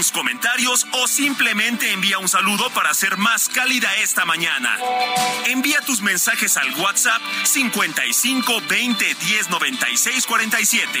tus 0.00 0.12
comentarios 0.12 0.86
o 0.94 1.06
simplemente 1.06 1.92
envía 1.92 2.18
un 2.18 2.26
saludo 2.26 2.70
para 2.70 2.94
ser 2.94 3.18
más 3.18 3.50
cálida 3.50 3.94
esta 3.96 4.24
mañana. 4.24 4.78
Envía 5.46 5.82
tus 5.82 6.00
mensajes 6.00 6.56
al 6.56 6.72
WhatsApp 6.80 7.20
55 7.44 8.62
20 8.66 9.04
10 9.04 9.50
96 9.50 10.26
47. 10.26 11.00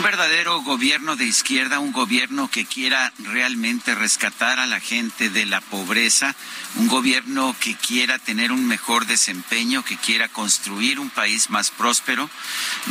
Un 0.00 0.04
verdadero 0.04 0.62
gobierno 0.62 1.14
de 1.14 1.26
izquierda, 1.26 1.78
un 1.78 1.92
gobierno 1.92 2.50
que 2.50 2.64
quiera 2.64 3.12
realmente 3.18 3.94
rescatar 3.94 4.58
a 4.58 4.64
la 4.64 4.80
gente 4.80 5.28
de 5.28 5.44
la 5.44 5.60
pobreza, 5.60 6.34
un 6.76 6.88
gobierno 6.88 7.54
que 7.60 7.74
quiera 7.76 8.18
tener 8.18 8.50
un 8.50 8.66
mejor 8.66 9.04
desempeño, 9.04 9.84
que 9.84 9.98
quiera 9.98 10.28
construir 10.28 10.98
un 11.00 11.10
país 11.10 11.50
más 11.50 11.70
próspero, 11.70 12.30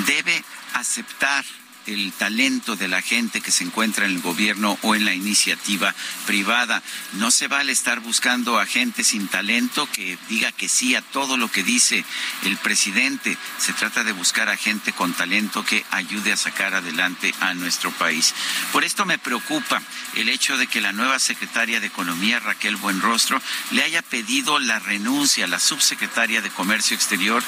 debe 0.05 0.43
aceptar 0.75 1.43
el 1.93 2.13
talento 2.13 2.75
de 2.75 2.87
la 2.87 3.01
gente 3.01 3.41
que 3.41 3.51
se 3.51 3.63
encuentra 3.63 4.05
en 4.05 4.11
el 4.11 4.21
gobierno 4.21 4.77
o 4.83 4.95
en 4.95 5.05
la 5.05 5.13
iniciativa 5.13 5.93
privada. 6.25 6.83
No 7.13 7.31
se 7.31 7.47
vale 7.47 7.71
estar 7.71 7.99
buscando 7.99 8.59
a 8.59 8.65
gente 8.65 9.03
sin 9.03 9.27
talento 9.27 9.89
que 9.91 10.17
diga 10.29 10.51
que 10.51 10.69
sí 10.69 10.95
a 10.95 11.01
todo 11.01 11.37
lo 11.37 11.51
que 11.51 11.63
dice 11.63 12.05
el 12.43 12.57
presidente. 12.57 13.37
Se 13.57 13.73
trata 13.73 14.03
de 14.03 14.11
buscar 14.11 14.49
a 14.49 14.57
gente 14.57 14.93
con 14.93 15.13
talento 15.13 15.65
que 15.65 15.83
ayude 15.91 16.31
a 16.31 16.37
sacar 16.37 16.75
adelante 16.75 17.33
a 17.39 17.53
nuestro 17.53 17.91
país. 17.91 18.33
Por 18.71 18.83
esto 18.83 19.05
me 19.05 19.17
preocupa 19.17 19.81
el 20.15 20.29
hecho 20.29 20.57
de 20.57 20.67
que 20.67 20.81
la 20.81 20.93
nueva 20.93 21.19
secretaria 21.19 21.79
de 21.79 21.87
Economía, 21.87 22.39
Raquel 22.39 22.75
Buenrostro, 22.75 23.41
le 23.71 23.83
haya 23.83 24.01
pedido 24.01 24.59
la 24.59 24.79
renuncia 24.79 25.45
a 25.45 25.47
la 25.47 25.59
subsecretaria 25.59 26.41
de 26.41 26.49
Comercio 26.49 26.95
Exterior, 26.95 27.43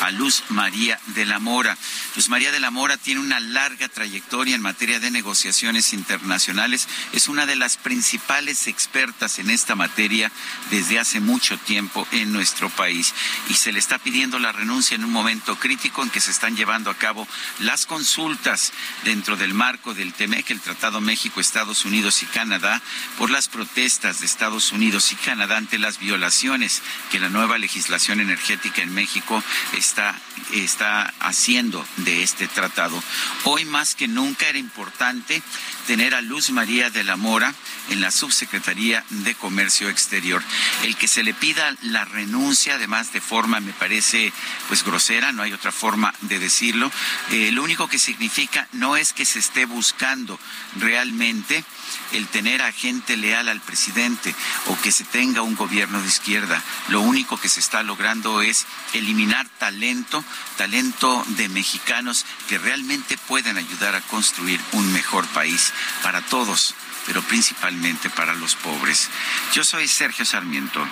a 0.00 0.10
Luz 0.10 0.44
María 0.48 0.98
de 1.08 1.26
la 1.26 1.38
Mora. 1.38 1.76
Luz 2.16 2.28
María 2.28 2.52
de 2.52 2.60
la 2.60 2.70
Mora 2.70 2.96
tiene 2.96 3.20
una 3.20 3.40
larga 3.40 3.81
trayectoria 3.88 4.54
en 4.54 4.62
materia 4.62 5.00
de 5.00 5.10
negociaciones 5.10 5.92
internacionales. 5.92 6.88
Es 7.12 7.28
una 7.28 7.46
de 7.46 7.56
las 7.56 7.76
principales 7.76 8.66
expertas 8.66 9.38
en 9.38 9.50
esta 9.50 9.74
materia 9.74 10.30
desde 10.70 10.98
hace 10.98 11.20
mucho 11.20 11.58
tiempo 11.58 12.06
en 12.12 12.32
nuestro 12.32 12.70
país. 12.70 13.14
Y 13.48 13.54
se 13.54 13.72
le 13.72 13.78
está 13.78 13.98
pidiendo 13.98 14.38
la 14.38 14.52
renuncia 14.52 14.94
en 14.94 15.04
un 15.04 15.12
momento 15.12 15.56
crítico 15.58 16.02
en 16.02 16.10
que 16.10 16.20
se 16.20 16.30
están 16.30 16.56
llevando 16.56 16.90
a 16.90 16.98
cabo 16.98 17.26
las 17.60 17.86
consultas 17.86 18.72
dentro 19.04 19.36
del 19.36 19.54
marco 19.54 19.94
del 19.94 20.12
TEMEC, 20.12 20.50
el 20.50 20.60
Tratado 20.60 21.00
México-Estados 21.00 21.84
Unidos 21.84 22.22
y 22.22 22.26
Canadá, 22.26 22.80
por 23.18 23.30
las 23.30 23.48
protestas 23.48 24.20
de 24.20 24.26
Estados 24.26 24.72
Unidos 24.72 25.12
y 25.12 25.16
Canadá 25.16 25.56
ante 25.56 25.78
las 25.78 25.98
violaciones 25.98 26.82
que 27.10 27.18
la 27.18 27.28
nueva 27.28 27.58
legislación 27.58 28.20
energética 28.20 28.82
en 28.82 28.94
México 28.94 29.42
está, 29.76 30.14
está 30.52 31.12
haciendo 31.20 31.84
de 31.98 32.22
este 32.22 32.48
tratado. 32.48 33.02
Hoy 33.44 33.64
más 33.64 33.94
que 33.94 34.08
nunca 34.08 34.48
era 34.48 34.58
importante 34.58 35.42
tener 35.86 36.14
a 36.14 36.20
Luz 36.20 36.50
María 36.50 36.90
de 36.90 37.04
la 37.04 37.16
Mora 37.16 37.54
en 37.90 38.00
la 38.00 38.10
Subsecretaría 38.10 39.04
de 39.10 39.34
Comercio 39.34 39.88
Exterior. 39.88 40.42
El 40.84 40.96
que 40.96 41.08
se 41.08 41.22
le 41.22 41.34
pida 41.34 41.74
la 41.82 42.04
renuncia, 42.04 42.74
además 42.74 43.12
de 43.12 43.20
forma, 43.20 43.60
me 43.60 43.72
parece 43.72 44.32
pues 44.68 44.84
grosera, 44.84 45.32
no 45.32 45.42
hay 45.42 45.52
otra 45.52 45.72
forma 45.72 46.14
de 46.22 46.38
decirlo. 46.38 46.90
Eh, 47.30 47.50
lo 47.52 47.62
único 47.62 47.88
que 47.88 47.98
significa 47.98 48.68
no 48.72 48.96
es 48.96 49.12
que 49.12 49.24
se 49.24 49.38
esté 49.38 49.64
buscando 49.64 50.38
realmente 50.76 51.64
el 52.12 52.28
tener 52.28 52.62
a 52.62 52.72
gente 52.72 53.16
leal 53.16 53.48
al 53.48 53.60
presidente 53.60 54.34
o 54.66 54.80
que 54.80 54.92
se 54.92 55.04
tenga 55.04 55.42
un 55.42 55.54
gobierno 55.54 56.00
de 56.00 56.08
izquierda. 56.08 56.62
Lo 56.88 57.00
único 57.00 57.38
que 57.38 57.48
se 57.48 57.60
está 57.60 57.82
logrando 57.82 58.42
es 58.42 58.66
eliminar 58.92 59.48
talento, 59.58 60.24
talento 60.56 61.24
de 61.28 61.48
mexicanos 61.48 62.26
que 62.48 62.58
realmente 62.58 63.18
pueden 63.28 63.56
ayudar 63.56 63.94
a 63.94 64.00
construir 64.02 64.60
un 64.72 64.92
mejor 64.92 65.26
país 65.28 65.72
para 66.02 66.20
todos, 66.22 66.74
pero 67.06 67.22
principalmente 67.22 68.10
para 68.10 68.34
los 68.34 68.54
pobres. 68.56 69.08
Yo 69.52 69.64
soy 69.64 69.88
Sergio 69.88 70.24
Sarmiento 70.24 70.86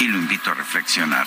y 0.00 0.04
lo 0.04 0.18
invito 0.18 0.50
a 0.50 0.54
reflexionar. 0.54 1.26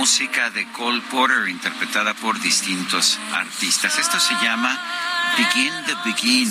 Música 0.00 0.50
de 0.50 0.66
Cole 0.72 1.02
Porter 1.10 1.48
interpretada 1.48 2.14
por 2.14 2.40
distintos 2.40 3.18
artistas. 3.32 3.98
Esto 3.98 4.18
se 4.18 4.34
llama 4.42 4.76
Begin 5.36 5.72
the 5.86 5.94
Begin, 6.04 6.48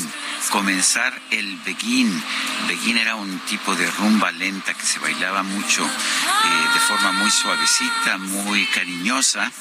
comenzar 0.51 1.14
el 1.31 1.57
Begin. 1.65 2.23
Begin 2.68 2.97
era 2.97 3.15
un 3.15 3.39
tipo 3.39 3.76
de 3.76 3.89
rumba 3.91 4.31
lenta 4.31 4.73
que 4.73 4.85
se 4.85 4.99
bailaba 4.99 5.43
mucho 5.43 5.85
eh, 5.85 6.68
de 6.73 6.80
forma 6.80 7.11
muy 7.14 7.30
suavecita, 7.30 8.18
muy 8.18 8.65
cariñosa 8.68 9.51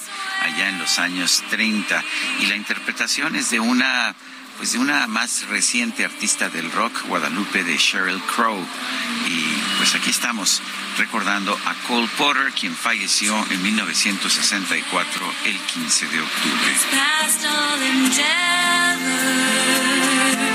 allá 0.43 0.69
en 0.69 0.79
los 0.79 0.99
años 0.99 1.43
30 1.51 2.05
y 2.41 2.47
la 2.47 2.57
interpretación 2.57 3.37
es 3.37 3.51
de 3.51 3.61
una 3.61 4.15
pues 4.59 4.73
de 4.73 4.79
una 4.79 5.07
más 5.07 5.47
reciente 5.47 6.05
artista 6.05 6.49
del 6.49 6.73
rock, 6.73 7.07
Guadalupe 7.07 7.63
de 7.63 7.77
Sheryl 7.77 8.21
Crow. 8.23 8.59
Pues 9.91 10.03
aquí 10.03 10.11
estamos 10.11 10.61
recordando 10.99 11.59
a 11.65 11.75
Cole 11.87 12.09
Porter, 12.19 12.53
quien 12.53 12.75
falleció 12.75 13.35
en 13.51 13.63
1964, 13.63 15.33
el 15.47 15.59
15 15.59 16.07
de 16.09 16.21
octubre. 16.21 16.75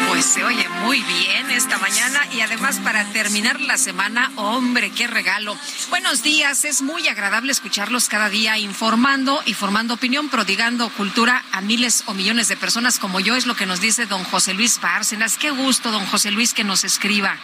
Pues 0.09 0.25
se 0.25 0.43
oye 0.43 0.69
muy 0.83 1.01
bien 1.01 1.49
esta 1.49 1.79
mañana 1.79 2.19
y 2.31 2.41
además 2.41 2.79
para 2.83 3.05
terminar 3.05 3.59
la 3.59 3.79
semana, 3.79 4.31
hombre, 4.35 4.91
qué 4.91 5.07
regalo. 5.07 5.57
Buenos 5.89 6.21
días, 6.21 6.63
es 6.63 6.83
muy 6.83 7.07
agradable 7.07 7.51
escucharlos 7.51 8.09
cada 8.09 8.29
día 8.29 8.59
informando 8.59 9.41
y 9.47 9.55
formando 9.55 9.95
opinión, 9.95 10.29
prodigando 10.29 10.89
cultura 10.89 11.43
a 11.51 11.61
miles 11.61 12.03
o 12.05 12.13
millones 12.13 12.49
de 12.49 12.57
personas 12.57 12.99
como 12.99 13.19
yo, 13.19 13.35
es 13.35 13.47
lo 13.47 13.55
que 13.55 13.65
nos 13.65 13.81
dice 13.81 14.05
don 14.05 14.23
José 14.25 14.53
Luis 14.53 14.79
Bárcenas. 14.79 15.39
Qué 15.39 15.49
gusto, 15.49 15.91
don 15.91 16.05
José 16.05 16.29
Luis, 16.29 16.53
que 16.53 16.63
nos 16.63 16.83
escriba. 16.83 17.39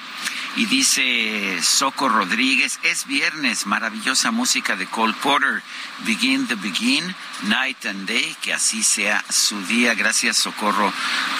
Y 0.55 0.65
dice 0.65 1.59
Soco 1.61 2.09
Rodríguez, 2.09 2.79
es 2.83 3.05
viernes, 3.05 3.65
maravillosa 3.65 4.31
música 4.31 4.75
de 4.75 4.87
Cole 4.87 5.13
Porter, 5.21 5.61
Begin 6.05 6.47
the 6.47 6.55
Begin, 6.55 7.15
Night 7.43 7.85
and 7.85 8.07
Day, 8.07 8.35
que 8.41 8.53
así 8.53 8.83
sea 8.83 9.23
su 9.29 9.61
día. 9.67 9.93
Gracias 9.93 10.37
Socorro 10.37 10.91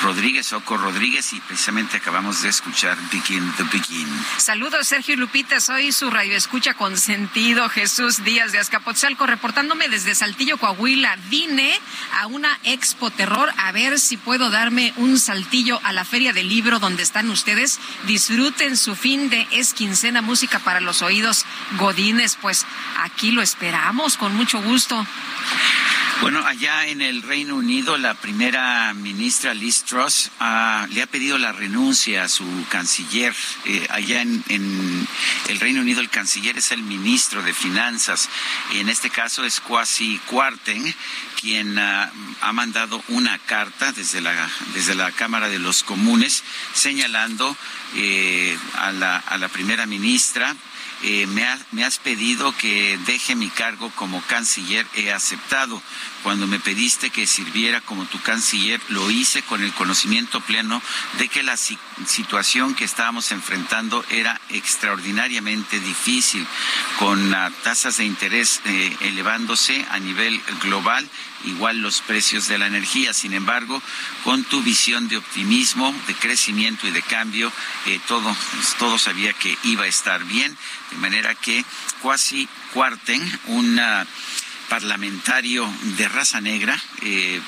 Rodríguez, 0.04 0.48
Soco 0.48 0.78
Rodríguez, 0.78 1.34
y 1.34 1.40
precisamente 1.42 1.98
acabamos 1.98 2.44
de 2.44 2.50
escuchar 2.50 2.98
Begin 3.12 3.52
the 3.58 3.64
Begin. 3.64 4.08
Saludos, 4.38 4.88
Sergio 4.88 5.16
Lupita. 5.18 5.60
Soy 5.60 5.92
su 5.92 6.10
radioescucha 6.10 6.76
consentido, 6.76 7.68
Jesús 7.70 8.24
Díaz 8.24 8.52
de 8.52 8.60
Azcapotzalco, 8.60 9.26
reportándome 9.26 9.90
desde 9.90 10.16
Saltillo, 10.16 10.58
Coahuila. 10.58 11.18
Vine 11.30 11.78
a 12.20 12.28
una 12.28 12.58
expo 12.64 13.10
terror 13.12 13.52
a 13.58 13.72
ver 13.72 14.00
si 14.00 14.18
puedo 14.18 14.50
darme 14.50 14.94
un 14.98 15.20
saltillo 15.20 15.80
a 15.84 15.94
la 15.94 16.06
Feria 16.06 16.32
del 16.32 16.48
Libro 16.48 16.80
donde 16.80 17.04
están 17.04 17.30
ustedes. 17.30 17.80
Disfruten 18.06 18.78
su 18.78 18.96
fin 19.00 19.30
de 19.30 19.48
es 19.52 19.74
quincena 19.74 20.22
música 20.22 20.60
para 20.60 20.82
los 20.82 21.02
oídos 21.02 21.46
godines. 21.78 22.38
Pues 22.42 22.66
aquí 22.98 23.32
lo 23.32 23.42
esperamos 23.42 24.18
con 24.18 24.36
mucho 24.36 24.62
gusto. 24.62 25.06
Bueno, 26.22 26.46
allá 26.46 26.86
en 26.88 27.02
el 27.02 27.22
Reino 27.22 27.56
Unido, 27.56 27.98
la 27.98 28.14
primera 28.14 28.94
ministra 28.94 29.54
Liz 29.54 29.84
Truss 29.84 30.32
ah, 30.42 30.86
le 30.90 31.02
ha 31.02 31.08
pedido 31.08 31.38
la 31.38 31.54
renuncia 31.54 32.24
a 32.24 32.30
su 32.30 32.46
canciller. 32.68 33.34
Eh, 33.64 33.88
allá 33.90 34.22
en, 34.22 35.08
el 35.48 35.60
Reino 35.62 35.80
Unido, 35.80 36.02
el 36.02 36.10
canciller 36.10 36.58
es 36.58 36.74
el 36.74 36.84
ministro 36.84 37.42
de 37.42 37.54
Finanzas. 37.54 38.28
Y 38.74 38.80
en 38.80 38.90
este 38.90 39.10
caso 39.10 39.46
es 39.46 39.62
Kwasi 39.62 40.20
Kwarteng, 40.26 40.94
quien 41.40 41.78
ha 41.80 42.12
mandado 42.54 43.02
una 43.08 43.38
carta 43.40 43.92
desde 43.94 44.22
la, 44.22 44.50
desde 44.74 44.96
la 44.96 45.12
Cámara 45.12 45.48
de 45.48 45.60
los 45.60 45.84
Comunes 45.84 46.44
señalando 46.74 47.56
eh, 47.96 48.58
a, 48.76 48.92
la, 48.92 49.18
a 49.18 49.38
la 49.38 49.48
primera 49.48 49.86
ministra 49.86 50.56
eh, 51.02 51.28
me, 51.28 51.46
me, 51.72 51.86
has 51.86 51.98
pedido 51.98 52.54
que 52.58 53.00
deje 53.06 53.34
mi 53.34 53.48
cargo 53.48 53.90
como 53.96 54.22
canciller, 54.24 54.86
he 54.96 55.14
aceptado. 55.14 55.82
Cuando 56.24 56.48
me 56.48 56.60
pediste 56.60 57.10
que 57.10 57.26
sirviera 57.26 57.82
como 57.82 58.06
tu 58.06 58.20
canciller, 58.22 58.82
lo 58.90 59.10
hice 59.10 59.42
con 59.44 59.64
el 59.64 59.74
conocimiento 59.74 60.42
pleno 60.42 60.82
de 61.18 61.28
que 61.28 61.44
la 61.44 61.58
situación 61.58 62.76
que 62.76 62.86
estábamos 62.86 63.32
enfrentando 63.32 64.04
era 64.10 64.40
extraordinariamente 64.50 65.80
difícil, 65.80 66.46
con 66.98 67.36
tasas 67.64 67.98
de 67.98 68.06
interés 68.06 68.62
eh, 68.66 68.96
elevándose 69.02 69.86
a 69.90 70.00
nivel 70.00 70.42
global 70.62 71.10
igual 71.46 71.80
los 71.80 72.02
precios 72.02 72.48
de 72.48 72.58
la 72.58 72.68
energía. 72.68 73.14
Sin 73.14 73.34
embargo, 73.34 73.82
con 74.24 74.44
tu 74.44 74.62
visión 74.62 75.08
de 75.08 75.18
optimismo, 75.18 75.94
de 76.08 76.16
crecimiento 76.16 76.88
y 76.88 76.92
de 76.92 77.02
cambio, 77.02 77.52
eh, 77.86 78.00
todo, 78.08 78.36
todo 78.78 78.98
sabía 78.98 79.34
que 79.34 79.58
iba 79.64 79.84
a 79.84 79.88
estar 79.88 80.24
bien. 80.26 80.56
De 80.92 80.98
manera 80.98 81.36
que 81.36 81.64
Cuasi 82.02 82.48
Cuarten, 82.74 83.40
una 83.48 84.06
parlamentario 84.70 85.70
de 85.98 86.08
raza 86.08 86.40
negra 86.40 86.80
eh, 87.02 87.36
eh, 87.36 87.42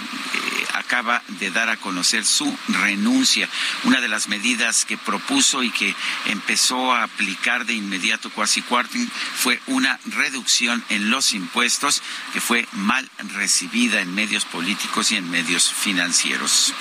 acaba 0.73 1.21
de 1.39 1.51
dar 1.51 1.69
a 1.69 1.77
conocer 1.77 2.25
su 2.25 2.57
renuncia. 2.67 3.47
Una 3.83 4.01
de 4.01 4.07
las 4.07 4.27
medidas 4.27 4.83
que 4.85 4.97
propuso 4.97 5.63
y 5.63 5.69
que 5.69 5.95
empezó 6.25 6.93
a 6.93 7.03
aplicar 7.03 7.65
de 7.65 7.73
inmediato 7.73 8.29
Kwarteng 8.31 9.09
fue 9.35 9.61
una 9.67 9.99
reducción 10.05 10.83
en 10.89 11.09
los 11.09 11.33
impuestos 11.33 12.01
que 12.33 12.41
fue 12.41 12.67
mal 12.71 13.09
recibida 13.35 14.01
en 14.01 14.13
medios 14.13 14.45
políticos 14.45 15.11
y 15.11 15.17
en 15.17 15.29
medios 15.29 15.71
financieros. 15.71 16.73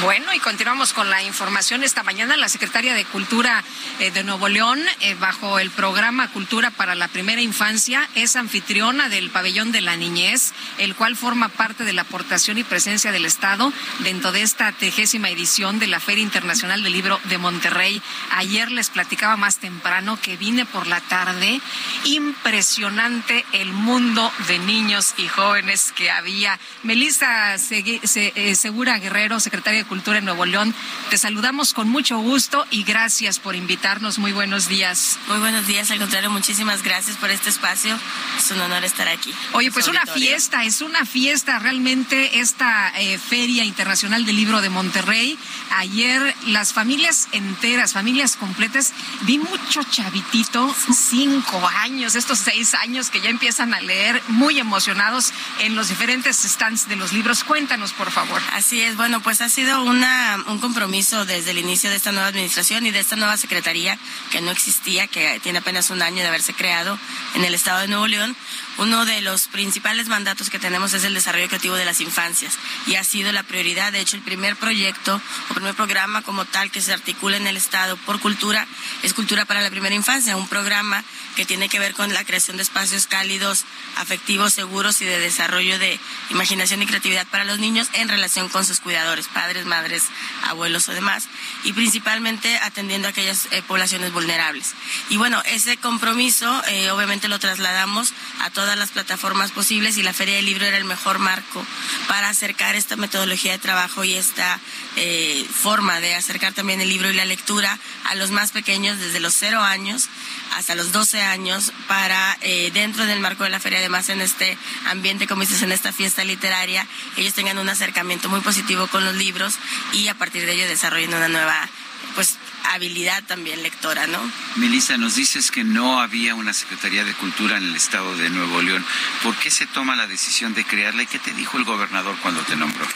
Bueno, 0.00 0.32
y 0.32 0.38
continuamos 0.38 0.92
con 0.92 1.10
la 1.10 1.22
información. 1.22 1.82
Esta 1.82 2.02
mañana 2.02 2.36
la 2.36 2.48
secretaria 2.48 2.94
de 2.94 3.04
Cultura 3.04 3.64
eh, 3.98 4.10
de 4.10 4.22
Nuevo 4.22 4.48
León, 4.48 4.80
bajo 5.18 5.58
el 5.58 5.70
programa 5.70 6.28
Cultura 6.28 6.70
para 6.70 6.94
la 6.94 7.08
Primera 7.08 7.40
Infancia, 7.40 8.08
es 8.14 8.36
anfitriona 8.36 9.08
del 9.08 9.30
pabellón 9.30 9.71
de 9.72 9.80
la 9.80 9.96
niñez, 9.96 10.52
el 10.78 10.94
cual 10.94 11.16
forma 11.16 11.48
parte 11.48 11.84
de 11.84 11.92
la 11.92 12.02
aportación 12.02 12.58
y 12.58 12.64
presencia 12.64 13.12
del 13.12 13.24
Estado 13.24 13.72
dentro 14.00 14.32
de 14.32 14.42
esta 14.42 14.70
trigésima 14.72 15.30
edición 15.30 15.78
de 15.78 15.86
la 15.86 16.00
Feria 16.00 16.22
Internacional 16.22 16.82
del 16.82 16.92
Libro 16.92 17.20
de 17.24 17.38
Monterrey. 17.38 18.02
Ayer 18.32 18.70
les 18.70 18.90
platicaba 18.90 19.36
más 19.36 19.56
temprano 19.56 20.18
que 20.20 20.36
vine 20.36 20.64
por 20.64 20.86
la 20.86 21.00
tarde. 21.00 21.60
Impresionante 22.04 23.44
el 23.52 23.72
mundo 23.72 24.30
de 24.48 24.58
niños 24.58 25.14
y 25.16 25.28
jóvenes 25.28 25.92
que 25.92 26.10
había. 26.10 26.58
Melissa 26.82 27.54
eh, 27.54 28.54
Segura 28.54 28.98
Guerrero, 28.98 29.40
secretaria 29.40 29.80
de 29.80 29.88
Cultura 29.88 30.18
en 30.18 30.24
Nuevo 30.24 30.44
León, 30.44 30.74
te 31.10 31.18
saludamos 31.18 31.74
con 31.74 31.88
mucho 31.88 32.18
gusto 32.18 32.66
y 32.70 32.84
gracias 32.84 33.38
por 33.38 33.56
invitarnos. 33.56 34.18
Muy 34.18 34.32
buenos 34.32 34.68
días. 34.68 35.18
Muy 35.28 35.38
buenos 35.38 35.66
días, 35.66 35.90
al 35.90 35.98
contrario, 35.98 36.30
muchísimas 36.30 36.82
gracias 36.82 37.16
por 37.16 37.30
este 37.30 37.50
espacio. 37.50 37.98
Es 38.38 38.50
un 38.50 38.60
honor 38.60 38.84
estar 38.84 39.08
aquí. 39.08 39.32
Oye, 39.62 39.70
pues 39.70 39.86
una 39.86 40.04
fiesta, 40.06 40.64
es 40.64 40.80
una 40.80 41.06
fiesta 41.06 41.60
realmente 41.60 42.40
esta 42.40 42.92
eh, 42.96 43.16
Feria 43.16 43.62
Internacional 43.64 44.24
del 44.24 44.34
Libro 44.34 44.60
de 44.60 44.70
Monterrey. 44.70 45.38
Ayer 45.76 46.34
las 46.46 46.72
familias 46.72 47.28
enteras, 47.30 47.92
familias 47.92 48.34
completas, 48.34 48.92
vi 49.20 49.38
mucho 49.38 49.84
chavitito, 49.84 50.74
cinco 50.92 51.64
años, 51.76 52.16
estos 52.16 52.40
seis 52.40 52.74
años 52.74 53.08
que 53.08 53.20
ya 53.20 53.30
empiezan 53.30 53.72
a 53.72 53.80
leer, 53.80 54.20
muy 54.26 54.58
emocionados 54.58 55.32
en 55.60 55.76
los 55.76 55.90
diferentes 55.90 56.38
stands 56.38 56.88
de 56.88 56.96
los 56.96 57.12
libros. 57.12 57.44
Cuéntanos, 57.44 57.92
por 57.92 58.10
favor. 58.10 58.42
Así 58.54 58.80
es, 58.80 58.96
bueno, 58.96 59.20
pues 59.20 59.40
ha 59.42 59.48
sido 59.48 59.84
una, 59.84 60.42
un 60.48 60.58
compromiso 60.58 61.24
desde 61.24 61.52
el 61.52 61.58
inicio 61.58 61.88
de 61.88 61.94
esta 61.94 62.10
nueva 62.10 62.26
administración 62.26 62.84
y 62.84 62.90
de 62.90 62.98
esta 62.98 63.14
nueva 63.14 63.36
secretaría 63.36 63.96
que 64.32 64.40
no 64.40 64.50
existía, 64.50 65.06
que 65.06 65.38
tiene 65.40 65.60
apenas 65.60 65.90
un 65.90 66.02
año 66.02 66.22
de 66.22 66.26
haberse 66.26 66.52
creado 66.52 66.98
en 67.36 67.44
el 67.44 67.54
estado 67.54 67.78
de 67.78 67.86
Nuevo 67.86 68.08
León. 68.08 68.36
Uno 68.78 69.04
de 69.04 69.20
los 69.20 69.48
principales 69.48 70.08
mandatos 70.08 70.50
que 70.50 70.58
tenemos 70.58 70.92
es 70.94 71.04
el 71.04 71.14
desarrollo 71.14 71.48
creativo 71.48 71.74
de 71.74 71.84
las 71.84 72.00
infancias 72.00 72.58
y 72.86 72.96
ha 72.96 73.04
sido 73.04 73.30
la 73.32 73.42
prioridad. 73.42 73.92
De 73.92 74.00
hecho, 74.00 74.16
el 74.16 74.22
primer 74.22 74.56
proyecto 74.56 75.20
o 75.50 75.54
primer 75.54 75.74
programa 75.74 76.22
como 76.22 76.44
tal 76.44 76.70
que 76.70 76.80
se 76.80 76.92
articula 76.92 77.36
en 77.36 77.46
el 77.46 77.56
Estado 77.56 77.96
por 77.98 78.20
cultura 78.20 78.66
es 79.02 79.14
Cultura 79.14 79.44
para 79.44 79.60
la 79.60 79.70
Primera 79.70 79.94
Infancia, 79.94 80.36
un 80.36 80.48
programa 80.48 81.04
que 81.36 81.46
tiene 81.46 81.68
que 81.68 81.78
ver 81.78 81.94
con 81.94 82.12
la 82.12 82.24
creación 82.24 82.56
de 82.56 82.62
espacios 82.62 83.06
cálidos, 83.06 83.64
afectivos, 83.96 84.52
seguros 84.52 85.00
y 85.00 85.04
de 85.04 85.18
desarrollo 85.18 85.78
de 85.78 85.98
imaginación 86.30 86.82
y 86.82 86.86
creatividad 86.86 87.26
para 87.26 87.44
los 87.44 87.58
niños 87.58 87.88
en 87.94 88.08
relación 88.08 88.48
con 88.48 88.64
sus 88.64 88.80
cuidadores, 88.80 89.28
padres, 89.28 89.66
madres, 89.66 90.04
abuelos 90.44 90.88
o 90.88 90.92
demás, 90.92 91.28
y 91.64 91.72
principalmente 91.72 92.58
atendiendo 92.58 93.08
a 93.08 93.10
aquellas 93.10 93.48
eh, 93.50 93.62
poblaciones 93.66 94.12
vulnerables. 94.12 94.74
Y 95.08 95.16
bueno, 95.16 95.42
ese 95.46 95.76
compromiso 95.76 96.62
eh, 96.68 96.90
obviamente 96.90 97.28
lo 97.28 97.38
trasladamos 97.38 98.12
a 98.40 98.50
todas 98.62 98.78
las 98.78 98.90
plataformas 98.90 99.50
posibles 99.50 99.98
y 99.98 100.04
la 100.04 100.12
Feria 100.12 100.36
del 100.36 100.46
Libro 100.46 100.64
era 100.64 100.76
el 100.76 100.84
mejor 100.84 101.18
marco 101.18 101.66
para 102.06 102.28
acercar 102.28 102.76
esta 102.76 102.94
metodología 102.94 103.50
de 103.50 103.58
trabajo 103.58 104.04
y 104.04 104.14
esta 104.14 104.60
eh, 104.94 105.44
forma 105.52 105.98
de 105.98 106.14
acercar 106.14 106.52
también 106.52 106.80
el 106.80 106.88
libro 106.88 107.10
y 107.10 107.14
la 107.14 107.24
lectura 107.24 107.76
a 108.04 108.14
los 108.14 108.30
más 108.30 108.52
pequeños 108.52 109.00
desde 109.00 109.18
los 109.18 109.34
cero 109.34 109.62
años 109.62 110.08
hasta 110.54 110.76
los 110.76 110.92
12 110.92 111.22
años 111.22 111.72
para 111.88 112.38
eh, 112.40 112.70
dentro 112.72 113.04
del 113.04 113.18
marco 113.18 113.42
de 113.42 113.50
la 113.50 113.58
feria, 113.58 113.80
además 113.80 114.08
en 114.10 114.20
este 114.20 114.56
ambiente, 114.86 115.26
como 115.26 115.40
dices, 115.40 115.62
en 115.62 115.72
esta 115.72 115.92
fiesta 115.92 116.22
literaria, 116.22 116.86
ellos 117.16 117.34
tengan 117.34 117.58
un 117.58 117.68
acercamiento 117.68 118.28
muy 118.28 118.42
positivo 118.42 118.86
con 118.86 119.04
los 119.04 119.16
libros 119.16 119.54
y 119.92 120.06
a 120.06 120.14
partir 120.14 120.46
de 120.46 120.52
ello 120.52 120.68
desarrollen 120.68 121.14
una 121.14 121.26
nueva 121.26 121.68
pues 122.14 122.36
habilidad 122.70 123.22
también 123.24 123.62
lectora, 123.62 124.06
¿no? 124.06 124.18
Melissa, 124.56 124.96
nos 124.96 125.14
dices 125.14 125.50
que 125.50 125.64
no 125.64 126.00
había 126.00 126.34
una 126.34 126.52
Secretaría 126.52 127.04
de 127.04 127.14
Cultura 127.14 127.56
en 127.56 127.64
el 127.64 127.76
estado 127.76 128.16
de 128.16 128.30
Nuevo 128.30 128.62
León. 128.62 128.84
¿Por 129.22 129.36
qué 129.36 129.50
se 129.50 129.66
toma 129.66 129.96
la 129.96 130.06
decisión 130.06 130.54
de 130.54 130.64
crearla 130.64 131.02
y 131.02 131.06
qué 131.06 131.18
te 131.18 131.32
dijo 131.32 131.58
el 131.58 131.64
gobernador 131.64 132.16
cuando 132.22 132.40
te 132.42 132.56
nombró? 132.56 132.86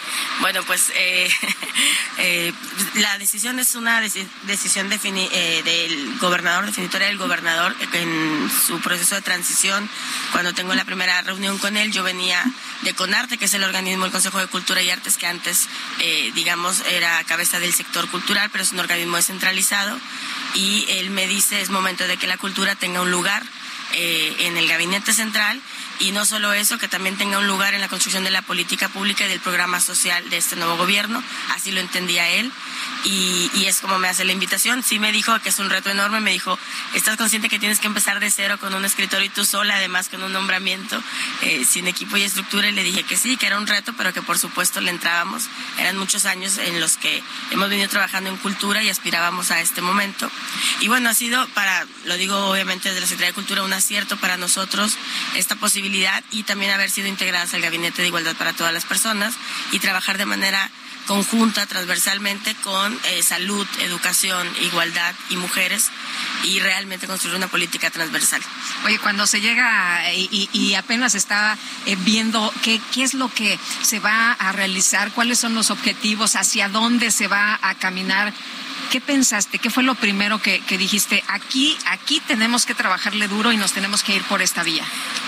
Bueno, 0.40 0.62
pues 0.64 0.93
eh, 0.94 1.30
eh, 2.18 2.52
la 2.94 3.18
decisión 3.18 3.59
es 3.59 3.74
una 3.74 4.01
decisión 4.01 4.90
eh, 4.93 5.62
del 5.64 6.18
gobernador, 6.18 6.66
definitoria 6.66 7.09
del 7.09 7.18
gobernador, 7.18 7.74
en 7.93 8.51
su 8.66 8.80
proceso 8.80 9.14
de 9.14 9.22
transición. 9.22 9.88
Cuando 10.32 10.52
tengo 10.55 10.74
la 10.74 10.84
primera 10.84 11.22
reunión 11.22 11.59
con 11.59 11.76
él, 11.76 11.93
yo 11.93 12.02
venía 12.02 12.44
de 12.82 12.94
CONARTE, 12.94 13.38
que 13.38 13.47
es 13.47 13.55
el 13.55 13.64
organismo 13.64 14.05
del 14.05 14.12
Consejo 14.12 14.38
de 14.38 14.47
Cultura 14.47 14.82
y 14.82 14.90
Artes, 14.90 15.16
que 15.16 15.26
antes, 15.26 15.68
digamos, 16.34 16.82
era 16.90 17.22
cabeza 17.24 17.59
del 17.59 17.72
sector 17.72 18.09
cultural, 18.09 18.51
pero 18.51 18.62
es 18.62 18.72
un 18.72 18.80
organismo 18.80 19.16
y 20.54 20.86
él 20.88 21.10
me 21.10 21.26
dice 21.26 21.60
es 21.60 21.70
momento 21.70 22.06
de 22.06 22.16
que 22.16 22.26
la 22.26 22.38
cultura 22.38 22.74
tenga 22.74 23.00
un 23.00 23.10
lugar 23.10 23.42
eh, 23.92 24.34
en 24.40 24.56
el 24.56 24.68
gabinete 24.68 25.12
central 25.12 25.60
y 25.98 26.12
no 26.12 26.27
solo 26.27 26.52
eso, 26.52 26.78
que 26.78 26.89
también 26.89 27.16
tenga 27.16 27.39
un 27.39 27.47
lugar 27.47 27.74
en 27.74 27.81
la 27.81 27.89
construcción 27.89 28.24
de 28.24 28.31
la 28.31 28.43
política 28.43 28.89
pública 28.89 29.24
y 29.24 29.28
del 29.28 29.40
programa 29.40 29.81
social 29.81 30.28
de 30.28 30.36
este 30.36 30.56
nuevo 30.56 30.77
gobierno, 30.77 31.23
así 31.55 31.70
lo 31.73 31.81
entendía 31.81 32.28
él 32.28 32.52
y, 33.05 33.66
es 33.66 33.81
como 33.81 33.98
me 33.98 34.09
hace 34.09 34.24
la 34.24 34.32
invitación. 34.32 34.85
Sí 34.85 35.01
me 35.01 35.10
dijo 35.10 35.36
que 35.40 35.48
es 35.48 35.59
un 35.59 35.70
reto 35.70 35.90
enorme, 35.90 36.20
me 36.20 36.31
dijo, 36.31 36.56
estás 36.94 37.16
consciente 37.16 37.48
que 37.48 37.59
tienes 37.59 37.81
que 37.81 37.89
empezar 37.89 38.20
de 38.20 38.31
cero 38.31 38.59
con 38.60 38.74
un 38.74 38.85
escritorio 38.85 39.27
y 39.27 39.28
tú 39.28 39.44
sola, 39.44 39.74
además 39.74 40.09
con 40.09 40.23
un 40.23 40.32
nombramiento, 40.32 41.02
eh, 41.43 41.64
sin 41.68 41.89
equipo 41.89 42.16
y 42.16 42.23
estructura, 42.23 42.68
y 42.68 42.73
le 42.73 42.85
dije 42.85 43.02
que 43.02 43.16
sí, 43.16 43.36
que 43.36 43.47
era 43.47 43.59
un 43.59 43.66
reto, 43.66 43.93
pero 43.97 44.12
que 44.12 44.23
por 44.23 44.39
supuesto 44.39 44.81
le 44.81 44.90
entrábamos. 44.90 45.48
Eran 45.78 45.97
muchos 45.97 46.27
años 46.27 46.59
en 46.59 46.81
los 46.81 46.97
que 46.97 47.23
hemos 47.51 47.68
venido 47.68 47.89
trabajando 47.89 48.31
en 48.31 48.36
cultura 48.36 48.82
y 48.85 48.89
aspirábamos 48.89 49.51
a 49.51 49.60
este 49.60 49.82
momento. 49.82 50.31
Y 50.81 50.86
bueno, 50.86 51.10
ha 51.10 51.14
sido 51.14 51.48
para, 51.48 51.86
lo 52.05 52.16
digo 52.16 52.36
obviamente 52.51 52.89
desde 52.89 53.01
la 53.01 53.06
Secretaría 53.06 53.32
de 53.32 53.35
Cultura, 53.35 53.64
un 53.64 53.73
acierto 53.73 54.16
para 54.16 54.36
nosotros 54.36 54.97
esta 55.35 55.56
posibilidad 55.56 55.85
y 56.30 56.42
también 56.42 56.72
haber 56.72 56.90
sido 56.90 57.08
integradas 57.08 57.54
al 57.54 57.62
Gabinete 57.62 58.02
de 58.02 58.08
Igualdad 58.08 58.36
para 58.36 58.52
todas 58.52 58.72
las 58.72 58.84
personas 58.84 59.34
y 59.72 59.78
trabajar 59.78 60.18
de 60.18 60.26
manera 60.26 60.70
conjunta, 61.06 61.66
transversalmente 61.66 62.54
con 62.56 62.92
eh, 63.04 63.22
salud, 63.22 63.66
educación, 63.80 64.46
igualdad 64.62 65.14
y 65.30 65.36
mujeres 65.36 65.90
y 66.44 66.60
realmente 66.60 67.06
construir 67.06 67.36
una 67.36 67.48
política 67.48 67.90
transversal. 67.90 68.42
Oye, 68.84 68.98
cuando 68.98 69.26
se 69.26 69.40
llega 69.40 70.12
eh, 70.12 70.28
y, 70.30 70.74
apenas 70.74 71.14
está 71.14 71.56
eh, 71.86 71.96
viendo 72.00 72.52
qué, 72.62 72.80
qué 72.92 73.04
es 73.04 73.14
lo 73.14 73.32
que 73.32 73.58
se 73.82 74.00
va 74.00 74.32
a 74.32 74.52
realizar, 74.52 75.12
cuáles 75.12 75.38
son 75.38 75.54
los 75.54 75.70
objetivos, 75.70 76.36
hacia 76.36 76.68
dónde 76.68 77.10
se 77.10 77.28
va 77.28 77.58
a 77.62 77.74
caminar, 77.76 78.34
¿qué 78.90 79.00
pensaste? 79.00 79.58
¿Qué 79.58 79.70
fue 79.70 79.82
lo 79.82 79.94
primero 79.94 80.40
que, 80.40 80.60
dijiste? 80.78 81.22
Aquí, 81.28 81.76
aquí 81.86 82.20
tenemos 82.26 82.66
que 82.66 82.74
trabajarle 82.74 83.28
duro 83.28 83.52
y 83.52 83.56
nos 83.56 83.72
tenemos 83.72 84.02
que 84.02 84.16
ir 84.16 84.22
por 84.24 84.42
esta 84.42 84.62
vía. 84.62 84.84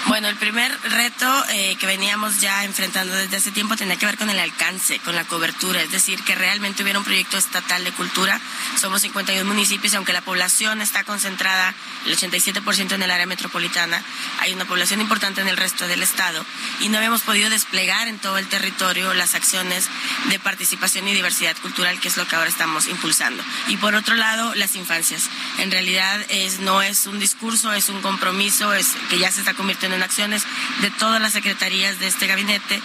Bueno, 0.07 0.29
el 0.29 0.37
primer 0.37 0.77
reto 0.91 1.45
eh, 1.51 1.77
que 1.77 1.87
veníamos 1.87 2.41
ya 2.41 2.65
enfrentando 2.65 3.15
desde 3.15 3.37
hace 3.37 3.51
tiempo 3.51 3.77
tenía 3.77 3.97
que 3.97 4.07
ver 4.07 4.17
con 4.17 4.31
el 4.31 4.39
alcance, 4.39 4.99
con 5.01 5.15
la 5.15 5.25
cobertura, 5.25 5.83
es 5.83 5.91
decir, 5.91 6.23
que 6.23 6.35
realmente 6.35 6.83
hubiera 6.83 6.99
un 6.99 7.05
proyecto 7.05 7.37
estatal 7.37 7.85
de 7.85 7.93
cultura. 7.93 8.41
Somos 8.81 9.03
51 9.03 9.45
municipios 9.45 9.95
aunque 9.95 10.13
la 10.13 10.21
población 10.21 10.81
está 10.81 11.05
concentrada 11.05 11.75
el 12.07 12.17
87% 12.17 12.93
en 12.93 13.03
el 13.03 13.11
área 13.11 13.27
metropolitana, 13.27 14.03
hay 14.41 14.53
una 14.53 14.65
población 14.65 15.01
importante 15.01 15.41
en 15.41 15.49
el 15.49 15.57
resto 15.57 15.89
del 15.89 16.03
estado 16.03 16.45
y 16.81 16.89
no 16.89 16.99
habíamos 16.99 17.23
podido 17.23 17.51
desplegar 17.51 18.09
en 18.09 18.19
todo 18.19 18.39
el 18.39 18.49
territorio 18.49 19.15
las 19.15 19.35
acciones 19.35 19.89
de 20.31 20.39
participación 20.39 21.09
y 21.09 21.15
diversidad 21.15 21.57
cultural, 21.59 21.99
que 22.01 22.09
es 22.09 22.17
lo 22.17 22.27
que 22.27 22.37
ahora 22.37 22.49
estamos 22.49 22.89
impulsando. 22.89 23.43
Y 23.69 23.77
por 23.77 23.95
otro 23.95 24.15
lado, 24.15 24.55
las 24.55 24.77
infancias. 24.77 25.29
En 25.59 25.71
realidad 25.71 26.25
es, 26.29 26.61
no 26.61 26.83
es 26.83 27.07
un 27.07 27.19
discurso, 27.19 27.73
es 27.73 27.89
un 27.89 28.01
compromiso, 28.03 28.73
es 28.73 28.89
que 29.11 29.19
ya 29.19 29.31
se 29.31 29.41
está 29.41 29.55
convirtiendo 29.55 29.97
en 29.97 30.03
acciones 30.03 30.45
de 30.81 30.91
todas 30.91 31.21
las 31.21 31.33
secretarías 31.33 31.99
de 31.99 32.07
este 32.07 32.27
gabinete, 32.27 32.81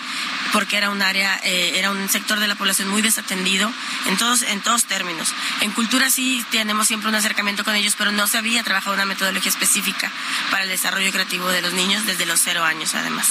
porque 0.52 0.77
era 0.77 0.90
un 0.90 1.02
área, 1.02 1.40
eh, 1.44 1.73
era 1.76 1.91
un 1.91 2.10
sector 2.10 2.40
de 2.40 2.48
la 2.48 2.56
población 2.56 2.90
muy 2.90 3.02
desatendido 3.02 3.72
en 4.07 4.18
todos, 4.18 4.41
en 4.44 4.61
todos 4.61 4.85
términos. 4.85 5.34
En 5.61 5.72
cultura 5.72 6.10
sí 6.10 6.44
tenemos 6.52 6.88
siempre 6.88 7.10
un 7.10 7.15
acercamiento 7.15 7.64
con 7.64 7.76
ellos, 7.76 7.95
pero 7.98 8.11
no 8.11 8.27
se 8.27 8.38
había 8.38 8.64
trabajado 8.64 8.95
una 8.95 9.06
metodología 9.06 9.49
específica 9.49 10.11
para 10.52 10.64
el 10.64 10.69
desarrollo 10.69 11.11
creativo 11.11 11.48
de 11.49 11.61
los 11.61 11.73
niños 11.73 12.06
desde 12.06 12.26
los 12.26 12.40
cero 12.40 12.64
años, 12.64 12.95
además. 12.95 13.27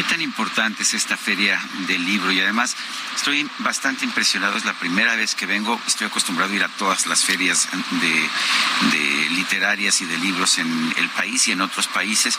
¿Qué 0.00 0.06
tan 0.06 0.22
importante 0.22 0.82
es 0.82 0.94
esta 0.94 1.14
feria 1.14 1.60
del 1.86 2.02
libro? 2.02 2.32
Y 2.32 2.40
además, 2.40 2.74
estoy 3.14 3.46
bastante 3.58 4.06
impresionado. 4.06 4.56
Es 4.56 4.64
la 4.64 4.72
primera 4.72 5.14
vez 5.14 5.34
que 5.34 5.44
vengo. 5.44 5.78
Estoy 5.86 6.06
acostumbrado 6.06 6.50
a 6.50 6.56
ir 6.56 6.64
a 6.64 6.68
todas 6.68 7.04
las 7.04 7.22
ferias 7.22 7.68
literarias 9.32 10.00
y 10.00 10.06
de 10.06 10.16
libros 10.16 10.56
en 10.56 10.94
el 10.96 11.06
país 11.10 11.46
y 11.48 11.52
en 11.52 11.60
otros 11.60 11.86
países. 11.86 12.38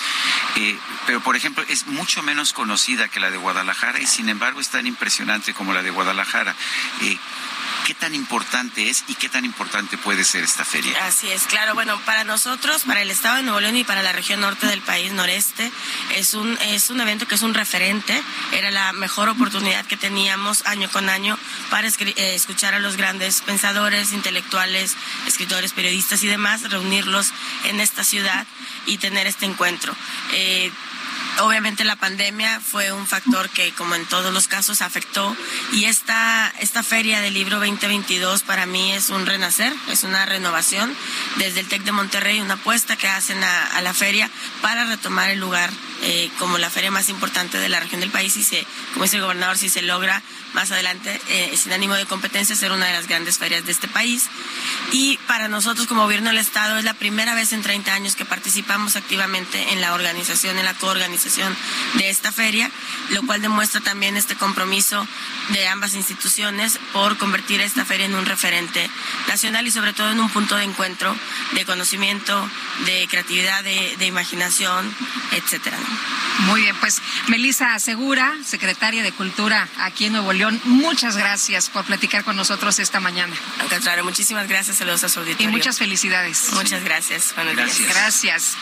Eh, 0.55 0.75
pero, 1.05 1.21
por 1.21 1.35
ejemplo, 1.35 1.63
es 1.69 1.85
mucho 1.85 2.23
menos 2.23 2.51
conocida 2.51 3.09
que 3.09 3.19
la 3.19 3.29
de 3.29 3.37
Guadalajara 3.37 3.99
y, 3.99 4.07
sin 4.07 4.29
embargo, 4.29 4.59
es 4.59 4.69
tan 4.69 4.87
impresionante 4.87 5.53
como 5.53 5.71
la 5.71 5.83
de 5.83 5.91
Guadalajara. 5.91 6.55
Eh, 7.01 7.19
¿Qué 7.85 7.93
tan 7.93 8.13
importante 8.15 8.89
es 8.89 9.03
y 9.07 9.15
qué 9.15 9.29
tan 9.29 9.45
importante 9.45 9.97
puede 9.97 10.23
ser 10.23 10.43
esta 10.43 10.63
feria? 10.63 11.05
Así 11.05 11.29
es, 11.29 11.43
claro. 11.43 11.73
Bueno, 11.73 11.99
para 12.05 12.23
nosotros, 12.23 12.83
para 12.83 13.01
el 13.01 13.11
Estado 13.11 13.37
de 13.37 13.43
Nuevo 13.43 13.59
León 13.59 13.77
y 13.77 13.83
para 13.83 14.03
la 14.03 14.11
región 14.11 14.41
norte 14.41 14.67
del 14.67 14.81
país, 14.81 15.11
noreste, 15.11 15.71
es 16.15 16.33
un, 16.33 16.57
es 16.61 16.89
un 16.89 17.01
evento 17.01 17.27
que 17.27 17.35
es 17.35 17.41
un 17.41 17.53
referente. 17.53 18.21
Era 18.51 18.71
la 18.71 18.93
mejor 18.93 19.29
oportunidad 19.29 19.85
que 19.85 19.97
teníamos 19.97 20.65
año 20.67 20.89
con 20.89 21.09
año 21.09 21.37
para 21.69 21.87
eh, 21.87 22.35
escuchar 22.35 22.73
a 22.73 22.79
los 22.79 22.97
grandes 22.97 23.41
pensadores, 23.41 24.13
intelectuales, 24.13 24.95
escritores, 25.27 25.73
periodistas 25.73 26.23
y 26.23 26.27
demás, 26.27 26.69
reunirlos 26.69 27.31
en 27.65 27.79
esta 27.79 28.03
ciudad 28.03 28.45
y 28.85 28.97
tener 28.97 29.27
este 29.27 29.45
encuentro. 29.45 29.95
Eh, 30.33 30.71
obviamente 31.39 31.83
la 31.83 31.95
pandemia 31.95 32.59
fue 32.59 32.91
un 32.91 33.07
factor 33.07 33.49
que, 33.49 33.71
como 33.73 33.95
en 33.95 34.05
todos 34.05 34.33
los 34.33 34.47
casos, 34.47 34.81
afectó. 34.81 35.35
Y 35.73 35.85
esta, 35.85 36.53
esta 36.59 36.83
feria 36.83 37.21
del 37.21 37.33
libro 37.33 37.59
2022 37.59 38.43
para 38.43 38.65
mí 38.65 38.91
es 38.93 39.09
un 39.09 39.25
renacer, 39.25 39.73
es 39.89 40.03
una 40.03 40.25
renovación 40.25 40.95
desde 41.37 41.61
el 41.61 41.67
TEC 41.67 41.83
de 41.83 41.91
Monterrey, 41.91 42.39
una 42.39 42.55
apuesta 42.55 42.95
que 42.95 43.07
hacen 43.07 43.43
a, 43.43 43.67
a 43.67 43.81
la 43.81 43.93
feria 43.93 44.29
para 44.61 44.85
retomar 44.85 45.29
el 45.29 45.39
lugar 45.39 45.69
eh, 46.03 46.31
como 46.39 46.57
la 46.57 46.71
feria 46.71 46.89
más 46.89 47.09
importante 47.09 47.59
de 47.59 47.69
la 47.69 47.79
región 47.79 48.01
del 48.01 48.09
país 48.09 48.35
y 48.35 48.43
se, 48.43 48.65
como 48.93 49.03
dice 49.03 49.17
el 49.17 49.21
gobernador, 49.21 49.55
si 49.55 49.69
se 49.69 49.83
logra 49.83 50.23
más 50.53 50.71
adelante, 50.71 51.19
eh, 51.29 51.55
sin 51.57 51.73
ánimo 51.73 51.95
de 51.95 52.05
competencia, 52.05 52.55
ser 52.55 52.71
una 52.71 52.85
de 52.85 52.93
las 52.93 53.07
grandes 53.07 53.37
ferias 53.37 53.65
de 53.65 53.71
este 53.71 53.87
país. 53.87 54.25
Y 54.91 55.17
para 55.27 55.47
nosotros 55.47 55.87
como 55.87 56.03
gobierno 56.03 56.29
del 56.29 56.39
Estado 56.39 56.77
es 56.77 56.83
la 56.83 56.93
primera 56.93 57.33
vez 57.35 57.53
en 57.53 57.61
30 57.61 57.93
años 57.93 58.15
que 58.15 58.25
participamos 58.25 58.95
activamente 58.95 59.73
en 59.73 59.81
la 59.81 59.93
organización, 59.93 60.57
en 60.57 60.65
la 60.65 60.73
coorganización 60.73 61.55
de 61.95 62.09
esta 62.09 62.31
feria, 62.31 62.69
lo 63.09 63.23
cual 63.23 63.41
demuestra 63.41 63.81
también 63.81 64.17
este 64.17 64.35
compromiso 64.35 65.07
de 65.49 65.67
ambas 65.67 65.93
instituciones 65.95 66.79
por 66.93 67.17
convertir 67.17 67.61
esta 67.61 67.85
feria 67.85 68.05
en 68.05 68.15
un 68.15 68.25
referente 68.25 68.89
nacional 69.27 69.67
y 69.67 69.71
sobre 69.71 69.93
todo 69.93 70.11
en 70.11 70.19
un 70.19 70.29
punto 70.29 70.55
de 70.55 70.63
encuentro 70.63 71.15
de 71.53 71.65
conocimiento, 71.65 72.49
de 72.85 73.07
creatividad, 73.09 73.63
de, 73.63 73.95
de 73.97 74.05
imaginación, 74.05 74.93
etcétera. 75.31 75.77
Muy 76.47 76.61
bien, 76.61 76.75
pues 76.79 77.01
Melissa 77.27 77.77
Segura, 77.79 78.33
secretaria 78.43 79.03
de 79.03 79.11
Cultura 79.11 79.67
aquí 79.79 80.05
en 80.05 80.13
Nuevo 80.13 80.33
León, 80.33 80.40
muchas 80.65 81.15
gracias 81.17 81.69
por 81.69 81.85
platicar 81.85 82.23
con 82.23 82.35
nosotros 82.35 82.79
esta 82.79 82.99
mañana. 82.99 83.35
Al 83.59 83.67
contrario, 83.67 84.03
muchísimas 84.03 84.47
gracias, 84.47 84.77
saludos 84.77 85.03
a 85.03 85.09
su 85.09 85.19
auditorio. 85.19 85.49
Y 85.49 85.51
muchas 85.51 85.77
felicidades. 85.77 86.51
Muchas 86.53 86.83
gracias. 86.83 87.33
Buenos 87.35 87.55
Gracias. 87.55 87.77
días. 87.79 87.93
Gracias. 87.93 88.53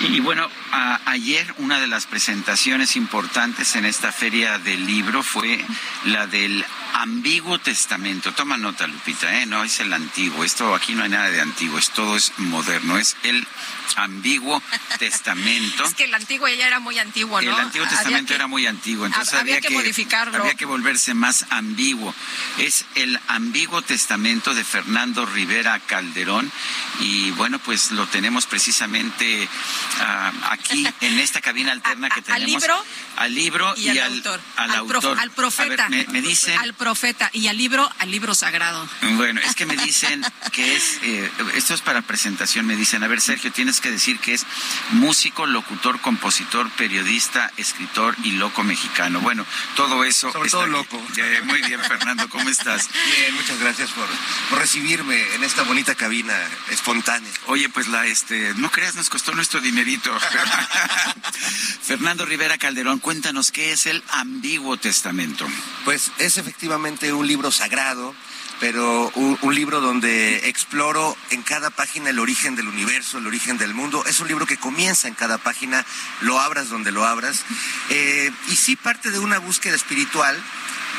Y 0.00 0.20
bueno, 0.20 0.48
a- 0.72 1.00
ayer 1.06 1.54
una 1.58 1.78
de 1.80 1.86
las 1.86 2.06
presentaciones 2.06 2.96
importantes 2.96 3.76
en 3.76 3.84
esta 3.84 4.10
feria 4.12 4.58
del 4.58 4.86
libro 4.86 5.22
fue 5.22 5.64
la 6.04 6.26
del 6.26 6.64
ambiguo 7.02 7.58
testamento. 7.58 8.32
Toma 8.32 8.56
nota, 8.56 8.86
Lupita, 8.86 9.40
¿eh? 9.40 9.46
No 9.46 9.62
es 9.64 9.80
el 9.80 9.92
antiguo. 9.92 10.44
Esto 10.44 10.74
aquí 10.74 10.94
no 10.94 11.02
hay 11.04 11.10
nada 11.10 11.30
de 11.30 11.40
antiguo. 11.40 11.78
Es 11.78 11.90
todo 11.90 12.16
es 12.16 12.32
moderno. 12.38 12.98
Es 12.98 13.16
el 13.22 13.46
ambiguo 13.96 14.62
testamento. 14.98 15.84
Es 15.84 15.94
que 15.94 16.04
el 16.04 16.14
antiguo 16.14 16.48
ya 16.48 16.66
era 16.66 16.80
muy 16.80 16.98
antiguo, 16.98 17.40
¿no? 17.40 17.52
El 17.54 17.60
Antiguo 17.60 17.86
Testamento 17.88 18.28
que- 18.28 18.34
era 18.34 18.46
muy 18.46 18.66
antiguo, 18.66 19.06
entonces 19.06 19.34
había 19.34 19.56
había, 19.56 19.68
que 19.68 19.74
modificarlo. 19.74 20.38
Había 20.38 20.54
que 20.54 20.64
volverse 20.66 21.14
más 21.14 21.46
ambiguo. 21.50 22.14
Es 22.58 22.84
el 22.94 23.18
ambiguo 23.28 23.80
testamento 23.82 24.54
de 24.54 24.64
Fernando 24.64 25.24
Rivera 25.26 25.78
Calderón 25.80 26.50
y 27.00 27.30
bueno, 27.32 27.58
pues 27.60 27.90
lo 27.92 28.06
tenemos 28.06 28.46
precisamente 28.46 29.48
ah, 30.00 30.32
aquí 30.50 30.86
en 31.00 31.18
esta 31.18 31.40
cabina 31.40 31.72
alterna 31.72 32.08
que 32.10 32.20
¿Al 32.20 32.24
tenemos. 32.24 32.62
libro? 32.62 32.84
Al 33.16 33.34
libro 33.34 33.74
Y 33.76 33.88
al, 33.88 33.98
al, 33.98 34.12
autor. 34.14 34.40
al 34.56 34.70
al, 34.70 34.86
prof- 34.86 35.04
autor. 35.04 35.20
al 35.20 35.30
profeta. 35.30 35.86
A 35.86 35.88
ver, 35.88 36.06
me, 36.08 36.12
me 36.12 36.22
dicen, 36.22 36.58
Al 36.58 36.74
profeta. 36.74 36.87
Y 37.32 37.48
al 37.48 37.58
libro, 37.58 37.88
al 37.98 38.10
libro 38.10 38.34
sagrado. 38.34 38.88
bueno, 39.16 39.40
es 39.42 39.54
que 39.54 39.66
me 39.66 39.76
dicen 39.76 40.24
que 40.52 40.74
es, 40.74 40.98
eh, 41.02 41.30
esto 41.54 41.74
es 41.74 41.82
para 41.82 42.02
presentación, 42.02 42.66
me 42.66 42.76
dicen, 42.76 43.02
a 43.02 43.08
ver 43.08 43.20
Sergio, 43.20 43.52
tienes 43.52 43.80
que 43.80 43.90
decir 43.90 44.18
que 44.18 44.32
es 44.32 44.46
músico, 44.92 45.44
locutor, 45.46 46.00
compositor, 46.00 46.70
periodista, 46.70 47.52
escritor 47.56 48.16
y 48.24 48.32
loco 48.32 48.62
mexicano. 48.62 49.20
Bueno, 49.20 49.44
todo 49.76 50.02
eso. 50.04 50.32
Sobre 50.32 50.46
está 50.46 50.58
todo 50.58 50.62
aquí. 50.62 50.72
loco. 50.72 51.02
Eh, 51.16 51.42
muy 51.44 51.60
bien, 51.62 51.80
Fernando, 51.80 52.28
¿cómo 52.30 52.48
estás? 52.48 52.88
Bien, 53.16 53.34
muchas 53.34 53.58
gracias 53.60 53.90
por, 53.90 54.08
por 54.48 54.58
recibirme 54.58 55.34
en 55.34 55.44
esta 55.44 55.64
bonita 55.64 55.94
cabina 55.94 56.34
espontánea. 56.70 57.30
Oye, 57.46 57.68
pues 57.68 57.88
la, 57.88 58.06
este, 58.06 58.54
no 58.56 58.70
creas, 58.70 58.94
nos 58.94 59.10
costó 59.10 59.32
nuestro 59.34 59.60
dinerito. 59.60 60.10
Fernando 61.82 62.24
Rivera 62.24 62.56
Calderón, 62.56 62.98
cuéntanos 62.98 63.50
qué 63.52 63.72
es 63.72 63.86
el 63.86 64.02
ambiguo 64.10 64.76
testamento. 64.78 65.46
Pues 65.84 66.10
es 66.18 66.38
efectivamente 66.38 66.77
un 66.78 67.26
libro 67.26 67.50
sagrado, 67.50 68.14
pero 68.60 69.10
un, 69.16 69.36
un 69.42 69.54
libro 69.54 69.80
donde 69.80 70.48
exploro 70.48 71.16
en 71.30 71.42
cada 71.42 71.70
página 71.70 72.10
el 72.10 72.18
origen 72.18 72.54
del 72.54 72.68
universo, 72.68 73.18
el 73.18 73.26
origen 73.26 73.58
del 73.58 73.74
mundo. 73.74 74.04
Es 74.06 74.20
un 74.20 74.28
libro 74.28 74.46
que 74.46 74.56
comienza 74.56 75.08
en 75.08 75.14
cada 75.14 75.38
página, 75.38 75.84
lo 76.20 76.38
abras 76.40 76.68
donde 76.68 76.92
lo 76.92 77.04
abras. 77.04 77.44
Eh, 77.90 78.30
y 78.48 78.56
sí 78.56 78.76
parte 78.76 79.10
de 79.10 79.18
una 79.18 79.38
búsqueda 79.38 79.74
espiritual, 79.74 80.40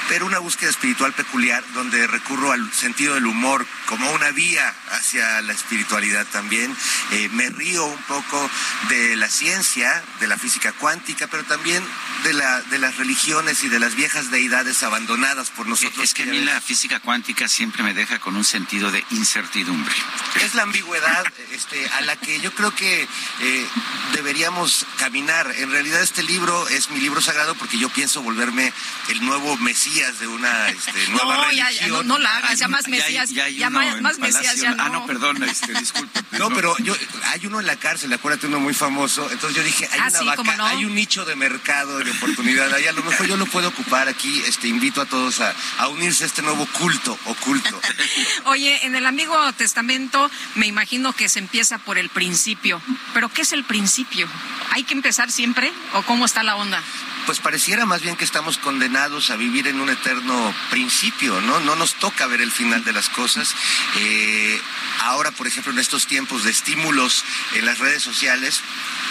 pero 0.09 0.25
una 0.25 0.39
búsqueda 0.39 0.71
espiritual 0.71 1.13
peculiar 1.13 1.63
donde 1.75 2.07
recurro 2.07 2.51
al 2.51 2.73
sentido 2.73 3.13
del 3.13 3.27
humor 3.27 3.65
como 3.85 4.11
una 4.11 4.31
vía 4.31 4.73
hacia 4.91 5.39
la 5.43 5.53
espiritualidad 5.53 6.25
también. 6.31 6.75
Eh, 7.11 7.29
me 7.31 7.49
río 7.49 7.85
un 7.85 8.01
poco 8.03 8.49
de 8.89 9.15
la 9.15 9.29
ciencia, 9.29 10.03
de 10.19 10.27
la 10.27 10.37
física 10.37 10.73
cuántica, 10.73 11.27
pero 11.27 11.43
también 11.43 11.83
de, 12.23 12.33
la, 12.33 12.61
de 12.63 12.79
las 12.79 12.97
religiones 12.97 13.63
y 13.63 13.69
de 13.69 13.79
las 13.79 13.95
viejas 13.95 14.31
deidades 14.31 14.81
abandonadas 14.81 15.51
por 15.51 15.67
nosotros. 15.67 16.03
Es 16.03 16.15
que 16.15 16.23
a 16.23 16.25
mí 16.25 16.41
la 16.41 16.59
física 16.59 16.99
cuántica 16.99 17.47
siempre 17.47 17.83
me 17.83 17.93
deja 17.93 18.17
con 18.19 18.35
un 18.35 18.43
sentido 18.45 18.91
de 18.91 19.05
incertidumbre. 19.11 19.93
Es 20.41 20.55
la 20.55 20.63
ambigüedad 20.63 21.23
este, 21.51 21.87
a 21.89 22.01
la 22.01 22.15
que 22.15 22.39
yo 22.39 22.51
creo 22.55 22.73
que 22.73 23.07
eh, 23.41 23.67
deberíamos 24.13 24.87
caminar. 24.97 25.53
En 25.57 25.69
realidad 25.69 26.01
este 26.01 26.23
libro 26.23 26.67
es 26.69 26.89
mi 26.89 26.99
libro 26.99 27.21
sagrado 27.21 27.53
porque 27.53 27.77
yo 27.77 27.89
pienso 27.89 28.23
volverme 28.23 28.73
el 29.09 29.23
nuevo 29.23 29.55
mesías 29.57 29.98
de 29.99 30.27
una 30.27 30.69
este, 30.69 31.07
nueva 31.09 31.35
No, 31.35 31.51
ya, 31.51 31.65
religión. 31.67 31.89
ya, 31.89 31.97
no, 31.97 32.03
no 32.03 32.17
la 32.19 32.37
hagas, 32.37 32.57
ya 32.59 32.67
más 32.67 32.85
Ya 32.85 32.93
hay- 32.93 32.99
mesías, 33.01 33.29
ya 33.31 33.43
hay 33.45 33.55
ya 33.57 33.67
uno 33.67 33.79
más, 33.79 33.95
en 33.95 34.03
más 34.03 34.19
mesías, 34.19 34.43
Palacio- 34.45 34.63
ya 34.63 34.75
no. 34.75 34.83
Ah, 34.83 34.89
no, 34.89 35.05
perdón, 35.05 35.43
este, 35.43 35.73
disculpe. 35.73 36.21
No, 36.37 36.49
pero 36.51 36.75
yo 36.79 36.95
hay 37.25 37.45
uno 37.45 37.59
en 37.59 37.67
la 37.67 37.75
cárcel, 37.75 38.11
acuérdate 38.13 38.47
uno 38.47 38.59
muy 38.59 38.73
famoso. 38.73 39.29
Entonces 39.31 39.57
yo 39.57 39.63
dije, 39.63 39.87
hay 39.91 39.99
Ah, 39.99 40.07
una 40.09 40.19
sí, 40.19 40.25
vaca, 40.25 40.67
hay 40.67 40.85
un 40.85 40.95
nicho 40.95 41.25
de 41.25 41.35
mercado, 41.35 41.99
de 41.99 42.11
oportunidad. 42.11 42.73
Ahí 42.73 42.87
a 42.87 42.93
lo 42.93 43.03
mejor 43.03 43.27
yo 43.27 43.35
lo 43.37 43.45
puedo 43.45 43.67
ocupar 43.69 44.07
aquí. 44.07 44.41
Este, 44.47 44.67
invito 44.67 45.01
a 45.01 45.05
todos 45.05 45.41
a, 45.41 45.53
a 45.77 45.87
unirse 45.89 46.23
a 46.23 46.27
este 46.27 46.41
nuevo 46.41 46.65
culto 46.77 47.17
oculto. 47.25 47.79
Oye, 48.45 48.85
en 48.85 48.95
el 48.95 49.05
Antiguo 49.05 49.51
Testamento 49.53 50.29
me 50.55 50.67
imagino 50.67 51.13
que 51.13 51.29
se 51.29 51.39
empieza 51.39 51.77
por 51.79 51.97
el 51.97 52.09
principio. 52.09 52.81
¿Pero 53.13 53.29
qué 53.29 53.41
es 53.41 53.51
el 53.51 53.63
principio? 53.63 54.27
¿Hay 54.71 54.83
que 54.83 54.93
empezar 54.93 55.31
siempre 55.31 55.71
o 55.93 56.03
cómo 56.03 56.25
está 56.25 56.43
la 56.43 56.55
onda? 56.55 56.81
Pues 57.25 57.39
pareciera 57.39 57.85
más 57.85 58.01
bien 58.01 58.15
que 58.15 58.25
estamos 58.25 58.57
condenados 58.57 59.29
a 59.29 59.35
vivir 59.35 59.67
en 59.67 59.79
un 59.79 59.89
eterno 59.89 60.53
principio, 60.69 61.39
¿no? 61.41 61.59
No 61.59 61.75
nos 61.75 61.95
toca 61.95 62.27
ver 62.27 62.41
el 62.41 62.51
final 62.51 62.83
de 62.83 62.93
las 62.93 63.09
cosas. 63.09 63.55
Eh, 63.97 64.61
ahora, 65.01 65.31
por 65.31 65.47
ejemplo, 65.47 65.71
en 65.71 65.79
estos 65.79 66.07
tiempos 66.07 66.43
de 66.43 66.51
estímulos 66.51 67.23
en 67.53 67.65
las 67.65 67.79
redes 67.79 68.03
sociales, 68.03 68.61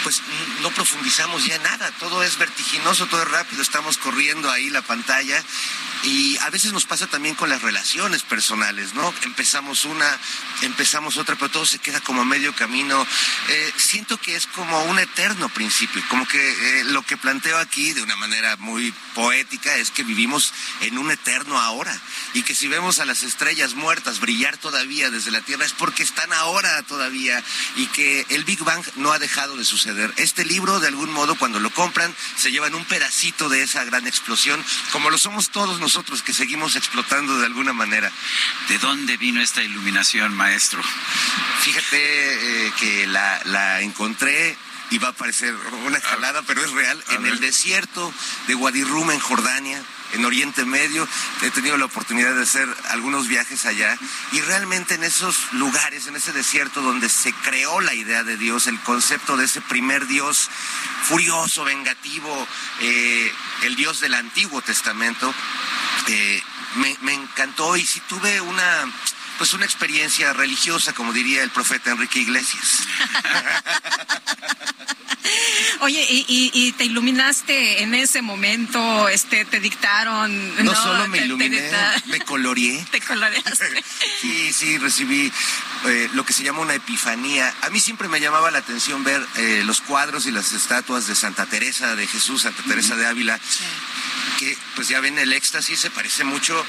pues 0.03 0.21
no 0.61 0.71
profundizamos 0.71 1.45
ya 1.45 1.57
nada, 1.59 1.91
todo 1.99 2.23
es 2.23 2.37
vertiginoso, 2.37 3.07
todo 3.07 3.21
es 3.23 3.29
rápido, 3.29 3.61
estamos 3.61 3.97
corriendo 3.97 4.49
ahí 4.51 4.69
la 4.69 4.81
pantalla 4.81 5.43
y 6.03 6.37
a 6.37 6.49
veces 6.49 6.71
nos 6.71 6.85
pasa 6.85 7.07
también 7.07 7.35
con 7.35 7.49
las 7.49 7.61
relaciones 7.61 8.23
personales, 8.23 8.93
¿no? 8.93 9.13
Empezamos 9.23 9.85
una, 9.85 10.17
empezamos 10.61 11.17
otra, 11.17 11.35
pero 11.35 11.49
todo 11.49 11.65
se 11.65 11.79
queda 11.79 11.99
como 12.01 12.21
a 12.21 12.25
medio 12.25 12.53
camino. 12.55 13.05
Eh, 13.49 13.73
siento 13.77 14.17
que 14.17 14.35
es 14.35 14.47
como 14.47 14.83
un 14.85 14.99
eterno 14.99 15.49
principio, 15.49 16.01
como 16.09 16.27
que 16.27 16.39
eh, 16.79 16.83
lo 16.85 17.01
que 17.03 17.17
planteo 17.17 17.57
aquí 17.57 17.93
de 17.93 18.01
una 18.01 18.15
manera 18.15 18.55
muy 18.57 18.93
poética 19.13 19.75
es 19.75 19.91
que 19.91 20.03
vivimos 20.03 20.53
en 20.81 20.97
un 20.97 21.11
eterno 21.11 21.59
ahora 21.59 21.99
y 22.33 22.43
que 22.43 22.55
si 22.55 22.67
vemos 22.67 22.99
a 22.99 23.05
las 23.05 23.23
estrellas 23.23 23.73
muertas 23.73 24.19
brillar 24.19 24.57
todavía 24.57 25.09
desde 25.09 25.31
la 25.31 25.41
Tierra 25.41 25.65
es 25.65 25.73
porque 25.73 26.03
están 26.03 26.31
ahora 26.33 26.81
todavía 26.83 27.43
y 27.75 27.87
que 27.87 28.25
el 28.29 28.45
Big 28.45 28.63
Bang 28.63 28.83
no 28.95 29.11
ha 29.11 29.19
dejado 29.19 29.57
de 29.57 29.65
suceder. 29.65 30.13
Este 30.17 30.45
libro, 30.45 30.79
de 30.79 30.87
algún 30.87 31.11
modo, 31.11 31.35
cuando 31.35 31.59
lo 31.59 31.71
compran, 31.71 32.15
se 32.35 32.51
llevan 32.51 32.75
un 32.75 32.85
pedacito 32.85 33.49
de 33.49 33.63
esa 33.63 33.83
gran 33.83 34.07
explosión, 34.07 34.63
como 34.91 35.09
lo 35.09 35.17
somos 35.17 35.49
todos 35.49 35.79
nosotros 35.89 36.21
que 36.21 36.33
seguimos 36.33 36.75
explotando 36.75 37.39
de 37.39 37.47
alguna 37.47 37.73
manera. 37.73 38.11
¿De 38.67 38.77
dónde 38.77 39.17
vino 39.17 39.41
esta 39.41 39.63
iluminación, 39.63 40.35
maestro? 40.35 40.79
Fíjate 41.61 42.67
eh, 42.67 42.73
que 42.79 43.07
la, 43.07 43.41
la 43.45 43.81
encontré 43.81 44.55
y 44.91 44.99
va 44.99 45.07
a 45.07 45.13
parecer 45.13 45.55
una 45.87 45.99
jalada, 45.99 46.43
pero 46.43 46.63
es 46.63 46.69
real, 46.73 47.03
en 47.09 47.25
el 47.25 47.39
desierto 47.39 48.13
de 48.45 48.53
Wadi 48.53 48.83
Rum, 48.83 49.09
en 49.09 49.19
Jordania, 49.19 49.83
en 50.13 50.25
Oriente 50.25 50.65
Medio. 50.65 51.07
He 51.41 51.51
tenido 51.51 51.77
la 51.77 51.85
oportunidad 51.85 52.35
de 52.35 52.43
hacer 52.43 52.67
algunos 52.89 53.27
viajes 53.27 53.65
allá 53.65 53.97
y 54.31 54.41
realmente 54.41 54.95
en 54.95 55.03
esos 55.03 55.53
lugares, 55.53 56.07
en 56.07 56.15
ese 56.15 56.31
desierto 56.31 56.81
donde 56.81 57.09
se 57.09 57.33
creó 57.33 57.81
la 57.81 57.93
idea 57.93 58.23
de 58.23 58.37
Dios, 58.37 58.67
el 58.67 58.79
concepto 58.81 59.37
de 59.37 59.45
ese 59.45 59.61
primer 59.61 60.07
Dios 60.07 60.49
furioso, 61.03 61.63
vengativo, 61.63 62.47
eh, 62.81 63.31
el 63.63 63.75
Dios 63.75 63.99
del 63.99 64.13
Antiguo 64.13 64.61
Testamento, 64.61 65.33
eh, 66.07 66.41
me, 66.75 66.97
me 67.01 67.13
encantó 67.13 67.75
y 67.77 67.85
sí 67.85 68.01
tuve 68.07 68.41
una 68.41 68.85
pues 69.39 69.53
una 69.53 69.65
experiencia 69.65 70.33
religiosa, 70.33 70.93
como 70.93 71.13
diría 71.13 71.41
el 71.41 71.49
profeta 71.49 71.91
Enrique 71.91 72.19
Iglesias. 72.19 72.87
Oye, 75.81 76.05
y, 76.09 76.51
y, 76.53 76.71
te 76.73 76.85
iluminaste 76.85 77.83
en 77.83 77.95
ese 77.95 78.21
momento, 78.21 79.07
este, 79.07 79.45
te 79.45 79.59
dictaron. 79.59 80.63
No, 80.63 80.75
solo 80.75 81.07
me 81.07 81.19
iluminé, 81.19 81.71
me 82.07 82.19
coloreé. 82.21 82.85
Te 82.91 82.99
coloreaste. 82.99 83.83
sí, 84.21 84.51
sí, 84.51 84.77
recibí 84.77 85.31
eh, 85.85 86.09
lo 86.13 86.25
que 86.25 86.33
se 86.33 86.43
llama 86.43 86.59
una 86.59 86.73
epifanía. 86.73 87.53
A 87.61 87.69
mí 87.69 87.79
siempre 87.79 88.07
me 88.07 88.19
llamaba 88.19 88.51
la 88.51 88.59
atención 88.59 89.03
ver 89.03 89.25
eh, 89.37 89.63
los 89.65 89.81
cuadros 89.81 90.25
y 90.25 90.31
las 90.31 90.51
estatuas 90.51 91.07
de 91.07 91.15
Santa 91.15 91.45
Teresa 91.45 91.95
de 91.95 92.07
Jesús, 92.07 92.41
Santa 92.41 92.63
Teresa 92.63 92.95
de 92.95 93.05
Ávila, 93.05 93.39
que 94.37 94.57
pues 94.75 94.89
ya 94.89 94.99
ven 94.99 95.17
el 95.17 95.33
éxtasis, 95.33 95.79
se 95.79 95.91
parece 95.91 96.23
mucho 96.23 96.65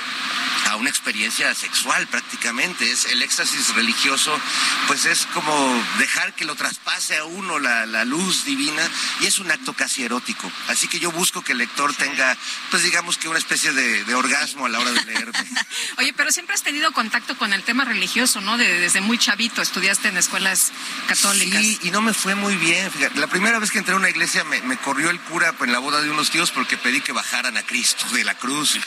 a 0.68 0.76
una 0.76 0.90
experiencia 0.90 1.52
sexual 1.54 2.06
prácticamente. 2.06 2.59
Es 2.60 3.06
el 3.06 3.22
éxtasis 3.22 3.74
religioso, 3.74 4.38
pues 4.86 5.06
es 5.06 5.26
como 5.32 5.82
dejar 5.98 6.34
que 6.34 6.44
lo 6.44 6.54
traspase 6.56 7.16
a 7.16 7.24
uno 7.24 7.58
la, 7.58 7.86
la 7.86 8.04
luz 8.04 8.44
divina 8.44 8.82
y 9.20 9.26
es 9.26 9.38
un 9.38 9.50
acto 9.50 9.72
casi 9.72 10.04
erótico. 10.04 10.52
Así 10.68 10.86
que 10.86 10.98
yo 10.98 11.10
busco 11.10 11.40
que 11.40 11.52
el 11.52 11.58
lector 11.58 11.94
tenga, 11.94 12.36
pues 12.70 12.82
digamos 12.82 13.16
que 13.16 13.28
una 13.28 13.38
especie 13.38 13.72
de, 13.72 14.04
de 14.04 14.14
orgasmo 14.14 14.66
a 14.66 14.68
la 14.68 14.78
hora 14.78 14.90
de 14.90 15.04
leerme. 15.06 15.38
Oye, 15.98 16.12
pero 16.12 16.30
siempre 16.32 16.54
has 16.54 16.62
tenido 16.62 16.92
contacto 16.92 17.36
con 17.38 17.54
el 17.54 17.62
tema 17.62 17.86
religioso, 17.86 18.42
¿no? 18.42 18.58
De, 18.58 18.78
desde 18.78 19.00
muy 19.00 19.16
chavito, 19.16 19.62
estudiaste 19.62 20.08
en 20.08 20.18
escuelas 20.18 20.70
católicas. 21.08 21.62
Sí, 21.62 21.78
y 21.84 21.90
no 21.90 22.02
me 22.02 22.12
fue 22.12 22.34
muy 22.34 22.56
bien. 22.56 22.90
Fíjate, 22.90 23.18
la 23.18 23.28
primera 23.28 23.58
vez 23.58 23.70
que 23.70 23.78
entré 23.78 23.94
a 23.94 23.96
una 23.96 24.10
iglesia 24.10 24.44
me, 24.44 24.60
me 24.62 24.76
corrió 24.76 25.08
el 25.08 25.18
cura 25.20 25.54
en 25.60 25.72
la 25.72 25.78
boda 25.78 26.02
de 26.02 26.10
unos 26.10 26.30
tíos 26.30 26.50
porque 26.50 26.76
pedí 26.76 27.00
que 27.00 27.12
bajaran 27.12 27.56
a 27.56 27.62
Cristo 27.62 28.04
de 28.12 28.24
la 28.24 28.34
cruz. 28.34 28.78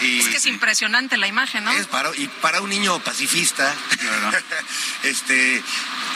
Y, 0.00 0.20
es 0.20 0.28
que 0.28 0.36
es 0.36 0.46
impresionante 0.46 1.16
la 1.16 1.26
imagen, 1.26 1.64
¿no? 1.64 1.72
Es 1.72 1.86
para, 1.86 2.10
y 2.16 2.26
para 2.40 2.60
un 2.60 2.70
niño 2.70 2.98
pacifista. 3.00 3.74
No, 4.02 4.30
no. 4.30 4.38
este, 5.02 5.62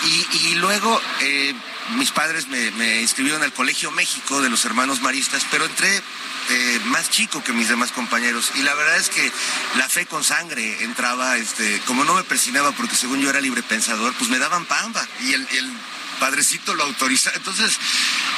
y, 0.04 0.36
y 0.48 0.54
luego 0.56 1.00
eh, 1.20 1.54
mis 1.96 2.10
padres 2.10 2.48
me, 2.48 2.70
me, 2.72 3.02
inscribieron 3.02 3.42
al 3.42 3.52
Colegio 3.52 3.90
México 3.90 4.40
de 4.40 4.48
los 4.48 4.64
Hermanos 4.64 5.00
Maristas, 5.00 5.46
pero 5.50 5.66
entré 5.66 6.02
eh, 6.50 6.80
más 6.86 7.10
chico 7.10 7.42
que 7.42 7.52
mis 7.52 7.68
demás 7.68 7.92
compañeros. 7.92 8.52
Y 8.56 8.62
la 8.62 8.74
verdad 8.74 8.96
es 8.96 9.08
que 9.08 9.30
la 9.76 9.88
fe 9.88 10.06
con 10.06 10.24
sangre 10.24 10.84
entraba, 10.84 11.36
este, 11.36 11.80
como 11.86 12.04
no 12.04 12.14
me 12.14 12.24
persinaba 12.24 12.72
porque 12.72 12.96
según 12.96 13.20
yo 13.20 13.30
era 13.30 13.40
libre 13.40 13.62
pensador, 13.62 14.12
pues 14.14 14.30
me 14.30 14.38
daban 14.38 14.64
pamba. 14.66 15.06
Y 15.20 15.32
el, 15.32 15.46
el 15.52 15.72
padrecito 16.20 16.74
lo 16.74 16.84
autoriza. 16.84 17.30
Entonces, 17.34 17.78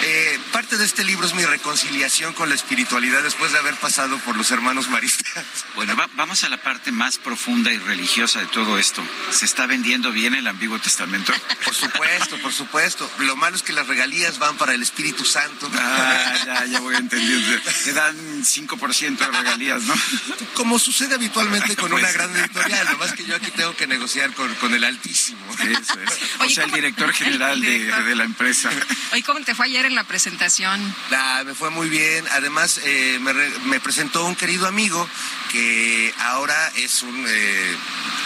eh, 0.03 0.39
parte 0.53 0.77
de 0.77 0.85
este 0.85 1.05
libro 1.05 1.27
es 1.27 1.35
mi 1.35 1.45
reconciliación 1.45 2.33
con 2.35 2.49
la 2.49 2.55
espiritualidad 2.55 3.23
después 3.23 3.53
de 3.53 3.59
haber 3.59 3.75
pasado 3.77 4.19
por 4.19 4.37
los 4.37 4.51
hermanos 4.51 4.89
maristas. 4.89 5.27
Bueno, 5.77 5.95
va, 5.95 6.09
vamos 6.15 6.43
a 6.43 6.49
la 6.49 6.57
parte 6.57 6.91
más 6.91 7.19
profunda 7.19 7.71
y 7.71 7.77
religiosa 7.77 8.41
de 8.41 8.47
todo 8.47 8.79
esto. 8.79 9.07
¿Se 9.31 9.45
está 9.45 9.67
vendiendo 9.67 10.11
bien 10.11 10.35
el 10.35 10.47
Antiguo 10.47 10.79
Testamento? 10.79 11.35
Por 11.67 11.75
supuesto, 11.75 12.39
por 12.39 12.53
supuesto. 12.53 13.11
Lo 13.19 13.37
malo 13.37 13.57
es 13.57 13.63
que 13.63 13.73
las 13.73 13.87
regalías 13.87 14.39
van 14.39 14.57
para 14.57 14.73
el 14.73 14.83
Espíritu 14.83 15.25
Santo. 15.25 15.71
Ah, 15.75 16.35
ya, 16.47 16.65
ya 16.65 16.81
voy 16.81 16.95
entendiendo. 16.95 17.61
Te 17.85 17.93
dan 17.93 18.17
5% 18.43 19.19
de 19.19 19.27
regalías, 19.27 19.83
¿no? 19.83 19.95
Como 20.55 20.79
sucede 20.79 21.15
habitualmente 21.15 21.77
con 21.77 21.93
una 21.93 22.11
gran 22.11 22.35
editorial, 22.37 22.87
nomás 22.93 23.13
que 23.13 23.25
yo 23.25 23.37
aquí 23.37 23.51
tengo 23.51 23.77
que 23.77 23.87
negociar 23.87 24.33
con, 24.33 24.55
con 24.55 24.73
el 24.75 24.85
Altísimo. 24.85 25.39
Eso 25.55 26.01
es. 26.01 26.11
Oye, 26.41 26.47
o 26.47 26.51
sea, 26.51 26.65
el 26.65 26.71
director 26.71 27.13
general 27.13 27.61
de, 27.61 27.93
de, 27.93 28.15
la 28.15 28.25
empresa. 28.25 28.71
Oye, 29.13 29.23
¿cómo 29.23 29.41
te 29.41 29.55
fue 29.55 29.67
ayer 29.67 29.86
la 29.95 30.05
presentación? 30.05 30.95
Ah, 31.13 31.43
me 31.47 31.55
fue 31.55 31.71
muy 31.71 31.89
bien. 31.89 32.25
Además, 32.33 32.81
eh, 32.85 33.19
me, 33.21 33.33
re, 33.33 33.51
me, 33.67 33.81
presentó 33.81 34.25
un 34.25 34.35
querido 34.35 34.67
amigo 34.67 35.09
que 35.51 36.13
ahora 36.19 36.73
es 36.77 37.03
un 37.03 37.25
eh, 37.29 37.77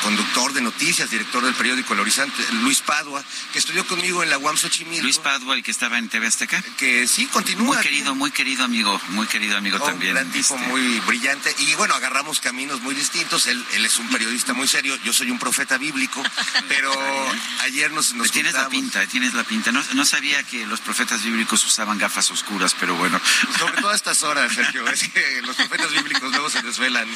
conductor 0.02 0.52
de 0.52 0.62
noticias, 0.62 1.10
director 1.10 1.44
del 1.44 1.54
periódico 1.54 1.94
El 1.94 2.00
Horizonte, 2.00 2.42
Luis 2.62 2.80
Padua, 2.80 3.22
que 3.52 3.58
estudió 3.58 3.86
conmigo 3.86 4.22
en 4.22 4.30
la 4.30 4.38
UAM 4.38 4.56
Xochimilco. 4.56 5.02
Luis 5.02 5.18
Padua, 5.18 5.54
el 5.54 5.62
que 5.62 5.70
estaba 5.70 5.98
en 5.98 6.08
TV 6.08 6.26
Azteca. 6.26 6.62
Que 6.76 7.06
sí, 7.06 7.26
continúa. 7.26 7.76
Muy 7.76 7.82
querido, 7.82 8.14
muy 8.14 8.30
querido 8.30 8.64
amigo, 8.64 9.00
muy 9.10 9.26
querido 9.26 9.56
amigo 9.56 9.78
oh, 9.80 9.84
también. 9.84 10.16
Un 10.16 10.22
gran 10.22 10.32
tipo, 10.32 10.54
este... 10.54 10.68
muy 10.68 11.00
brillante. 11.00 11.54
Y 11.58 11.74
bueno, 11.74 11.94
agarramos 11.94 12.40
caminos 12.40 12.80
muy 12.80 12.94
distintos. 12.94 13.46
Él, 13.46 13.64
él 13.74 13.84
es 13.84 13.98
un 13.98 14.08
periodista 14.08 14.54
muy 14.54 14.66
serio, 14.66 14.96
yo 15.04 15.12
soy 15.12 15.30
un 15.30 15.38
profeta 15.38 15.78
bíblico, 15.78 16.22
pero 16.68 16.92
ayer 17.64 17.92
nos, 17.92 18.14
nos 18.14 18.30
Tienes 18.30 18.54
la 18.54 18.68
pinta, 18.68 19.06
tienes 19.06 19.34
la 19.34 19.44
pinta. 19.44 19.72
No, 19.72 19.82
no, 19.94 20.04
sabía 20.04 20.42
que 20.44 20.64
los 20.66 20.80
profetas 20.80 21.22
bíblicos 21.22 21.49
usaban 21.52 21.98
gafas 21.98 22.30
oscuras, 22.30 22.74
pero 22.78 22.94
bueno. 22.96 23.20
Sobre 23.58 23.80
todo 23.80 23.90
a 23.90 23.94
estas 23.94 24.22
horas, 24.22 24.52
Sergio. 24.52 24.88
Es 24.88 25.08
que 25.08 25.42
los 25.42 25.56
profetas 25.56 25.92
bíblicos 25.92 26.30
luego 26.30 26.50
se 26.50 26.62
desvelan. 26.62 27.08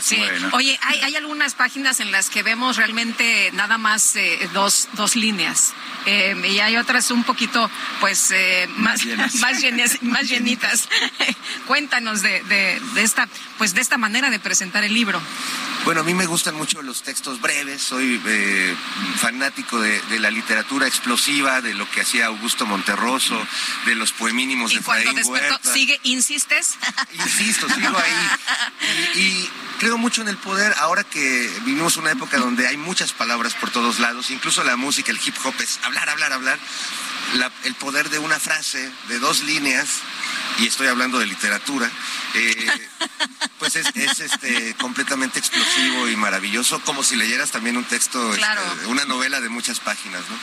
Sí. 0.00 0.16
Bueno. 0.16 0.50
Oye, 0.52 0.78
hay, 0.82 1.00
hay, 1.00 1.16
algunas 1.16 1.54
páginas 1.54 2.00
en 2.00 2.12
las 2.12 2.30
que 2.30 2.42
vemos 2.42 2.76
realmente 2.76 3.50
nada 3.52 3.78
más 3.78 4.16
eh, 4.16 4.48
dos, 4.52 4.88
dos 4.94 5.16
líneas. 5.16 5.72
Eh, 6.06 6.34
y 6.44 6.58
hay 6.58 6.76
otras 6.76 7.10
un 7.10 7.24
poquito, 7.24 7.70
pues, 8.00 8.30
eh, 8.30 8.68
más, 8.76 9.04
más, 9.40 9.60
llenas, 9.60 9.98
más 10.02 10.28
llenitas. 10.28 10.88
Cuéntanos 11.66 12.22
de, 12.22 12.42
de, 12.44 12.80
de, 12.94 13.02
esta, 13.02 13.28
pues, 13.58 13.74
de 13.74 13.80
esta 13.80 13.98
manera 13.98 14.30
de 14.30 14.38
presentar 14.38 14.84
el 14.84 14.94
libro. 14.94 15.20
Bueno, 15.84 16.02
a 16.02 16.04
mí 16.04 16.14
me 16.14 16.26
gustan 16.26 16.54
mucho 16.54 16.80
los 16.80 17.02
textos 17.02 17.40
breves, 17.40 17.82
soy 17.82 18.20
eh, 18.24 18.76
fanático 19.16 19.80
de, 19.80 20.00
de, 20.02 20.20
la 20.20 20.30
literatura 20.30 20.86
explosiva, 20.86 21.60
de 21.60 21.74
lo 21.74 21.90
que 21.90 22.02
hacía 22.02 22.26
Augusto 22.26 22.66
Monterroso, 22.66 23.36
de 23.86 23.94
los 23.94 24.12
poemínimos 24.12 24.72
¿Y 24.72 24.74
de 24.74 24.80
Efraín 24.80 25.14
despertó, 25.14 25.54
Huerta. 25.54 25.72
¿Sigue, 25.72 26.00
insistes? 26.04 26.76
Insisto, 27.14 27.68
sigo 27.68 27.98
ahí. 27.98 28.28
Y, 29.14 29.20
y, 29.20 29.50
creo 29.78 29.96
mucho 29.96 30.22
en 30.22 30.28
el 30.28 30.36
poder, 30.36 30.74
ahora 30.78 31.04
que 31.04 31.50
vivimos 31.64 31.96
una 31.96 32.10
época 32.10 32.38
donde 32.38 32.66
hay 32.66 32.76
muchas 32.76 33.12
palabras 33.12 33.54
por 33.54 33.70
todos 33.70 33.98
lados, 34.00 34.30
incluso 34.30 34.62
la 34.64 34.76
música, 34.76 35.10
el 35.10 35.20
hip 35.24 35.34
hop 35.44 35.54
es 35.60 35.78
hablar, 35.84 36.08
hablar, 36.08 36.32
hablar. 36.32 36.58
La, 37.34 37.50
el 37.64 37.74
poder 37.76 38.10
de 38.10 38.18
una 38.18 38.38
frase, 38.38 38.90
de 39.08 39.18
dos 39.18 39.40
líneas, 39.40 39.88
y 40.58 40.66
estoy 40.66 40.88
hablando 40.88 41.18
de 41.18 41.26
literatura, 41.26 41.90
eh, 42.34 42.88
pues 43.58 43.76
es, 43.76 43.86
es, 43.94 44.20
este, 44.20 44.74
completamente 44.74 45.38
explosivo 45.38 46.08
y 46.08 46.16
maravilloso, 46.16 46.80
como 46.80 47.02
si 47.02 47.16
leyeras 47.16 47.50
también 47.50 47.76
un 47.76 47.84
texto, 47.84 48.30
Claro. 48.32 48.60
este, 48.74 48.86
una 48.86 49.04
novela 49.04 49.40
de 49.40 49.48
muchas 49.48 49.80
páginas, 49.80 50.22
¿no? 50.28 50.36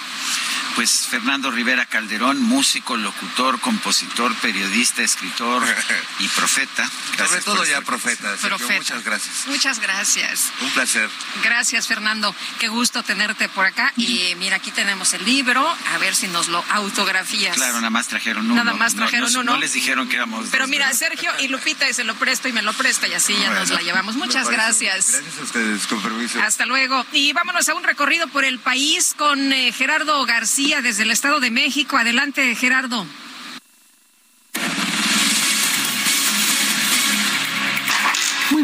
Pues 0.75 1.07
Fernando 1.07 1.51
Rivera 1.51 1.85
Calderón, 1.85 2.41
músico, 2.41 2.95
locutor, 2.95 3.59
compositor, 3.59 4.33
periodista, 4.35 5.01
escritor 5.01 5.63
y 6.19 6.27
profeta. 6.29 6.85
Sobre 6.85 7.17
Gracias 7.17 7.43
todo 7.43 7.57
por 7.57 7.67
ya 7.67 7.81
Profeta. 7.81 8.35
Muchas 8.77 9.03
gracias. 9.03 9.47
Muchas 9.47 9.79
gracias. 9.79 10.51
Un 10.61 10.69
placer. 10.71 11.09
Gracias, 11.43 11.87
Fernando. 11.87 12.33
Qué 12.59 12.69
gusto 12.69 13.03
tenerte 13.03 13.49
por 13.49 13.65
acá. 13.65 13.91
Y 13.97 14.35
mira, 14.37 14.57
aquí 14.57 14.71
tenemos 14.71 15.13
el 15.13 15.25
libro. 15.25 15.67
A 15.93 15.97
ver 15.97 16.15
si 16.15 16.27
nos 16.27 16.47
lo 16.47 16.63
autografías. 16.71 17.55
Claro, 17.55 17.75
nada 17.75 17.89
más 17.89 18.07
trajeron 18.07 18.49
uno. 18.49 18.63
Nada 18.63 18.77
más 18.77 18.95
trajeron 18.95 19.31
no, 19.33 19.39
uno. 19.41 19.53
No 19.53 19.57
les 19.57 19.73
dijeron 19.73 20.07
que 20.07 20.15
éramos 20.15 20.47
Pero 20.51 20.63
dos, 20.63 20.69
mira. 20.69 20.93
Sergio 20.93 21.31
y 21.39 21.47
Lupita, 21.47 21.89
y 21.89 21.93
se 21.93 22.03
lo 22.03 22.15
presto 22.15 22.47
y 22.47 22.53
me 22.53 22.61
lo 22.61 22.73
presta 22.73 23.07
y 23.07 23.13
así 23.13 23.33
ya 23.39 23.49
nos 23.51 23.69
la 23.69 23.81
llevamos. 23.81 24.15
Muchas 24.15 24.49
gracias. 24.49 25.11
Gracias 25.11 25.39
a 25.39 25.43
ustedes, 25.43 25.87
con 25.87 26.01
permiso. 26.01 26.41
Hasta 26.41 26.65
luego. 26.65 27.05
Y 27.11 27.33
vámonos 27.33 27.69
a 27.69 27.75
un 27.75 27.83
recorrido 27.83 28.27
por 28.27 28.45
el 28.45 28.59
país 28.59 29.13
con 29.17 29.51
eh, 29.53 29.71
Gerardo 29.71 30.25
García 30.25 30.81
desde 30.81 31.03
el 31.03 31.11
Estado 31.11 31.39
de 31.39 31.51
México. 31.51 31.97
Adelante, 31.97 32.55
Gerardo. 32.55 33.05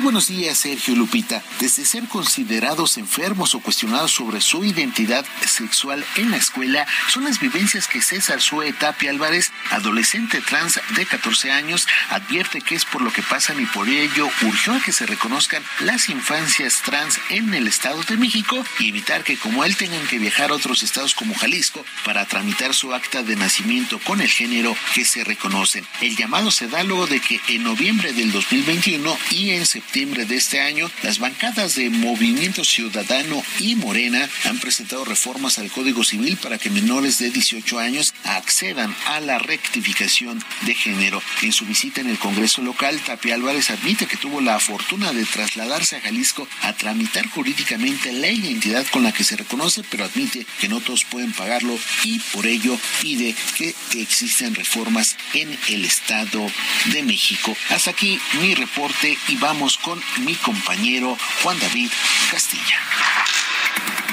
Buenos 0.06 0.27
días, 0.27 0.60
Sergio 0.60 0.95
Lupita. 0.95 1.41
Desde 1.60 1.84
ser 1.84 2.07
considerados 2.07 2.99
enfermos 2.99 3.56
o 3.56 3.60
cuestionados 3.60 4.11
sobre 4.11 4.40
su 4.40 4.64
identidad 4.64 5.26
sexual 5.48 6.06
en 6.18 6.30
la 6.30 6.38
escuela, 6.38 6.86
son 7.07 7.23
las 7.23 7.40
vivencias 7.40 7.88
que 7.88 8.03
César 8.03 8.40
Sue 8.40 8.72
Tapia 8.73 9.10
Álvarez, 9.10 9.52
adolescente 9.72 10.41
trans 10.41 10.80
de 10.95 11.07
14 11.07 11.52
años, 11.52 11.88
advierte 12.11 12.61
que 12.61 12.76
es 12.76 12.86
por 12.86 13.02
lo 13.02 13.11
que 13.11 13.23
pasan 13.23 13.60
y 13.60 13.65
por 13.65 13.90
ello 13.90 14.30
urgió 14.44 14.76
a 14.76 14.80
que 14.80 14.91
se 14.91 15.07
reconozcan 15.07 15.64
las 15.80 16.07
infancias 16.10 16.84
trans 16.86 17.19
en 17.32 17.56
el 17.56 17.65
Estado 17.65 18.03
de 18.03 18.18
México 18.18 18.64
y 18.77 18.90
evitar 18.90 19.23
que 19.23 19.38
como 19.38 19.65
él 19.65 19.76
tengan 19.76 20.06
que 20.06 20.19
viajar 20.19 20.52
a 20.52 20.53
otros 20.53 20.84
estados 20.84 21.15
como 21.15 21.34
Jalisco 21.34 21.84
para 22.06 22.27
tramitar 22.27 22.76
su 22.76 22.94
acta 22.94 23.23
de 23.23 23.36
nacimiento 23.36 23.98
con 24.02 24.22
el 24.22 24.30
género 24.30 24.77
que 24.94 25.03
se 25.03 25.23
reconocen. 25.23 25.84
El 25.99 26.15
llamado 26.15 26.52
se 26.52 26.68
da 26.68 26.84
luego 26.84 27.07
de 27.07 27.19
que 27.19 27.41
en 27.48 27.64
noviembre 27.64 28.14
del 28.14 28.32
2021 28.32 29.18
y 29.32 29.49
en 29.49 29.65
septiembre 29.65 29.94
de 29.95 30.35
este 30.35 30.59
año, 30.59 30.91
las 31.03 31.19
bancadas 31.19 31.76
de 31.76 31.89
Movimiento 31.89 32.65
Ciudadano 32.65 33.41
y 33.61 33.76
Morena 33.76 34.30
han 34.43 34.59
presentado 34.59 35.05
reformas 35.05 35.57
al 35.57 35.72
Código 35.72 36.03
Civil 36.03 36.35
para 36.35 36.57
que 36.57 36.69
menores 36.69 37.17
de 37.17 37.30
18 37.30 37.80
años 37.80 38.13
accedan 38.26 38.93
a 39.05 39.22
la 39.22 39.39
rectificación 39.39 40.43
de 40.65 40.76
género. 40.76 41.23
En 41.43 41.53
su 41.53 41.65
visita 41.65 42.01
en 42.01 42.09
el 42.09 42.19
Congreso 42.19 42.61
local, 42.61 42.99
Tapia 43.05 43.35
Álvarez 43.35 43.69
admite 43.69 44.05
que 44.05 44.17
tuvo 44.17 44.41
la 44.41 44.59
fortuna 44.59 45.13
de 45.13 45.23
trasladarse 45.23 45.95
a 45.95 46.01
Jalisco 46.01 46.45
a 46.63 46.73
tramitar 46.73 47.30
jurídicamente 47.30 48.11
la 48.11 48.27
identidad 48.27 48.85
con 48.88 49.03
la 49.03 49.13
que 49.13 49.23
se 49.23 49.38
reconoce, 49.38 49.81
pero 49.89 50.03
admite 50.03 50.45
que 50.59 50.67
no 50.67 50.81
todos 50.81 51.05
pueden 51.05 51.31
pagarlo 51.31 51.80
y 52.03 52.19
por 52.34 52.47
ello 52.47 52.77
pide 53.01 53.34
que 53.57 53.73
existan 53.93 54.55
reformas 54.55 55.15
en 55.34 55.57
el 55.69 55.85
Estado 55.85 56.45
de 56.91 57.01
México. 57.01 57.55
Hasta 57.69 57.91
aquí 57.91 58.19
mi 58.41 58.55
reporte 58.55 59.17
y 59.30 59.38
vamos 59.38 59.77
con 59.77 59.85
mi 60.18 60.34
compañero 60.36 61.16
Juan 61.44 61.60
David 61.60 61.91
Castilla. 62.32 62.80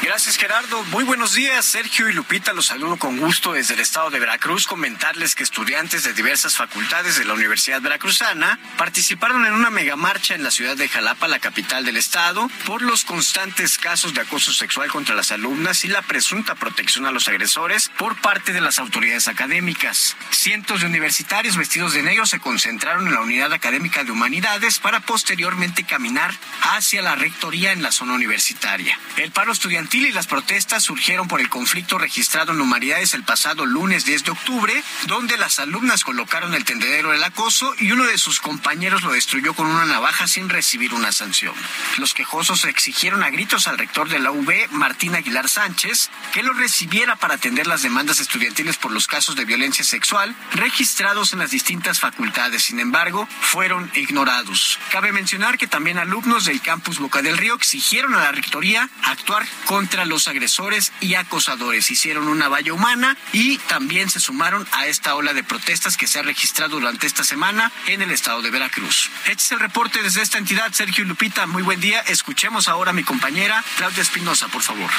Gracias 0.03 0.37
Gerardo. 0.37 0.83
Muy 0.87 1.05
buenos 1.05 1.33
días. 1.33 1.65
Sergio 1.65 2.09
y 2.09 2.13
Lupita 2.13 2.53
los 2.53 2.67
saludo 2.67 2.97
con 2.97 3.19
gusto 3.19 3.53
desde 3.53 3.75
el 3.75 3.81
estado 3.81 4.11
de 4.11 4.19
Veracruz. 4.19 4.67
Comentarles 4.67 5.37
que 5.37 5.45
estudiantes 5.45 6.03
de 6.03 6.13
diversas 6.13 6.57
facultades 6.57 7.17
de 7.17 7.25
la 7.25 7.35
Universidad 7.35 7.81
Veracruzana 7.81 8.59
participaron 8.77 9.47
en 9.47 9.53
una 9.53 9.71
megamarcha 9.71 10.35
en 10.35 10.43
la 10.43 10.51
ciudad 10.51 10.77
de 10.77 10.89
Jalapa, 10.89 11.29
la 11.29 11.39
capital 11.39 11.85
del 11.85 11.97
estado, 11.97 12.51
por 12.67 12.83
los 12.83 13.05
constantes 13.05 13.79
casos 13.79 14.13
de 14.13 14.23
acoso 14.23 14.53
sexual 14.53 14.91
contra 14.91 15.15
las 15.15 15.31
alumnas 15.31 15.85
y 15.85 15.89
la 15.89 16.03
presunta 16.03 16.57
protección 16.57 17.07
a 17.07 17.13
los 17.13 17.29
agresores 17.29 17.89
por 17.97 18.21
parte 18.21 18.53
de 18.53 18.61
las 18.61 18.81
autoridades 18.81 19.29
académicas. 19.29 20.17
Cientos 20.31 20.81
de 20.81 20.89
universitarios 20.89 21.57
vestidos 21.57 21.95
de 21.95 22.03
negro 22.03 22.27
se 22.27 22.41
concentraron 22.41 23.07
en 23.07 23.15
la 23.15 23.21
unidad 23.21 23.53
académica 23.53 24.03
de 24.03 24.11
humanidades 24.11 24.81
para 24.81 24.99
posteriormente 24.99 25.85
caminar 25.85 26.35
hacia 26.75 27.03
la 27.03 27.15
rectoría 27.15 27.71
en 27.71 27.83
la 27.83 27.93
zona 27.93 28.15
universitaria. 28.15 28.99
El 29.17 29.31
paro 29.31 29.52
estudiantil 29.53 30.07
y 30.07 30.13
las 30.13 30.27
protestas 30.27 30.83
surgieron 30.83 31.29
por 31.29 31.41
el 31.41 31.49
conflicto 31.49 31.99
registrado 31.99 32.53
en 32.53 32.61
humanidades 32.61 33.15
el 33.15 33.25
pasado 33.25 33.67
lunes 33.67 34.05
10 34.05 34.25
de 34.25 34.31
octubre, 34.31 34.83
donde 35.07 35.37
las 35.37 35.59
alumnas 35.59 36.05
colocaron 36.05 36.55
el 36.55 36.65
tendedero 36.65 37.11
del 37.11 37.23
acoso 37.25 37.75
y 37.79 37.93
uno 37.93 38.05
de 38.05 38.19
sus 38.19 38.41
compañeros 38.41 39.03
lo 39.03 39.13
destruyó 39.13 39.55
con 39.55 39.67
una 39.67 39.85
navaja 39.85 40.27
sin 40.27 40.49
recibir 40.49 40.95
una 40.95 41.13
sanción. 41.13 41.55
Los 41.99 42.15
quejosos 42.15 42.65
exigieron 42.65 43.23
a 43.23 43.31
gritos 43.31 43.69
al 43.69 43.79
rector 43.79 44.09
de 44.09 44.19
la 44.19 44.31
UB, 44.31 44.53
Martín 44.71 45.15
Aguilar 45.15 45.49
Sánchez, 45.49 46.11
que 46.33 46.43
lo 46.43 46.53
recibiera 46.53 47.17
para 47.17 47.35
atender 47.35 47.67
las 47.67 47.83
demandas 47.83 48.21
estudiantiles 48.21 48.77
por 48.77 48.93
los 48.93 49.07
casos 49.07 49.37
de 49.37 49.45
violencia 49.45 49.85
sexual 49.85 50.35
registrados 50.53 51.33
en 51.33 51.41
las 51.41 51.51
distintas 51.51 52.01
facultades. 52.01 52.65
Sin 52.65 52.81
embargo, 52.81 53.29
fueron 53.41 53.91
ignorados. 53.95 54.79
Cabe 54.91 55.13
mencionar 55.13 55.59
que 55.59 55.67
también 55.67 55.99
alumnos 55.99 56.45
del 56.45 56.61
campus 56.61 56.99
Boca 56.99 57.23
del 57.23 57.39
Río 57.39 57.55
exigieron 57.55 58.15
a 58.15 58.19
la 58.19 58.33
rectoría 58.33 58.89
actuar 59.05 59.42
contra 59.67 60.05
los 60.05 60.29
agresores 60.29 60.93
y 61.01 61.15
acosadores. 61.15 61.91
Hicieron 61.91 62.29
una 62.29 62.49
valla 62.49 62.73
humana 62.73 63.17
y 63.33 63.59
también 63.59 64.11
se 64.11 64.21
sumaron 64.21 64.67
a 64.73 64.87
esta 64.87 65.15
ola 65.15 65.35
de 65.35 65.45
protestas 65.45 65.97
que 65.97 66.07
se 66.07 66.19
ha 66.19 66.23
registrado 66.23 66.81
durante 66.81 67.07
esta 67.07 67.25
semana 67.25 67.73
en 67.87 68.03
el 68.03 68.11
estado 68.11 68.43
de 68.43 68.51
Veracruz. 68.51 69.11
Este 69.27 69.43
es 69.43 69.53
el 69.53 69.61
reporte 69.61 70.03
desde 70.03 70.23
esta 70.23 70.39
entidad, 70.39 70.73
Sergio 70.73 71.05
Lupita. 71.05 71.47
Muy 71.47 71.63
buen 71.63 71.81
día. 71.81 72.01
Escuchemos 72.01 72.69
ahora 72.69 72.91
a 72.91 72.95
mi 72.95 73.05
compañera 73.05 73.65
Claudia 73.77 74.03
Espinosa, 74.03 74.49
por 74.49 74.63
favor. 74.63 74.91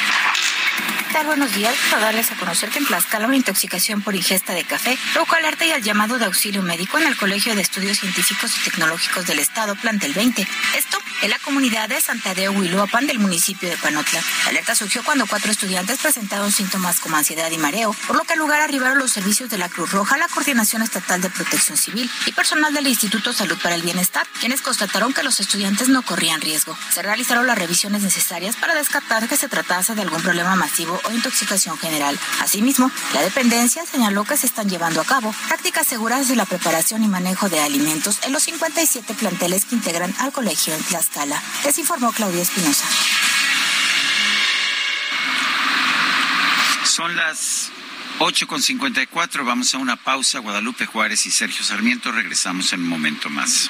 ¿Qué 0.76 1.20
tal? 1.20 1.28
Buenos 1.28 1.54
días. 1.54 1.76
Para 1.92 2.06
darles 2.06 2.32
a 2.32 2.36
conocer 2.36 2.70
que 2.70 2.80
en 2.80 2.86
Tlaxcala 2.86 3.28
una 3.28 3.36
intoxicación 3.36 4.02
por 4.02 4.16
ingesta 4.16 4.54
de 4.54 4.64
café 4.64 4.98
provocó 5.14 5.36
alerta 5.36 5.64
y 5.66 5.72
al 5.72 5.84
llamado 5.84 6.18
de 6.18 6.26
auxilio 6.26 6.64
médico 6.64 6.98
en 6.98 7.06
el 7.06 7.16
Colegio 7.16 7.56
de 7.56 7.62
Estudios 7.62 8.00
Científicos 8.00 8.58
y 8.58 8.64
Tecnológicos 8.64 9.28
del 9.28 9.38
Estado, 9.38 9.76
plantel 9.76 10.14
20. 10.14 10.48
Esto 10.76 10.98
en 11.22 11.30
la 11.30 11.38
comunidad 11.40 11.88
de 11.88 12.02
Santadeo 12.02 12.52
Huiloapan 12.52 13.06
del 13.06 13.20
municipio 13.20 13.70
de 13.70 13.78
Panotla. 13.78 14.22
La 14.44 14.50
alerta 14.50 14.76
surgió 14.76 15.04
cuando 15.04 15.28
cuatro 15.28 15.52
estudiantes 15.52 16.00
presentaron 16.00 16.52
síntomas 16.52 17.00
como 17.00 17.16
ansiedad 17.16 17.50
y 17.52 17.58
mareo, 17.58 17.96
por 18.08 18.16
lo 18.16 18.24
que 18.24 18.34
al 18.34 18.40
lugar 18.40 18.62
arribaron 18.62 18.98
los 18.98 19.12
servicios 19.12 19.50
de 19.50 19.60
la 19.60 19.70
Cruz 19.70 19.92
Roja, 19.92 20.18
la 20.18 20.28
Coordinación 20.28 20.82
Estatal 20.82 21.22
de 21.22 21.30
Protección 21.30 21.78
Civil 21.78 22.10
y 22.26 22.32
personal 22.32 22.74
del 22.74 22.88
Instituto 22.88 23.32
Salud 23.32 23.58
para 23.62 23.76
el 23.76 23.84
Bienestar, 23.84 24.26
quienes 24.40 24.62
constataron 24.62 25.14
que 25.14 25.24
los 25.24 25.40
estudiantes 25.40 25.90
no 25.90 26.02
corrían 26.02 26.42
riesgo. 26.42 26.76
Se 26.92 27.04
realizaron 27.04 27.46
las 27.46 27.58
revisiones 27.58 28.02
necesarias 28.02 28.56
para 28.56 28.74
descartar 28.74 29.30
que 29.30 29.38
se 29.38 29.48
tratase 29.48 29.96
de 29.96 30.02
algún 30.02 30.22
problema 30.22 30.56
masivo 30.64 30.98
o 31.04 31.12
intoxicación 31.12 31.78
general. 31.78 32.18
Asimismo, 32.40 32.90
la 33.14 33.22
dependencia 33.22 33.86
señaló 33.86 34.24
que 34.24 34.38
se 34.38 34.48
están 34.48 34.70
llevando 34.70 35.02
a 35.02 35.04
cabo 35.06 35.36
prácticas 35.50 35.86
seguras 35.86 36.30
de 36.30 36.38
la 36.38 36.46
preparación 36.46 37.04
y 37.04 37.10
manejo 37.10 37.50
de 37.50 37.60
alimentos 37.60 38.20
en 38.24 38.32
los 38.32 38.44
57 38.44 39.14
planteles 39.16 39.66
que 39.66 39.76
integran 39.76 40.16
al 40.20 40.32
colegio 40.32 40.74
en 40.74 40.82
Tlaxcala. 40.84 41.42
Les 41.66 41.78
informó 41.80 42.14
Claudia 42.14 42.42
Espinosa. 42.42 42.86
Son 46.86 47.14
las 47.18 47.72
8.54. 48.20 49.46
Vamos 49.46 49.74
a 49.74 49.80
una 49.80 49.98
pausa. 49.98 50.40
Guadalupe 50.40 50.86
Juárez 50.86 51.26
y 51.26 51.32
Sergio 51.32 51.64
Sarmiento. 51.64 52.12
Regresamos 52.12 52.72
en 52.72 52.84
un 52.84 52.88
momento 52.88 53.30
más. 53.30 53.70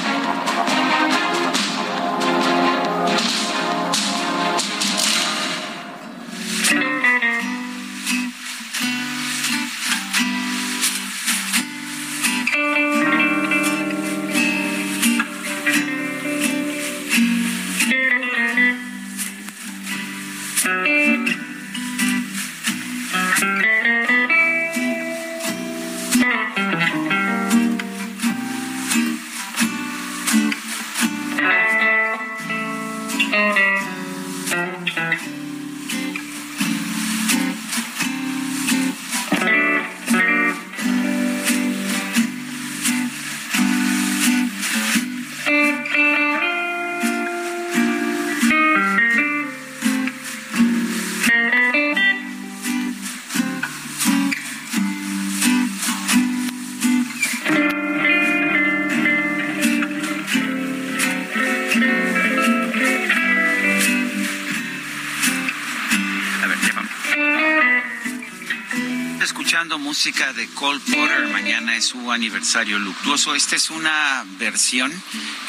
Música 69.91 70.31
de 70.31 70.47
Cole 70.51 70.79
Porter, 70.79 71.27
mañana 71.33 71.75
es 71.75 71.87
su 71.87 72.13
aniversario 72.13 72.79
luctuoso. 72.79 73.35
Esta 73.35 73.57
es 73.57 73.69
una 73.69 74.23
versión 74.39 74.89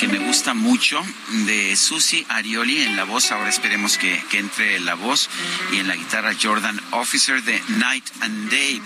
que 0.01 0.09
me 0.09 0.19
gusta 0.19 0.53
mucho 0.53 1.01
de 1.47 1.77
Susie 1.77 2.27
Arioli 2.29 2.83
en 2.83 2.97
la 2.97 3.05
voz. 3.05 3.31
Ahora 3.31 3.51
esperemos 3.51 3.99
que, 3.99 4.21
que 4.33 4.39
entre 4.39 4.81
la 4.81 4.95
voz 4.95 5.31
y 5.71 5.77
en 5.79 5.87
la 5.87 5.95
guitarra 5.95 6.33
Jordan 6.35 6.81
Officer 6.91 7.41
de 7.45 7.63
Night 7.69 8.05
and 8.23 8.51
Day. 8.51 8.83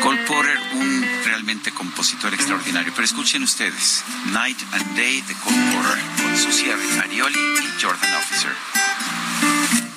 Cole 0.00 0.24
Porter, 0.26 0.58
un 0.72 1.06
realmente 1.26 1.70
compositor 1.70 2.32
extraordinario. 2.32 2.94
Pero 2.94 3.04
escuchen 3.04 3.42
ustedes, 3.42 4.02
Night 4.32 4.58
and 4.72 4.96
Day 4.96 5.20
de 5.20 5.34
Cole 5.34 5.72
Porter 5.74 6.02
con 6.16 6.38
Susie 6.38 6.72
Arioli 6.72 7.38
y 7.38 7.82
Jordan 7.82 8.14
Officer. 8.14 9.91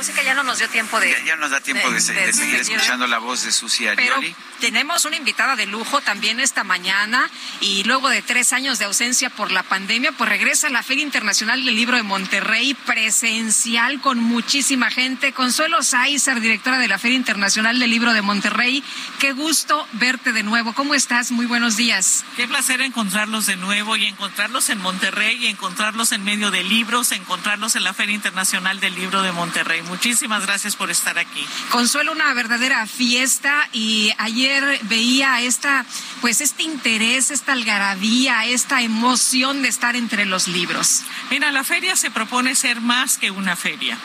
Música, 0.00 0.22
ya 0.22 0.32
no 0.32 0.42
nos 0.42 0.56
dio 0.56 0.68
tiempo 0.70 0.98
de... 0.98 1.10
Ya, 1.10 1.24
ya 1.26 1.36
nos 1.36 1.50
da 1.50 1.60
tiempo 1.60 1.90
de, 1.90 2.00
se- 2.00 2.14
de 2.14 2.32
seguir 2.32 2.54
escuchando 2.54 3.06
la 3.06 3.18
voz 3.18 3.42
de 3.44 3.50
Pero 3.96 4.16
Arioli. 4.16 4.34
tenemos 4.58 5.04
una 5.04 5.16
invitada 5.16 5.56
de 5.56 5.66
lujo 5.66 6.00
también 6.00 6.40
esta 6.40 6.64
mañana 6.64 7.28
y 7.60 7.84
luego 7.84 8.08
de 8.08 8.22
tres 8.22 8.54
años 8.54 8.78
de 8.78 8.86
ausencia 8.86 9.28
por 9.28 9.50
la 9.52 9.62
pandemia, 9.62 10.12
pues 10.12 10.30
regresa 10.30 10.68
a 10.68 10.70
la 10.70 10.82
Feria 10.82 11.02
Internacional 11.04 11.62
del 11.66 11.76
Libro 11.76 11.96
de 11.98 12.02
Monterrey 12.02 12.72
presencial 12.86 14.00
con 14.00 14.18
muchísima 14.20 14.90
gente. 14.90 15.34
Consuelo 15.34 15.82
Sáizar, 15.82 16.40
directora 16.40 16.78
de 16.78 16.88
la 16.88 16.98
Feria 16.98 17.16
Internacional 17.18 17.78
del 17.78 17.90
Libro 17.90 18.14
de 18.14 18.22
Monterrey, 18.22 18.82
qué 19.18 19.32
gusto 19.32 19.86
verte 19.92 20.32
de 20.32 20.42
nuevo. 20.42 20.72
¿Cómo 20.72 20.94
estás? 20.94 21.30
Muy 21.30 21.44
buenos 21.44 21.76
días. 21.76 22.24
Qué 22.36 22.48
placer 22.48 22.80
encontrarlos 22.80 23.44
de 23.44 23.56
nuevo 23.56 23.96
y 23.96 24.06
encontrarlos 24.06 24.70
en 24.70 24.78
Monterrey 24.80 25.36
y 25.44 25.48
encontrarlos 25.48 26.12
en 26.12 26.24
medio 26.24 26.50
de 26.50 26.64
libros, 26.64 27.12
encontrarlos 27.12 27.76
en 27.76 27.84
la 27.84 27.92
Feria 27.92 28.14
Internacional 28.14 28.80
del 28.80 28.94
Libro 28.94 29.20
de 29.20 29.32
Monterrey. 29.32 29.82
Muchísimas 29.90 30.46
gracias 30.46 30.76
por 30.76 30.88
estar 30.92 31.18
aquí. 31.18 31.44
Consuelo, 31.70 32.12
una 32.12 32.32
verdadera 32.32 32.86
fiesta 32.86 33.68
y 33.72 34.12
ayer 34.18 34.78
veía 34.84 35.40
esta, 35.40 35.84
pues 36.20 36.40
este 36.40 36.62
interés, 36.62 37.32
esta 37.32 37.52
algarabía, 37.52 38.44
esta 38.46 38.82
emoción 38.82 39.62
de 39.62 39.68
estar 39.68 39.96
entre 39.96 40.26
los 40.26 40.46
libros. 40.46 41.02
Mira, 41.28 41.50
la 41.50 41.64
feria 41.64 41.96
se 41.96 42.12
propone 42.12 42.54
ser 42.54 42.80
más 42.80 43.18
que 43.18 43.32
una 43.32 43.56
feria. 43.56 43.98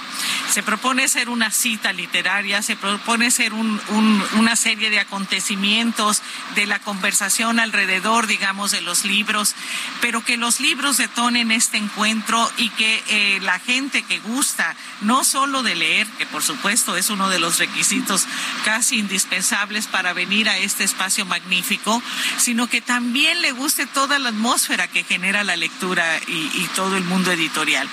Se 0.51 0.63
propone 0.63 1.07
ser 1.07 1.29
una 1.29 1.51
cita 1.51 1.93
literaria, 1.93 2.63
se 2.63 2.75
propone 2.75 3.29
ser 3.29 3.53
un- 3.53 3.79
un- 3.89 4.23
una 4.37 4.55
serie 4.55 4.89
de 4.89 4.99
acontecimientos, 4.99 6.23
de 6.55 6.65
la 6.65 6.79
conversación 6.79 7.59
alrededor, 7.59 8.25
digamos, 8.25 8.71
de 8.71 8.81
los 8.81 9.05
libros, 9.05 9.53
pero 10.01 10.25
que 10.25 10.37
los 10.37 10.59
libros 10.59 10.97
detonen 10.97 11.51
este 11.51 11.77
encuentro 11.77 12.51
y 12.57 12.69
que 12.69 13.03
eh, 13.07 13.39
la 13.41 13.59
gente 13.59 14.01
que 14.01 14.17
gusta 14.19 14.75
no 15.01 15.23
solo 15.23 15.61
de 15.61 15.74
leer, 15.75 16.07
que 16.17 16.25
por 16.25 16.43
supuesto 16.43 16.95
es 16.95 17.09
uno 17.09 17.29
de 17.29 17.39
los 17.39 17.59
requisitos 17.59 18.25
casi 18.63 18.97
indispensables 18.97 19.87
para 19.87 20.13
venir 20.13 20.49
a 20.49 20.57
este 20.57 20.83
espacio 20.83 21.25
magnífico, 21.25 22.01
sino 22.37 22.67
que 22.67 22.81
también 22.81 23.41
le 23.41 23.51
guste 23.51 23.85
toda 23.85 24.19
la 24.19 24.29
atmósfera 24.29 24.87
que 24.87 25.03
genera 25.03 25.43
la 25.43 25.55
lectura 25.55 26.19
y, 26.27 26.31
y 26.31 26.69
todo 26.75 26.97
el 26.97 27.03
mundo 27.03 27.31
editorial. 27.31 27.89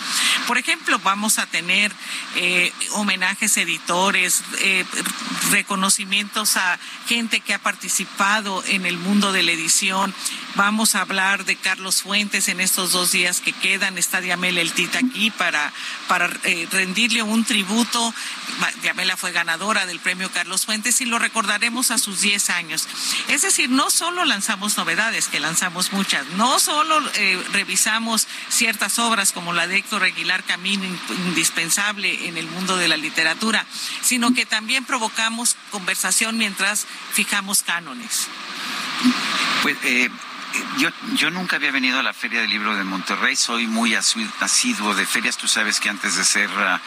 Por 0.47 0.59
ejemplo, 0.59 0.99
vamos 1.01 1.39
a 1.39 1.47
tener 1.47 1.93
eh, 2.37 2.73
homenajes 2.93 3.57
a 3.57 3.63
editores, 3.63 4.43
eh, 4.61 4.85
reconocimientos 5.51 6.57
a 6.57 6.79
gente 7.07 7.41
que 7.41 7.55
ha 7.55 7.59
participado 7.59 8.63
en 8.67 8.87
el 8.87 8.97
mundo 8.97 9.33
de 9.33 9.43
la 9.43 9.53
edición. 9.53 10.15
Vamos 10.55 10.95
a 10.95 11.01
hablar 11.01 11.45
de 11.45 11.57
Carlos 11.57 12.03
Fuentes 12.03 12.49
en 12.49 12.61
estos 12.61 12.93
dos 12.93 13.13
días 13.13 13.41
que 13.41 13.53
quedan. 13.53 13.99
Está 13.99 14.21
Diamela 14.21 14.61
El 14.61 14.73
Tita 14.73 14.99
aquí 14.99 15.31
para, 15.31 15.73
para 16.09 16.31
eh, 16.45 16.69
rendirle 16.71 17.23
un 17.23 17.45
tributo. 17.45 17.72
Diamela 18.83 19.17
fue 19.17 19.33
ganadora 19.33 19.87
del 19.87 19.99
premio 20.01 20.31
Carlos 20.31 20.67
Fuentes 20.67 21.01
y 21.01 21.05
lo 21.07 21.19
recordaremos 21.19 21.91
a 21.91 21.99
sus 21.99 22.21
10 22.21 22.51
años. 22.51 22.87
Es 23.29 23.43
decir, 23.43 23.71
no 23.71 23.91
solo 23.91 24.25
lanzamos 24.25 24.77
novedades, 24.77 25.29
que 25.29 25.41
lanzamos 25.41 25.93
muchas, 25.93 26.27
no 26.37 26.59
solo 26.61 27.01
eh, 27.15 27.43
revisamos 27.53 28.27
ciertas 28.49 28.99
obras 28.99 29.33
como 29.33 29.53
la 29.53 29.67
de 29.67 29.79
Héctor 29.79 30.05
Aguilar 30.05 30.45
Camín, 30.45 30.85
in- 30.85 31.01
indispensable 31.27 32.29
en 32.29 32.37
el 32.37 32.47
mundo 32.49 32.77
de 32.77 32.89
la 32.89 32.97
literatura, 32.97 33.65
sino 34.03 34.35
que 34.35 34.47
también 34.47 34.85
provocamos 34.85 35.57
conversación 35.71 36.37
mientras 36.39 36.87
fijamos 37.13 37.63
cánones. 37.63 38.29
Pues 39.63 39.77
eh, 39.85 40.11
yo, 40.79 40.91
yo 41.15 41.31
nunca 41.31 41.57
había 41.57 41.71
venido 41.71 41.99
a 41.99 42.03
la 42.03 42.13
Feria 42.13 42.41
del 42.41 42.51
Libro 42.51 42.75
de 42.77 42.85
Monterrey, 42.85 43.37
soy 43.37 43.67
muy 43.67 43.95
asiduo 43.95 44.95
de 44.95 45.07
ferias, 45.07 45.37
tú 45.39 45.49
sabes 45.49 45.81
que 45.81 45.89
antes 45.89 46.17
de 46.17 46.25
ser 46.25 46.51
ah, 46.57 46.81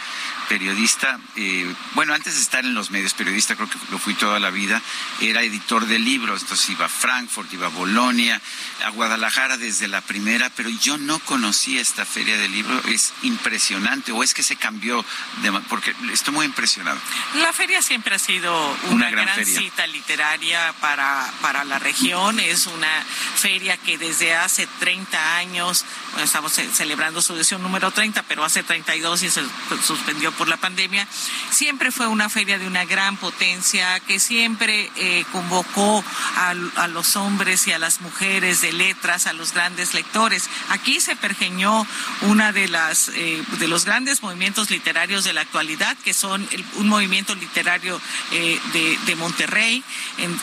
periodista, 0.50 1.20
eh, 1.36 1.74
bueno, 1.94 2.14
antes 2.14 2.36
de 2.36 2.42
estar 2.42 2.66
en 2.66 2.74
los 2.74 2.92
medios 2.92 3.14
periodista, 3.14 3.56
creo 3.56 3.70
que 3.70 3.78
lo 3.92 4.00
fui 4.00 4.14
toda 4.14 4.40
la 4.40 4.50
vida, 4.50 4.82
era 5.22 5.42
editor 5.44 5.86
de 5.86 6.00
libros, 6.00 6.42
entonces 6.42 6.70
iba 6.70 6.86
a 6.86 6.90
Frankfurt, 6.90 7.52
iba 7.54 7.68
a 7.68 7.70
Bolonia, 7.70 8.42
a 8.86 8.90
Guadalajara 8.90 9.58
desde 9.58 9.88
la 9.88 10.02
primera, 10.02 10.50
pero 10.56 10.70
yo 10.70 10.98
no 10.98 11.20
conocía 11.20 11.82
esta 11.82 12.06
Feria 12.06 12.38
del 12.38 12.52
Libro, 12.52 12.80
es 12.88 13.14
impresionante, 13.24 14.12
o 14.12 14.24
es 14.24 14.34
que 14.34 14.44
se 14.44 14.56
cambió, 14.56 15.04
de 15.42 15.52
porque 15.70 15.96
estoy 16.12 16.34
muy 16.34 16.46
impresionado. 16.46 16.98
La 17.36 17.54
feria 17.54 17.82
siempre 17.82 18.16
ha 18.16 18.20
sido 18.20 18.54
una, 18.86 18.96
Una 18.96 19.10
gran 19.12 19.26
gran, 19.26 19.36
feria. 19.38 19.60
cita 19.60 19.88
literaria 19.88 20.74
para, 20.82 21.32
para 21.42 21.64
la 21.64 21.80
región. 21.80 22.40
Es 22.40 22.68
una 22.68 23.04
feria 23.36 23.78
que 23.78 23.98
desde 23.98 24.36
hace 24.36 24.68
30 24.80 25.38
años, 25.38 25.86
bueno, 26.12 26.26
estamos 26.26 26.54
ce- 26.54 26.70
celebrando 26.74 27.22
su 27.22 27.36
edición 27.36 27.62
número 27.62 27.92
30, 27.92 28.24
pero 28.24 28.44
hace 28.44 28.64
32 28.64 29.24
y 29.24 29.30
se 29.30 29.44
suspendió 29.86 30.32
por 30.38 30.48
la 30.48 30.58
pandemia, 30.58 31.08
siempre 31.50 31.92
fue 31.92 32.08
una 32.08 32.30
feria 32.30 32.60
de 32.60 32.68
una 32.68 32.86
gran 32.86 33.18
potencia 33.18 34.00
que 34.02 34.20
siempre 34.20 34.92
eh, 34.96 35.26
convocó 35.32 36.04
a, 36.38 36.54
los 36.88 37.16
hombres 37.16 37.68
y 37.68 37.72
a 37.72 37.80
las 37.80 38.02
mujeres 38.02 38.62
de 38.62 38.74
letras, 38.74 39.28
a 39.28 39.34
los 39.34 39.54
grandes 39.54 39.94
lectores. 39.94 40.50
Aquí 40.70 41.00
se 41.00 41.16
pergeñó 41.16 41.86
una 42.22 42.52
de 42.52 42.68
las 42.68 43.10
eh, 43.10 43.44
de 43.60 43.68
los 43.68 43.86
grandes 43.86 44.22
movimientos 44.22 44.70
literarios 44.70 45.24
de 45.24 45.34
la 45.34 45.42
actualidad, 45.42 45.98
que 46.04 46.14
son 46.14 46.48
un 46.76 46.88
movimiento 46.88 47.36
literario 47.36 48.00
eh, 48.32 48.60
de, 49.06 49.16
Monterrey, 49.16 49.82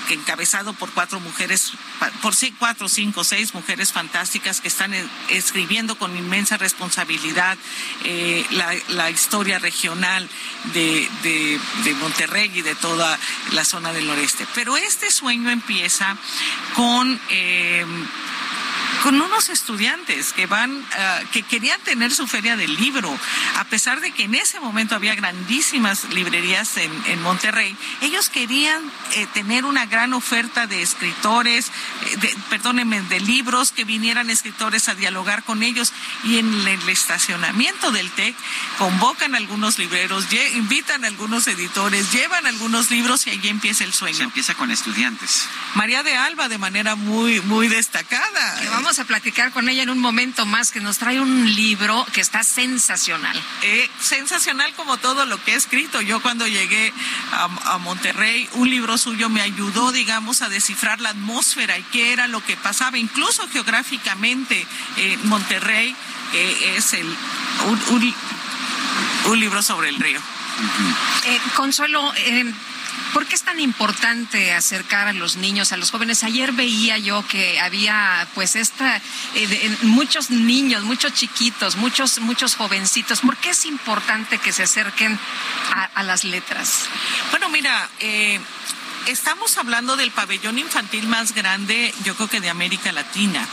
encabezado 0.08 0.72
por 0.72 0.90
cuatro 0.92 1.20
mujeres, 1.20 1.72
por 2.22 2.34
sí, 2.34 2.54
cuatro, 2.58 2.88
cinco, 2.88 3.22
seis 3.22 3.52
mujeres 3.52 3.92
fantásticas 3.92 4.62
que 4.62 4.68
están 4.68 4.94
escribiendo 5.28 5.98
con 5.98 6.16
inmensa 6.16 6.56
responsabilidad 6.56 7.58
la, 8.50 8.74
la 8.88 9.10
historia 9.10 9.58
regional 9.58 9.81
de, 10.74 11.08
de- 11.22 11.60
de 11.84 11.94
Monterrey 11.94 12.50
y 12.54 12.62
de 12.62 12.74
toda 12.74 13.18
la 13.52 13.64
zona 13.64 13.92
del 13.92 14.06
noreste. 14.06 14.46
Pero 14.54 14.76
este 14.76 15.10
sueño 15.10 15.50
empieza 15.50 16.16
con... 16.74 17.20
eh, 17.30 17.84
con 19.02 19.20
unos 19.20 19.48
estudiantes 19.48 20.32
que 20.32 20.46
van, 20.46 20.84
ah, 20.92 21.20
que 21.32 21.42
querían 21.42 21.80
tener 21.80 22.12
su 22.12 22.26
feria 22.26 22.56
del 22.56 22.74
libro, 22.76 23.16
a 23.56 23.64
pesar 23.64 24.00
de 24.00 24.12
que 24.12 24.24
en 24.24 24.34
ese 24.34 24.60
momento 24.60 24.94
había 24.94 25.14
grandísimas 25.14 26.04
librerías 26.10 26.76
en, 26.76 26.92
en 27.06 27.22
Monterrey, 27.22 27.76
ellos 28.00 28.28
querían 28.28 28.82
eh, 29.14 29.26
tener 29.34 29.64
una 29.64 29.86
gran 29.86 30.12
oferta 30.14 30.66
de 30.66 30.82
escritores, 30.82 31.68
eh, 31.68 32.16
de, 32.18 32.36
perdónenme, 32.50 33.00
de 33.02 33.20
libros, 33.20 33.72
que 33.72 33.84
vinieran 33.84 34.30
escritores 34.30 34.88
a 34.88 34.94
dialogar 34.94 35.42
con 35.42 35.62
ellos 35.62 35.92
y 36.24 36.38
en 36.38 36.66
el 36.66 36.88
estacionamiento 36.88 37.90
del 37.90 38.10
TEC 38.10 38.34
convocan 38.78 39.34
a 39.34 39.38
algunos 39.38 39.78
libreros, 39.78 40.26
invitan 40.54 41.04
a 41.04 41.08
algunos 41.08 41.46
editores, 41.46 42.12
llevan 42.12 42.46
algunos 42.46 42.90
libros 42.90 43.26
y 43.26 43.30
allí 43.30 43.48
empieza 43.48 43.84
el 43.84 43.92
sueño. 43.92 44.18
Se 44.18 44.22
empieza 44.24 44.54
con 44.54 44.70
estudiantes. 44.70 45.46
María 45.74 46.02
de 46.02 46.16
Alba 46.16 46.48
de 46.48 46.58
manera 46.58 46.94
muy, 46.94 47.40
muy 47.40 47.68
destacada. 47.68 48.62
Vamos 48.82 48.98
a 48.98 49.04
platicar 49.04 49.52
con 49.52 49.68
ella 49.68 49.84
en 49.84 49.90
un 49.90 50.00
momento 50.00 50.44
más, 50.44 50.72
que 50.72 50.80
nos 50.80 50.98
trae 50.98 51.20
un 51.20 51.54
libro 51.54 52.04
que 52.12 52.20
está 52.20 52.42
sensacional. 52.42 53.40
Eh, 53.62 53.88
sensacional 54.00 54.74
como 54.74 54.96
todo 54.96 55.24
lo 55.24 55.40
que 55.44 55.52
he 55.52 55.54
escrito. 55.54 56.00
Yo 56.00 56.20
cuando 56.20 56.48
llegué 56.48 56.92
a, 57.30 57.44
a 57.74 57.78
Monterrey, 57.78 58.48
un 58.54 58.68
libro 58.68 58.98
suyo 58.98 59.28
me 59.28 59.40
ayudó, 59.40 59.92
digamos, 59.92 60.42
a 60.42 60.48
descifrar 60.48 61.00
la 61.00 61.10
atmósfera 61.10 61.78
y 61.78 61.84
qué 61.92 62.12
era 62.12 62.26
lo 62.26 62.44
que 62.44 62.56
pasaba, 62.56 62.98
incluso 62.98 63.48
geográficamente 63.52 64.66
en 64.96 65.28
Monterrey, 65.28 65.94
que 66.32 66.76
es 66.76 66.92
el, 66.94 67.06
un, 67.06 67.80
un, 67.94 68.14
un 69.26 69.38
libro 69.38 69.62
sobre 69.62 69.90
el 69.90 69.96
río. 70.00 70.20
Eh, 71.26 71.40
Consuelo, 71.54 72.12
eh, 72.16 72.52
¿Por 73.12 73.26
qué 73.26 73.34
es 73.34 73.42
tan 73.42 73.60
importante 73.60 74.52
acercar 74.52 75.06
a 75.08 75.12
los 75.12 75.36
niños, 75.36 75.72
a 75.72 75.76
los 75.76 75.90
jóvenes? 75.90 76.24
Ayer 76.24 76.52
veía 76.52 76.96
yo 76.96 77.26
que 77.26 77.60
había, 77.60 78.26
pues, 78.34 78.56
esta, 78.56 79.00
eh, 79.34 79.76
muchos 79.82 80.30
niños, 80.30 80.82
muchos 80.84 81.12
chiquitos, 81.12 81.76
muchos, 81.76 82.20
muchos 82.20 82.54
jovencitos. 82.54 83.20
¿Por 83.20 83.36
qué 83.36 83.50
es 83.50 83.66
importante 83.66 84.38
que 84.38 84.52
se 84.52 84.62
acerquen 84.62 85.18
a, 85.74 85.84
a 85.94 86.02
las 86.02 86.24
letras? 86.24 86.86
Bueno, 87.30 87.50
mira, 87.50 87.88
eh, 88.00 88.40
estamos 89.06 89.58
hablando 89.58 89.96
del 89.96 90.10
pabellón 90.10 90.58
infantil 90.58 91.06
más 91.06 91.34
grande, 91.34 91.94
yo 92.04 92.14
creo 92.14 92.28
que 92.28 92.40
de 92.40 92.50
América 92.50 92.92
Latina 92.92 93.46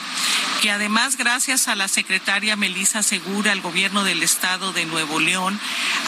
que 0.62 0.72
además 0.72 1.16
gracias 1.16 1.70
a 1.70 1.76
la 1.76 1.88
secretaria 1.88 2.58
Melisa 2.58 3.02
Segura, 3.02 3.54
al 3.54 3.62
gobierno 3.62 4.04
del 4.04 4.24
estado 4.24 4.74
de 4.74 4.86
Nuevo 4.86 5.20
León, 5.20 5.58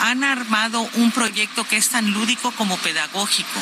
han 0.02 0.26
armado 0.26 0.90
un 0.96 1.12
proyecto 1.12 1.64
que 1.64 1.78
es 1.78 1.90
tan 1.90 2.12
lúdico 2.12 2.52
como 2.52 2.78
pedagógico. 2.78 3.60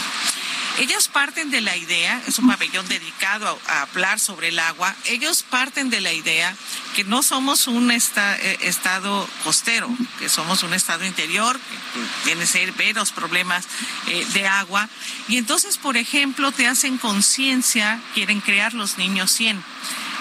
Ellos 0.79 1.09
parten 1.09 1.51
de 1.51 1.59
la 1.59 1.75
idea, 1.75 2.21
es 2.25 2.39
un 2.39 2.47
pabellón 2.47 2.87
dedicado 2.87 3.59
a, 3.67 3.81
hablar 3.81 4.17
sobre 4.17 4.47
el 4.47 4.59
agua, 4.59 4.95
ellos 5.05 5.43
parten 5.43 5.89
de 5.89 5.99
la 5.99 6.13
idea 6.13 6.55
que 6.95 7.03
no 7.03 7.21
somos 7.21 7.67
un 7.67 7.91
eh, 7.91 8.57
estado 8.61 9.29
costero, 9.43 9.89
que 10.19 10.29
somos 10.29 10.63
un 10.63 10.73
estado 10.73 11.05
interior, 11.05 11.59
que 11.59 11.99
tiene 12.23 12.45
severos 12.45 13.11
problemas 13.11 13.67
eh, 14.07 14.25
de 14.33 14.47
agua, 14.47 14.87
y 15.27 15.37
entonces, 15.37 15.77
por 15.77 15.97
ejemplo, 15.97 16.53
te 16.53 16.65
hacen 16.65 16.97
conciencia, 16.97 17.99
quieren 18.13 18.39
crear 18.39 18.73
los 18.73 18.97
niños 18.97 19.31
100 19.31 19.61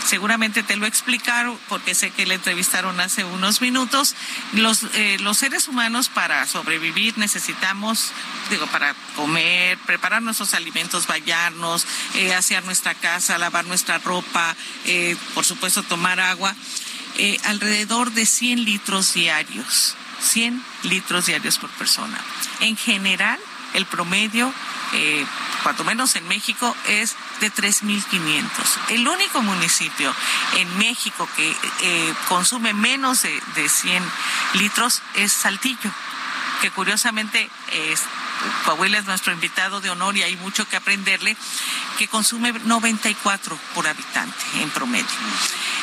seguramente 0.04 0.62
te 0.62 0.76
lo 0.76 0.86
explicaron 0.86 1.58
porque 1.68 1.94
sé 1.94 2.10
que 2.10 2.26
le 2.26 2.34
entrevistaron 2.34 3.00
hace 3.00 3.24
unos 3.24 3.60
minutos. 3.60 4.14
Los, 4.52 4.84
eh, 4.94 5.18
los 5.20 5.38
seres 5.38 5.68
humanos 5.68 6.08
para 6.08 6.46
sobrevivir 6.46 7.18
necesitamos, 7.18 8.12
digo, 8.50 8.66
para 8.68 8.94
comer, 9.16 9.78
preparar 9.78 10.22
nuestros 10.22 10.54
alimentos, 10.54 11.06
bañarnos, 11.06 11.86
eh, 12.14 12.34
hacer 12.34 12.64
nuestra 12.64 12.94
casa, 12.94 13.38
lavar 13.38 13.66
nuestra 13.66 13.98
ropa, 13.98 14.56
eh, 14.84 15.16
por 15.34 15.44
supuesto 15.44 15.82
tomar 15.82 16.20
agua, 16.20 16.54
alrededor 17.44 18.12
de 18.12 18.26
100 18.26 18.64
litros 18.64 19.14
diarios. 19.14 19.96
100 20.20 20.62
litros 20.84 21.26
diarios 21.26 21.58
por 21.58 21.70
persona. 21.70 22.18
En 22.60 22.76
general, 22.76 23.38
el 23.74 23.86
promedio 23.86 24.52
eh, 24.92 25.26
cuanto 25.62 25.84
menos 25.84 26.16
en 26.16 26.26
México, 26.28 26.74
es 26.86 27.16
de 27.40 27.52
3.500. 27.52 28.44
El 28.90 29.06
único 29.06 29.42
municipio 29.42 30.14
en 30.56 30.78
México 30.78 31.28
que 31.36 31.54
eh, 31.82 32.14
consume 32.28 32.72
menos 32.72 33.22
de, 33.22 33.42
de 33.54 33.68
100 33.68 34.02
litros 34.54 35.02
es 35.14 35.32
Saltillo, 35.32 35.90
que 36.62 36.70
curiosamente 36.70 37.50
es, 37.72 38.02
Coahuila 38.64 38.98
es 38.98 39.04
nuestro 39.04 39.32
invitado 39.32 39.80
de 39.80 39.90
honor 39.90 40.16
y 40.16 40.22
hay 40.22 40.36
mucho 40.36 40.66
que 40.68 40.76
aprenderle, 40.76 41.36
que 41.98 42.08
consume 42.08 42.52
94 42.52 43.58
por 43.74 43.86
habitante 43.86 44.44
en 44.60 44.70
promedio. 44.70 45.06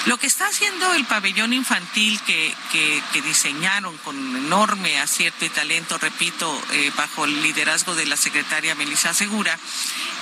Lo 0.05 0.17
que 0.17 0.27
está 0.27 0.45
haciendo 0.47 0.93
el 0.93 1.05
pabellón 1.05 1.51
infantil 1.51 2.19
que, 2.21 2.53
que, 2.71 3.21
diseñaron 3.23 3.97
con 3.97 4.15
enorme 4.37 4.99
acierto 4.99 5.45
y 5.45 5.49
talento, 5.49 5.97
repito, 5.97 6.61
eh, 6.73 6.91
bajo 6.95 7.25
el 7.25 7.41
liderazgo 7.41 7.95
de 7.95 8.05
la 8.05 8.15
secretaria 8.15 8.75
Melissa 8.75 9.15
Segura, 9.15 9.57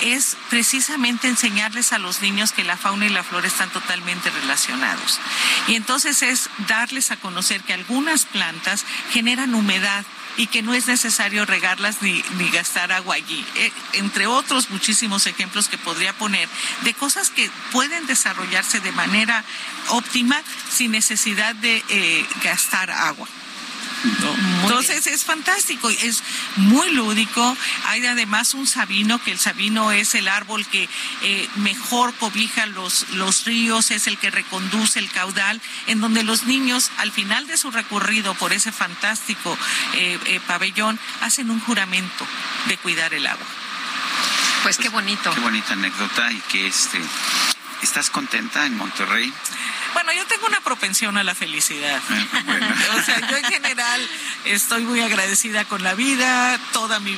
es 0.01 0.37
precisamente 0.49 1.27
enseñarles 1.27 1.91
a 1.91 1.99
los 1.99 2.21
niños 2.21 2.53
que 2.53 2.63
la 2.63 2.77
fauna 2.77 3.07
y 3.07 3.09
la 3.09 3.23
flora 3.23 3.47
están 3.47 3.71
totalmente 3.71 4.29
relacionados. 4.29 5.19
Y 5.67 5.75
entonces 5.75 6.21
es 6.21 6.49
darles 6.67 7.11
a 7.11 7.17
conocer 7.17 7.61
que 7.63 7.73
algunas 7.73 8.25
plantas 8.25 8.85
generan 9.11 9.53
humedad 9.53 10.05
y 10.37 10.47
que 10.47 10.61
no 10.61 10.73
es 10.73 10.87
necesario 10.87 11.45
regarlas 11.45 12.01
ni, 12.01 12.23
ni 12.37 12.49
gastar 12.49 12.91
agua 12.91 13.15
allí. 13.15 13.45
Eh, 13.55 13.71
entre 13.93 14.27
otros 14.27 14.69
muchísimos 14.69 15.27
ejemplos 15.27 15.67
que 15.67 15.77
podría 15.77 16.13
poner 16.13 16.47
de 16.81 16.93
cosas 16.93 17.29
que 17.29 17.49
pueden 17.71 18.05
desarrollarse 18.07 18.79
de 18.79 18.91
manera 18.91 19.43
óptima 19.89 20.41
sin 20.69 20.91
necesidad 20.91 21.55
de 21.55 21.83
eh, 21.89 22.25
gastar 22.43 22.89
agua. 22.91 23.27
¿No? 24.03 24.35
Entonces 24.63 25.07
es 25.07 25.23
fantástico, 25.23 25.89
es 25.89 26.23
muy 26.55 26.91
lúdico. 26.91 27.57
Hay 27.85 28.05
además 28.05 28.53
un 28.53 28.67
sabino, 28.67 29.21
que 29.23 29.31
el 29.31 29.39
sabino 29.39 29.91
es 29.91 30.15
el 30.15 30.27
árbol 30.27 30.65
que 30.67 30.89
eh, 31.21 31.49
mejor 31.55 32.13
cobija 32.15 32.65
los, 32.65 33.09
los 33.09 33.45
ríos, 33.45 33.91
es 33.91 34.07
el 34.07 34.17
que 34.17 34.31
reconduce 34.31 34.99
el 34.99 35.09
caudal, 35.11 35.61
en 35.87 36.01
donde 36.01 36.23
los 36.23 36.43
niños 36.43 36.91
al 36.97 37.11
final 37.11 37.47
de 37.47 37.57
su 37.57 37.71
recorrido 37.71 38.33
por 38.35 38.53
ese 38.53 38.71
fantástico 38.71 39.57
eh, 39.95 40.19
eh, 40.25 40.39
pabellón 40.47 40.99
hacen 41.21 41.49
un 41.49 41.59
juramento 41.59 42.25
de 42.67 42.77
cuidar 42.77 43.13
el 43.13 43.27
agua. 43.27 43.45
Pues, 44.63 44.77
pues 44.77 44.87
qué 44.87 44.89
bonito. 44.89 45.31
Qué 45.33 45.39
bonita 45.41 45.73
anécdota 45.73 46.31
y 46.31 46.39
que 46.49 46.67
este, 46.67 46.99
¿estás 47.83 48.09
contenta 48.09 48.65
en 48.65 48.77
Monterrey? 48.77 49.33
Bueno, 49.93 50.11
yo 50.13 50.25
tengo 50.25 50.47
una 50.47 50.59
propensión 50.61 51.17
a 51.17 51.23
la 51.23 51.35
felicidad. 51.35 52.01
Bueno. 52.45 52.67
o 52.97 53.01
sea, 53.03 53.29
yo 53.29 53.37
en 53.37 53.43
general 53.45 54.09
estoy 54.45 54.83
muy 54.83 55.01
agradecida 55.01 55.65
con 55.65 55.83
la 55.83 55.93
vida, 55.93 56.59
toda 56.71 56.99
mi, 56.99 57.15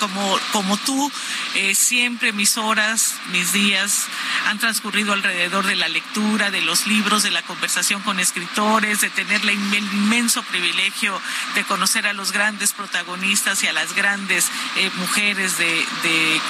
como, 0.00 0.38
como 0.52 0.76
tú, 0.78 1.12
eh, 1.54 1.74
siempre 1.74 2.32
mis 2.32 2.56
horas, 2.56 3.14
mis 3.30 3.52
días 3.52 4.06
han 4.46 4.58
transcurrido 4.58 5.12
alrededor 5.12 5.66
de 5.66 5.76
la 5.76 5.88
lectura, 5.88 6.50
de 6.50 6.62
los 6.62 6.86
libros, 6.86 7.22
de 7.22 7.30
la 7.30 7.42
conversación 7.42 8.02
con 8.02 8.18
escritores, 8.18 9.00
de 9.00 9.10
tener 9.10 9.40
el 9.42 9.50
inmenso 9.50 10.42
privilegio 10.42 11.20
de 11.54 11.64
conocer 11.64 12.06
a 12.06 12.12
los 12.12 12.32
grandes 12.32 12.72
protagonistas 12.72 13.62
y 13.62 13.68
a 13.68 13.72
las 13.72 13.94
grandes 13.94 14.50
eh, 14.76 14.90
mujeres 14.96 15.58
de, 15.58 15.86
de, 16.02 16.40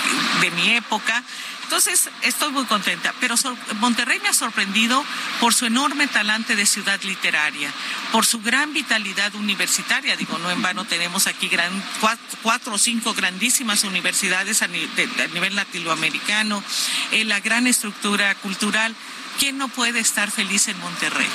de 0.41 0.51
mi 0.53 0.71
época. 0.71 1.23
Entonces, 1.67 2.09
estoy 2.23 2.53
muy 2.53 2.65
contenta, 2.67 3.13
pero 3.19 3.35
Monterrey 3.81 4.21
me 4.21 4.29
ha 4.29 4.33
sorprendido 4.33 5.05
por 5.41 5.53
su 5.53 5.67
enorme 5.67 6.07
talante 6.07 6.55
de 6.55 6.65
ciudad 6.65 7.03
literaria, 7.03 7.73
por 8.13 8.25
su 8.25 8.41
gran 8.41 8.73
vitalidad 8.73 9.35
universitaria. 9.35 10.17
Digo, 10.17 10.39
no 10.39 10.49
en 10.49 10.63
vano 10.63 10.85
tenemos 10.85 11.27
aquí 11.27 11.49
gran, 11.49 11.73
cuatro, 12.01 12.39
cuatro 12.43 12.75
o 12.75 12.79
cinco 12.79 13.15
grandísimas 13.15 13.83
universidades 13.83 14.63
a, 14.63 14.69
de, 14.69 14.89
a 15.25 15.27
nivel 15.35 15.57
latinoamericano, 15.57 16.63
eh, 17.11 17.25
la 17.25 17.41
gran 17.41 17.67
estructura 17.67 18.33
cultural. 18.37 18.95
¿Quién 19.39 19.59
no 19.59 19.69
puede 19.69 20.01
estar 20.01 20.31
feliz 20.31 20.69
en 20.69 20.79
Monterrey? 20.81 21.29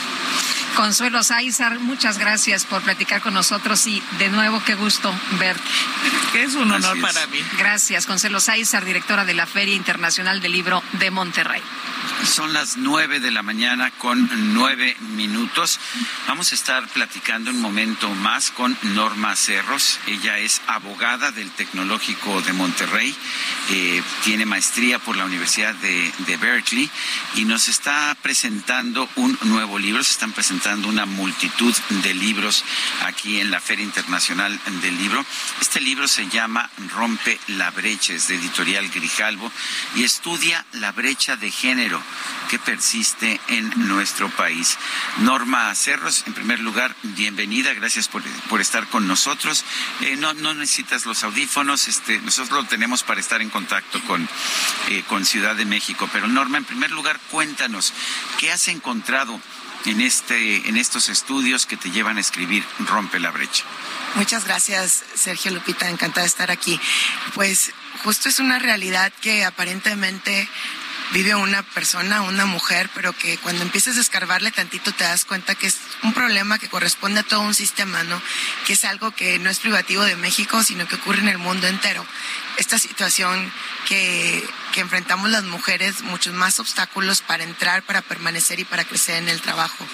Consuelo 0.75 1.21
Sáizar, 1.21 1.79
muchas 1.79 2.17
gracias 2.17 2.65
por 2.65 2.81
platicar 2.81 3.21
con 3.21 3.33
nosotros 3.33 3.85
y 3.87 4.01
de 4.19 4.29
nuevo 4.29 4.63
qué 4.63 4.75
gusto 4.75 5.13
verte. 5.37 5.61
Es 6.33 6.55
un 6.55 6.71
honor 6.71 6.99
para 7.01 7.27
mí. 7.27 7.43
Gracias, 7.57 8.05
Consuelo 8.05 8.39
Sáizar, 8.39 8.85
directora 8.85 9.25
de 9.25 9.33
la 9.33 9.45
Feria 9.45 9.75
Internacional 9.75 10.41
del 10.41 10.53
Libro 10.53 10.81
de 10.93 11.11
Monterrey. 11.11 11.61
Son 12.25 12.53
las 12.53 12.77
nueve 12.77 13.19
de 13.19 13.31
la 13.31 13.41
mañana 13.41 13.91
con 13.91 14.29
nueve 14.53 14.95
minutos. 15.15 15.79
Vamos 16.27 16.51
a 16.51 16.55
estar 16.55 16.87
platicando 16.87 17.51
un 17.51 17.59
momento 17.59 18.09
más 18.09 18.51
con 18.51 18.77
Norma 18.83 19.35
Cerros. 19.35 19.99
Ella 20.07 20.37
es 20.37 20.61
abogada 20.67 21.31
del 21.31 21.51
Tecnológico 21.51 22.41
de 22.41 22.53
Monterrey, 22.53 23.15
eh, 23.71 24.01
tiene 24.23 24.45
maestría 24.45 24.99
por 24.99 25.17
la 25.17 25.25
Universidad 25.25 25.73
de, 25.75 26.11
de, 26.19 26.37
Berkeley 26.37 26.89
y 27.35 27.45
nos 27.45 27.67
está 27.67 27.90
presentando 28.21 29.09
un 29.15 29.37
nuevo 29.43 29.79
libro. 29.79 30.03
Se 30.03 30.11
están 30.11 30.31
presentando 30.31 30.87
una 30.87 31.05
multitud 31.05 31.75
de 32.03 32.13
libros 32.13 32.63
aquí 33.05 33.39
en 33.39 33.51
la 33.51 33.59
Feria 33.59 33.85
Internacional 33.85 34.59
del 34.81 34.97
Libro. 34.97 35.25
Este 35.59 35.81
libro 35.81 36.07
se 36.07 36.27
llama 36.27 36.69
Rompe 36.93 37.39
la 37.47 37.71
brecha, 37.71 38.13
es 38.13 38.27
de 38.27 38.35
editorial 38.35 38.89
Grijalvo 38.89 39.51
y 39.95 40.03
estudia 40.03 40.65
la 40.73 40.91
brecha 40.91 41.35
de 41.35 41.51
género 41.51 42.01
que 42.49 42.59
persiste 42.59 43.39
en 43.47 43.71
nuestro 43.87 44.29
país. 44.29 44.77
Norma 45.19 45.73
Cerros, 45.75 46.23
en 46.27 46.33
primer 46.33 46.59
lugar, 46.59 46.95
bienvenida, 47.03 47.73
gracias 47.73 48.07
por, 48.07 48.23
estar 48.61 48.87
con 48.87 49.07
nosotros. 49.07 49.63
Eh, 50.01 50.15
no, 50.17 50.33
no 50.33 50.53
necesitas 50.53 51.05
los 51.05 51.23
audífonos, 51.23 51.87
este, 51.87 52.19
nosotros 52.21 52.63
lo 52.63 52.69
tenemos 52.69 53.03
para 53.03 53.19
estar 53.19 53.41
en 53.41 53.49
contacto 53.49 54.01
con, 54.03 54.27
eh, 54.89 55.03
con 55.07 55.25
Ciudad 55.25 55.55
de 55.55 55.65
México. 55.65 56.09
Pero 56.11 56.27
Norma, 56.27 56.57
en 56.57 56.65
primer 56.65 56.91
lugar, 56.91 57.19
cuéntanos, 57.31 57.80
¿qué 58.39 58.51
has 58.51 58.67
encontrado 58.67 59.39
en, 59.85 60.01
este, 60.01 60.67
en 60.69 60.77
estos 60.77 61.09
estudios 61.09 61.65
que 61.65 61.77
te 61.77 61.91
llevan 61.91 62.17
a 62.17 62.21
escribir 62.21 62.63
Rompe 62.79 63.19
la 63.19 63.31
brecha? 63.31 63.63
Muchas 64.15 64.45
gracias, 64.45 65.03
Sergio 65.15 65.51
Lupita, 65.51 65.89
encantada 65.89 66.21
de 66.21 66.27
estar 66.27 66.51
aquí. 66.51 66.79
Pues 67.33 67.71
justo 68.03 68.29
es 68.29 68.39
una 68.39 68.59
realidad 68.59 69.11
que 69.21 69.45
aparentemente 69.45 70.47
vive 71.11 71.35
una 71.35 71.63
persona, 71.63 72.21
una 72.21 72.45
mujer, 72.45 72.89
pero 72.95 73.13
que 73.13 73.37
cuando 73.37 73.63
empiezas 73.63 73.97
a 73.97 74.01
escarbarle 74.01 74.51
tantito 74.51 74.93
te 74.93 75.03
das 75.03 75.25
cuenta 75.25 75.55
que 75.55 75.67
es 75.67 75.77
un 76.03 76.13
problema 76.13 76.57
que 76.57 76.69
corresponde 76.69 77.19
a 77.19 77.23
todo 77.23 77.41
un 77.41 77.53
sistema, 77.53 78.03
¿no? 78.03 78.21
Que 78.65 78.73
es 78.73 78.85
algo 78.85 79.11
que 79.11 79.37
no 79.39 79.49
es 79.49 79.59
privativo 79.59 80.03
de 80.03 80.15
México, 80.15 80.63
sino 80.63 80.87
que 80.87 80.95
ocurre 80.95 81.19
en 81.19 81.27
el 81.27 81.37
mundo 81.37 81.67
entero. 81.67 82.05
Esta 82.57 82.79
situación 82.79 83.51
que, 83.87 84.43
que 84.73 84.81
enfrentamos 84.81 85.29
las 85.29 85.43
mujeres, 85.43 86.01
muchos 86.01 86.33
más 86.33 86.59
obstáculos 86.59 87.21
para 87.21 87.43
entrar, 87.43 87.83
para 87.83 88.01
permanecer 88.01 88.59
y 88.59 88.65
para 88.65 88.85
crecer 88.85 89.15
en 89.15 89.29
el 89.29 89.41
trabajo. 89.41 89.85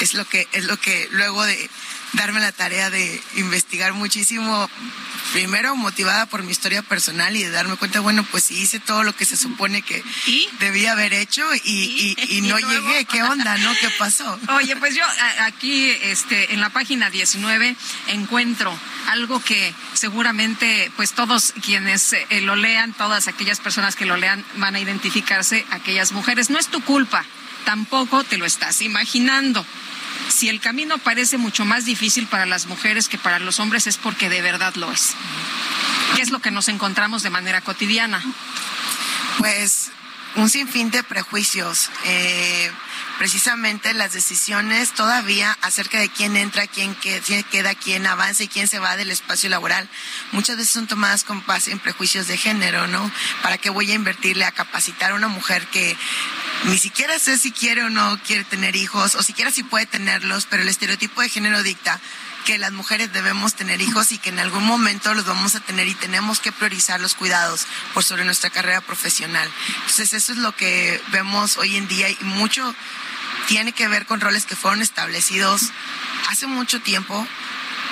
Es 0.00 0.14
lo 0.14 0.24
que, 0.26 0.48
es 0.52 0.64
lo 0.64 0.78
que 0.78 1.08
luego 1.12 1.44
de 1.44 1.70
darme 2.14 2.40
la 2.40 2.52
tarea 2.52 2.90
de 2.90 3.20
investigar 3.36 3.92
muchísimo, 3.92 4.68
primero 5.32 5.76
motivada 5.76 6.26
por 6.26 6.42
mi 6.42 6.52
historia 6.52 6.82
personal 6.82 7.36
y 7.36 7.42
de 7.42 7.50
darme 7.50 7.76
cuenta, 7.76 8.00
bueno, 8.00 8.24
pues 8.30 8.44
sí 8.44 8.54
hice 8.54 8.78
todo 8.80 9.02
lo 9.02 9.14
que 9.14 9.24
se 9.24 9.36
supone 9.36 9.82
que 9.82 10.02
debía 10.60 10.92
haber 10.92 11.12
hecho 11.12 11.42
y, 11.64 12.16
y, 12.28 12.40
no 12.42 12.58
llegué. 12.58 13.04
¿Qué 13.04 13.22
onda, 13.22 13.58
no? 13.58 13.72
¿Qué 13.80 13.88
pasó? 13.98 14.38
Oye, 14.56 14.76
pues 14.76 14.94
yo 14.94 15.02
aquí 15.40 15.90
este, 16.02 16.54
en 16.54 16.60
la 16.60 16.70
página 16.70 17.10
19 17.10 17.76
encuentro 18.08 18.76
algo 19.08 19.42
que 19.42 19.74
seguramente 19.94 20.90
pues 20.96 21.12
todos 21.12 21.52
quienes 21.62 22.12
eh, 22.12 22.40
lo 22.42 22.56
lean, 22.56 22.92
todas 22.94 23.28
aquellas 23.28 23.60
personas 23.60 23.96
que 23.96 24.06
lo 24.06 24.16
lean 24.16 24.44
van 24.56 24.76
a 24.76 24.80
identificarse, 24.80 25.64
aquellas 25.70 26.12
mujeres. 26.12 26.50
No 26.50 26.58
es 26.58 26.68
tu 26.68 26.80
culpa, 26.82 27.24
tampoco 27.64 28.24
te 28.24 28.38
lo 28.38 28.46
estás 28.46 28.80
imaginando 28.82 29.66
si 30.28 30.48
el 30.48 30.60
camino 30.60 30.98
parece 30.98 31.38
mucho 31.38 31.64
más 31.64 31.84
difícil 31.84 32.26
para 32.26 32.46
las 32.46 32.66
mujeres 32.66 33.08
que 33.08 33.18
para 33.18 33.38
los 33.38 33.60
hombres 33.60 33.86
es 33.86 33.96
porque 33.96 34.28
de 34.28 34.42
verdad 34.42 34.74
lo 34.74 34.90
es. 34.90 35.14
¿Qué 36.16 36.22
es 36.22 36.30
lo 36.30 36.40
que 36.40 36.50
nos 36.50 36.68
encontramos 36.68 37.22
de 37.22 37.30
manera 37.30 37.60
cotidiana? 37.60 38.22
Pues 39.38 39.90
un 40.36 40.48
sinfín 40.48 40.90
de 40.90 41.02
prejuicios. 41.02 41.90
Eh, 42.04 42.70
precisamente 43.18 43.94
las 43.94 44.12
decisiones 44.12 44.92
todavía 44.92 45.56
acerca 45.62 45.98
de 45.98 46.08
quién 46.08 46.36
entra, 46.36 46.66
quién 46.66 46.94
queda, 46.94 47.74
quién 47.74 48.06
avanza 48.06 48.44
y 48.44 48.48
quién 48.48 48.68
se 48.68 48.78
va 48.78 48.96
del 48.96 49.10
espacio 49.10 49.48
laboral, 49.48 49.88
muchas 50.32 50.56
veces 50.56 50.72
son 50.72 50.86
tomadas 50.86 51.24
con 51.24 51.44
base 51.46 51.70
en 51.70 51.78
prejuicios 51.78 52.26
de 52.26 52.36
género, 52.36 52.86
¿no? 52.86 53.10
¿Para 53.42 53.58
qué 53.58 53.70
voy 53.70 53.90
a 53.90 53.94
invertirle 53.94 54.44
a 54.44 54.52
capacitar 54.52 55.12
a 55.12 55.14
una 55.14 55.28
mujer 55.28 55.66
que 55.68 55.96
ni 56.64 56.78
siquiera 56.78 57.18
sé 57.18 57.38
si 57.38 57.52
quiere 57.52 57.82
o 57.84 57.90
no 57.90 58.18
quiere 58.26 58.44
tener 58.44 58.76
hijos, 58.76 59.14
o 59.14 59.22
siquiera 59.22 59.50
si 59.50 59.62
puede 59.62 59.86
tenerlos, 59.86 60.46
pero 60.46 60.62
el 60.62 60.68
estereotipo 60.68 61.20
de 61.20 61.28
género 61.28 61.62
dicta 61.62 62.00
que 62.44 62.58
las 62.58 62.72
mujeres 62.72 63.12
debemos 63.12 63.54
tener 63.54 63.80
hijos 63.80 64.12
y 64.12 64.18
que 64.18 64.28
en 64.28 64.38
algún 64.38 64.64
momento 64.64 65.14
los 65.14 65.24
vamos 65.24 65.54
a 65.54 65.60
tener 65.60 65.88
y 65.88 65.94
tenemos 65.94 66.40
que 66.40 66.52
priorizar 66.52 67.00
los 67.00 67.14
cuidados 67.14 67.66
por 67.92 68.04
sobre 68.04 68.24
nuestra 68.24 68.50
carrera 68.50 68.80
profesional. 68.80 69.50
Entonces 69.80 70.12
eso 70.12 70.32
es 70.32 70.38
lo 70.38 70.54
que 70.54 71.00
vemos 71.08 71.56
hoy 71.56 71.76
en 71.76 71.88
día 71.88 72.10
y 72.10 72.18
mucho 72.22 72.74
tiene 73.46 73.72
que 73.72 73.88
ver 73.88 74.06
con 74.06 74.20
roles 74.20 74.46
que 74.46 74.56
fueron 74.56 74.82
establecidos 74.82 75.70
hace 76.28 76.46
mucho 76.46 76.80
tiempo 76.80 77.26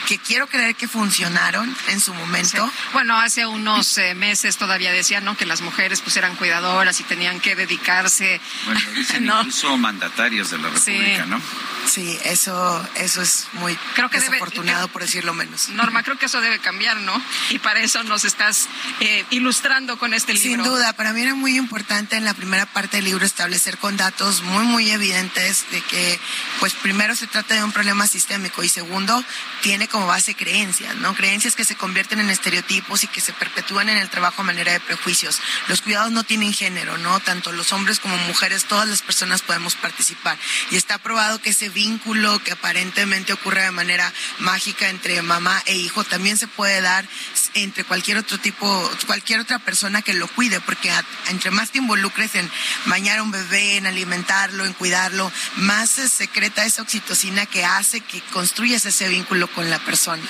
que 0.07 0.19
quiero 0.19 0.47
creer 0.47 0.75
que 0.75 0.89
funcionaron 0.89 1.75
en 1.89 2.01
su 2.01 2.13
momento. 2.13 2.71
Bueno, 2.93 3.19
hace 3.19 3.47
unos 3.47 3.97
eh, 3.99 4.15
meses 4.15 4.57
todavía 4.57 4.93
decían 4.93 5.25
¿no? 5.25 5.37
que 5.37 5.47
las 5.47 5.61
mujeres 5.61 6.01
pues 6.01 6.17
eran 6.17 6.37
cuidadoras 6.37 6.99
y 7.01 7.05
tenían 7.05 7.41
que 7.41 7.55
dedicarse. 7.55 8.41
Bueno, 8.67 8.81
dicen 8.95 9.25
incluso 9.39 9.77
mandatarios 9.79 10.51
de 10.51 10.59
la 10.59 10.71
República, 10.71 11.27
¿no? 11.27 11.41
Sí, 11.87 12.19
eso, 12.25 12.89
eso 12.97 13.23
es 13.23 13.47
muy 13.55 13.77
creo 13.95 14.09
que 14.09 14.21
desafortunado, 14.21 14.89
por 14.89 15.03
decirlo 15.03 15.35
menos. 15.35 15.69
Norma, 15.71 16.03
creo 16.03 16.17
que 16.17 16.27
eso 16.27 16.41
debe 16.41 16.59
cambiar, 16.59 16.99
¿no? 17.01 17.21
Y 17.51 17.59
para 17.59 17.81
eso 17.81 18.03
nos 18.05 18.25
estás 18.25 18.69
eh, 19.01 19.25
ilustrando 19.31 19.99
con 19.99 20.15
este 20.15 20.33
libro. 20.35 20.65
Sin 20.65 20.73
duda, 20.73 20.93
para 20.93 21.13
mí 21.13 21.23
era 21.23 21.35
muy 21.35 21.57
importante 21.57 22.17
en 22.17 22.25
la 22.25 22.35
primera 22.35 22.67
parte 22.67 22.99
del 22.99 23.07
libro 23.07 23.27
establecer 23.27 23.79
con 23.79 23.97
datos 23.97 24.43
muy, 24.43 24.65
muy 24.65 24.91
evidentes 24.91 25.65
de 25.71 25.81
que, 25.83 26.21
pues 26.61 26.75
primero 26.75 27.17
se 27.17 27.27
trata 27.27 27.55
de 27.55 27.65
un 27.65 27.73
problema 27.73 28.07
sistémico 28.07 28.63
y 28.63 28.69
segundo, 28.69 29.23
tiene 29.61 29.89
como 29.89 30.07
base 30.07 30.35
creencias, 30.35 30.95
¿no? 30.97 31.15
Creencias 31.15 31.57
que 31.57 31.65
se 31.65 31.75
convierten 31.75 32.21
en 32.21 32.31
estereotipos 32.31 33.05
y 33.05 33.09
que 33.09 33.21
se 33.21 33.33
perpetúan 33.33 33.89
en 33.89 33.99
el 33.99 34.09
trabajo 34.09 34.43
a 34.43 34.45
manera 34.45 34.73
de 34.73 34.81
prejuicios. 34.81 35.41
Los 35.69 35.83
cuidados 35.83 36.13
no 36.13 36.25
tienen 36.25 36.53
género, 36.53 36.97
¿no? 36.99 37.21
Tanto 37.21 37.53
los 37.53 37.73
hombres 37.73 37.99
como 37.99 38.17
mujeres, 38.19 38.65
todas 38.65 38.89
las 38.89 39.03
personas 39.03 39.43
podemos 39.43 39.75
participar. 39.75 40.39
Y 40.71 40.77
está 40.77 40.99
probado 40.99 41.41
que 41.41 41.51
ese 41.51 41.72
vínculo 41.73 42.39
que 42.41 42.53
aparentemente 42.53 43.33
ocurre 43.33 43.63
de 43.63 43.71
manera 43.71 44.13
mágica 44.39 44.89
entre 44.89 45.21
mamá 45.23 45.63
e 45.67 45.75
hijo 45.75 46.05
también 46.05 46.37
se 46.37 46.47
puede 46.47 46.81
dar 46.81 47.07
entre 47.55 47.85
cualquier 47.85 48.19
otro 48.19 48.39
tipo, 48.39 48.91
cualquier 49.07 49.41
otra 49.41 49.59
persona 49.59 50.03
que 50.03 50.15
lo 50.15 50.29
cuide, 50.29 50.61
porque 50.61 50.91
entre 51.29 51.51
más 51.51 51.71
te 51.71 51.79
involucres 51.79 52.35
en 52.35 52.51
bañar 52.87 53.19
a 53.19 53.23
un 53.23 53.31
bebé, 53.31 53.77
en 53.77 53.87
alimentarlo, 53.87 54.65
en 54.65 54.73
cuidarlo, 54.73 55.31
más 55.57 55.91
se 55.91 56.09
secreta 56.09 56.65
esa 56.65 56.83
oxitocina 56.83 57.47
que 57.47 57.65
hace 57.65 58.01
que 58.01 58.21
construyas 58.33 58.87
ese 58.87 59.09
vínculo 59.09 59.49
con 59.49 59.71
la 59.71 59.79
persona. 59.81 60.23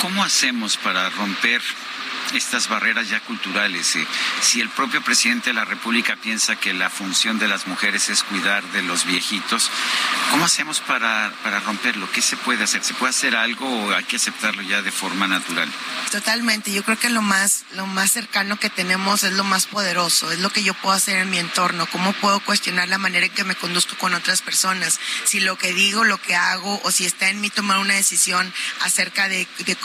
¿Cómo 0.00 0.24
hacemos 0.24 0.76
para 0.76 1.10
romper 1.10 1.62
estas 2.38 2.68
barreras 2.68 3.08
ya 3.08 3.20
culturales. 3.20 3.96
Eh, 3.96 4.06
si 4.40 4.60
el 4.60 4.68
propio 4.68 5.02
presidente 5.02 5.50
de 5.50 5.54
la 5.54 5.64
República 5.64 6.16
piensa 6.16 6.56
que 6.56 6.72
la 6.72 6.90
función 6.90 7.38
de 7.38 7.48
las 7.48 7.66
mujeres 7.66 8.08
es 8.08 8.22
cuidar 8.22 8.62
de 8.72 8.82
los 8.82 9.04
viejitos, 9.04 9.70
¿cómo 10.30 10.44
hacemos 10.44 10.80
para, 10.80 11.32
para 11.42 11.60
romperlo? 11.60 12.10
¿Qué 12.12 12.22
se 12.22 12.36
puede 12.36 12.64
hacer? 12.64 12.82
¿Se 12.84 12.94
puede 12.94 13.10
hacer 13.10 13.36
algo 13.36 13.68
o 13.68 13.94
hay 13.94 14.04
que 14.04 14.16
aceptarlo 14.16 14.62
ya 14.62 14.82
de 14.82 14.92
forma 14.92 15.26
natural? 15.26 15.68
Totalmente. 16.10 16.72
Yo 16.72 16.82
creo 16.84 16.98
que 16.98 17.10
lo 17.10 17.22
más, 17.22 17.64
lo 17.72 17.86
más 17.86 18.12
cercano 18.12 18.58
que 18.58 18.70
tenemos 18.70 19.24
es 19.24 19.32
lo 19.32 19.44
más 19.44 19.66
poderoso, 19.66 20.30
es 20.30 20.40
lo 20.40 20.50
que 20.50 20.62
yo 20.62 20.74
puedo 20.74 20.94
hacer 20.94 21.18
en 21.18 21.30
mi 21.30 21.38
entorno, 21.38 21.86
cómo 21.86 22.12
puedo 22.14 22.40
cuestionar 22.40 22.88
la 22.88 22.98
manera 22.98 23.26
en 23.26 23.32
que 23.32 23.44
me 23.44 23.54
conduzco 23.54 23.96
con 23.96 24.14
otras 24.14 24.42
personas, 24.42 25.00
si 25.24 25.40
lo 25.40 25.56
que 25.56 25.72
digo, 25.72 26.04
lo 26.04 26.20
que 26.20 26.34
hago 26.34 26.80
o 26.84 26.90
si 26.90 27.04
está 27.04 27.28
en 27.28 27.40
mí 27.40 27.50
tomar 27.50 27.78
una 27.78 27.94
decisión 27.94 28.52
acerca 28.80 29.28
de, 29.28 29.46
de 29.58 29.76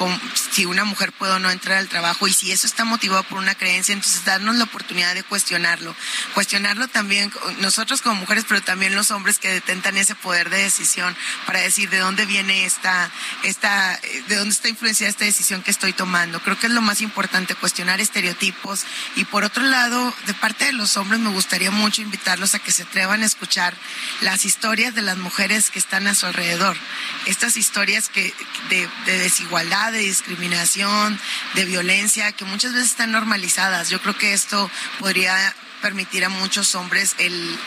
si 0.52 0.66
una 0.66 0.84
mujer 0.84 1.12
puede 1.12 1.34
o 1.34 1.40
no 1.40 1.50
entrar 1.50 1.78
al 1.78 1.88
trabajo 1.88 2.28
y 2.28 2.34
si 2.38 2.52
eso 2.52 2.68
está 2.68 2.86
motivado 2.86 3.24
por 3.24 3.40
una 3.40 3.56
creencia, 3.56 3.94
entonces 3.94 4.24
darnos 4.24 4.56
la 4.56 4.66
oportunidad 4.66 5.16
de 5.16 5.24
cuestionarlo. 5.24 5.96
Cuestionarlo 6.36 6.88
también 6.88 7.32
nosotros 7.60 8.02
como 8.02 8.16
mujeres, 8.16 8.46
pero 8.48 8.62
también 8.62 8.96
los 8.96 9.10
hombres 9.10 9.40
que 9.40 9.52
detentan 9.52 9.98
ese 9.98 10.14
poder 10.14 10.52
de 10.52 10.62
decisión 10.62 11.16
para 11.48 11.62
decir 11.62 11.90
de 11.90 11.98
dónde 11.98 12.26
viene 12.26 12.66
esta, 12.66 13.10
esta, 13.44 14.00
de 14.28 14.36
dónde 14.36 14.54
está 14.54 14.70
influenciada 14.70 15.10
esta 15.10 15.26
decisión 15.26 15.64
que 15.64 15.72
estoy 15.72 15.94
tomando. 15.94 16.40
Creo 16.42 16.60
que 16.60 16.68
es 16.68 16.74
lo 16.74 16.82
más 16.82 17.02
importante, 17.02 17.56
cuestionar 17.56 18.00
estereotipos. 18.00 18.84
Y 19.16 19.26
por 19.26 19.44
otro 19.44 19.64
lado, 19.64 20.14
de 20.28 20.34
parte 20.36 20.66
de 20.66 20.74
los 20.74 20.96
hombres, 20.98 21.20
me 21.20 21.32
gustaría 21.32 21.72
mucho 21.72 22.02
invitarlos 22.02 22.54
a 22.54 22.60
que 22.60 22.72
se 22.72 22.84
atrevan 22.84 23.24
a 23.24 23.26
escuchar 23.26 23.76
las 24.22 24.46
historias 24.46 24.94
de 24.94 25.02
las 25.02 25.18
mujeres 25.18 25.72
que 25.72 25.80
están 25.80 26.06
a 26.06 26.14
su 26.14 26.28
alrededor. 26.28 26.78
Estas 27.26 27.58
historias 27.58 28.10
que, 28.10 28.32
de, 28.70 28.88
de 29.06 29.18
desigualdad, 29.18 29.92
de 29.92 30.00
discriminación, 30.00 31.20
de 31.56 31.66
violencia 31.66 32.27
que 32.32 32.46
muchas 32.46 32.74
veces 32.74 32.92
están 32.92 33.12
normalizadas. 33.12 33.90
Yo 33.90 34.02
creo 34.02 34.18
que 34.18 34.34
esto 34.34 34.70
podría 35.00 35.56
permitir 35.82 36.26
a 36.26 36.30
muchos 36.30 36.76
hombres 36.76 37.16
el, 37.20 37.58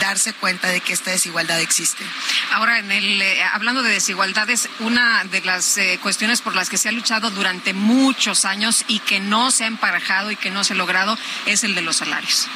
darse 0.00 0.32
cuenta 0.32 0.68
de 0.68 0.80
que 0.80 0.92
esta 0.92 1.10
desigualdad 1.10 1.60
existe. 1.60 2.04
Ahora, 2.52 2.78
en 2.78 2.90
el, 2.90 3.20
eh, 3.20 3.42
hablando 3.52 3.82
de 3.82 3.92
desigualdades, 3.92 4.68
una 4.80 5.24
de 5.24 5.40
las 5.42 5.76
eh, 5.78 5.98
cuestiones 6.02 6.40
por 6.40 6.54
las 6.54 6.70
que 6.70 6.78
se 6.78 6.88
ha 6.88 6.92
luchado 6.92 7.30
durante 7.30 7.74
muchos 7.74 8.44
años 8.44 8.84
y 8.88 9.00
que 9.00 9.20
no 9.20 9.50
se 9.50 9.64
ha 9.64 9.66
emparejado 9.66 10.30
y 10.30 10.36
que 10.36 10.50
no 10.50 10.64
se 10.64 10.72
ha 10.72 10.76
logrado 10.76 11.18
es 11.46 11.64
el 11.64 11.74
de 11.74 11.82
los 11.82 11.96
salarios. 11.96 12.48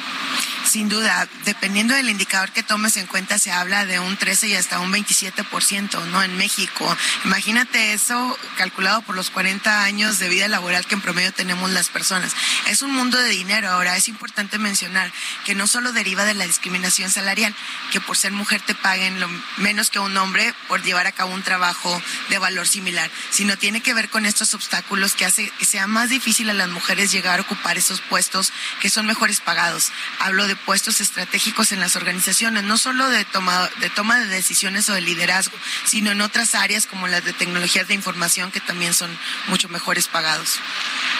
Sin 0.65 0.89
duda, 0.89 1.27
dependiendo 1.45 1.93
del 1.93 2.09
indicador 2.09 2.51
que 2.51 2.63
tomes 2.63 2.97
en 2.97 3.07
cuenta, 3.07 3.39
se 3.39 3.51
habla 3.51 3.85
de 3.85 3.99
un 3.99 4.17
13 4.17 4.47
y 4.47 4.55
hasta 4.55 4.79
un 4.79 4.91
27%, 4.91 6.05
¿no? 6.07 6.23
En 6.23 6.37
México. 6.37 6.97
Imagínate 7.23 7.93
eso 7.93 8.37
calculado 8.57 9.01
por 9.03 9.15
los 9.15 9.29
40 9.29 9.83
años 9.83 10.19
de 10.19 10.29
vida 10.29 10.47
laboral 10.47 10.85
que 10.85 10.95
en 10.95 11.01
promedio 11.01 11.31
tenemos 11.31 11.69
las 11.71 11.89
personas. 11.89 12.33
Es 12.67 12.81
un 12.81 12.93
mundo 12.93 13.17
de 13.17 13.29
dinero. 13.29 13.69
Ahora, 13.69 13.95
es 13.95 14.07
importante 14.07 14.57
mencionar 14.57 15.11
que 15.45 15.55
no 15.55 15.67
solo 15.67 15.91
deriva 15.91 16.25
de 16.25 16.33
la 16.33 16.45
discriminación 16.45 17.09
salarial, 17.09 17.55
que 17.91 18.01
por 18.01 18.17
ser 18.17 18.31
mujer 18.31 18.61
te 18.61 18.75
paguen 18.75 19.19
lo 19.19 19.29
menos 19.57 19.89
que 19.89 19.99
un 19.99 20.17
hombre 20.17 20.53
por 20.67 20.83
llevar 20.83 21.07
a 21.07 21.11
cabo 21.11 21.33
un 21.33 21.43
trabajo 21.43 22.01
de 22.29 22.37
valor 22.37 22.67
similar, 22.67 23.09
sino 23.29 23.57
tiene 23.57 23.81
que 23.81 23.93
ver 23.93 24.09
con 24.09 24.25
estos 24.25 24.53
obstáculos 24.53 25.13
que 25.13 25.25
hace 25.25 25.51
que 25.59 25.65
sea 25.65 25.87
más 25.87 26.09
difícil 26.09 26.49
a 26.49 26.53
las 26.53 26.69
mujeres 26.69 27.11
llegar 27.11 27.39
a 27.39 27.43
ocupar 27.43 27.77
esos 27.77 28.01
puestos 28.01 28.51
que 28.79 28.89
son 28.89 29.05
mejores 29.05 29.41
pagados. 29.41 29.91
Hablo 30.25 30.47
de 30.47 30.55
puestos 30.55 31.01
estratégicos 31.01 31.71
en 31.71 31.79
las 31.79 31.95
organizaciones, 31.95 32.63
no 32.63 32.79
solo 32.79 33.07
de 33.09 33.25
toma, 33.25 33.69
de 33.79 33.91
toma 33.91 34.17
de 34.17 34.25
decisiones 34.25 34.89
o 34.89 34.93
de 34.93 35.01
liderazgo, 35.01 35.55
sino 35.85 36.09
en 36.09 36.21
otras 36.21 36.55
áreas 36.55 36.87
como 36.87 37.07
las 37.07 37.23
de 37.23 37.31
tecnologías 37.31 37.87
de 37.87 37.93
información 37.93 38.51
que 38.51 38.59
también 38.59 38.95
son 38.95 39.15
mucho 39.49 39.69
mejores 39.69 40.07
pagados. 40.07 40.59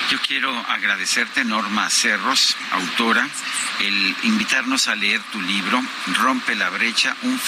Yo 0.09 0.19
quiero 0.21 0.49
agradecerte, 0.69 1.43
Norma 1.45 1.87
Cerros, 1.91 2.57
autora, 2.71 3.29
el 3.81 4.15
invitarnos 4.23 4.87
a 4.87 4.95
leer 4.95 5.21
tu 5.31 5.39
libro, 5.39 5.83
Rompe 6.17 6.55
la 6.55 6.69
brecha, 6.69 7.15
un, 7.23 7.39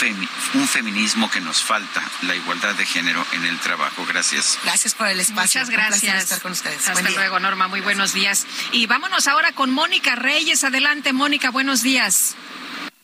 un 0.53 0.67
feminismo 0.67 1.31
que 1.31 1.41
nos 1.41 1.63
falta, 1.63 2.03
la 2.21 2.35
igualdad 2.35 2.75
de 2.75 2.85
género 2.85 3.25
en 3.33 3.45
el 3.45 3.57
trabajo. 3.59 4.05
Gracias. 4.05 4.59
Gracias 4.63 4.93
por 4.93 5.07
el 5.07 5.19
espacio. 5.19 5.61
Muchas 5.61 5.69
gracias. 5.69 6.23
estar 6.23 6.41
con 6.41 6.51
ustedes. 6.51 6.87
Hasta 6.87 7.09
luego, 7.09 7.39
Norma. 7.39 7.67
Muy 7.67 7.81
buenos 7.81 8.13
días. 8.13 8.45
Y 8.71 8.85
vámonos 8.85 9.27
ahora 9.27 9.53
con 9.53 9.71
Mónica 9.71 10.15
Reyes. 10.15 10.63
Adelante, 10.63 11.13
Mónica. 11.13 11.36
Buenos 11.45 11.83
días. 11.83 12.35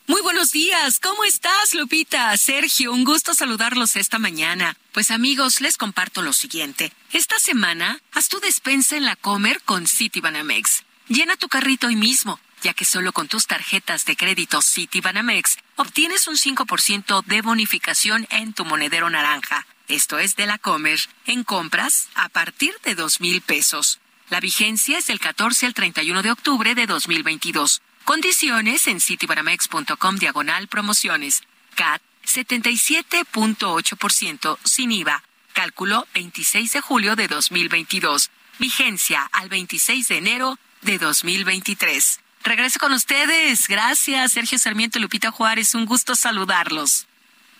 Muy 0.07 0.22
buenos 0.22 0.51
días, 0.51 0.99
¿cómo 0.99 1.23
estás, 1.23 1.76
Lupita? 1.76 2.35
Sergio, 2.35 2.91
un 2.91 3.05
gusto 3.05 3.35
saludarlos 3.35 3.95
esta 3.95 4.18
mañana. 4.18 4.76
Pues 4.91 5.11
amigos, 5.11 5.61
les 5.61 5.77
comparto 5.77 6.23
lo 6.23 6.34
siguiente. 6.34 6.91
Esta 7.14 7.38
semana, 7.38 8.01
haz 8.11 8.30
tu 8.30 8.39
despensa 8.39 8.97
en 8.97 9.05
la 9.05 9.15
Comer 9.15 9.61
con 9.61 9.85
Citibanamex. 9.85 10.84
Llena 11.07 11.38
tu 11.38 11.47
carrito 11.47 11.88
hoy 11.88 11.95
mismo, 11.95 12.39
ya 12.64 12.73
que 12.73 12.85
solo 12.85 13.14
con 13.14 13.27
tus 13.27 13.45
tarjetas 13.45 14.03
de 14.05 14.18
crédito 14.18 14.61
Citibanamex 14.64 15.57
obtienes 15.76 16.27
un 16.27 16.35
5% 16.35 17.23
de 17.23 17.41
bonificación 17.43 18.27
en 18.31 18.53
tu 18.53 18.65
monedero 18.65 19.10
naranja. 19.11 19.68
Esto 19.88 20.18
es 20.18 20.35
de 20.35 20.47
la 20.47 20.57
Comer, 20.57 20.99
en 21.27 21.43
compras 21.43 22.10
a 22.15 22.30
partir 22.30 22.73
de 22.84 22.95
dos 22.95 23.22
mil 23.22 23.41
pesos. 23.41 23.99
La 24.30 24.39
vigencia 24.39 24.97
es 24.97 25.05
del 25.05 25.19
14 25.19 25.68
al 25.68 25.76
31 25.76 26.23
de 26.23 26.31
octubre 26.31 26.73
de 26.73 26.88
2022. 26.88 27.81
Condiciones 28.05 28.88
en 28.88 28.99
citibanamex.com 28.99 30.17
diagonal 30.17 30.67
promociones. 30.67 31.43
CAT 31.75 32.01
77.8% 32.25 34.57
sin 34.63 34.91
IVA. 34.91 35.23
Cálculo 35.53 36.05
26 36.13 36.73
de 36.73 36.81
julio 36.81 37.15
de 37.15 37.30
2022. 37.30 38.30
Vigencia 38.59 39.27
al 39.31 39.47
26 39.49 40.09
de 40.09 40.17
enero 40.17 40.59
de 40.81 40.99
2023. 40.99 42.19
Regreso 42.43 42.77
con 42.80 42.91
ustedes. 42.91 43.69
Gracias, 43.69 44.34
Sergio 44.34 44.59
Sarmiento 44.59 44.99
Lupita 44.99 45.31
Juárez. 45.31 45.73
Un 45.73 45.85
gusto 45.85 46.15
saludarlos. 46.15 47.07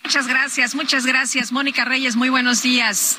Muchas 0.02 0.26
gracias, 0.26 0.74
muchas 0.74 1.06
gracias. 1.06 1.52
Mónica 1.52 1.86
Reyes, 1.86 2.16
muy 2.16 2.28
buenos 2.28 2.60
días. 2.60 3.16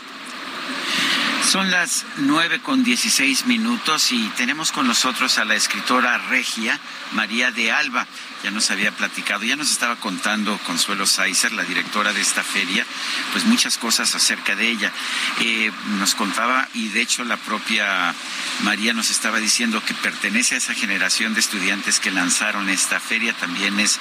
Son 1.50 1.72
las 1.72 2.06
nueve 2.18 2.60
con 2.60 2.84
dieciséis 2.84 3.46
minutos 3.46 4.12
y 4.12 4.28
tenemos 4.30 4.72
con 4.72 4.88
nosotros 4.88 5.38
a 5.38 5.46
la 5.46 5.56
escritora 5.56 6.18
regia 6.18 6.80
María 7.14 7.52
de 7.52 7.72
Alba 7.72 8.08
ya 8.46 8.52
nos 8.52 8.70
había 8.70 8.92
platicado, 8.92 9.44
ya 9.44 9.56
nos 9.56 9.72
estaba 9.72 9.96
contando 9.96 10.60
Consuelo 10.68 11.08
Saizer, 11.08 11.52
la 11.54 11.64
directora 11.64 12.14
de 12.14 12.22
esta 12.22 12.44
feria, 12.44 12.86
pues 13.32 13.44
muchas 13.46 13.80
cosas 13.80 14.14
acerca 14.14 14.56
de 14.56 14.70
ella. 14.70 14.92
Eh, 15.40 15.72
nos 15.98 16.14
contaba, 16.14 16.70
y 16.76 16.90
de 16.90 17.02
hecho 17.02 17.24
la 17.24 17.38
propia 17.38 18.14
María 18.62 18.94
nos 18.94 19.10
estaba 19.10 19.40
diciendo 19.40 19.84
que 19.84 19.96
pertenece 19.96 20.54
a 20.54 20.58
esa 20.60 20.76
generación 20.76 21.34
de 21.34 21.40
estudiantes 21.40 22.00
que 22.00 22.12
lanzaron 22.12 22.70
esta 22.70 23.00
feria, 23.00 23.34
también 23.34 23.80
es 23.80 24.00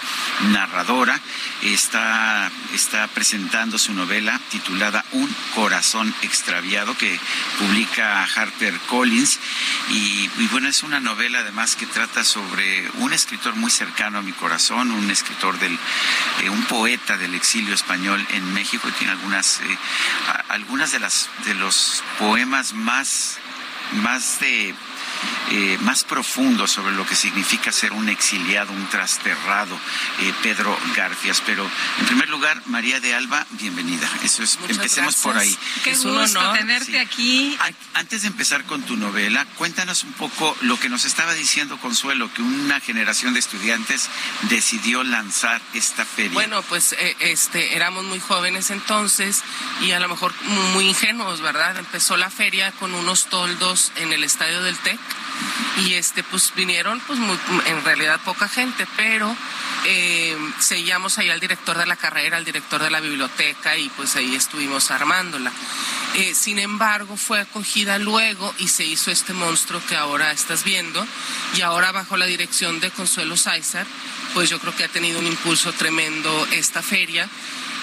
narradora, 0.51 1.19
está, 1.63 2.53
está 2.75 3.07
presentando 3.09 3.79
su 3.79 3.95
novela 3.95 4.39
titulada 4.51 5.07
Un 5.13 5.35
corazón 5.55 6.15
extraviado 6.21 6.95
que 6.99 7.19
publica 7.59 8.25
Harper 8.25 8.79
Collins 8.91 9.41
y, 9.89 10.29
y 10.37 10.49
bueno, 10.51 10.69
es 10.69 10.83
una 10.83 11.01
novela 11.01 11.39
además 11.39 11.77
que 11.77 11.87
trata 11.87 12.25
sobre 12.25 12.91
un 12.99 13.15
escritor 13.15 13.57
muy 13.57 13.71
cercano 13.71 14.19
a 14.19 14.23
mi 14.23 14.34
corazón, 14.35 14.91
un 14.91 15.11
escritor 15.11 15.59
del, 15.59 15.79
eh, 16.43 16.51
un 16.51 16.65
poeta 16.65 17.17
del 17.17 17.35
exilio 17.35 17.75
español 17.75 18.25
en 18.33 18.53
México, 18.53 18.89
y 18.89 18.93
tiene 18.93 19.13
algunas, 19.13 19.61
eh, 19.61 19.79
algunas 20.49 20.93
de 20.93 21.01
las 21.01 21.29
de 21.45 21.55
los 21.55 22.03
poemas 22.19 22.73
más, 22.73 23.39
más 23.93 24.41
de 24.41 24.75
eh, 25.51 25.79
más 25.83 26.05
profundo 26.05 26.67
sobre 26.67 26.95
lo 26.95 27.07
que 27.07 27.15
significa 27.15 27.71
ser 27.73 27.93
un 27.93 28.09
exiliado, 28.09 28.73
un 28.73 28.87
trasterrado, 28.89 29.79
eh, 30.21 30.33
Pedro 30.43 30.77
Garfias. 30.97 31.43
Pero 31.45 31.69
en 32.01 32.07
primer 32.07 32.29
lugar, 32.29 32.61
María 32.67 33.01
de 33.01 33.15
Alba, 33.15 33.47
bienvenida. 33.53 34.09
Eso 34.23 34.43
es, 34.43 34.59
empecemos 34.69 35.17
por 35.17 35.37
ahí. 35.37 35.57
Qué 35.83 35.91
es 35.91 36.05
gusto 36.05 36.53
tenerte 36.53 36.99
aquí. 36.99 37.57
Antes 37.95 38.23
de 38.23 38.29
empezar 38.29 38.65
con 38.65 38.83
tu 38.83 38.97
novela, 38.97 39.47
cuéntanos 39.57 40.05
un 40.05 40.13
poco 40.15 40.57
lo 40.63 40.79
que 40.79 40.89
nos 40.89 41.05
estaba 41.05 41.35
diciendo 41.35 41.79
Consuelo, 41.79 42.33
que 42.33 42.43
una 42.43 42.81
generación 42.81 43.35
de 43.35 43.41
estudiantes 43.41 44.09
decidió 44.43 45.05
lanzar 45.05 45.61
esta 45.75 46.05
feria. 46.05 46.33
Bueno, 46.33 46.63
pues 46.63 46.93
eh, 46.93 47.17
este 47.21 47.77
éramos 47.77 48.05
muy 48.05 48.21
jóvenes 48.21 48.71
entonces 48.71 49.43
y 49.83 49.93
a 49.93 50.01
lo 50.01 50.09
mejor 50.09 50.33
muy 50.73 50.89
ingenuos, 50.89 51.41
¿verdad? 51.41 51.77
Empezó 51.79 52.17
la 52.17 52.31
feria 52.31 52.73
con 52.73 52.95
unos 52.95 53.27
toldos 53.27 53.93
en 53.97 54.13
el 54.13 54.25
estadio 54.25 54.63
del 54.63 54.77
TEC 54.79 54.99
y 55.85 55.95
este 55.95 56.23
pues 56.23 56.53
vinieron 56.55 57.01
pues 57.01 57.19
en 57.67 57.85
realidad 57.85 58.21
poca 58.25 58.49
gente 58.49 58.87
pero 58.97 59.35
eh, 59.87 60.37
ahí 61.19 61.31
al 61.31 61.41
director 61.41 61.77
de 61.77 61.87
la 61.87 61.97
carrera 61.97 62.37
al 62.37 62.45
director 62.45 62.83
de 62.83 62.91
la 62.91 63.01
biblioteca 63.01 63.77
y 63.77 63.89
pues 63.91 64.17
ahí 64.17 64.35
estuvimos 64.35 64.91
armándola. 64.91 65.53
Eh, 66.15 66.35
sin 66.35 66.59
embargo 66.59 67.17
fue 67.17 67.41
acogida 67.41 67.99
luego 67.99 68.55
y 68.59 68.69
se 68.69 68.85
hizo 68.85 69.11
este 69.11 69.33
monstruo 69.33 69.83
que 69.87 69.97
ahora 69.97 70.33
estás 70.33 70.65
viendo. 70.65 71.07
Y 71.57 71.63
ahora 71.63 71.93
bajo 71.93 72.17
la 72.17 72.27
dirección 72.27 72.81
de 72.81 72.91
Consuelo 72.91 73.37
Sáizar 73.37 73.87
pues 74.33 74.49
yo 74.49 74.59
creo 74.59 74.75
que 74.75 74.85
ha 74.85 74.89
tenido 74.89 75.19
un 75.19 75.27
impulso 75.27 75.73
tremendo 75.73 76.47
esta 76.53 76.83
feria. 76.83 77.29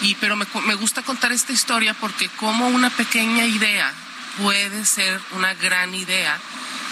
Y 0.01 0.15
pero 0.15 0.35
me 0.35 0.75
gusta 0.75 1.03
contar 1.03 1.31
esta 1.31 1.53
historia 1.53 1.93
porque 1.93 2.29
como 2.29 2.67
una 2.67 2.89
pequeña 2.89 3.45
idea 3.45 3.93
puede 4.41 4.85
ser 4.85 5.19
una 5.33 5.53
gran 5.53 5.93
idea 5.93 6.39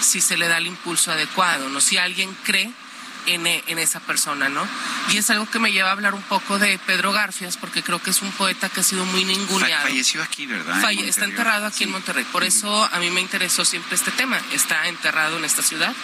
si 0.00 0.20
se 0.20 0.36
le 0.36 0.48
da 0.48 0.58
el 0.58 0.66
impulso 0.66 1.12
adecuado, 1.12 1.68
¿no? 1.68 1.80
Si 1.80 1.96
alguien 1.98 2.34
cree 2.44 2.70
en, 3.26 3.46
en, 3.46 3.78
esa 3.78 4.00
persona, 4.00 4.48
¿no? 4.48 4.66
Y 5.10 5.18
es 5.18 5.30
algo 5.30 5.48
que 5.50 5.58
me 5.58 5.72
lleva 5.72 5.90
a 5.90 5.92
hablar 5.92 6.14
un 6.14 6.22
poco 6.22 6.58
de 6.58 6.78
Pedro 6.86 7.12
Garfias, 7.12 7.56
porque 7.56 7.82
creo 7.82 8.00
que 8.02 8.10
es 8.10 8.22
un 8.22 8.32
poeta 8.32 8.68
que 8.68 8.80
ha 8.80 8.82
sido 8.82 9.04
muy 9.06 9.24
ninguneado. 9.24 9.88
Falleció 9.88 10.22
aquí, 10.22 10.46
¿verdad? 10.46 10.82
está 10.92 11.24
enterrado 11.24 11.66
aquí 11.66 11.84
en 11.84 11.90
Monterrey. 11.90 12.24
Por 12.30 12.44
eso 12.44 12.84
a 12.84 12.98
mí 12.98 13.10
me 13.10 13.20
interesó 13.20 13.64
siempre 13.64 13.96
este 13.96 14.10
tema. 14.10 14.40
Está 14.52 14.88
enterrado 14.88 15.38
en 15.38 15.44
esta 15.44 15.62
ciudad. 15.62 15.94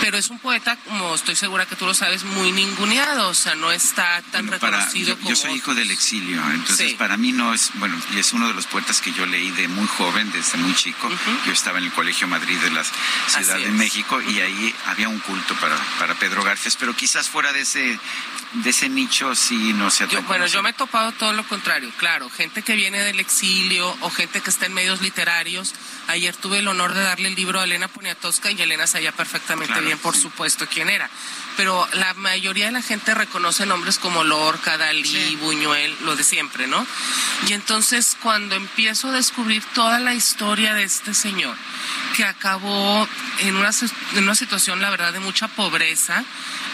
Pero 0.00 0.18
es 0.18 0.28
un 0.28 0.38
poeta, 0.38 0.76
como 0.76 1.14
estoy 1.14 1.36
segura 1.36 1.66
que 1.66 1.74
tú 1.74 1.86
lo 1.86 1.94
sabes, 1.94 2.24
muy 2.24 2.52
ninguneado. 2.52 3.28
O 3.28 3.34
sea, 3.34 3.54
no 3.54 3.72
está 3.72 4.22
tan 4.30 4.46
reconocido 4.46 5.10
yo, 5.10 5.16
como. 5.16 5.30
Yo 5.30 5.36
soy 5.36 5.54
hijo 5.54 5.74
del 5.74 5.90
exilio, 5.90 6.42
entonces 6.50 6.92
para 6.94 7.16
mí 7.16 7.32
no 7.32 7.54
es. 7.54 7.70
Bueno, 7.74 8.00
y 8.14 8.18
es 8.18 8.32
uno 8.32 8.48
de 8.48 8.54
los 8.54 8.66
poetas 8.66 9.00
que 9.00 9.12
yo 9.12 9.26
leí 9.26 9.50
de 9.52 9.68
muy 9.68 9.86
joven, 9.86 10.30
desde 10.32 10.58
muy 10.58 10.74
chico. 10.74 11.08
Yo 11.46 11.52
estaba 11.52 11.78
en 11.78 11.84
el 11.84 11.92
Colegio 11.92 12.28
Madrid 12.28 12.58
de 12.58 12.70
la 12.70 12.84
Ciudad 12.84 13.58
de 13.58 13.70
México 13.70 14.20
y 14.20 14.40
ahí 14.40 14.74
había 14.86 15.08
un 15.08 15.18
culto 15.20 15.54
para, 15.56 15.76
para 15.98 16.14
Pedro 16.14 16.35
Pero 16.78 16.94
quizás 16.94 17.28
fuera 17.28 17.52
de 17.52 17.60
ese 17.60 17.98
de 18.52 18.70
ese 18.70 18.88
nicho 18.88 19.34
sí 19.34 19.72
no 19.74 19.90
se 19.90 20.06
yo, 20.08 20.22
Bueno, 20.22 20.46
yo 20.46 20.62
me 20.62 20.70
he 20.70 20.72
topado 20.72 21.12
todo 21.12 21.32
lo 21.32 21.46
contrario, 21.46 21.90
claro, 21.98 22.30
gente 22.30 22.62
que 22.62 22.74
viene 22.74 23.00
del 23.00 23.20
exilio 23.20 23.94
o 24.00 24.10
gente 24.10 24.40
que 24.40 24.50
está 24.50 24.66
en 24.66 24.72
medios 24.72 25.02
literarios. 25.02 25.74
Ayer 26.08 26.34
tuve 26.36 26.60
el 26.60 26.68
honor 26.68 26.94
de 26.94 27.02
darle 27.02 27.28
el 27.28 27.34
libro 27.34 27.60
a 27.60 27.64
Elena 27.64 27.88
Poniatowska 27.88 28.50
y 28.50 28.60
Elena 28.62 28.86
sabía 28.86 29.12
perfectamente 29.12 29.72
Claro, 29.72 29.86
bien, 29.86 29.98
por 29.98 30.14
sí. 30.14 30.22
supuesto, 30.22 30.66
quién 30.72 30.88
era. 30.88 31.10
Pero 31.56 31.88
la 31.94 32.12
mayoría 32.14 32.66
de 32.66 32.72
la 32.72 32.82
gente 32.82 33.14
reconoce 33.14 33.66
nombres 33.66 33.98
como 33.98 34.24
Lorca, 34.24 34.76
Dalí, 34.76 35.36
Buñuel, 35.36 35.96
lo 36.02 36.16
de 36.16 36.24
siempre, 36.24 36.66
¿no? 36.66 36.86
Y 37.48 37.54
entonces 37.54 38.16
cuando 38.22 38.54
empiezo 38.54 39.08
a 39.08 39.12
descubrir 39.12 39.62
toda 39.74 39.98
la 39.98 40.14
historia 40.14 40.74
de 40.74 40.84
este 40.84 41.14
señor, 41.14 41.56
que 42.16 42.24
acabó 42.24 43.08
en 43.40 43.56
una, 43.56 43.70
en 44.14 44.24
una 44.24 44.34
situación, 44.34 44.80
la 44.80 44.90
verdad, 44.90 45.12
de 45.12 45.20
mucha 45.20 45.48
pobreza, 45.48 46.24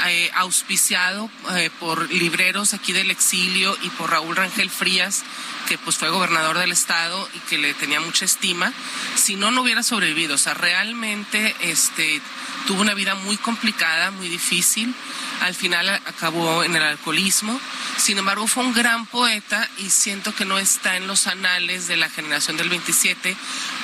eh, 0.07 0.31
auspiciado 0.35 1.31
eh, 1.53 1.71
por 1.79 2.11
libreros 2.11 2.75
aquí 2.75 2.93
del 2.93 3.11
exilio 3.11 3.77
y 3.83 3.89
por 3.91 4.11
Raúl 4.11 4.37
Rangel 4.37 4.71
Frías, 4.71 5.23
que 5.69 5.79
pues 5.79 5.97
fue 5.97 6.11
gobernador 6.11 6.59
del 6.59 6.73
estado 6.73 7.29
y 7.35 7.39
que 7.41 7.59
le 7.59 7.75
tenía 7.75 8.01
mucha 8.01 8.25
estima, 8.25 8.73
si 9.15 9.37
no, 9.37 9.51
no 9.51 9.63
hubiera 9.63 9.83
sobrevivido. 9.83 10.35
O 10.35 10.39
sea, 10.39 10.55
realmente 10.55 11.55
este, 11.61 12.21
tuvo 12.67 12.81
una 12.81 12.95
vida 12.95 13.15
muy 13.15 13.37
complicada, 13.37 14.11
muy 14.11 14.29
difícil. 14.29 14.95
Al 15.41 15.55
final 15.55 15.89
acabó 15.89 16.65
en 16.65 16.77
el 16.77 16.83
alcoholismo. 16.83 17.59
Sin 17.97 18.19
embargo, 18.19 18.47
fue 18.47 18.65
un 18.65 18.75
gran 18.75 19.07
poeta 19.07 19.69
y 19.79 19.91
siento 19.91 20.35
que 20.35 20.45
no 20.45 20.59
está 20.59 20.97
en 20.97 21.07
los 21.07 21.27
anales 21.27 21.89
de 21.89 21.97
la 21.97 22.09
generación 22.09 22.57
del 22.57 22.69
27 22.69 23.37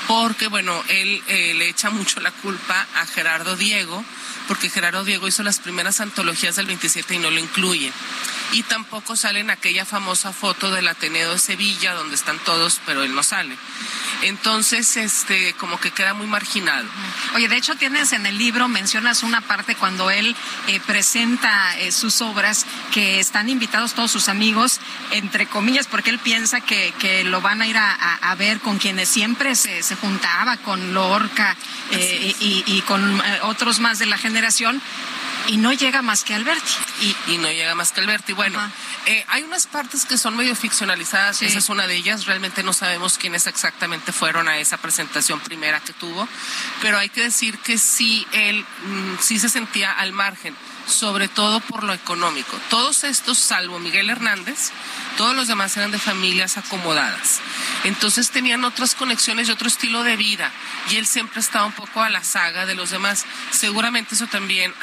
porque, 0.06 0.48
bueno, 0.48 0.82
él 0.88 1.22
eh, 1.28 1.54
le 1.54 1.68
echa 1.68 1.90
mucho 1.90 2.20
la 2.20 2.30
culpa 2.30 2.86
a 2.96 3.06
Gerardo 3.06 3.56
Diego 3.56 4.04
porque 4.48 4.70
Gerardo 4.70 5.04
Diego 5.04 5.28
hizo 5.28 5.42
las 5.44 5.60
primeras 5.60 6.00
antologías 6.00 6.56
del 6.56 6.66
27 6.66 7.14
y 7.14 7.18
no 7.18 7.30
lo 7.30 7.38
incluye. 7.38 7.92
y 8.50 8.62
tampoco 8.62 9.14
sale 9.14 9.40
en 9.40 9.50
aquella 9.50 9.84
famosa 9.84 10.32
foto 10.32 10.70
del 10.70 10.88
Ateneo 10.88 11.32
de 11.32 11.38
Sevilla 11.38 11.92
donde 11.92 12.14
están 12.14 12.38
todos, 12.38 12.80
pero 12.86 13.02
él 13.02 13.14
no 13.14 13.22
sale. 13.22 13.54
Entonces, 14.22 14.96
este, 14.96 15.52
como 15.54 15.78
que 15.78 15.90
queda 15.90 16.14
muy 16.14 16.26
marginado. 16.26 16.88
Oye, 17.34 17.46
de 17.48 17.56
hecho 17.56 17.76
tienes 17.76 18.12
en 18.12 18.24
el 18.26 18.36
libro, 18.38 18.66
mencionas 18.66 19.22
una 19.22 19.42
parte 19.42 19.74
cuando 19.76 20.10
él 20.10 20.34
eh, 20.66 20.80
presenta 20.86 21.78
eh, 21.78 21.92
sus 21.92 22.20
obras, 22.22 22.64
que 22.92 23.20
están 23.20 23.48
invitados 23.48 23.92
todos 23.94 24.10
sus 24.10 24.28
amigos, 24.28 24.80
entre 25.12 25.46
comillas, 25.46 25.86
porque 25.86 26.10
él 26.10 26.18
piensa 26.18 26.60
que, 26.60 26.92
que 26.98 27.24
lo 27.24 27.40
van 27.42 27.60
a 27.62 27.66
ir 27.66 27.76
a, 27.76 27.92
a- 27.92 28.30
a 28.30 28.34
ver 28.34 28.60
con 28.60 28.78
quienes 28.78 29.08
siempre 29.10 29.54
se, 29.56 29.82
se 29.82 29.94
juntaba, 29.96 30.56
con 30.56 30.94
Lorca 30.94 31.56
eh, 31.92 32.34
y, 32.40 32.64
y 32.66 32.80
con 32.82 33.22
otros 33.42 33.78
más 33.78 33.98
de 33.98 34.06
la 34.06 34.16
generación, 34.38 34.80
y 35.48 35.56
no 35.56 35.72
llega 35.72 36.00
más 36.00 36.22
que 36.22 36.34
Alberti. 36.34 36.72
Y, 37.00 37.32
y 37.32 37.38
no 37.38 37.50
llega 37.50 37.74
más 37.74 37.90
que 37.90 38.00
Alberti. 38.00 38.32
Bueno, 38.34 38.60
eh, 39.06 39.24
hay 39.28 39.42
unas 39.42 39.66
partes 39.66 40.04
que 40.04 40.16
son 40.16 40.36
medio 40.36 40.54
ficcionalizadas, 40.54 41.42
esa 41.42 41.58
es 41.58 41.68
una 41.68 41.86
de 41.88 41.96
ellas. 41.96 42.26
Realmente 42.26 42.62
no 42.62 42.72
sabemos 42.72 43.18
quiénes 43.18 43.46
exactamente 43.48 44.12
fueron 44.12 44.46
a 44.48 44.58
esa 44.58 44.76
presentación 44.76 45.40
primera 45.40 45.80
que 45.80 45.92
tuvo, 45.92 46.28
pero 46.82 46.98
hay 46.98 47.08
que 47.08 47.22
decir 47.22 47.58
que 47.58 47.78
sí, 47.78 48.26
él 48.32 48.64
mm, 48.84 49.16
sí 49.20 49.40
se 49.40 49.48
sentía 49.48 49.92
al 49.92 50.12
margen, 50.12 50.54
sobre 50.88 51.28
todo 51.28 51.60
por 51.60 51.84
lo 51.84 51.92
económico. 51.92 52.58
Todos 52.70 53.04
estos, 53.04 53.38
salvo 53.38 53.78
Miguel 53.78 54.10
Hernández, 54.10 54.70
todos 55.16 55.36
los 55.36 55.48
demás 55.48 55.76
eran 55.76 55.90
de 55.90 55.98
familias 55.98 56.56
acomodadas. 56.56 57.40
Entonces 57.84 58.30
tenían 58.30 58.64
otras 58.64 58.94
conexiones 58.94 59.48
y 59.48 59.52
otro 59.52 59.68
estilo 59.68 60.02
de 60.02 60.16
vida. 60.16 60.50
Y 60.90 60.96
él 60.96 61.06
siempre 61.06 61.40
estaba 61.40 61.66
un 61.66 61.72
poco 61.72 62.02
a 62.02 62.08
la 62.10 62.24
saga 62.24 62.66
de 62.66 62.74
los 62.74 62.90
demás. 62.90 63.26
Seguramente 63.50 64.14
eso 64.14 64.26
también 64.26 64.74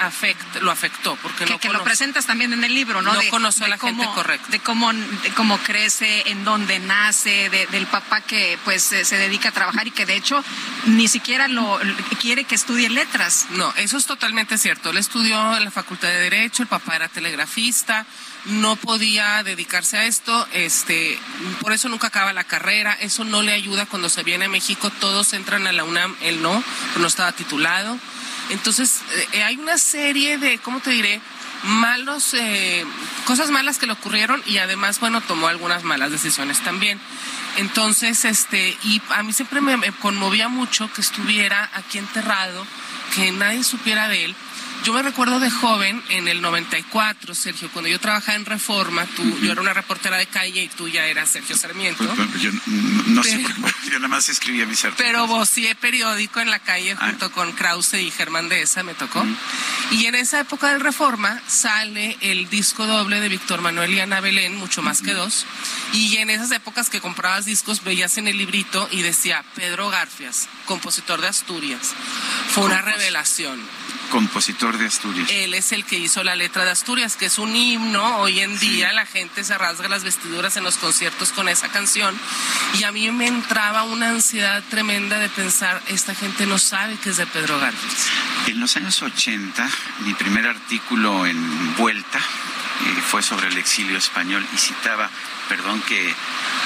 lo 0.61 0.71
afectó, 0.71 1.15
porque 1.21 1.45
que, 1.45 1.51
no 1.53 1.59
que 1.59 1.69
lo 1.69 1.83
presentas 1.83 2.25
también 2.25 2.53
en 2.53 2.63
el 2.63 2.73
libro, 2.73 3.01
¿no? 3.01 3.13
No 3.13 3.19
de, 3.19 3.29
conoce 3.29 3.63
a 3.63 3.65
de 3.65 3.71
la 3.71 3.77
gente 3.77 4.05
correcta. 4.13 4.47
De 4.49 4.59
cómo, 4.59 4.93
de 4.93 5.29
cómo 5.35 5.57
crece, 5.59 6.29
en 6.29 6.43
dónde 6.43 6.79
nace, 6.79 7.49
de- 7.49 7.67
del 7.67 7.87
papá 7.87 8.21
que 8.21 8.59
pues 8.63 8.83
se 8.83 9.17
dedica 9.17 9.49
a 9.49 9.51
trabajar 9.51 9.87
y 9.87 9.91
que 9.91 10.05
de 10.05 10.15
hecho 10.15 10.43
ni 10.85 11.07
siquiera 11.07 11.47
lo 11.47 11.79
quiere 12.21 12.43
que 12.43 12.55
estudie 12.55 12.89
letras. 12.89 13.47
No, 13.51 13.73
eso 13.77 13.97
es 13.97 14.05
totalmente 14.05 14.57
cierto. 14.57 14.91
Él 14.91 14.97
estudió 14.97 15.57
en 15.57 15.63
la 15.65 15.71
Facultad 15.71 15.94
de 16.01 16.19
Derecho, 16.19 16.63
el 16.63 16.69
papá 16.69 16.95
era 16.95 17.07
telegrafista, 17.07 18.05
no 18.45 18.75
podía 18.75 19.43
dedicarse 19.43 19.97
a 19.97 20.05
esto, 20.05 20.47
este, 20.53 21.17
por 21.61 21.73
eso 21.73 21.89
nunca 21.89 22.07
acaba 22.07 22.33
la 22.33 22.43
carrera, 22.43 22.97
eso 22.99 23.23
no 23.23 23.41
le 23.41 23.53
ayuda 23.53 23.85
cuando 23.85 24.09
se 24.09 24.23
viene 24.23 24.45
a 24.45 24.49
México, 24.49 24.91
todos 24.99 25.33
entran 25.33 25.67
a 25.67 25.71
la 25.71 25.83
UNAM, 25.83 26.15
él 26.21 26.41
no, 26.41 26.63
no 26.97 27.07
estaba 27.07 27.31
titulado. 27.31 27.97
Entonces, 28.49 29.01
eh, 29.33 29.43
hay 29.43 29.57
una 29.57 29.77
serie 29.77 30.37
de, 30.37 30.59
¿cómo 30.59 30.79
te 30.79 30.91
diré? 30.91 31.21
malos, 31.65 32.33
eh, 32.33 32.85
cosas 33.25 33.49
malas 33.49 33.77
que 33.77 33.87
le 33.87 33.93
ocurrieron 33.93 34.41
y 34.45 34.57
además, 34.59 34.99
bueno, 34.99 35.21
tomó 35.21 35.47
algunas 35.47 35.83
malas 35.83 36.11
decisiones 36.11 36.59
también. 36.59 36.99
Entonces, 37.57 38.25
este, 38.25 38.77
y 38.83 39.01
a 39.09 39.23
mí 39.23 39.33
siempre 39.33 39.61
me, 39.61 39.77
me 39.77 39.91
conmovía 39.91 40.47
mucho 40.49 40.91
que 40.93 41.01
estuviera 41.01 41.69
aquí 41.73 41.97
enterrado, 41.97 42.65
que 43.15 43.31
nadie 43.31 43.63
supiera 43.63 44.07
de 44.07 44.25
él. 44.25 44.35
Yo 44.85 44.93
me 44.93 45.01
recuerdo 45.01 45.39
de 45.39 45.49
joven, 45.49 45.99
en 46.09 46.27
el 46.27 46.43
94, 46.43 47.33
Sergio, 47.33 47.71
cuando 47.73 47.89
yo 47.89 47.99
trabajaba 47.99 48.35
en 48.35 48.45
Reforma, 48.45 49.03
tú, 49.15 49.23
yo 49.39 49.51
era 49.51 49.59
una 49.59 49.73
reportera 49.73 50.17
de 50.17 50.27
calle 50.27 50.61
y 50.61 50.67
tú 50.67 50.87
ya 50.87 51.07
eras 51.07 51.29
Sergio 51.29 51.57
Sarmiento. 51.57 52.05
Pues, 52.15 52.39
yo 52.39 52.51
no, 53.07 53.23
sé, 53.23 53.41
Pero- 53.43 53.61
por 53.61 53.73
qué, 53.73 53.87
yo 53.89 53.93
nada 53.97 54.09
más 54.09 54.29
escribía 54.29 54.67
mis 54.67 54.85
artículos. 54.85 55.11
Pero 55.11 55.25
vocié 55.27 55.73
periódico 55.73 56.39
en 56.39 56.51
la 56.51 56.59
calle 56.59 56.95
Ah. 56.99 57.07
junto 57.07 57.31
con 57.31 57.51
Krause 57.53 57.95
y 57.95 58.11
Germán 58.11 58.47
Dehesa, 58.47 58.83
me 58.83 58.93
tocó. 58.93 59.25
Y 59.89 60.05
en 60.05 60.13
esa 60.13 60.39
época 60.41 60.69
del 60.69 60.81
Reforma 60.81 61.41
sale 61.47 62.15
el 62.21 62.47
disco 62.49 62.85
doble 62.85 63.19
de 63.21 63.29
Víctor 63.29 63.61
Manuel 63.61 63.91
y 63.91 63.99
Ana 64.01 64.21
Belén, 64.21 64.55
mucho 64.55 64.83
más 64.83 65.01
que 65.01 65.13
dos. 65.15 65.47
Y 65.93 66.17
en 66.17 66.29
esas 66.29 66.51
épocas 66.51 66.91
que 66.91 67.01
comprabas 67.01 67.45
discos, 67.45 67.83
veías 67.83 68.19
en 68.19 68.27
el 68.27 68.37
librito 68.37 68.87
y 68.91 69.01
decía 69.01 69.43
Pedro 69.55 69.89
Garfias, 69.89 70.47
compositor 70.67 71.21
de 71.21 71.27
Asturias. 71.29 71.93
Fue 72.53 72.65
una 72.65 72.81
revelación. 72.83 73.59
Compositor 74.11 74.74
de 74.77 74.87
Asturias. 74.87 75.29
Él 75.31 75.53
es 75.53 75.71
el 75.71 75.85
que 75.85 75.97
hizo 75.97 76.23
la 76.23 76.35
letra 76.35 76.65
de 76.65 76.71
Asturias, 76.71 77.15
que 77.15 77.25
es 77.25 77.39
un 77.39 77.55
himno. 77.55 78.17
Hoy 78.17 78.39
en 78.39 78.57
día 78.59 78.93
la 78.93 79.05
gente 79.05 79.43
se 79.43 79.57
rasga 79.57 79.87
las 79.87 80.03
vestiduras 80.03 80.57
en 80.57 80.63
los 80.63 80.77
conciertos 80.77 81.31
con 81.31 81.47
esa 81.49 81.69
canción. 81.69 82.17
Y 82.79 82.83
a 82.83 82.91
mí 82.91 83.09
me 83.11 83.27
entraba 83.27 83.83
una 83.83 84.09
ansiedad 84.09 84.63
tremenda 84.69 85.19
de 85.19 85.29
pensar, 85.29 85.81
esta 85.87 86.15
gente 86.15 86.45
no 86.45 86.59
sabe 86.59 86.97
que 86.97 87.09
es 87.09 87.17
de 87.17 87.27
Pedro 87.27 87.59
Garfias. 87.59 88.07
En 88.47 88.59
los 88.59 88.75
años 88.75 89.01
80, 89.01 89.69
mi 90.01 90.13
primer 90.13 90.47
artículo 90.47 91.25
en 91.25 91.75
Vuelta 91.75 92.19
eh, 92.19 93.01
fue 93.07 93.23
sobre 93.23 93.47
el 93.47 93.57
exilio 93.57 93.97
español 93.97 94.45
y 94.53 94.57
citaba, 94.57 95.09
perdón 95.49 95.81
que, 95.81 96.13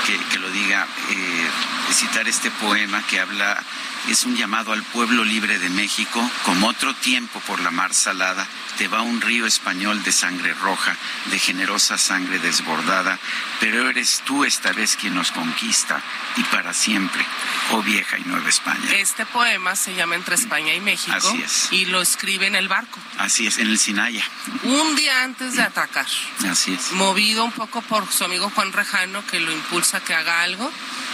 que, 0.06 0.18
que 0.32 0.40
lo 0.40 0.50
diga, 0.52 0.88
eh, 1.10 1.50
citar 1.94 2.28
este 2.28 2.52
poema 2.52 3.02
que 3.08 3.20
habla, 3.20 3.62
es 4.08 4.24
un 4.24 4.36
llamado 4.36 4.72
al 4.74 4.84
pueblo 4.84 5.24
libre 5.24 5.60
de 5.60 5.70
México, 5.70 6.28
como 6.46 6.68
otro 6.68 6.94
tiempo 6.96 7.40
por 7.42 7.60
la 7.60 7.72
mar 7.72 7.94
salada, 7.94 8.48
te 8.78 8.88
va 8.88 9.02
un 9.02 9.20
río 9.20 9.46
español 9.46 10.02
de 10.04 10.12
sangre 10.14 10.54
roja, 10.54 10.96
de 11.26 11.38
generosa 11.38 11.98
sangre 11.98 12.40
desbordada, 12.40 13.20
pero 13.60 13.90
eres 13.90 14.22
tú 14.26 14.46
esta 14.46 14.72
vez 14.72 14.96
quien 14.96 15.16
nos 15.16 15.32
conquista 15.32 16.02
y 16.38 16.44
para 16.44 16.74
siempre, 16.74 17.26
oh 17.72 17.82
vieja 17.82 18.18
y 18.18 18.24
nueva 18.24 18.48
España. 18.48 18.90
Este 18.94 19.26
poema 19.26 19.76
se 19.76 19.94
llama 19.96 20.16
Entre 20.16 20.36
España 20.36 20.74
y 20.74 20.80
México. 20.80 21.18
Así 21.18 21.42
es. 21.42 21.68
Y 21.72 21.86
lo 21.88 22.02
escribe 22.02 22.48
en 22.48 22.56
el 22.56 22.70
barco, 22.70 23.00
Así 23.18 23.48
es, 23.48 23.58
en 23.58 23.68
el 23.68 23.78
Sinaya. 23.78 24.24
un 24.64 24.96
día 24.96 25.24
antes 25.24 25.56
de 25.56 25.64
atacar. 25.64 26.08
Así 26.50 26.74
es. 26.74 26.94
movido 26.94 27.44
un 27.44 27.52
poco 27.52 27.82
por 27.82 28.10
su 28.10 28.24
amigo 28.24 28.50
Juan 28.56 28.69
Rejano, 28.74 29.26
que 29.28 29.40
lo 29.40 29.52
impulsa 29.52 29.98
a 29.98 30.00
que 30.02 30.14
haga 30.14 30.42
algo, 30.42 30.72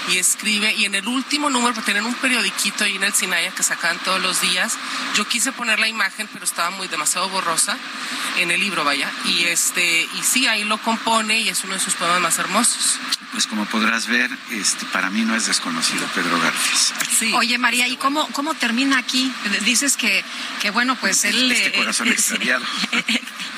y 0.10 0.18
escribe, 0.18 0.73
y 0.73 0.86
en 0.86 0.95
el 0.95 1.07
último 1.07 1.49
número, 1.49 1.73
porque 1.73 1.91
tienen 1.91 2.06
un 2.06 2.15
periodiquito 2.15 2.84
ahí 2.84 2.95
en 2.95 3.03
el 3.03 3.14
Sinaya 3.14 3.52
que 3.52 3.64
sacan 3.64 3.98
todos 3.99 4.22
los 4.22 4.41
días, 4.41 4.77
yo 5.15 5.27
quise 5.27 5.52
poner 5.52 5.80
la 5.80 5.88
imagen, 5.88 6.30
pero 6.32 6.45
estaba 6.45 6.69
muy 6.69 6.88
demasiado 6.88 7.30
borrosa, 7.30 7.77
en 8.38 8.52
el 8.52 8.60
libro, 8.60 8.84
vaya, 8.84 9.11
y 9.26 9.45
este, 9.45 10.02
y 10.02 10.23
sí, 10.23 10.48
ahí 10.48 10.64
lo 10.64 10.77
compone, 10.80 11.40
y 11.40 11.49
es 11.49 11.64
uno 11.64 11.73
de 11.73 11.80
sus 11.80 11.95
poemas 11.95 12.22
más 12.22 12.40
hermosos. 12.40 12.99
Pues 13.32 13.48
como 13.48 13.65
podrás 13.65 14.07
ver, 14.07 14.30
este, 14.52 14.86
para 14.86 15.10
mí 15.10 15.22
no 15.23 15.36
es 15.36 15.48
desconocido 15.48 16.06
Pedro 16.15 16.40
Garfias. 16.40 16.94
Oye, 17.34 17.57
María, 17.57 17.88
¿y 17.88 17.98
cómo, 17.98 18.27
cómo 18.32 18.53
termina 18.53 18.98
aquí? 18.98 19.32
Dices 19.65 19.98
que, 19.98 20.23
que 20.61 20.69
bueno, 20.69 20.95
pues 20.95 21.26
él... 21.26 21.52
Este 21.52 21.68
eh, 21.68 21.73
corazón 21.73 22.07
eh, 22.11 22.11
extraviado. 22.11 22.64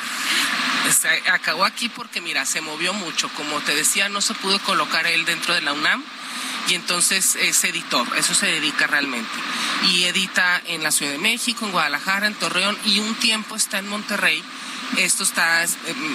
Este, 0.88 1.10
acabó 1.30 1.66
aquí 1.66 1.90
porque, 1.90 2.22
mira, 2.22 2.45
se 2.45 2.62
movió 2.62 2.94
mucho. 2.94 3.30
Como 3.30 3.60
te 3.62 3.76
decía, 3.76 4.10
no 4.10 4.22
se 4.22 4.34
pudo 4.36 4.60
colocar 4.60 5.06
él 5.08 5.26
dentro 5.26 5.54
de 5.54 5.62
la 5.62 5.74
UNAM 5.74 6.04
y 6.70 6.76
entonces 6.76 7.36
es 7.38 7.64
editor, 7.64 8.06
eso 8.18 8.34
se 8.34 8.48
dedica 8.48 8.88
realmente. 8.88 9.32
Y 9.84 10.04
edita 10.06 10.62
en 10.66 10.84
la 10.84 10.91
Ciudad 10.91 11.14
de 11.14 11.18
México, 11.18 11.66
en 11.66 11.72
Guadalajara, 11.72 12.28
en 12.28 12.34
Torreón 12.36 12.78
y 12.86 12.99
un 12.99 13.16
tiempo 13.16 13.56
está 13.56 13.80
en 13.80 13.88
Monterrey. 13.88 14.44
Esto 14.96 15.24
está 15.24 15.64
eh, 15.64 15.68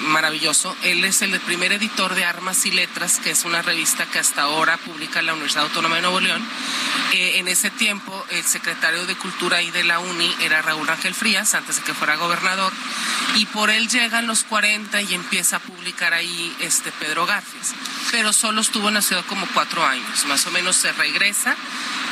maravilloso. 0.07 0.75
Él 0.83 1.05
es 1.05 1.21
el 1.23 1.39
primer 1.41 1.73
editor 1.73 2.15
de 2.15 2.25
Armas 2.25 2.65
y 2.67 2.71
Letras, 2.71 3.21
que 3.23 3.31
es 3.31 3.45
una 3.45 3.61
revista 3.63 4.07
que 4.07 4.19
hasta 4.19 4.43
ahora 4.43 4.77
publica 4.79 5.21
la 5.23 5.35
Universidad 5.35 5.65
Autónoma 5.65 5.97
de 5.97 6.03
Nuevo 6.03 6.21
León. 6.21 6.43
Eh, 7.13 7.39
en 7.39 7.49
ese 7.49 7.71
tiempo, 7.71 8.25
el 8.31 8.43
secretario 8.43 9.05
de 9.07 9.15
Cultura 9.15 9.59
ahí 9.59 9.71
de 9.71 9.85
la 9.85 9.99
UNI 9.99 10.35
era 10.41 10.63
Raúl 10.63 10.89
Ángel 10.89 11.15
Frías, 11.15 11.55
antes 11.55 11.77
de 11.77 11.83
que 11.83 11.95
fuera 11.95 12.17
gobernador. 12.17 12.73
Y 13.37 13.45
por 13.47 13.71
él 13.71 13.89
llegan 13.89 14.27
los 14.27 14.43
40 14.45 15.01
y 15.03 15.15
empieza 15.15 15.57
a 15.57 15.61
publicar 15.61 16.15
ahí 16.15 16.57
este 16.61 16.91
Pedro 16.93 17.27
Garfias. 17.27 17.75
Pero 18.11 18.33
solo 18.33 18.63
estuvo 18.63 18.89
en 18.89 18.95
la 18.95 19.03
ciudad 19.03 19.25
como 19.27 19.47
cuatro 19.49 19.85
años. 19.87 20.25
Más 20.27 20.47
o 20.47 20.51
menos 20.51 20.77
se 20.77 20.93
regresa. 20.93 21.55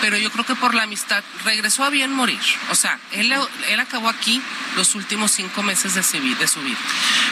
Pero 0.01 0.17
yo 0.17 0.31
creo 0.31 0.47
que 0.47 0.55
por 0.55 0.75
la 0.75 0.85
amistad 0.85 1.23
regresó 1.45 1.85
a 1.85 1.91
bien 1.91 2.11
morir. 2.13 2.41
O 2.71 2.75
sea, 2.75 2.99
él, 3.13 3.35
él 3.69 3.81
acabó 3.81 4.09
aquí 4.09 4.41
los 4.77 4.95
últimos 4.95 5.31
cinco 5.31 5.63
meses 5.63 5.95
de 5.95 6.03
su, 6.03 6.19
vi- 6.21 6.35
de 6.51 6.61
su 6.61 6.61
vida. 6.61 6.79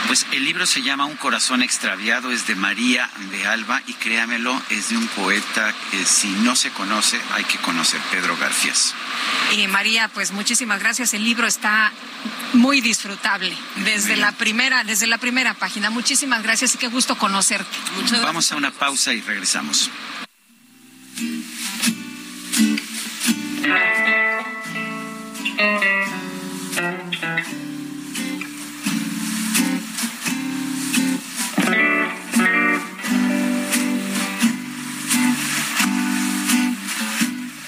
Pues 0.06 0.26
el 0.32 0.44
libro 0.44 0.66
se 0.66 0.82
llama 0.82 1.04
Un 1.04 1.16
corazón 1.16 1.62
extraviado, 1.62 2.30
es 2.30 2.46
de 2.46 2.54
María 2.54 3.10
de 3.30 3.46
Alba 3.46 3.82
y 3.86 3.94
créamelo, 3.94 4.60
es 4.70 4.90
de 4.90 4.96
un 4.96 5.06
poeta 5.08 5.74
que 5.90 6.04
si 6.04 6.28
no 6.28 6.54
se 6.56 6.70
conoce 6.70 7.20
hay 7.34 7.44
que 7.44 7.58
conocer, 7.58 8.00
Pedro 8.10 8.36
Garfias. 8.36 8.94
Y 9.56 9.66
María, 9.66 10.08
pues 10.08 10.32
muchísimas 10.32 10.80
gracias. 10.80 11.14
El 11.14 11.24
libro 11.24 11.46
está 11.46 11.92
muy 12.52 12.80
disfrutable 12.80 13.56
desde 13.76 14.16
la 14.16 14.32
primera, 14.32 14.84
desde 14.84 15.06
la 15.06 15.18
primera 15.18 15.54
página. 15.54 15.90
Muchísimas 15.90 16.42
gracias 16.42 16.74
y 16.74 16.78
qué 16.78 16.88
gusto 16.88 17.16
conocerte. 17.16 17.76
Vamos 18.22 18.52
a 18.52 18.56
una 18.56 18.70
pausa 18.70 19.12
y 19.12 19.20
regresamos. 19.20 19.90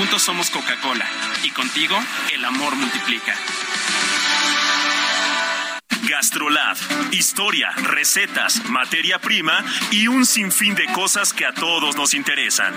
Juntos 0.00 0.22
somos 0.22 0.48
Coca-Cola 0.48 1.04
y 1.44 1.50
contigo 1.50 1.94
el 2.32 2.42
amor 2.46 2.74
multiplica. 2.74 3.34
Gastrolab. 6.08 6.78
Historia, 7.12 7.70
recetas, 7.72 8.64
materia 8.70 9.18
prima 9.18 9.62
y 9.90 10.08
un 10.08 10.24
sinfín 10.24 10.74
de 10.74 10.86
cosas 10.86 11.34
que 11.34 11.44
a 11.44 11.52
todos 11.52 11.96
nos 11.96 12.14
interesan. 12.14 12.72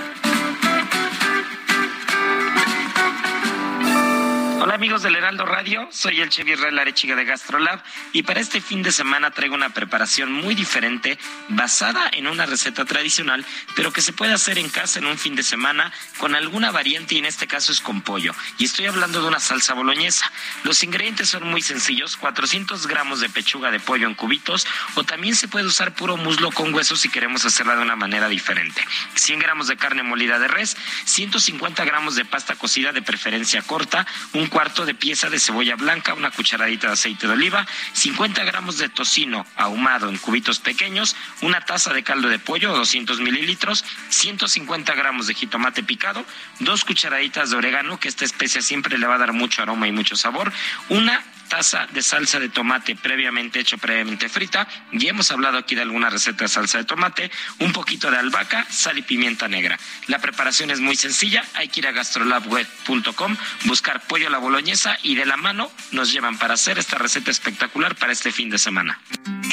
Hola 4.64 4.76
amigos 4.76 5.03
del 5.03 5.18
Heraldo 5.18 5.45
Radio, 5.45 5.90
soy 5.91 6.22
el 6.22 6.30
Chevy 6.30 6.53
Israel 6.53 6.80
Arechiga 6.80 7.18
de 7.18 7.26
Gastrolab 7.26 7.84
y 8.14 8.23
para 8.23 8.40
este 8.40 8.61
fin 8.61 8.81
de 8.81 8.94
semana 8.94 9.31
traigo 9.31 9.56
una 9.56 9.72
preparación 9.72 10.31
muy 10.31 10.56
diferente 10.56 11.19
basada 11.49 12.10
en 12.14 12.27
una 12.27 12.45
receta 12.45 12.85
tradicional, 12.85 13.45
pero 13.76 13.91
que 13.91 13.99
se 13.99 14.14
puede 14.14 14.31
hacer 14.31 14.57
en 14.57 14.69
casa 14.69 14.99
en 14.99 15.07
un 15.07 15.18
fin 15.18 15.35
de 15.35 15.44
semana 15.44 15.91
con 16.18 16.34
alguna 16.34 16.72
variante 16.72 17.15
y 17.15 17.18
en 17.18 17.26
este 17.26 17.45
caso 17.45 17.73
es 17.73 17.81
con 17.81 18.03
pollo. 18.03 18.34
Y 18.57 18.64
estoy 18.64 18.85
hablando 18.85 19.22
de 19.22 19.27
una 19.27 19.41
salsa 19.41 19.73
boloñesa. 19.73 20.31
Los 20.64 20.81
ingredientes 20.81 21.27
son 21.27 21.45
muy 21.45 21.61
sencillos, 21.61 22.15
400 22.15 22.88
gramos 22.88 23.19
de 23.19 23.27
pechuga 23.27 23.69
de 23.69 23.81
pollo 23.81 24.07
en 24.07 24.15
cubitos 24.15 24.65
o 24.95 25.03
también 25.03 25.35
se 25.35 25.49
puede 25.49 25.65
usar 25.65 25.94
puro 25.94 26.15
muslo 26.15 26.52
con 26.52 26.73
hueso 26.73 26.95
si 26.95 27.10
queremos 27.10 27.44
hacerla 27.44 27.76
de 27.76 27.81
una 27.81 27.98
manera 27.98 28.30
diferente. 28.30 28.81
100 29.15 29.40
gramos 29.40 29.68
de 29.68 29.76
carne 29.76 30.03
molida 30.03 30.40
de 30.40 30.48
res, 30.48 30.77
150 31.03 31.84
gramos 31.84 32.15
de 32.15 32.23
pasta 32.23 32.56
cocida 32.56 32.94
de 32.94 33.02
preferencia 33.02 33.61
corta, 33.61 34.07
un 34.31 34.53
cuarto 34.54 34.86
de 34.86 34.94
pieza 34.94 35.32
de 35.32 35.40
cebolla 35.40 35.76
blanca, 35.76 36.14
una 36.14 36.30
cucharadita 36.30 36.86
de 36.86 36.94
aceite 36.94 37.26
de 37.26 37.34
oliva, 37.34 37.66
50 37.94 38.44
gramos 38.44 38.78
de 38.78 38.88
tocino 38.88 39.48
ahumado 39.56 40.10
en 40.10 40.20
cubitos 40.20 40.60
pequeños, 40.60 41.16
una 41.42 41.62
taza 41.62 41.92
de 41.92 42.04
caldo 42.04 42.30
de 42.30 42.38
pollo, 42.38 42.72
200 42.72 43.20
mililitros, 43.20 43.84
150 44.10 44.94
gramos 44.94 45.26
de 45.26 45.34
jitomate 45.34 45.82
picado, 45.82 46.24
dos 46.60 46.86
cucharaditas 46.86 47.50
de 47.50 47.58
orégano, 47.58 48.00
que 48.00 48.08
esta 48.08 48.26
especia 48.26 48.62
siempre 48.62 49.00
le 49.00 49.08
va 49.08 49.16
a 49.16 49.18
dar 49.18 49.34
mucho 49.34 49.64
aroma 49.64 49.88
y 49.88 49.92
mucho 49.92 50.16
sabor, 50.16 50.54
una 50.90 51.24
taza 51.48 51.88
de 51.88 52.02
salsa 52.02 52.40
de 52.40 52.49
tomate 52.49 52.95
previamente 52.95 53.60
hecho, 53.60 53.78
previamente 53.78 54.30
frita. 54.30 54.68
Y 54.91 55.07
hemos 55.07 55.32
hablado 55.32 55.57
aquí 55.57 55.76
de 55.76 55.82
alguna 55.82 56.10
receta 56.10 56.45
de 56.45 56.49
salsa 56.49 56.78
de 56.78 56.86
tomate, 56.86 57.32
un 57.60 57.72
poquito 57.74 58.10
de 58.10 58.18
albahaca, 58.18 58.65
sal 58.70 58.98
y 58.98 59.02
pimienta 59.02 59.48
negra. 59.48 59.80
La 60.07 60.20
preparación 60.20 60.72
es 60.72 60.80
muy 60.80 60.95
sencilla, 60.95 61.44
hay 61.53 61.70
que 61.70 61.82
ir 61.82 61.88
a 61.88 61.91
gastrolabweb.com, 61.91 63.36
buscar 63.65 64.02
pollo 64.07 64.28
a 64.28 64.30
la 64.30 64.38
boloñesa 64.38 64.98
y 65.03 65.15
de 65.15 65.26
la 65.26 65.38
mano 65.38 65.72
nos 65.91 66.11
llevan 66.11 66.38
para 66.38 66.56
hacer 66.56 66.80
esta 66.80 66.98
receta 66.98 67.32
espectacular 67.32 67.95
para 67.95 68.14
este 68.14 68.32
fin 68.32 68.49
de 68.49 68.57
semana. 68.57 68.99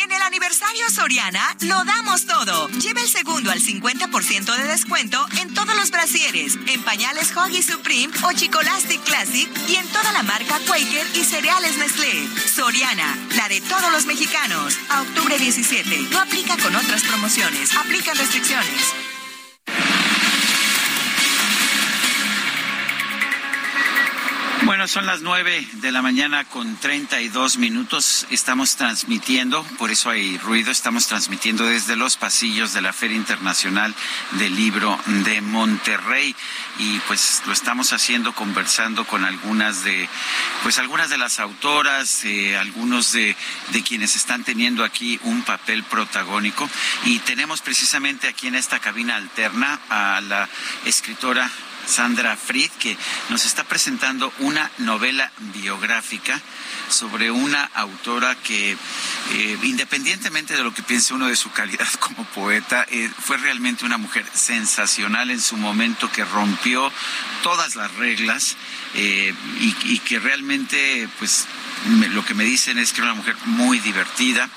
En 0.02 0.12
el 0.12 0.22
aniversario 0.22 0.88
Soriana 0.90 1.56
lo 1.62 1.84
damos 1.84 2.26
todo. 2.26 2.68
Lleva 2.68 3.00
el 3.00 3.08
segundo 3.08 3.50
al 3.50 3.60
50% 3.60 4.56
de 4.56 4.64
descuento 4.64 5.26
en 5.40 5.52
todos 5.54 5.74
los 5.76 5.90
brasieres, 5.90 6.58
en 6.66 6.82
pañales 6.82 7.36
Hoggy 7.36 7.62
Supreme 7.62 8.12
o 8.22 8.32
Chicolastic 8.32 9.02
Classic 9.04 9.48
y 9.68 9.76
en 9.76 9.86
toda 9.88 10.12
la 10.12 10.22
marca 10.22 10.58
Quaker 10.66 11.06
y 11.14 11.24
cereales 11.24 11.78
Nestlé. 11.80 12.28
Soriana, 12.46 13.16
la 13.36 13.48
de 13.48 13.60
todos 13.62 13.90
los 13.90 14.04
mexicanos. 14.04 14.76
A 14.90 15.00
octubre 15.00 15.38
17. 15.38 16.08
No 16.10 16.20
aplica 16.20 16.56
con 16.58 16.76
otras 16.76 17.02
promociones. 17.04 17.74
Aplican 17.74 18.16
restricciones. 18.16 19.19
Bueno, 24.70 24.86
son 24.86 25.04
las 25.04 25.20
nueve 25.20 25.66
de 25.72 25.90
la 25.90 26.00
mañana 26.00 26.44
con 26.44 26.76
32 26.76 27.56
minutos. 27.56 28.24
Estamos 28.30 28.76
transmitiendo, 28.76 29.64
por 29.78 29.90
eso 29.90 30.10
hay 30.10 30.38
ruido, 30.38 30.70
estamos 30.70 31.08
transmitiendo 31.08 31.64
desde 31.64 31.96
los 31.96 32.16
pasillos 32.16 32.72
de 32.72 32.80
la 32.80 32.92
Feria 32.92 33.16
Internacional 33.16 33.92
del 34.38 34.54
Libro 34.54 34.96
de 35.24 35.40
Monterrey 35.40 36.36
y 36.78 37.00
pues 37.08 37.42
lo 37.46 37.52
estamos 37.52 37.92
haciendo 37.92 38.32
conversando 38.32 39.04
con 39.04 39.24
algunas 39.24 39.82
de, 39.82 40.08
pues 40.62 40.78
algunas 40.78 41.10
de 41.10 41.18
las 41.18 41.40
autoras, 41.40 42.24
eh, 42.24 42.56
algunos 42.56 43.10
de, 43.10 43.34
de 43.72 43.82
quienes 43.82 44.14
están 44.14 44.44
teniendo 44.44 44.84
aquí 44.84 45.18
un 45.24 45.42
papel 45.42 45.82
protagónico 45.82 46.70
y 47.06 47.18
tenemos 47.18 47.60
precisamente 47.60 48.28
aquí 48.28 48.46
en 48.46 48.54
esta 48.54 48.78
cabina 48.78 49.16
alterna 49.16 49.80
a 49.88 50.20
la 50.20 50.48
escritora 50.84 51.50
Sandra 51.86 52.36
Fried, 52.36 52.70
que 52.78 52.96
nos 53.28 53.44
está 53.44 53.64
presentando 53.64 54.32
una 54.38 54.70
novela 54.78 55.30
biográfica 55.54 56.40
sobre 56.88 57.30
una 57.30 57.64
autora 57.74 58.34
que, 58.34 58.76
eh, 59.32 59.58
independientemente 59.62 60.56
de 60.56 60.62
lo 60.62 60.74
que 60.74 60.82
piense 60.82 61.14
uno 61.14 61.28
de 61.28 61.36
su 61.36 61.50
calidad 61.50 61.88
como 62.00 62.24
poeta, 62.24 62.86
eh, 62.90 63.10
fue 63.18 63.36
realmente 63.36 63.84
una 63.84 63.98
mujer 63.98 64.24
sensacional 64.32 65.30
en 65.30 65.40
su 65.40 65.56
momento 65.56 66.10
que 66.10 66.24
rompió 66.24 66.92
todas 67.42 67.76
las 67.76 67.94
reglas 67.94 68.56
eh, 68.94 69.34
y, 69.60 69.76
y, 69.84 69.98
que 70.00 70.18
realmente, 70.18 71.08
pues, 71.18 71.46
me, 71.86 72.08
lo 72.08 72.24
que 72.24 72.34
me 72.34 72.44
dicen 72.44 72.78
es 72.78 72.92
que 72.92 73.00
era 73.00 73.12
una 73.12 73.20
mujer 73.20 73.36
muy 73.46 73.78
divertida. 73.78 74.48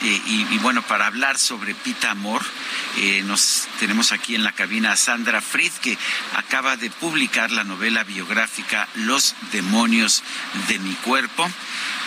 Y, 0.00 0.46
y, 0.50 0.58
bueno, 0.58 0.82
para 0.82 1.06
hablar 1.06 1.38
sobre 1.38 1.74
Pita 1.74 2.10
Amor, 2.10 2.42
eh, 2.98 3.22
nos 3.26 3.68
tenemos 3.78 4.12
aquí 4.12 4.34
en 4.34 4.42
la 4.42 4.52
cabina 4.52 4.92
a 4.92 4.96
Sandra 4.96 5.40
Fried, 5.40 5.72
que 5.82 5.98
acaba 6.34 6.76
de 6.76 6.90
publicar 6.90 7.50
la 7.50 7.64
novela 7.64 8.02
biográfica 8.04 8.88
Los 8.94 9.34
demonios 9.52 10.22
de 10.68 10.78
mi 10.78 10.94
cuerpo 10.94 11.50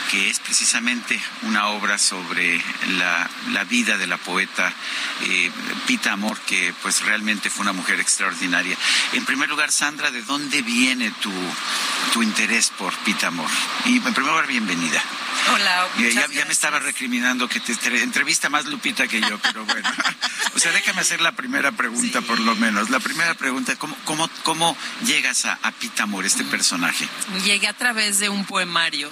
que 0.09 0.29
es 0.29 0.39
precisamente 0.39 1.19
una 1.43 1.67
obra 1.67 1.99
sobre 1.99 2.59
la, 2.97 3.29
la 3.51 3.63
vida 3.63 3.95
de 3.97 4.07
la 4.07 4.17
poeta 4.17 4.73
eh, 5.21 5.51
Pita 5.85 6.13
Amor, 6.13 6.39
que 6.41 6.73
pues 6.81 7.01
realmente 7.01 7.49
fue 7.49 7.61
una 7.61 7.73
mujer 7.73 7.99
extraordinaria. 7.99 8.75
En 9.13 9.23
primer 9.25 9.49
lugar, 9.49 9.71
Sandra, 9.71 10.09
¿de 10.09 10.23
dónde 10.23 10.63
viene 10.63 11.11
tu, 11.21 11.31
tu 12.11 12.23
interés 12.23 12.71
por 12.71 12.95
Pita 12.99 13.27
Amor? 13.27 13.49
Y 13.85 13.97
en 13.97 14.01
primer 14.01 14.31
lugar, 14.31 14.47
bienvenida. 14.47 15.01
Hola, 15.53 15.87
ya, 15.99 16.27
ya, 16.27 16.45
me 16.45 16.53
estaba 16.53 16.79
recriminando 16.79 17.47
que 17.47 17.59
te 17.59 17.73
entrevista 18.01 18.49
más 18.49 18.65
Lupita 18.65 19.07
que 19.07 19.21
yo, 19.21 19.37
pero 19.39 19.63
bueno. 19.65 19.89
o 20.55 20.59
sea, 20.59 20.71
déjame 20.71 21.01
hacer 21.01 21.21
la 21.21 21.33
primera 21.33 21.71
pregunta, 21.71 22.19
sí. 22.19 22.25
por 22.25 22.39
lo 22.39 22.55
menos. 22.55 22.89
La 22.89 22.99
primera 22.99 23.35
pregunta, 23.35 23.75
¿cómo, 23.75 23.95
cómo, 24.05 24.29
cómo 24.43 24.75
llegas 25.05 25.45
a, 25.45 25.59
a 25.61 25.71
Pita 25.71 26.03
Amor, 26.03 26.25
este 26.25 26.43
personaje? 26.45 27.07
Llegué 27.45 27.67
a 27.67 27.73
través 27.73 28.19
de 28.19 28.29
un 28.29 28.45
poemario 28.45 29.09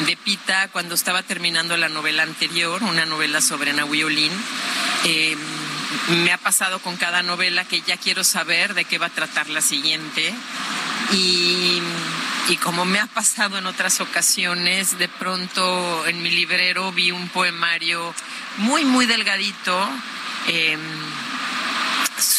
de 0.00 0.16
Pita 0.16 0.68
cuando 0.68 0.94
estaba 0.94 1.22
terminando 1.22 1.76
la 1.76 1.88
novela 1.88 2.22
anterior, 2.22 2.82
una 2.82 3.06
novela 3.06 3.40
sobre 3.40 3.72
Nahui. 3.72 4.30
Eh, 5.04 5.36
me 6.24 6.32
ha 6.32 6.38
pasado 6.38 6.80
con 6.80 6.96
cada 6.96 7.22
novela 7.22 7.64
que 7.64 7.82
ya 7.82 7.96
quiero 7.96 8.24
saber 8.24 8.74
de 8.74 8.84
qué 8.84 8.98
va 8.98 9.06
a 9.06 9.10
tratar 9.10 9.48
la 9.50 9.60
siguiente. 9.60 10.34
Y, 11.12 11.82
como 12.62 12.84
me 12.84 13.00
ha 13.00 13.06
pasado 13.06 13.58
en 13.58 13.66
otras 13.66 14.00
ocasiones, 14.00 14.98
de 14.98 15.08
pronto 15.08 16.06
en 16.06 16.22
mi 16.22 16.30
librero 16.30 16.92
vi 16.92 17.10
un 17.10 17.28
poemario 17.28 18.14
muy, 18.58 18.84
muy 18.84 19.06
delgadito. 19.06 19.88
Eh, 20.48 20.76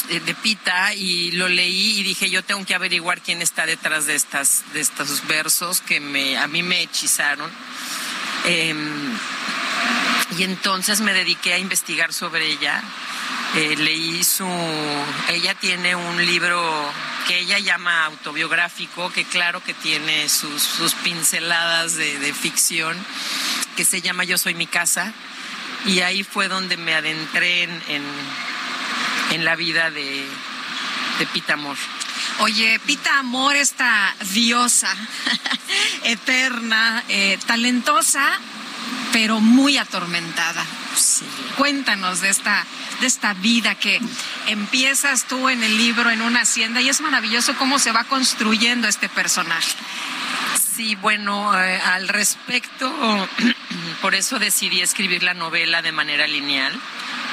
de 0.09 0.35
Pita 0.35 0.93
y 0.93 1.31
lo 1.31 1.47
leí 1.47 1.99
y 1.99 2.03
dije 2.03 2.29
yo 2.29 2.43
tengo 2.43 2.65
que 2.65 2.75
averiguar 2.75 3.21
quién 3.21 3.41
está 3.41 3.65
detrás 3.65 4.05
de 4.05 4.15
estas 4.15 4.63
de 4.73 4.81
estos 4.81 5.25
versos 5.27 5.81
que 5.81 5.99
me 5.99 6.37
a 6.37 6.47
mí 6.47 6.63
me 6.63 6.81
hechizaron. 6.81 7.49
Eh, 8.45 8.75
y 10.37 10.43
entonces 10.43 11.01
me 11.01 11.13
dediqué 11.13 11.53
a 11.53 11.59
investigar 11.59 12.13
sobre 12.13 12.45
ella. 12.51 12.81
Eh, 13.55 13.75
leí 13.77 14.23
su 14.23 14.47
ella 15.29 15.53
tiene 15.53 15.95
un 15.95 16.25
libro 16.25 16.91
que 17.27 17.39
ella 17.39 17.59
llama 17.59 18.05
autobiográfico 18.05 19.11
que 19.11 19.25
claro 19.25 19.63
que 19.63 19.73
tiene 19.73 20.27
sus, 20.27 20.61
sus 20.61 20.93
pinceladas 20.95 21.95
de, 21.95 22.33
ficción 22.33 22.97
que 23.77 23.85
se 23.85 24.01
llama 24.01 24.23
Yo 24.23 24.37
soy 24.37 24.55
mi 24.55 24.67
casa. 24.67 25.13
Y 25.85 25.99
ahí 25.99 26.23
fue 26.23 26.47
donde 26.47 26.77
me 26.77 26.95
adentré 26.95 27.63
en, 27.63 27.83
en, 27.89 28.03
en 29.33 29.45
la 29.45 29.55
vida 29.55 29.89
de, 29.91 30.25
de 31.19 31.25
Pita 31.27 31.53
Amor. 31.53 31.77
Oye, 32.39 32.79
Pita 32.85 33.19
Amor, 33.19 33.55
esta 33.55 34.13
diosa 34.31 34.93
eterna, 36.03 37.03
eh, 37.07 37.37
talentosa, 37.45 38.39
pero 39.11 39.39
muy 39.39 39.77
atormentada. 39.77 40.65
Cuéntanos 41.57 42.21
de 42.21 42.29
esta, 42.29 42.65
de 43.01 43.07
esta 43.07 43.33
vida 43.33 43.75
que 43.75 43.99
empiezas 44.47 45.25
tú 45.25 45.49
en 45.49 45.63
el 45.63 45.77
libro 45.77 46.09
en 46.09 46.21
una 46.21 46.41
hacienda 46.41 46.81
y 46.81 46.89
es 46.89 47.01
maravilloso 47.01 47.55
cómo 47.55 47.79
se 47.79 47.91
va 47.91 48.03
construyendo 48.03 48.87
este 48.87 49.09
personaje. 49.09 49.75
Sí, 50.75 50.95
bueno, 50.95 51.57
eh, 51.59 51.79
al 51.79 52.07
respecto, 52.07 53.29
por 54.01 54.15
eso 54.15 54.39
decidí 54.39 54.81
escribir 54.81 55.23
la 55.23 55.33
novela 55.33 55.81
de 55.81 55.91
manera 55.91 56.25
lineal, 56.25 56.79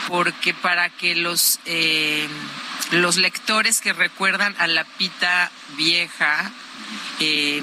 porque 0.09 0.55
para 0.55 0.89
que 0.89 1.15
los, 1.15 1.61
eh, 1.65 2.29
los 2.93 3.17
lectores 3.17 3.81
que 3.81 3.93
recuerdan 3.93 4.55
a 4.59 4.67
la 4.67 4.85
pita 4.85 5.51
vieja, 5.77 6.51
eh, 7.21 7.63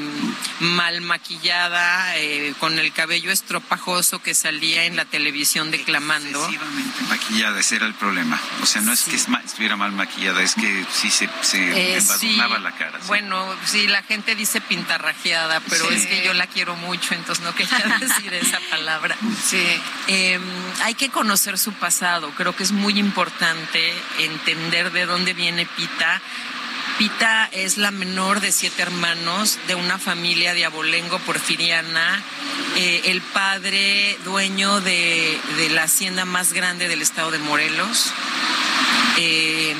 mal 0.60 1.02
maquillada, 1.02 2.18
eh, 2.18 2.54
con 2.60 2.78
el 2.80 2.92
cabello 2.94 3.32
estropajoso 3.32 4.20
que 4.22 4.34
salía 4.36 4.86
en 4.86 4.96
la 4.96 5.06
televisión 5.06 5.72
declamando. 5.72 6.40
Excesivamente 6.46 7.02
maquillada, 7.10 7.60
ese 7.60 7.76
era 7.78 7.86
el 7.88 7.94
problema. 7.94 8.40
O 8.62 8.66
sea, 8.66 8.82
no 8.82 8.92
es 8.94 9.04
que 9.04 9.16
estuviera 9.16 9.76
mal 9.76 9.92
maquillada, 9.92 10.42
es 10.42 10.56
que 10.56 10.86
sí 10.92 11.10
se, 11.10 11.30
se 11.42 11.58
Eh, 11.58 11.98
embadurnaba 11.98 12.58
sí. 12.58 12.64
la 12.64 12.72
cara. 12.72 13.00
sí. 13.02 13.08
Bueno, 13.08 13.56
sí, 13.66 13.88
la 13.88 14.04
gente 14.04 14.36
dice 14.36 14.62
pintarrajeada, 14.62 15.60
pero 15.70 15.88
Sí. 15.90 15.96
es 15.96 16.08
que 16.08 16.24
yo 16.26 16.34
la 16.34 16.48
quiero 16.48 16.76
mucho, 16.76 17.14
entonces 17.14 17.44
no 17.44 17.54
quería 17.56 17.78
decir 18.00 18.34
esa 18.34 18.60
palabra. 18.70 19.16
Sí. 19.46 19.64
Eh, 20.08 20.40
hay 20.84 20.94
que 20.96 21.10
conocer 21.10 21.58
su 21.58 21.74
pasado. 21.74 22.32
Creo 22.36 22.56
que 22.56 22.64
es 22.64 22.72
muy 22.72 22.98
importante 23.00 23.94
entender 24.20 24.92
de 24.92 25.06
dónde 25.06 25.34
viene 25.34 25.66
Pita. 25.66 26.22
Pita 26.98 27.48
es 27.52 27.78
la 27.78 27.92
menor 27.92 28.42
de 28.42 28.52
siete 28.52 28.82
hermanos 28.82 29.60
de 29.68 29.76
una 29.76 30.00
familia 30.00 30.56
de 30.56 30.66
abolengo 30.66 31.20
porfiriana. 31.20 32.24
Eh, 32.76 33.04
el 33.06 33.22
padre 33.22 34.18
dueño 34.26 34.82
de, 34.82 35.40
la 35.72 35.84
hacienda 35.84 36.26
más 36.26 36.54
grande 36.54 36.88
del 36.88 37.04
estado 37.04 37.30
de 37.30 37.38
Morelos, 37.38 38.12
eh, 39.18 39.76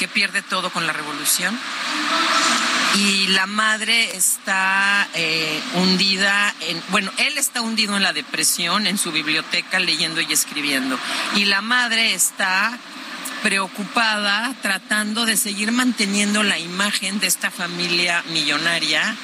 que 0.00 0.08
pierde 0.08 0.42
todo 0.42 0.70
con 0.70 0.88
la 0.88 0.92
revolución 0.92 1.56
y 2.96 3.28
la 3.28 3.46
madre 3.46 4.16
está 4.16 5.08
eh, 5.14 5.60
hundida 5.74 6.52
en, 6.60 6.82
bueno, 6.90 7.12
él 7.18 7.38
está 7.38 7.60
hundido 7.60 7.96
en 7.96 8.02
la 8.02 8.12
depresión 8.12 8.86
en 8.86 8.98
su 8.98 9.10
biblioteca 9.10 9.80
leyendo 9.80 10.20
y 10.20 10.32
escribiendo 10.32 10.98
y 11.34 11.46
la 11.46 11.60
madre 11.60 12.14
está 12.14 12.78
preocupada 13.44 14.54
tratando 14.62 15.26
de 15.26 15.36
seguir 15.36 15.70
manteniendo 15.70 16.42
la 16.42 16.58
imagen 16.58 17.20
de 17.20 17.26
esta 17.26 17.50
familia 17.50 18.24
millonaria, 18.32 19.14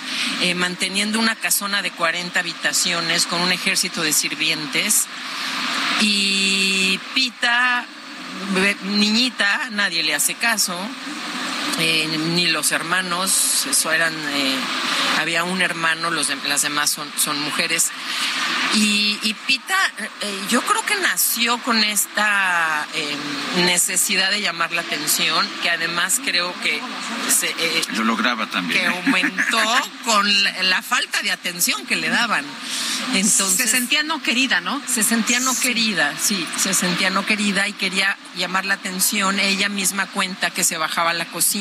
eh, 0.43 0.55
manteniendo 0.55 1.19
una 1.19 1.37
casona 1.37 1.81
de 1.81 1.91
40 1.91 2.39
habitaciones 2.39 3.25
con 3.25 3.41
un 3.41 3.51
ejército 3.51 4.03
de 4.03 4.13
sirvientes. 4.13 5.07
Y 6.03 7.01
Pita, 7.15 7.87
niñita, 8.85 9.71
nadie 9.71 10.03
le 10.03 10.15
hace 10.15 10.35
caso, 10.35 10.79
eh, 11.79 12.07
ni 12.35 12.47
los 12.49 12.73
hermanos, 12.73 13.67
eso 13.71 13.93
eran, 13.93 14.13
eh, 14.33 14.57
había 15.19 15.45
un 15.45 15.63
hermano, 15.63 16.11
los 16.11 16.29
dem- 16.31 16.43
las 16.45 16.63
demás 16.63 16.91
son, 16.91 17.11
son 17.17 17.41
mujeres. 17.41 17.91
Y, 18.75 19.19
y 19.23 19.35
Pita, 19.35 19.77
eh, 20.21 20.41
yo 20.49 20.63
creo 20.63 20.85
que 20.87 20.95
nació 20.97 21.59
con 21.59 21.83
esta 21.83 22.87
eh, 22.95 23.17
necesidad 23.65 24.31
de 24.31 24.41
llamar 24.41 24.71
la 24.73 24.83
atención, 24.83 25.49
que 25.63 25.71
además 25.71 26.21
creo 26.25 26.55
que 26.63 26.81
se, 27.37 27.49
eh, 27.49 27.83
Lo 27.95 28.05
lograba 28.05 28.47
también. 28.47 28.81
que 28.81 28.87
¿eh? 28.87 29.03
aumentó 29.05 29.59
con 30.05 30.45
la, 30.45 30.63
la 30.63 30.83
falta 30.83 31.21
de 31.23 31.33
atención 31.33 31.85
que 31.87 31.97
le 31.97 32.11
daban. 32.11 32.45
Entonces, 33.15 33.57
Se 33.57 33.67
sentía 33.67 34.03
no 34.05 34.23
querida, 34.23 34.61
¿no? 34.61 34.81
se 34.87 35.03
sentía 35.03 35.41
no 35.41 35.59
querida, 35.59 36.15
sí, 36.21 36.47
se 36.57 36.73
sentía 36.75 37.11
no 37.11 37.27
querida 37.27 37.67
y 37.67 37.73
quería 37.73 38.17
llamar 38.37 38.67
la 38.67 38.75
atención. 38.75 39.41
Ella 39.41 39.69
misma 39.69 40.07
cuenta 40.07 40.51
que 40.51 40.63
se 40.63 40.77
bajaba 40.79 41.11
a 41.11 41.15
la 41.15 41.25
cocina, 41.25 41.60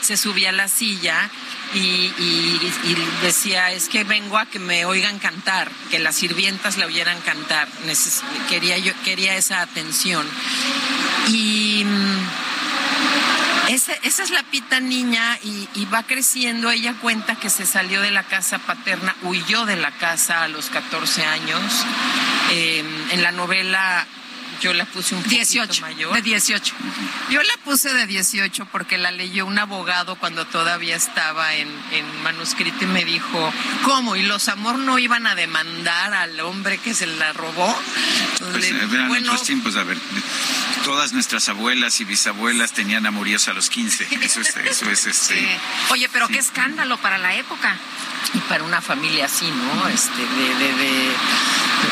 se 0.00 0.16
subía 0.16 0.50
a 0.50 0.52
la 0.52 0.68
silla 0.68 1.30
y, 1.74 2.10
decía, 3.22 3.72
es 3.72 3.88
que 3.88 4.04
vengo 4.04 4.38
a 4.38 4.46
que 4.46 4.58
me 4.58 4.84
oigan 4.84 5.18
cantar, 5.18 5.70
que 5.90 5.98
las 5.98 6.16
sirvientas 6.16 6.76
la 6.76 6.86
oyeran 6.86 7.20
cantar. 7.20 7.68
Quería, 8.48 8.78
yo, 8.78 8.92
quería 9.04 9.36
esa 9.36 9.60
atención. 9.60 10.26
Y... 11.28 11.84
mm, 11.84 12.50
esa, 13.70 13.92
es 14.02 14.30
la 14.30 14.42
pita 14.42 14.80
niña 14.80 15.38
y, 15.42 15.84
va 15.86 16.02
creciendo. 16.02 16.70
Ella 16.70 16.94
cuenta 17.00 17.36
que 17.36 17.50
se 17.50 17.66
salió 17.66 18.00
de 18.00 18.10
la 18.10 18.24
casa 18.24 18.58
paterna, 18.58 19.14
huyó 19.22 19.64
de 19.64 19.76
la 19.76 19.92
casa 19.92 20.42
a 20.42 20.48
los 20.48 20.70
14 20.70 21.24
años. 21.24 21.62
Eh, 22.50 22.84
en 23.12 23.22
la 23.22 23.30
novela 23.30 24.06
yo 24.60 24.72
la 24.74 24.84
puse 24.86 25.14
un 25.14 25.22
poquito 25.22 25.36
18, 25.36 25.80
mayor. 25.82 26.12
de 26.14 26.22
18. 26.22 26.74
Yo 27.30 27.42
la 27.42 27.54
puse 27.64 27.92
de 27.92 28.06
18 28.06 28.66
porque 28.70 28.98
la 28.98 29.10
leyó 29.10 29.46
un 29.46 29.58
abogado 29.58 30.16
cuando 30.16 30.44
todavía 30.46 30.96
estaba 30.96 31.54
en, 31.54 31.68
en 31.92 32.22
manuscrito 32.22 32.84
y 32.84 32.86
me 32.88 33.04
dijo, 33.04 33.52
¿cómo? 33.84 34.16
¿Y 34.16 34.22
los 34.22 34.48
amor 34.48 34.78
no 34.78 34.98
iban 34.98 35.26
a 35.26 35.34
demandar 35.34 36.12
al 36.14 36.38
hombre 36.40 36.78
que 36.78 36.94
se 36.94 37.06
la 37.06 37.32
robó? 37.32 37.74
Pues, 38.38 38.70
Le- 38.70 38.78
eh, 38.78 38.88
eran 38.92 39.08
bueno, 39.08 39.32
otros 39.32 39.46
tiempos, 39.46 39.76
a 39.76 39.84
ver, 39.84 39.98
todas 40.84 41.12
nuestras 41.12 41.48
abuelas 41.48 42.00
y 42.00 42.04
bisabuelas 42.04 42.72
tenían 42.72 43.06
amoríos 43.06 43.48
a 43.48 43.52
los 43.52 43.70
15. 43.70 44.08
Eso 44.22 44.40
es, 44.40 44.56
eso 44.56 44.90
es 44.90 45.06
este. 45.06 45.58
Oye, 45.90 46.08
pero 46.12 46.28
qué 46.28 46.38
escándalo 46.38 46.96
para 46.98 47.18
la 47.18 47.34
época. 47.34 47.76
y 48.34 48.38
para 48.40 48.64
una 48.64 48.80
familia 48.82 49.24
así, 49.26 49.46
¿no? 49.50 49.88
Este, 49.88 50.20
de, 50.20 50.54
de, 50.54 50.74
de- 50.74 51.16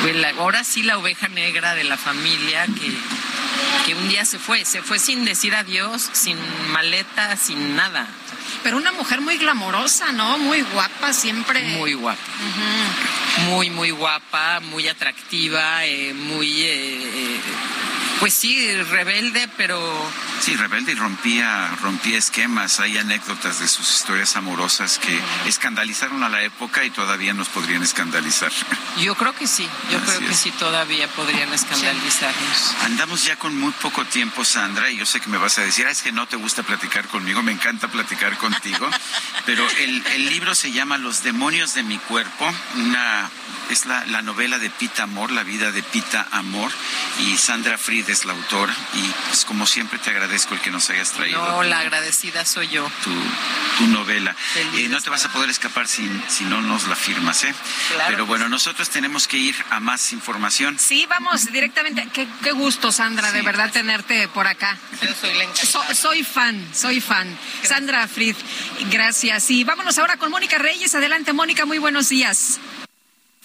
de 0.05 0.13
la- 0.15 0.31
ahora 0.31 0.63
sí 0.65 0.83
la 0.83 0.99
oveja 0.99 1.29
negra 1.29 1.75
de 1.75 1.83
la 1.85 1.97
familia 1.97 2.58
que, 2.67 2.97
que 3.87 3.95
un 3.95 4.09
día 4.09 4.25
se 4.25 4.39
fue, 4.39 4.65
se 4.65 4.83
fue 4.83 4.99
sin 4.99 5.25
decir 5.25 5.55
adiós, 5.55 6.09
sin 6.13 6.39
maleta, 6.73 7.37
sin 7.37 7.77
nada. 7.77 8.07
Pero 8.63 8.77
una 8.77 8.93
mujer 8.93 9.21
muy 9.21 9.37
glamorosa, 9.39 10.13
¿no? 10.13 10.39
Muy 10.39 10.63
guapa, 10.63 11.13
siempre. 11.13 11.63
Muy 11.63 11.95
guapa. 11.95 12.21
Muy, 13.47 13.71
muy 13.71 13.91
guapa, 13.91 14.61
muy 14.61 14.89
atractiva, 14.89 15.87
eh, 15.87 16.13
muy, 16.13 16.63
eh, 16.63 17.03
eh, 17.15 17.41
pues 18.21 18.35
sí, 18.35 18.75
rebelde, 18.85 19.49
pero 19.57 19.79
Sí, 20.41 20.55
rebelde 20.57 20.93
y 20.93 20.95
rompía, 20.95 21.69
rompía 21.83 22.17
esquemas. 22.17 22.79
Hay 22.81 22.97
anécdotas 22.97 23.59
de 23.59 23.67
sus 23.69 23.91
historias 23.93 24.37
amorosas 24.37 24.99
que 24.99 25.21
escandalizaron 25.47 26.23
a 26.23 26.29
la 26.29 26.43
época 26.43 26.85
y 26.85 26.91
todavía 26.91 27.35
nos 27.35 27.49
podrían 27.49 27.83
escandalizar. 27.83 28.53
yo 29.01 29.15
creo 29.17 29.35
que 29.35 29.47
sí, 29.47 29.69
yo 29.91 29.99
Así 29.99 30.07
creo 30.07 30.29
que 30.29 30.35
sí 30.35 30.51
todavía 30.53 31.09
podrían 31.09 31.53
escandalizarnos. 31.53 32.75
Andamos 32.85 33.25
ya 33.25 33.37
con 33.37 33.57
muy 33.59 33.73
poco 33.73 34.05
tiempo, 34.05 34.45
Sandra, 34.45 34.91
y 34.91 34.97
yo 34.97 35.07
sé 35.07 35.21
que 35.21 35.29
me 35.29 35.39
vas 35.39 35.59
a 35.59 35.63
decir, 35.63 35.87
"Ah, 35.87 35.91
es 35.91 36.03
que 36.03 36.13
no 36.13 36.27
te 36.29 36.37
gusta 36.37 36.63
platicar 36.63 37.07
conmigo, 37.09 37.43
me 37.43 37.53
encanta 37.53 37.89
platicar 37.89 38.37
contigo, 38.39 38.89
pero 39.47 39.69
el, 39.79 40.07
el 40.15 40.27
libro 40.31 40.55
se 40.55 40.71
llama 40.73 40.99
Los 40.99 41.23
demonios 41.23 41.75
de 41.75 41.83
mi 41.83 41.99
cuerpo, 41.99 42.49
una 42.77 43.29
es 43.71 43.87
la, 43.87 44.05
la 44.07 44.23
novela 44.23 44.59
de 44.59 44.71
Pita 44.71 45.03
Amor, 45.05 45.31
la 45.31 45.43
vida 45.43 45.71
de 45.73 45.83
Pita 45.83 46.27
Amor, 46.33 46.71
y 47.21 47.37
Sandra 47.37 47.77
Fried 47.79 48.09
es 48.11 48.25
la 48.25 48.33
autora, 48.33 48.75
y 48.95 49.03
pues 49.29 49.45
como 49.45 49.67
siempre 49.67 49.99
te 49.99 50.11
agradezco 50.11 50.55
el 50.55 50.61
que 50.61 50.71
nos 50.71 50.89
hayas 50.91 51.11
traído 51.13 51.41
No, 51.47 51.57
tu- 51.59 51.63
la 51.65 51.81
agradecida 51.81 52.45
soy 52.45 52.69
yo. 52.69 52.91
tu, 53.05 53.11
tu 53.79 53.87
novela. 53.89 54.35
Eh, 54.75 54.89
no 54.89 55.01
te 55.01 55.11
vas 55.11 55.25
a 55.25 55.33
poder 55.33 55.51
escapar 55.51 55.87
si, 55.89 56.09
si 56.29 56.45
no 56.45 56.61
nos 56.63 56.87
la 56.89 56.97
firmas, 56.97 57.45
¿eh? 57.45 57.55
Claro 57.95 58.05
Pero 58.11 58.27
bueno, 58.27 58.49
nosotros 58.49 58.89
tenemos 58.91 59.27
que 59.29 59.37
ir 59.37 59.57
a 59.71 59.81
más 59.81 60.13
información. 60.13 60.79
Sí, 60.79 61.07
vamos 61.09 61.47
directamente. 61.53 62.09
Qué, 62.13 62.27
qué 62.43 62.53
gusto, 62.53 62.91
Sandra, 62.93 63.33
de 63.33 63.43
verdad 63.43 63.71
tenerte 63.73 64.29
por 64.29 64.47
acá. 64.47 64.77
Yo 65.03 65.09
soy 65.21 65.35
la 65.35 65.55
So- 65.55 65.95
soy 65.95 66.23
fan, 66.25 66.67
soy 66.75 67.01
fan. 67.01 67.37
Sandra 67.63 68.07
Frid, 68.09 68.37
gracias. 68.91 69.51
Y 69.51 69.65
vámonos 69.65 69.99
ahora 69.99 70.17
con 70.17 70.31
Mónica 70.31 70.59
Reyes. 70.59 70.95
Adelante, 70.95 71.33
Mónica, 71.33 71.65
muy 71.67 71.79
buenos 71.79 72.09
días. 72.09 72.59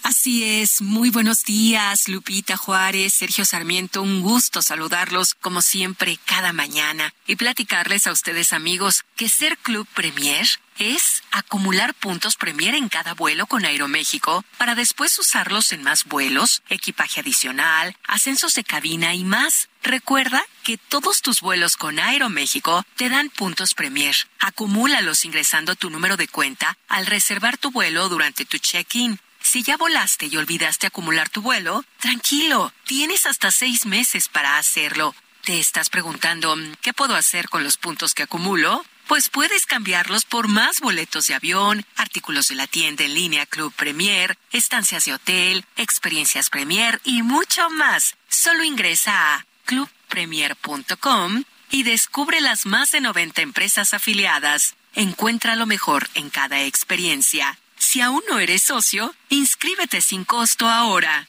Así 0.04 0.44
es, 0.44 0.82
muy 0.82 1.10
buenos 1.12 1.46
días, 1.46 2.10
Lupita 2.10 2.58
Juárez, 2.58 3.14
Sergio 3.14 3.46
Sarmiento, 3.46 4.02
un 4.02 4.22
gusto 4.22 4.62
saludarlos 4.62 5.34
como 5.34 5.62
siempre 5.62 6.20
cada 6.26 6.52
mañana 6.52 7.14
y 7.26 7.38
platicarles 7.38 8.06
a 8.06 8.12
ustedes 8.12 8.52
amigos 8.52 9.06
que 9.16 9.30
ser 9.30 9.58
Club 9.60 9.88
Premier 9.94 10.46
es 10.78 11.24
acumular 11.32 11.94
puntos 11.94 12.36
Premier 12.36 12.76
en 12.76 12.90
cada 12.90 13.14
vuelo 13.14 13.48
con 13.48 13.64
Aeroméxico 13.64 14.44
para 14.58 14.76
después 14.76 15.18
usarlos 15.20 15.72
en 15.72 15.84
más 15.84 16.04
vuelos, 16.04 16.64
equipaje 16.68 17.22
adicional, 17.22 17.96
ascensos 18.06 18.56
de 18.56 18.66
cabina 18.66 19.16
y 19.16 19.24
más. 19.24 19.70
Recuerda 19.84 20.44
que 20.64 20.78
todos 20.78 21.22
tus 21.22 21.40
vuelos 21.40 21.78
con 21.78 22.00
Aeroméxico 22.00 22.84
te 22.98 23.08
dan 23.08 23.30
puntos 23.30 23.74
Premier. 23.74 24.16
Acumúlalos 24.40 25.24
ingresando 25.24 25.76
tu 25.76 25.90
número 25.90 26.18
de 26.18 26.28
cuenta 26.28 26.78
al 26.90 27.06
reservar 27.06 27.58
tu 27.58 27.72
vuelo 27.72 28.10
durante 28.10 28.44
tu 28.44 28.58
check-in. 28.58 29.18
Si 29.44 29.62
ya 29.62 29.78
volaste 29.78 30.28
y 30.28 30.38
olvidaste 30.38 30.88
acumular 30.88 31.30
tu 31.30 31.42
vuelo, 31.42 31.84
tranquilo, 32.00 32.74
tienes 32.86 33.28
hasta 33.28 33.52
seis 33.52 33.86
meses 33.86 34.30
para 34.30 34.58
hacerlo. 34.58 35.14
¿Te 35.44 35.60
estás 35.60 35.90
preguntando 35.90 36.56
qué 36.82 36.94
puedo 36.94 37.16
hacer 37.16 37.50
con 37.50 37.64
los 37.64 37.78
puntos 37.78 38.14
que 38.14 38.24
acumulo? 38.24 38.84
Pues 39.08 39.30
puedes 39.30 39.66
cambiarlos 39.66 40.24
por 40.24 40.48
más 40.48 40.80
boletos 40.80 41.28
de 41.28 41.36
avión, 41.36 41.86
artículos 41.98 42.48
de 42.48 42.56
la 42.56 42.68
tienda 42.68 43.04
en 43.04 43.14
línea 43.14 43.46
Club 43.46 43.74
Premier, 43.74 44.38
estancias 44.52 45.06
de 45.06 45.14
hotel, 45.14 45.66
experiencias 45.76 46.50
Premier 46.50 47.02
y 47.04 47.22
mucho 47.22 47.70
más. 47.70 48.16
Solo 48.30 48.64
ingresa 48.64 49.36
a 49.36 49.46
clubpremier.com 49.66 51.44
y 51.70 51.84
descubre 51.84 52.40
las 52.40 52.66
más 52.66 52.92
de 52.92 53.02
90 53.02 53.42
empresas 53.42 53.94
afiliadas. 53.94 54.76
Encuentra 54.96 55.58
lo 55.58 55.66
mejor 55.66 56.08
en 56.14 56.30
cada 56.30 56.62
experiencia. 56.62 57.60
Si 57.84 58.00
aún 58.02 58.24
no 58.30 58.40
eres 58.40 58.64
socio, 58.64 59.14
inscríbete 59.30 60.02
sin 60.02 60.24
costo 60.24 60.68
ahora. 60.68 61.28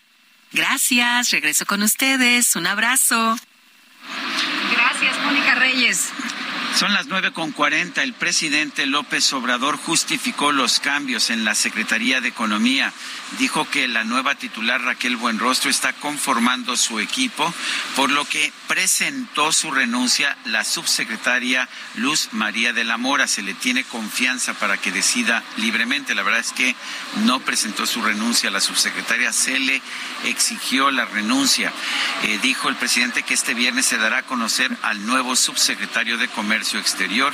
Gracias, 0.53 1.31
regreso 1.33 1.67
con 1.67 1.83
ustedes. 1.83 2.55
Un 2.55 2.69
abrazo. 2.69 3.37
Gracias, 4.73 5.19
Mónica 5.25 5.57
Reyes. 5.57 6.11
Son 6.75 6.93
las 6.93 7.07
nueve 7.07 7.31
con 7.31 7.53
cuarenta. 7.53 8.03
El 8.03 8.15
presidente 8.15 8.85
López 8.87 9.33
Obrador 9.33 9.77
justificó 9.77 10.51
los 10.51 10.81
cambios 10.81 11.31
en 11.31 11.45
la 11.45 11.55
Secretaría 11.55 12.21
de 12.21 12.27
Economía. 12.27 12.93
Dijo 13.39 13.71
que 13.71 13.87
la 13.87 14.03
nueva 14.03 14.35
titular 14.35 14.83
Raquel 14.83 15.17
Buenrostro 15.17 15.71
está 15.71 15.93
conformando 15.93 16.77
su 16.77 16.99
equipo, 16.99 17.55
por 17.95 18.11
lo 18.11 18.25
que 18.25 18.53
presentó 18.67 19.53
su 19.53 19.71
renuncia 19.71 20.37
la 20.47 20.65
subsecretaria 20.65 21.69
Luz 21.95 22.31
María 22.33 22.73
de 22.73 22.83
la 22.83 22.97
Mora. 22.97 23.29
Se 23.29 23.43
le 23.43 23.55
tiene 23.55 23.85
confianza 23.85 24.55
para 24.55 24.77
que 24.77 24.91
decida 24.91 25.45
libremente. 25.59 26.17
La 26.17 26.25
verdad 26.25 26.41
es 26.41 26.53
que 26.53 26.75
no 27.25 27.39
presentó 27.39 27.87
su 27.87 28.03
renuncia 28.03 28.51
la 28.51 28.61
subsecretaria, 28.61 29.33
se 29.33 29.61
le 29.61 29.81
exigió 30.25 30.91
la 30.91 31.05
renuncia. 31.05 31.73
Eh, 32.25 32.41
dijo 32.43 32.69
el 32.69 32.75
presidente 32.75 33.23
que 33.23 33.35
este 33.35 33.55
viernes 33.55 33.87
se 33.87 33.97
dará 33.97 34.19
a 34.19 34.23
conocer 34.25 34.77
al 34.83 35.07
nuevo 35.07 35.37
subsecretario 35.37 36.19
de 36.19 36.27
Comercio 36.27 36.64
Exterior 36.73 37.33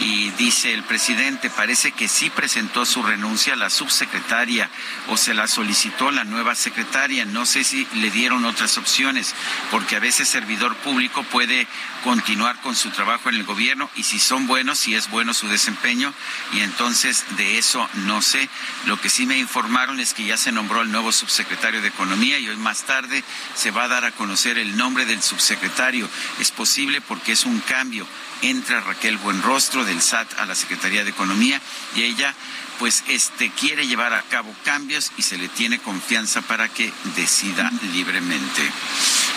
y 0.00 0.30
dice 0.30 0.72
el 0.72 0.84
presidente, 0.84 1.50
parece 1.50 1.92
que 1.92 2.08
sí 2.08 2.30
presentó 2.30 2.86
su 2.86 3.02
renuncia 3.02 3.54
a 3.54 3.56
la 3.56 3.70
subsecretaria 3.70 4.70
o 5.08 5.16
se 5.16 5.34
la 5.34 5.48
solicitó 5.48 6.10
la 6.10 6.24
nueva 6.24 6.54
secretaria. 6.54 7.24
No 7.24 7.44
sé 7.46 7.64
si 7.64 7.86
le 7.94 8.10
dieron 8.10 8.44
otras 8.44 8.78
opciones, 8.78 9.34
porque 9.70 9.96
a 9.96 10.00
veces 10.00 10.28
servidor 10.28 10.76
público 10.76 11.24
puede 11.24 11.66
continuar 12.04 12.60
con 12.60 12.76
su 12.76 12.90
trabajo 12.90 13.28
en 13.28 13.34
el 13.34 13.44
gobierno 13.44 13.90
y 13.96 14.04
si 14.04 14.18
son 14.18 14.46
buenos, 14.46 14.78
si 14.78 14.94
es 14.94 15.10
bueno 15.10 15.34
su 15.34 15.48
desempeño 15.48 16.14
y 16.52 16.60
entonces 16.60 17.24
de 17.36 17.58
eso 17.58 17.88
no 17.94 18.22
sé. 18.22 18.48
Lo 18.86 19.00
que 19.00 19.10
sí 19.10 19.26
me 19.26 19.38
informaron 19.38 20.00
es 20.00 20.14
que 20.14 20.24
ya 20.24 20.36
se 20.36 20.52
nombró 20.52 20.82
el 20.82 20.92
nuevo 20.92 21.12
subsecretario 21.12 21.82
de 21.82 21.88
Economía 21.88 22.38
y 22.38 22.48
hoy 22.48 22.56
más 22.56 22.84
tarde 22.84 23.24
se 23.54 23.70
va 23.70 23.84
a 23.84 23.88
dar 23.88 24.04
a 24.04 24.12
conocer 24.12 24.58
el 24.58 24.76
nombre 24.76 25.06
del 25.06 25.22
subsecretario. 25.22 26.08
Es 26.38 26.50
posible 26.50 27.00
porque 27.00 27.32
es 27.32 27.44
un 27.44 27.60
cambio 27.60 28.06
entra 28.42 28.80
Raquel 28.80 29.18
Buenrostro 29.18 29.84
del 29.84 30.00
SAT 30.00 30.38
a 30.38 30.46
la 30.46 30.54
Secretaría 30.54 31.04
de 31.04 31.10
Economía 31.10 31.60
y 31.94 32.02
ella 32.02 32.34
pues 32.78 33.02
este 33.08 33.50
quiere 33.50 33.86
llevar 33.86 34.14
a 34.14 34.22
cabo 34.22 34.54
cambios 34.64 35.10
y 35.16 35.22
se 35.22 35.36
le 35.36 35.48
tiene 35.48 35.78
confianza 35.80 36.42
para 36.42 36.68
que 36.68 36.92
decida 37.16 37.70
libremente. 37.92 38.62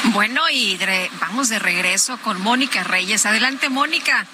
Bueno, 0.05 0.47
y 0.49 0.79
vamos 1.19 1.49
de 1.49 1.59
regreso 1.59 2.17
con 2.19 2.41
Mónica 2.41 2.83
Reyes. 2.83 3.25
Adelante, 3.25 3.69
Mónica. 3.69 4.27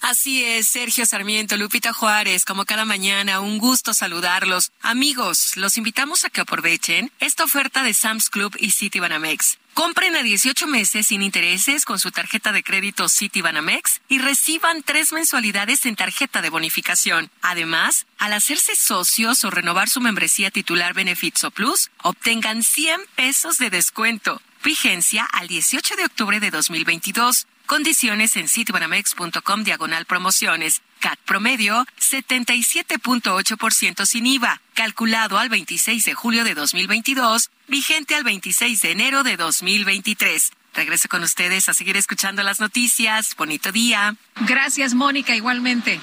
Así 0.00 0.44
es, 0.44 0.68
Sergio 0.68 1.04
Sarmiento, 1.04 1.56
Lupita 1.56 1.92
Juárez, 1.92 2.44
como 2.44 2.64
cada 2.64 2.84
mañana, 2.84 3.40
un 3.40 3.58
gusto 3.58 3.92
saludarlos. 3.92 4.70
Amigos, 4.80 5.56
los 5.56 5.76
invitamos 5.78 6.24
a 6.24 6.30
que 6.30 6.42
aprovechen 6.42 7.10
esta 7.18 7.44
oferta 7.44 7.82
de 7.82 7.92
Sam's 7.92 8.30
Club 8.30 8.54
y 8.58 8.70
Citibanamex. 8.70 9.58
Compren 9.76 10.16
a 10.16 10.22
18 10.22 10.66
meses 10.68 11.08
sin 11.08 11.20
intereses 11.20 11.84
con 11.84 11.98
su 11.98 12.10
tarjeta 12.10 12.50
de 12.50 12.62
crédito 12.62 13.10
Citibanamex 13.10 14.00
y 14.08 14.20
reciban 14.20 14.82
tres 14.82 15.12
mensualidades 15.12 15.84
en 15.84 15.96
tarjeta 15.96 16.40
de 16.40 16.48
bonificación. 16.48 17.30
Además, 17.42 18.06
al 18.16 18.32
hacerse 18.32 18.74
socios 18.74 19.44
o 19.44 19.50
renovar 19.50 19.90
su 19.90 20.00
membresía 20.00 20.50
titular 20.50 20.94
Benefits 20.94 21.44
o 21.44 21.50
Plus, 21.50 21.90
obtengan 22.02 22.62
100 22.62 23.02
pesos 23.16 23.58
de 23.58 23.68
descuento. 23.68 24.40
Vigencia 24.64 25.28
al 25.30 25.46
18 25.46 25.96
de 25.96 26.06
octubre 26.06 26.40
de 26.40 26.50
2022. 26.50 27.46
Condiciones 27.66 28.36
en 28.36 28.48
citibanamex.com 28.48 29.64
diagonal 29.64 30.06
promociones. 30.06 30.82
CAT 31.00 31.18
promedio 31.26 31.84
77.8% 31.98 34.06
sin 34.06 34.26
IVA, 34.26 34.60
calculado 34.74 35.38
al 35.38 35.48
26 35.48 36.04
de 36.04 36.14
julio 36.14 36.44
de 36.44 36.54
2022, 36.54 37.50
vigente 37.66 38.14
al 38.14 38.22
26 38.22 38.82
de 38.82 38.92
enero 38.92 39.24
de 39.24 39.36
2023. 39.36 40.52
Regreso 40.74 41.08
con 41.08 41.24
ustedes 41.24 41.68
a 41.68 41.74
seguir 41.74 41.96
escuchando 41.96 42.44
las 42.44 42.60
noticias. 42.60 43.34
Bonito 43.36 43.72
día. 43.72 44.14
Gracias, 44.42 44.94
Mónica, 44.94 45.34
igualmente. 45.34 45.98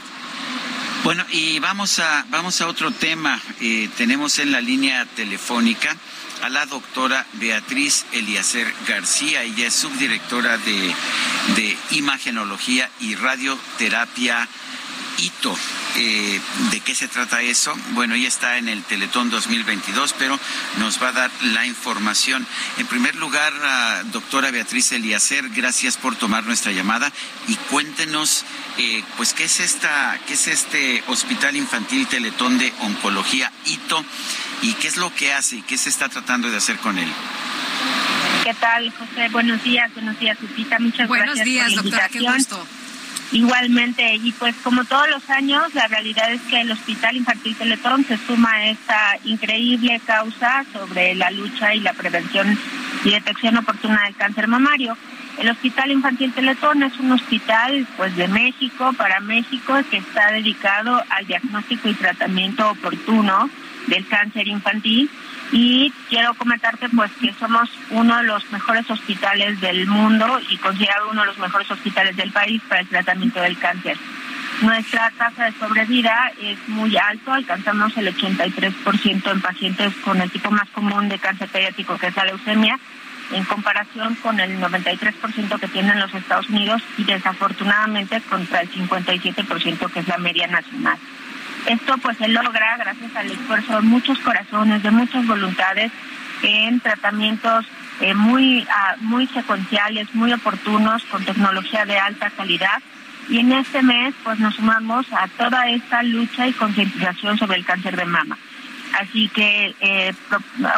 Bueno, 1.04 1.26
y 1.32 1.60
vamos 1.60 2.00
a, 2.00 2.26
vamos 2.30 2.60
a 2.62 2.68
otro 2.68 2.92
tema. 2.92 3.40
Eh, 3.62 3.90
tenemos 3.98 4.38
en 4.40 4.52
la 4.52 4.60
línea 4.60 5.06
telefónica 5.06 5.96
a 6.44 6.50
la 6.50 6.66
doctora 6.66 7.26
Beatriz 7.34 8.06
Eliacer 8.12 8.72
García. 8.86 9.44
Ella 9.44 9.68
es 9.68 9.74
subdirectora 9.74 10.58
de, 10.58 10.94
de 11.56 11.78
Imagenología 11.92 12.90
y 13.00 13.16
Radioterapia 13.16 14.50
ITO. 15.20 15.58
Eh, 15.96 16.42
¿De 16.72 16.80
qué 16.82 16.96
se 16.96 17.08
trata 17.08 17.42
eso? 17.42 17.74
Bueno, 17.92 18.16
ella 18.16 18.28
está 18.28 18.58
en 18.58 18.68
el 18.68 18.84
Teletón 18.84 19.30
2022, 19.30 20.16
pero 20.20 20.38
nos 20.80 21.02
va 21.02 21.10
a 21.10 21.12
dar 21.14 21.32
la 21.44 21.66
información. 21.66 22.46
En 22.78 22.88
primer 22.88 23.16
lugar, 23.16 23.54
doctora 24.12 24.52
Beatriz 24.52 24.92
Eliacer, 24.92 25.48
gracias 25.50 25.96
por 25.96 26.18
tomar 26.18 26.44
nuestra 26.44 26.74
llamada 26.74 27.10
y 27.48 27.56
cuéntenos, 27.56 28.44
eh, 28.78 29.02
pues, 29.16 29.34
¿qué 29.34 29.46
es, 29.46 29.62
esta, 29.62 30.20
qué 30.28 30.34
es 30.34 30.48
este 30.48 31.04
Hospital 31.08 31.56
Infantil 31.56 32.06
Teletón 32.08 32.58
de 32.58 32.74
Oncología 32.82 33.50
ITO 33.66 34.04
y 34.64 34.74
qué 34.76 34.88
es 34.88 34.98
lo 34.98 35.14
que 35.14 35.34
hace 35.34 35.58
y 35.58 35.62
qué 35.62 35.78
se 35.78 35.90
está 35.90 36.10
tratando 36.10 36.50
de 36.50 36.58
hacer 36.58 36.78
con 36.78 36.98
él. 36.98 37.10
¿Qué 38.44 38.54
tal, 38.56 38.92
José? 38.92 39.30
Buenos 39.30 39.62
días, 39.64 39.94
buenos 39.94 40.18
días, 40.20 40.42
Lupita. 40.42 40.80
Muchas 40.80 41.08
buenos 41.08 41.36
gracias. 41.36 41.46
Buenos 41.46 41.72
días, 41.72 41.84
doctora, 41.84 42.10
qué 42.10 42.20
gusto. 42.20 42.68
Igualmente, 43.34 44.16
y 44.16 44.32
pues 44.34 44.56
como 44.64 44.86
todos 44.86 45.10
los 45.10 45.30
años, 45.30 45.74
la 45.74 45.88
realidad 45.88 46.32
es 46.32 46.42
que 46.42 46.62
el 46.62 46.72
Hospital 46.72 47.18
Infantil 47.18 47.56
Teletón 47.56 48.06
se 48.06 48.18
suma 48.18 48.52
a 48.52 48.70
esta 48.70 49.18
increíble 49.26 50.00
causa 50.06 50.64
sobre 50.72 51.16
la 51.16 51.32
lucha 51.32 51.74
y 51.74 51.80
la 51.80 51.94
prevención 51.94 52.58
y 53.04 53.10
detección 53.10 53.58
oportuna 53.58 54.04
del 54.04 54.16
cáncer 54.16 54.48
mamario. 54.48 54.96
El 55.40 55.50
Hospital 55.50 55.92
Infantil 55.92 56.32
Teletón 56.32 56.84
es 56.84 56.98
un 57.00 57.12
hospital 57.12 57.88
pues 57.98 58.16
de 58.16 58.28
México 58.28 58.94
para 58.94 59.20
México 59.20 59.74
que 59.90 59.98
está 59.98 60.32
dedicado 60.32 61.04
al 61.10 61.26
diagnóstico 61.26 61.90
y 61.90 61.96
tratamiento 61.96 62.70
oportuno 62.70 63.50
del 63.88 64.08
cáncer 64.08 64.48
infantil 64.48 65.10
y 65.52 65.92
quiero 66.10 66.34
comentarte 66.34 66.90
pues 66.90 67.12
que 67.22 67.34
somos 67.34 67.70
uno 67.92 68.18
de 68.18 68.24
los 68.24 68.52
mejores 68.52 68.90
hospitales 68.90 69.60
del 69.62 69.88
mundo 69.88 70.40
y 70.50 70.58
considerado 70.58 71.10
uno 71.12 71.22
de 71.22 71.28
los 71.28 71.38
mejores 71.38 71.70
hospitales 71.70 72.16
del 72.16 72.32
país 72.32 72.62
para 72.68 72.82
el 72.82 72.88
tratamiento 72.88 73.40
del 73.42 73.58
cáncer. 73.58 73.98
Nuestra 74.62 75.12
tasa 75.18 75.46
de 75.46 75.52
sobrevida 75.54 76.32
es 76.42 76.58
muy 76.70 76.96
alto, 76.96 77.34
alcanzamos 77.34 77.96
el 77.98 78.16
83% 78.16 79.32
en 79.32 79.42
pacientes 79.42 79.94
con 80.04 80.22
el 80.22 80.32
tipo 80.32 80.52
más 80.52 80.70
común 80.70 81.10
de 81.10 81.20
cáncer 81.20 81.50
pediátrico 81.50 81.98
que 81.98 82.08
es 82.08 82.16
la 82.16 82.26
leucemia, 82.26 82.80
en 83.32 83.44
comparación 83.46 84.16
con 84.16 84.40
el 84.40 84.60
93% 84.60 85.60
que 85.60 85.68
tienen 85.68 86.00
los 86.00 86.14
Estados 86.14 86.50
Unidos 86.50 86.82
y 86.98 87.04
desafortunadamente 87.04 88.22
contra 88.22 88.62
el 88.62 88.72
57% 88.72 89.92
que 89.92 90.00
es 90.00 90.08
la 90.08 90.18
media 90.18 90.48
nacional. 90.48 90.98
Esto 91.66 91.98
pues 91.98 92.18
se 92.18 92.28
logra 92.28 92.78
gracias 92.78 93.16
al 93.16 93.32
esfuerzo 93.32 93.76
de 93.78 93.82
muchos 93.82 94.20
corazones, 94.20 94.84
de 94.84 94.92
muchas 94.92 95.26
voluntades 95.26 95.92
en 96.42 96.80
tratamientos 96.82 97.66
eh, 98.02 98.14
muy, 98.14 98.68
ah, 98.70 98.96
muy 99.00 99.28
secuenciales, 99.28 100.14
muy 100.14 100.34
oportunos, 100.34 101.04
con 101.06 101.24
tecnología 101.24 101.86
de 101.86 101.98
alta 101.98 102.30
calidad. 102.32 102.82
Y 103.30 103.40
en 103.40 103.54
este 103.54 103.82
mes 103.82 104.14
pues 104.24 104.40
nos 104.40 104.56
sumamos 104.56 105.06
a 105.14 105.28
toda 105.38 105.70
esta 105.70 106.04
lucha 106.04 106.48
y 106.48 106.54
concientización 106.54 107.38
sobre 107.38 107.58
el 107.58 107.66
cáncer 107.66 107.96
de 107.96 108.06
mama. 108.06 108.38
Así 109.00 109.30
que 109.30 109.74
eh, 109.80 110.14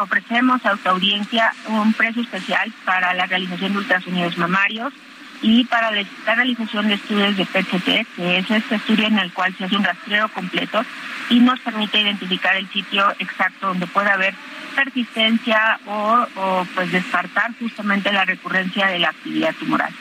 ofrecemos 0.01 0.64
a 0.65 0.77
tu 0.77 0.89
audiencia 0.89 1.51
un 1.67 1.93
precio 1.93 2.22
especial 2.22 2.72
para 2.85 3.14
la 3.14 3.25
realización 3.25 3.73
de 3.73 3.80
ultrasonidos 3.80 4.38
mamarios 4.38 4.93
y 5.41 5.64
para 5.65 5.91
la 5.91 6.35
realización 6.35 6.88
de 6.88 6.95
estudios 6.95 7.38
de 7.38 7.45
PCT, 7.45 8.15
que 8.15 8.38
es 8.38 8.49
este 8.49 8.75
estudio 8.75 9.07
en 9.07 9.19
el 9.19 9.31
cual 9.33 9.55
se 9.57 9.65
hace 9.65 9.75
un 9.75 9.83
rastreo 9.83 10.30
completo 10.30 10.83
y 11.30 11.39
nos 11.39 11.59
permite 11.59 12.01
identificar 12.01 12.55
el 12.55 12.69
sitio 12.69 13.09
exacto 13.19 13.67
donde 13.67 13.88
puede 13.88 14.09
haber 14.09 14.33
persistencia 14.75 15.80
o, 15.85 16.27
o 16.35 16.67
pues 16.75 16.91
descartar 16.91 17.51
justamente 17.59 18.11
la 18.11 18.25
recurrencia 18.25 18.88
de 18.88 18.99
la 18.99 19.09
actividad 19.09 19.53
tumoral. 19.55 19.93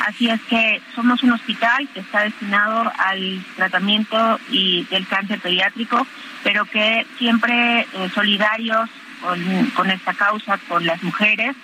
Así 0.00 0.28
es 0.28 0.40
que 0.42 0.80
somos 0.94 1.22
un 1.22 1.32
hospital 1.32 1.88
que 1.92 2.00
está 2.00 2.22
destinado 2.22 2.92
al 2.98 3.42
tratamiento 3.56 4.38
y 4.50 4.84
del 4.84 5.06
cáncer 5.06 5.40
pediátrico, 5.40 6.06
pero 6.42 6.64
que 6.66 7.06
siempre 7.18 7.80
eh, 7.80 7.86
solidarios 8.14 8.90
con, 9.22 9.70
con 9.70 9.90
esta 9.90 10.12
causa, 10.14 10.58
con 10.68 10.84
las 10.84 11.02
mujeres. 11.02 11.56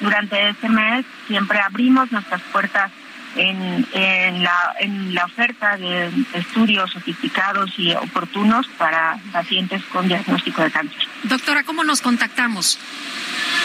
Durante 0.00 0.48
este 0.48 0.68
mes 0.68 1.04
siempre 1.26 1.60
abrimos 1.60 2.10
nuestras 2.10 2.40
puertas 2.52 2.90
en, 3.36 3.86
en, 3.92 4.42
la, 4.42 4.74
en 4.80 5.14
la 5.14 5.26
oferta 5.26 5.76
de 5.76 6.10
estudios 6.34 6.90
sofisticados 6.90 7.70
y 7.78 7.92
oportunos 7.92 8.66
para 8.78 9.20
pacientes 9.32 9.84
con 9.92 10.08
diagnóstico 10.08 10.62
de 10.62 10.70
cáncer. 10.70 11.02
Doctora, 11.24 11.62
¿cómo 11.64 11.84
nos 11.84 12.00
contactamos? 12.00 12.78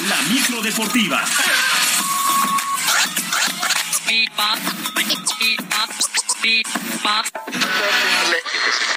La 0.08 0.22
micro 0.32 0.60
deportiva. 0.60 1.24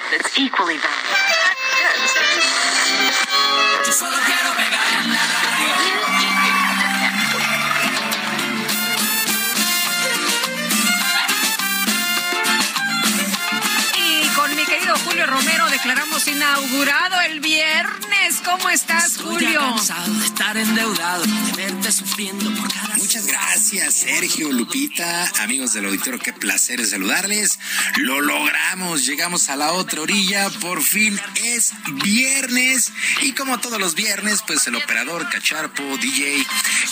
It's 0.09 0.39
equally 0.39 0.77
inaugurado 16.57 17.21
el 17.29 17.39
viernes. 17.39 18.41
¿Cómo 18.43 18.69
estás, 18.69 19.16
Julio? 19.27 19.57
cansado 19.59 20.13
de 20.13 20.25
estar 20.25 20.57
endeudado, 20.57 21.23
de 21.23 21.51
verte 21.55 21.91
sufriendo 21.91 22.49
por 22.55 22.71
cada... 22.73 22.95
Muchas 22.97 23.27
gracias, 23.27 23.93
Sergio, 23.93 24.51
Lupita, 24.51 25.31
amigos 25.41 25.73
del 25.73 25.85
auditorio, 25.85 26.19
qué 26.19 26.33
placer 26.33 26.85
saludarles. 26.85 27.59
Lo 27.97 28.21
logramos, 28.21 29.05
llegamos 29.05 29.49
a 29.49 29.55
la 29.55 29.73
otra 29.73 30.01
orilla, 30.01 30.49
por 30.61 30.81
fin 30.81 31.19
es 31.35 31.73
viernes 32.03 32.91
y 33.21 33.33
como 33.33 33.59
todos 33.59 33.79
los 33.79 33.95
viernes, 33.95 34.43
pues 34.45 34.65
el 34.67 34.75
operador 34.75 35.29
Cacharpo, 35.29 35.83
DJ 35.97 36.45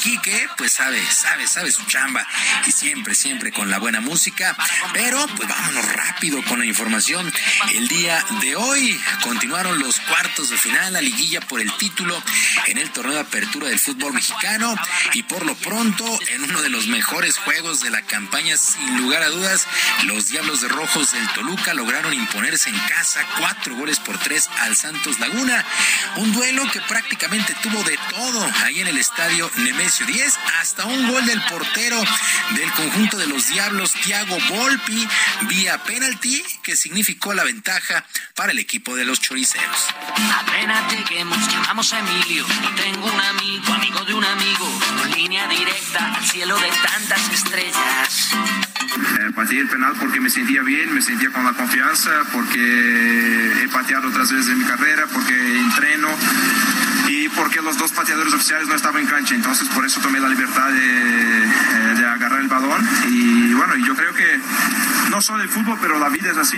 Quique, 0.04 0.48
pues 0.58 0.74
sabe, 0.74 1.02
sabe, 1.12 1.48
sabe 1.48 1.72
su 1.72 1.84
chamba 1.86 2.26
y 2.68 2.72
siempre, 2.72 3.16
siempre 3.16 3.52
con 3.52 3.70
la 3.70 3.80
buena 3.80 4.02
música, 4.02 4.56
pero 4.94 5.26
pues 5.36 5.50
vámonos 5.50 5.86
rápido 5.94 6.44
con 6.46 6.60
la 6.60 6.66
información. 6.66 7.32
El 7.74 7.88
día 7.88 8.24
de 8.42 8.56
hoy 8.56 9.00
continuaron 9.24 9.80
los 9.80 10.00
cuartos 10.02 10.50
de 10.50 10.58
final, 10.58 10.94
la 10.94 11.02
liguilla 11.02 11.42
por 11.42 11.62
el 11.62 11.72
título 11.78 12.22
en 12.68 12.78
el 12.78 12.90
torneo 12.92 13.14
de 13.14 13.20
apertura 13.22 13.68
del 13.68 13.80
fútbol 13.80 14.14
mexicano 14.14 14.76
y 15.14 15.24
por 15.24 15.46
lo 15.46 15.56
pronto 15.56 16.06
en 16.30 16.44
uno 16.44 16.62
de 16.62 16.70
los 16.70 16.88
mejores 16.88 17.38
juegos 17.38 17.82
de 17.82 17.90
la 17.90 18.02
campaña 18.02 18.58
sin 18.58 18.98
lugar 18.98 19.24
a 19.24 19.30
dudas 19.30 19.68
los 20.04 20.30
Diablos 20.30 20.62
de 20.62 20.68
Rojos 20.68 21.12
del 21.12 21.28
Toluca 21.30 21.74
lograron 21.74 22.14
imponerse 22.14 22.70
en 22.70 22.80
casa 22.88 23.22
cuatro 23.40 23.76
goles 23.76 24.00
por 24.00 24.18
tres 24.18 24.50
al 24.60 24.76
Santos 24.76 25.20
Laguna 25.20 25.64
un 26.18 26.34
duelo 26.34 26.70
que 26.72 26.82
prácticamente 26.82 27.56
tuvo 27.62 27.84
de 27.84 27.98
todo 28.10 28.52
ahí 28.64 28.82
en 28.82 28.88
el 28.88 28.98
estadio 28.98 29.50
Nemesio 29.58 30.06
10 30.06 30.34
hasta 30.62 30.86
un 30.86 31.12
gol 31.12 31.26
del 31.26 31.42
portero 31.44 32.02
del 32.56 32.72
conjunto 32.74 33.18
de 33.18 33.28
los 33.28 33.48
Diablos 33.48 33.94
Thiago 34.04 34.38
Volpi 34.50 35.08
vía 35.44 35.82
penalti 35.84 36.44
que 36.64 36.76
significó 36.76 37.34
la 37.34 37.44
ventaja 37.44 38.06
para 38.36 38.52
el 38.52 38.60
equipo 38.60 38.96
de 38.96 39.06
los 39.06 39.22
choriceros. 39.22 39.88
Apenas 40.40 40.92
lleguemos, 40.92 41.38
llamamos 41.52 41.94
a 41.94 42.02
Emilio. 42.16 42.46
Tengo 42.76 43.08
un 43.08 43.20
amigo, 43.20 43.74
amigo 43.74 44.06
de 44.06 44.14
un 44.14 44.24
amigo, 44.24 44.80
con 44.98 45.12
línea 45.12 45.48
directa 45.48 46.14
al 46.16 46.26
cielo 46.26 46.56
de 46.58 46.70
tantas 46.70 47.30
estrellas. 47.30 48.32
Eh, 48.34 49.32
pateé 49.36 49.60
el 49.60 49.68
penal 49.68 49.94
porque 50.00 50.20
me 50.22 50.30
sentía 50.30 50.62
bien, 50.62 50.94
me 50.94 51.02
sentía 51.02 51.30
con 51.32 51.44
la 51.44 51.54
confianza, 51.54 52.12
porque 52.32 53.64
he 53.64 53.68
pateado 53.68 54.08
otras 54.08 54.32
veces 54.32 54.48
en 54.50 54.60
mi 54.60 54.66
carrera, 54.66 55.08
porque 55.12 55.58
entreno 55.58 56.08
y 57.10 57.28
porque 57.30 57.62
los 57.62 57.78
dos 57.78 57.92
pateadores 57.92 58.34
oficiales 58.34 58.68
no 58.68 58.76
estaban 58.76 59.02
en 59.02 59.08
cancha. 59.08 59.36
Entonces 59.36 59.68
por 59.70 59.86
eso 59.86 60.00
tomé 60.00 60.20
la 60.20 60.30
libertad 60.30 60.70
de, 60.70 61.44
eh, 61.44 61.96
de 61.98 62.06
agarrar 62.08 62.40
el 62.40 62.48
balón. 62.48 62.88
Y 63.10 63.54
bueno, 63.54 63.76
yo 63.76 63.94
creo 63.96 64.14
que 64.14 64.40
no 65.10 65.22
solo 65.22 65.44
el 65.44 65.50
fútbol, 65.50 65.78
pero 65.82 66.00
la 66.00 66.10
vida 66.10 66.32
es 66.32 66.38
así. 66.38 66.58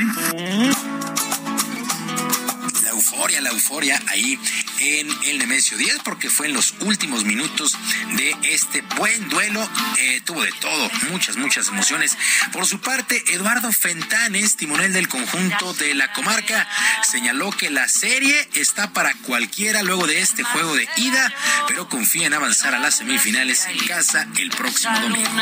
La 3.17 3.23
euforia, 3.23 3.41
la 3.41 3.49
euforia 3.49 4.03
ahí 4.09 4.39
en 4.79 5.09
el 5.23 5.39
Nemesio 5.39 5.75
10 5.75 6.01
porque 6.03 6.29
fue 6.29 6.45
en 6.45 6.53
los 6.53 6.75
últimos 6.81 7.23
minutos 7.23 7.75
de 8.15 8.35
este 8.43 8.83
buen 8.95 9.27
duelo. 9.29 9.67
Eh, 9.97 10.21
tuvo 10.23 10.43
de 10.43 10.51
todo, 10.51 10.91
muchas, 11.09 11.35
muchas 11.35 11.67
emociones. 11.69 12.15
Por 12.53 12.67
su 12.67 12.79
parte, 12.79 13.23
Eduardo 13.33 13.71
Fentanes, 13.71 14.55
timonel 14.55 14.93
del 14.93 15.07
conjunto 15.07 15.73
de 15.73 15.95
la 15.95 16.13
comarca, 16.13 16.67
señaló 17.09 17.49
que 17.49 17.71
la 17.71 17.87
serie 17.87 18.47
está 18.53 18.93
para 18.93 19.15
cualquiera 19.23 19.81
luego 19.81 20.05
de 20.05 20.21
este 20.21 20.43
juego 20.43 20.75
de 20.75 20.87
ida, 20.97 21.33
pero 21.67 21.89
confía 21.89 22.27
en 22.27 22.35
avanzar 22.35 22.75
a 22.75 22.79
las 22.79 22.97
semifinales 22.97 23.65
en 23.65 23.79
casa 23.79 24.27
el 24.37 24.51
próximo 24.51 24.99
domingo. 24.99 25.27
En 25.27 25.35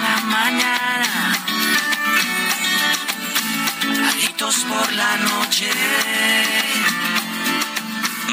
la 0.00 0.20
mañana. 0.26 1.51
Por 4.68 4.92
la 4.92 5.16
noche. 5.16 5.66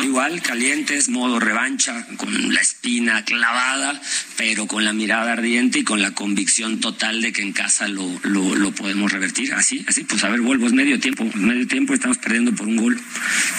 Igual, 0.04 0.42
calientes, 0.42 1.10
modo 1.10 1.40
revancha, 1.40 2.06
con 2.18 2.54
la 2.54 2.60
espina 2.60 3.24
clavada, 3.24 4.02
pero 4.38 4.66
con 4.66 4.84
la 4.84 4.94
mirada 4.94 5.34
ardiente 5.34 5.80
y 5.80 5.84
con 5.84 6.02
la 6.02 6.12
convicción 6.12 6.80
total 6.80 7.22
de 7.22 7.32
que 7.32 7.42
en 7.42 7.54
casa 7.54 7.88
lo, 7.88 8.08
lo, 8.24 8.56
lo 8.56 8.72
podemos 8.72 9.12
revertir. 9.12 9.54
Así, 9.54 9.86
así, 9.88 10.04
pues 10.04 10.24
a 10.24 10.30
ver, 10.30 10.42
vuelvo, 10.42 10.68
es 10.68 10.74
medio 10.74 11.00
tiempo, 11.00 11.26
medio 11.36 11.68
tiempo 11.68 11.94
estamos 11.94 12.18
perdiendo 12.18 12.54
por 12.54 12.68
un 12.68 12.78
gol, 12.78 13.00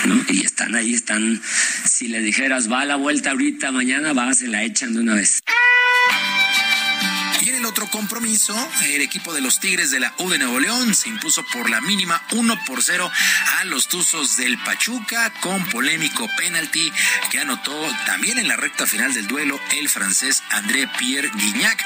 ¿no? 0.07 0.25
Y 0.29 0.45
están 0.45 0.75
ahí, 0.75 0.93
están, 0.95 1.41
si 1.85 2.09
le 2.09 2.21
dijeras, 2.21 2.71
va 2.71 2.81
a 2.81 2.85
la 2.85 2.97
vuelta 2.97 3.31
ahorita, 3.31 3.73
mañana, 3.73 4.13
va, 4.13 4.35
se 4.35 4.49
la 4.49 4.65
echan 4.65 4.95
de 4.95 5.01
una 5.01 5.15
vez. 5.15 5.41
Otro 7.71 7.87
compromiso, 7.87 8.53
el 8.87 9.01
equipo 9.01 9.33
de 9.33 9.41
los 9.41 9.61
Tigres 9.61 9.93
de 9.93 10.01
la 10.01 10.13
U 10.19 10.29
de 10.29 10.39
Nuevo 10.39 10.59
León 10.59 10.93
se 10.93 11.09
impuso 11.09 11.45
por 11.53 11.71
la 11.71 11.81
mínima 11.81 12.21
1 12.33 12.65
por 12.67 12.83
0 12.83 13.09
a 13.61 13.65
los 13.67 13.87
Tuzos 13.87 14.37
del 14.37 14.59
Pachuca 14.59 15.33
con 15.35 15.65
polémico 15.67 16.29
penalti 16.37 16.93
que 17.31 17.39
anotó 17.39 17.73
también 18.07 18.41
en 18.41 18.49
la 18.49 18.57
recta 18.57 18.89
final 18.89 19.15
del 19.15 19.29
duelo 19.29 19.61
el 19.79 19.89
francés 19.89 20.43
André 20.51 20.89
Pierre 20.99 21.31
Guignac. 21.33 21.81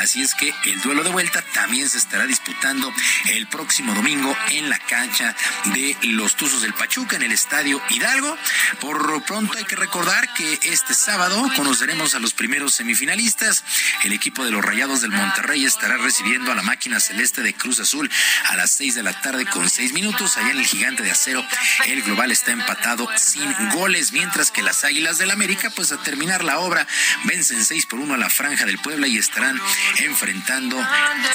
Así 0.00 0.22
es 0.22 0.34
que 0.34 0.52
el 0.64 0.80
duelo 0.80 1.04
de 1.04 1.10
vuelta 1.10 1.40
también 1.54 1.88
se 1.88 1.98
estará 1.98 2.26
disputando 2.26 2.92
el 3.26 3.46
próximo 3.46 3.94
domingo 3.94 4.36
en 4.50 4.68
la 4.68 4.80
cancha 4.80 5.36
de 5.66 5.96
los 6.02 6.34
Tuzos 6.34 6.62
del 6.62 6.74
Pachuca 6.74 7.14
en 7.14 7.22
el 7.22 7.30
Estadio 7.30 7.80
Hidalgo. 7.90 8.36
Por 8.80 9.08
lo 9.08 9.20
pronto 9.20 9.56
hay 9.56 9.64
que 9.64 9.76
recordar 9.76 10.34
que 10.34 10.58
este 10.64 10.94
sábado 10.94 11.48
conoceremos 11.54 12.16
a 12.16 12.18
los 12.18 12.34
primeros 12.34 12.74
semifinalistas. 12.74 13.62
El 14.02 14.12
equipo 14.12 14.44
de 14.44 14.50
los 14.50 14.64
Rayados 14.64 15.00
del 15.00 15.12
Monterrey 15.12 15.27
estará 15.68 15.96
recibiendo 15.98 16.50
a 16.50 16.54
la 16.54 16.62
máquina 16.62 17.00
celeste 17.00 17.42
de 17.42 17.54
Cruz 17.54 17.80
Azul 17.80 18.10
a 18.46 18.56
las 18.56 18.70
6 18.72 18.94
de 18.94 19.02
la 19.02 19.20
tarde 19.20 19.44
con 19.46 19.68
6 19.68 19.92
minutos. 19.92 20.36
Allá 20.36 20.50
en 20.50 20.58
el 20.58 20.66
Gigante 20.66 21.02
de 21.02 21.10
Acero, 21.10 21.44
el 21.86 22.02
global 22.02 22.30
está 22.30 22.52
empatado 22.52 23.08
sin 23.16 23.52
goles, 23.70 24.12
mientras 24.12 24.50
que 24.50 24.62
las 24.62 24.84
Águilas 24.84 25.18
del 25.18 25.30
América, 25.30 25.70
pues 25.70 25.92
a 25.92 26.02
terminar 26.02 26.44
la 26.44 26.58
obra, 26.58 26.86
vencen 27.24 27.64
6 27.64 27.86
por 27.86 28.00
1 28.00 28.14
a 28.14 28.16
la 28.16 28.30
Franja 28.30 28.64
del 28.64 28.78
Puebla 28.78 29.06
y 29.06 29.18
estarán 29.18 29.60
enfrentando 29.98 30.78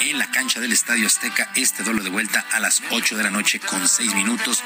en 0.00 0.18
la 0.18 0.30
cancha 0.30 0.60
del 0.60 0.72
Estadio 0.72 1.06
Azteca 1.06 1.50
este 1.54 1.82
duelo 1.82 2.02
de 2.02 2.10
vuelta 2.10 2.44
a 2.52 2.60
las 2.60 2.82
8 2.90 3.16
de 3.16 3.22
la 3.22 3.30
noche 3.30 3.60
con 3.60 3.88
6 3.88 4.14
minutos. 4.14 4.62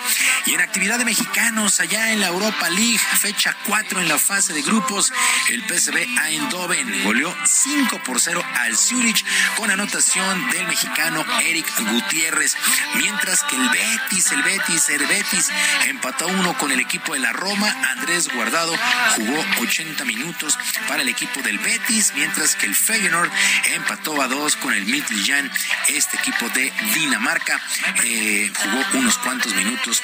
Y 0.47 0.55
en 0.55 0.61
actividad 0.61 0.99
de 0.99 1.05
mexicanos, 1.05 1.81
allá 1.81 2.13
en 2.13 2.21
la 2.21 2.29
Europa 2.29 2.71
League, 2.71 2.99
fecha 2.99 3.57
4 3.67 4.01
en 4.01 4.09
la 4.09 4.19
fase 4.19 4.53
de 4.53 4.63
grupos, 4.63 5.13
el 5.51 5.63
PSV 5.63 5.97
Eindhoven 6.25 7.05
goleó 7.05 7.35
5 7.45 8.03
por 8.05 8.21
0 8.21 8.43
al 8.55 8.77
Zurich 8.77 9.08
con 9.57 9.71
anotación 9.71 10.51
del 10.51 10.67
mexicano 10.67 11.25
Eric 11.43 11.67
Gutiérrez, 11.79 12.57
mientras 12.97 13.43
que 13.45 13.57
el 13.57 13.69
Betis, 13.71 14.33
el 14.33 14.43
Betis, 14.43 14.89
el 14.91 15.07
Betis 15.07 15.49
empató 15.87 16.27
uno 16.29 16.57
con 16.59 16.71
el 16.73 16.81
equipo 16.81 17.15
de 17.15 17.21
la 17.21 17.33
Roma. 17.33 17.75
Andrés 17.91 18.29
Guardado 18.35 18.75
jugó 19.17 19.45
80 19.61 20.05
minutos 20.05 20.59
para 20.87 21.03
el 21.03 21.09
equipo 21.09 21.41
del 21.43 21.59
Betis, 21.59 22.13
mientras 22.15 22.55
que 22.57 22.67
el 22.67 22.75
Feyenoord 22.75 23.31
empató 23.75 24.21
a 24.21 24.29
dos 24.29 24.57
con 24.57 24.75
el 24.75 24.85
Midtjylland. 24.85 25.51
Este 25.89 26.17
equipo 26.19 26.49
de 26.51 26.73
Dinamarca 26.95 27.61
eh, 28.05 28.53
jugó 28.55 28.99
unos 28.99 29.19
cuantos 29.19 29.55
minutos. 29.55 30.03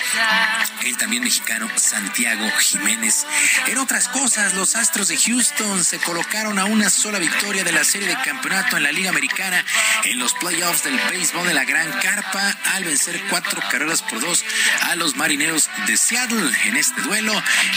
El 0.83 0.97
también 0.97 1.25
mexicano 1.25 1.69
Santiago 1.77 2.51
Jiménez. 2.59 3.27
En 3.67 3.79
otras 3.79 4.09
cosas, 4.09 4.55
los 4.55 4.77
Astros 4.77 5.09
de 5.09 5.17
Houston 5.17 5.85
se 5.85 5.99
colocaron 5.99 6.59
a 6.59 6.65
una 6.65 6.91
sola 6.91 7.19
victoria 7.19 7.65
de 7.65 7.73
la 7.73 7.85
serie 7.85 8.09
de 8.09 8.17
campeonato 8.23 8.77
en 8.77 8.83
la 8.83 8.93
Liga 8.95 9.11
Americana 9.11 9.65
en 10.05 10.19
los 10.19 10.35
playoffs 10.35 10.85
del 10.85 10.99
béisbol 11.11 11.49
de 11.49 11.55
la 11.55 11.65
Gran 11.65 11.91
Carpa 12.01 12.57
al 12.75 12.85
vencer 12.85 13.21
cuatro 13.29 13.61
carreras 13.71 14.03
por 14.03 14.21
dos 14.21 14.45
a 14.83 14.95
los 14.97 15.17
marineros 15.17 15.69
de 15.87 15.97
Seattle. 15.97 16.51
En 16.67 16.77
este 16.77 17.01
duelo 17.03 17.33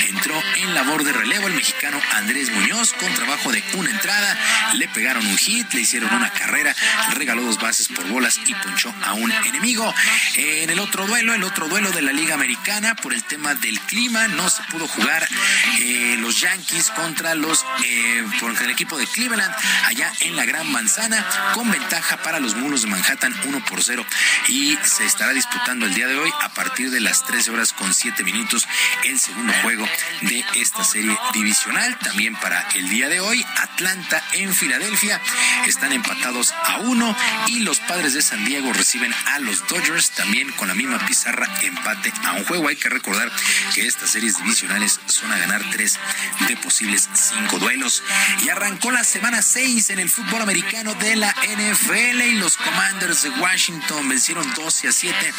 entró 0.07 0.39
en 0.57 0.75
labor 0.75 1.03
de 1.03 1.13
relevo 1.13 1.47
el 1.47 1.53
mexicano 1.53 1.99
Andrés 2.13 2.51
Muñoz 2.51 2.93
con 2.93 3.11
trabajo 3.15 3.51
de 3.51 3.63
una 3.73 3.89
entrada. 3.89 4.37
Le 4.75 4.87
pegaron 4.89 5.25
un 5.25 5.37
hit, 5.37 5.73
le 5.73 5.81
hicieron 5.81 6.13
una 6.13 6.31
carrera, 6.31 6.75
regaló 7.13 7.43
dos 7.43 7.59
bases 7.59 7.87
por 7.87 8.07
bolas 8.07 8.39
y 8.45 8.53
punchó 8.53 8.93
a 9.03 9.13
un 9.13 9.31
enemigo. 9.31 9.93
En 10.35 10.69
el 10.69 10.79
otro 10.79 11.07
duelo, 11.07 11.33
el 11.33 11.43
otro 11.43 11.67
duelo 11.67 11.91
de 11.91 12.01
la 12.01 12.11
Liga 12.11 12.35
Americana, 12.35 12.95
por 12.95 13.13
el 13.13 13.23
tema 13.23 13.55
del 13.55 13.79
clima, 13.81 14.27
no 14.27 14.49
se 14.49 14.61
pudo 14.63 14.87
jugar 14.87 15.27
eh, 15.79 16.15
los 16.19 16.39
Yankees 16.39 16.91
contra 16.91 17.33
los 17.33 17.65
eh, 17.83 18.23
el 18.61 18.69
equipo 18.69 18.97
de 18.97 19.07
Cleveland 19.07 19.53
allá 19.85 20.11
en 20.21 20.35
la 20.35 20.45
Gran 20.45 20.69
Manzana 20.71 21.06
con 21.53 21.71
ventaja 21.71 22.17
para 22.17 22.39
los 22.39 22.55
mulos 22.55 22.81
de 22.81 22.87
Manhattan 22.87 23.33
1 23.45 23.65
por 23.65 23.83
0 23.83 24.05
y 24.49 24.77
se 24.83 25.05
estará 25.05 25.31
disputando 25.31 25.85
el 25.85 25.93
día 25.93 26.07
de 26.07 26.17
hoy 26.17 26.29
a 26.41 26.49
partir 26.49 26.91
de 26.91 26.99
las 26.99 27.25
13 27.25 27.51
horas 27.51 27.71
con 27.71 27.93
7 27.93 28.23
minutos 28.23 28.67
el 29.05 29.19
segundo 29.19 29.53
juego 29.61 29.87
de 30.21 30.43
esta 30.55 30.83
serie 30.83 31.17
divisional. 31.33 31.97
También 31.99 32.35
para 32.35 32.67
el 32.75 32.89
día 32.89 33.07
de 33.07 33.19
hoy, 33.21 33.45
Atlanta 33.57 34.21
en 34.33 34.53
Filadelfia 34.53 35.21
están 35.65 35.93
empatados 35.93 36.53
a 36.65 36.79
uno 36.79 37.15
y 37.47 37.59
los 37.59 37.79
padres 37.79 38.13
de 38.13 38.21
San 38.21 38.43
Diego 38.43 38.73
reciben 38.73 39.13
a 39.27 39.39
los 39.39 39.65
Dodgers 39.67 40.11
también 40.11 40.51
con 40.53 40.67
la 40.67 40.73
misma 40.73 40.99
pizarra 41.05 41.47
empate 41.61 42.11
a 42.25 42.33
un 42.33 42.45
juego. 42.45 42.67
Hay 42.67 42.75
que 42.75 42.89
recordar 42.89 43.31
que 43.73 43.87
estas 43.87 44.09
series 44.09 44.37
divisionales 44.37 44.99
son 45.05 45.31
a 45.31 45.37
ganar 45.37 45.63
tres 45.71 45.97
de 46.47 46.57
posibles 46.57 47.07
cinco 47.13 47.59
duelos. 47.59 48.03
Y 48.43 48.49
arrancó 48.49 48.91
la 48.91 49.03
semana 49.03 49.41
6 49.41 49.89
en 49.91 49.99
el 49.99 50.09
fútbol 50.09 50.41
americano 50.41 50.96
de 50.99 51.15
la 51.15 51.31
NFL 51.31 52.21
y 52.21 52.35
los 52.35 52.57
Commanders 52.57 53.23
de 53.23 53.29
Washington 53.29 54.07
vencieron 54.09 54.51
12 54.53 54.87
a 54.87 54.91
7 54.91 55.33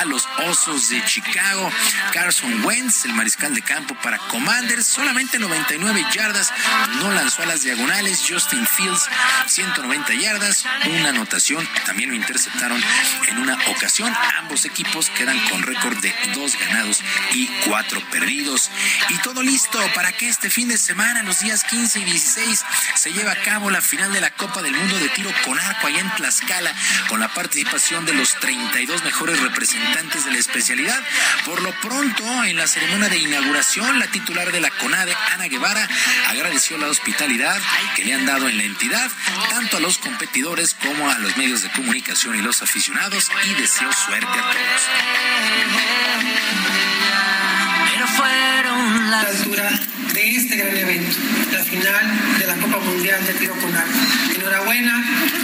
a 0.00 0.04
los 0.04 0.28
Osos 0.46 0.88
de 0.88 1.04
Chicago. 1.04 1.70
Carson 2.12 2.64
Wentz, 2.64 3.04
el 3.04 3.12
mariscal 3.12 3.54
de 3.54 3.62
campo 3.62 3.94
para 4.02 4.18
Commanders, 4.18 4.86
solamente 4.86 5.38
99 5.38 6.04
yardas, 6.12 6.52
no 7.00 7.12
lanzó 7.12 7.42
a 7.42 7.46
las 7.46 7.62
diagonales. 7.62 8.24
Justin 8.28 8.66
Fields, 8.66 9.08
190 9.46 10.14
yardas, 10.14 10.64
una 10.86 11.10
anotación, 11.10 11.68
también 11.86 12.10
lo 12.10 12.16
interceptaron 12.16 12.82
en 13.28 13.38
una 13.38 13.58
ocasión. 13.68 14.12
Ambos 14.38 14.64
equipos 14.64 15.10
quedan 15.10 15.38
con 15.48 15.62
récord 15.62 15.98
de 15.98 16.14
dos 16.34 16.58
ganados 16.58 17.00
y 17.32 17.46
cuatro 17.66 18.00
perdidos. 18.10 18.70
Y 19.10 19.18
todo 19.18 19.42
listo 19.42 19.78
para 19.94 20.12
que 20.12 20.28
este 20.28 20.50
fin 20.50 20.68
de 20.68 20.78
semana, 20.78 21.22
los 21.22 21.40
días 21.40 21.64
15 21.64 22.00
y 22.00 22.04
16, 22.04 22.64
se 22.96 23.12
lleve 23.12 23.30
a 23.30 23.42
cabo 23.42 23.70
la 23.70 23.80
final 23.80 24.12
de 24.12 24.20
la 24.20 24.30
Copa 24.30 24.62
del 24.62 24.72
Mundo 24.72 24.98
de 24.98 25.03
Tiro 25.08 25.30
con 25.44 25.58
Arco 25.58 25.86
allá 25.86 26.00
en 26.00 26.10
Tlaxcala, 26.14 26.74
con 27.08 27.20
la 27.20 27.28
participación 27.28 28.04
de 28.04 28.14
los 28.14 28.34
32 28.40 29.04
mejores 29.04 29.40
representantes 29.40 30.24
de 30.24 30.32
la 30.32 30.38
especialidad. 30.38 31.00
Por 31.44 31.62
lo 31.62 31.72
pronto, 31.80 32.44
en 32.44 32.56
la 32.56 32.66
ceremonia 32.66 33.08
de 33.08 33.18
inauguración, 33.18 33.98
la 33.98 34.06
titular 34.06 34.52
de 34.52 34.60
la 34.60 34.70
CONADE, 34.70 35.16
Ana 35.32 35.48
Guevara, 35.48 35.88
agradeció 36.28 36.78
la 36.78 36.88
hospitalidad 36.88 37.60
que 37.96 38.04
le 38.04 38.14
han 38.14 38.26
dado 38.26 38.48
en 38.48 38.58
la 38.58 38.64
entidad, 38.64 39.10
tanto 39.50 39.76
a 39.76 39.80
los 39.80 39.98
competidores 39.98 40.74
como 40.74 41.10
a 41.10 41.18
los 41.18 41.36
medios 41.36 41.62
de 41.62 41.70
comunicación 41.70 42.36
y 42.36 42.42
los 42.42 42.62
aficionados, 42.62 43.30
y 43.44 43.54
deseó 43.60 43.92
suerte 43.92 44.26
a 44.26 44.50
todos. 44.50 44.82
Pero 47.92 48.06
fueron 48.08 49.10
la 49.10 49.20
altura 49.20 49.70
de 50.12 50.36
este 50.36 50.56
gran 50.56 50.76
evento, 50.76 51.16
la 51.52 51.64
final 51.64 52.38
de 52.38 52.46
la 52.46 52.54
Copa 52.54 52.78
Mundial 52.78 53.24
de 53.26 53.34
Tiro 53.34 53.54
con 53.56 53.74
Arco. 53.76 53.98
Enhorabuena, 54.34 54.93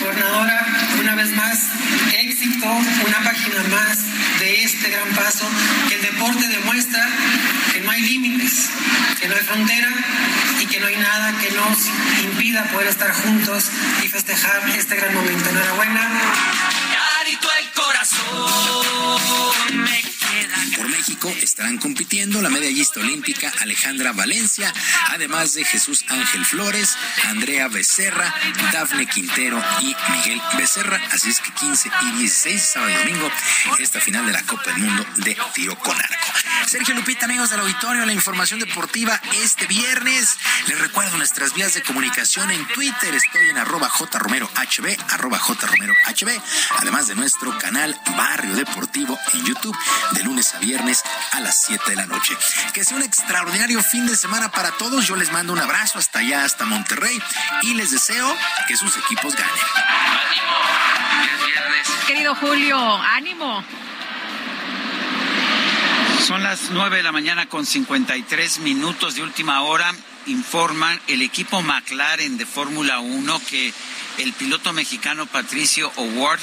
gobernadora, 0.01 0.67
una 1.01 1.15
vez 1.15 1.31
más, 1.31 1.59
éxito, 2.13 2.67
una 2.67 3.19
página 3.25 3.63
más 3.71 3.99
de 4.39 4.65
este 4.65 4.91
gran 4.91 5.09
paso, 5.15 5.49
que 5.89 5.95
el 5.95 6.03
deporte 6.03 6.47
demuestra 6.49 7.07
que 7.73 7.81
no 7.81 7.91
hay 7.91 8.01
límites, 8.03 8.71
que 9.21 9.29
no 9.29 9.35
hay 9.35 9.43
frontera 9.43 9.89
y 10.61 10.67
que 10.67 10.81
no 10.81 10.87
hay 10.87 10.97
nada 10.97 11.33
que 11.39 11.51
nos 11.53 11.79
impida 12.23 12.65
poder 12.65 12.89
estar 12.89 13.13
juntos 13.13 13.71
y 14.03 14.09
festejar 14.09 14.69
este 14.77 14.97
gran 14.97 15.15
momento. 15.15 15.49
Enhorabuena. 15.49 16.09
Carito 16.93 17.49
el 17.61 17.71
corazón 17.73 18.81
por 20.77 20.89
México 20.89 21.33
estarán 21.43 21.79
compitiendo 21.79 22.41
la 22.43 22.49
medallista 22.49 23.01
olímpica 23.01 23.53
Alejandra 23.61 24.13
Valencia, 24.13 24.73
además 25.09 25.55
de 25.55 25.65
Jesús 25.65 26.05
Ángel 26.09 26.45
Flores, 26.45 26.97
Andrea 27.25 27.69
Becerra, 27.69 28.35
Dafne 28.73 29.07
Quintero 29.07 29.63
y 29.81 29.95
Miguel 30.13 30.41
Becerra. 30.57 31.01
Así 31.13 31.31
es 31.31 31.41
que 31.41 31.53
15 31.53 31.91
y 32.03 32.19
16, 32.19 32.63
sábado 32.63 32.93
y 32.93 32.95
domingo, 32.95 33.31
esta 33.79 34.01
final 34.01 34.27
de 34.27 34.33
la 34.33 34.43
Copa 34.43 34.73
del 34.73 34.79
Mundo 34.79 35.07
de 35.17 35.37
tiro 35.55 35.79
con 35.79 35.97
arco. 35.97 36.33
Sergio 36.67 36.95
Lupita, 36.95 37.27
amigos 37.27 37.51
del 37.51 37.61
auditorio, 37.61 38.07
la 38.07 38.13
información 38.13 38.61
deportiva 38.61 39.21
este 39.43 39.67
viernes. 39.67 40.37
Les 40.67 40.79
recuerdo 40.79 41.17
nuestras 41.17 41.55
vías 41.55 41.75
de 41.75 41.83
comunicación 41.83 42.51
en 42.51 42.67
Twitter. 42.69 43.15
Estoy 43.15 43.49
en 43.51 43.59
arroba 43.59 43.89
jromerohb, 43.89 44.51
arroba 45.09 45.39
jromerohb, 45.39 46.43
además 46.79 47.09
de 47.09 47.15
nuestro 47.17 47.57
canal 47.59 47.99
Barrio 48.17 48.55
Deportivo 48.55 49.19
en 49.35 49.45
YouTube 49.45 49.77
lunes 50.23 50.55
a 50.55 50.59
viernes 50.59 51.03
a 51.33 51.41
las 51.41 51.63
7 51.65 51.91
de 51.91 51.97
la 51.97 52.07
noche. 52.07 52.37
Que 52.73 52.85
sea 52.85 52.97
un 52.97 53.03
extraordinario 53.03 53.83
fin 53.83 54.07
de 54.07 54.17
semana 54.17 54.51
para 54.51 54.73
todos. 54.73 55.07
Yo 55.07 55.17
les 55.17 55.33
mando 55.33 55.53
un 55.53 55.59
abrazo 55.59 55.99
hasta 55.99 56.21
allá, 56.21 56.45
hasta 56.45 56.65
Monterrey, 56.65 57.21
y 57.63 57.75
les 57.75 57.91
deseo 57.91 58.37
que 58.69 58.77
sus 58.77 58.97
equipos 58.97 59.35
ganen. 59.35 59.55
Querido 62.07 62.35
Julio, 62.35 62.79
ánimo. 62.97 63.65
Son 66.27 66.43
las 66.43 66.71
9 66.71 66.99
de 66.99 67.03
la 67.03 67.13
mañana 67.13 67.47
con 67.47 67.67
53 67.67 68.59
minutos 68.61 69.15
de 69.15 69.23
última 69.23 69.63
hora. 69.63 69.93
Informan 70.27 71.01
el 71.09 71.23
equipo 71.23 71.63
McLaren 71.63 72.37
de 72.37 72.47
Fórmula 72.47 73.01
1 73.01 73.41
que 73.49 73.73
el 74.19 74.33
piloto 74.35 74.73
mexicano 74.73 75.27
Patricio 75.27 75.91
O'Ward 75.97 76.41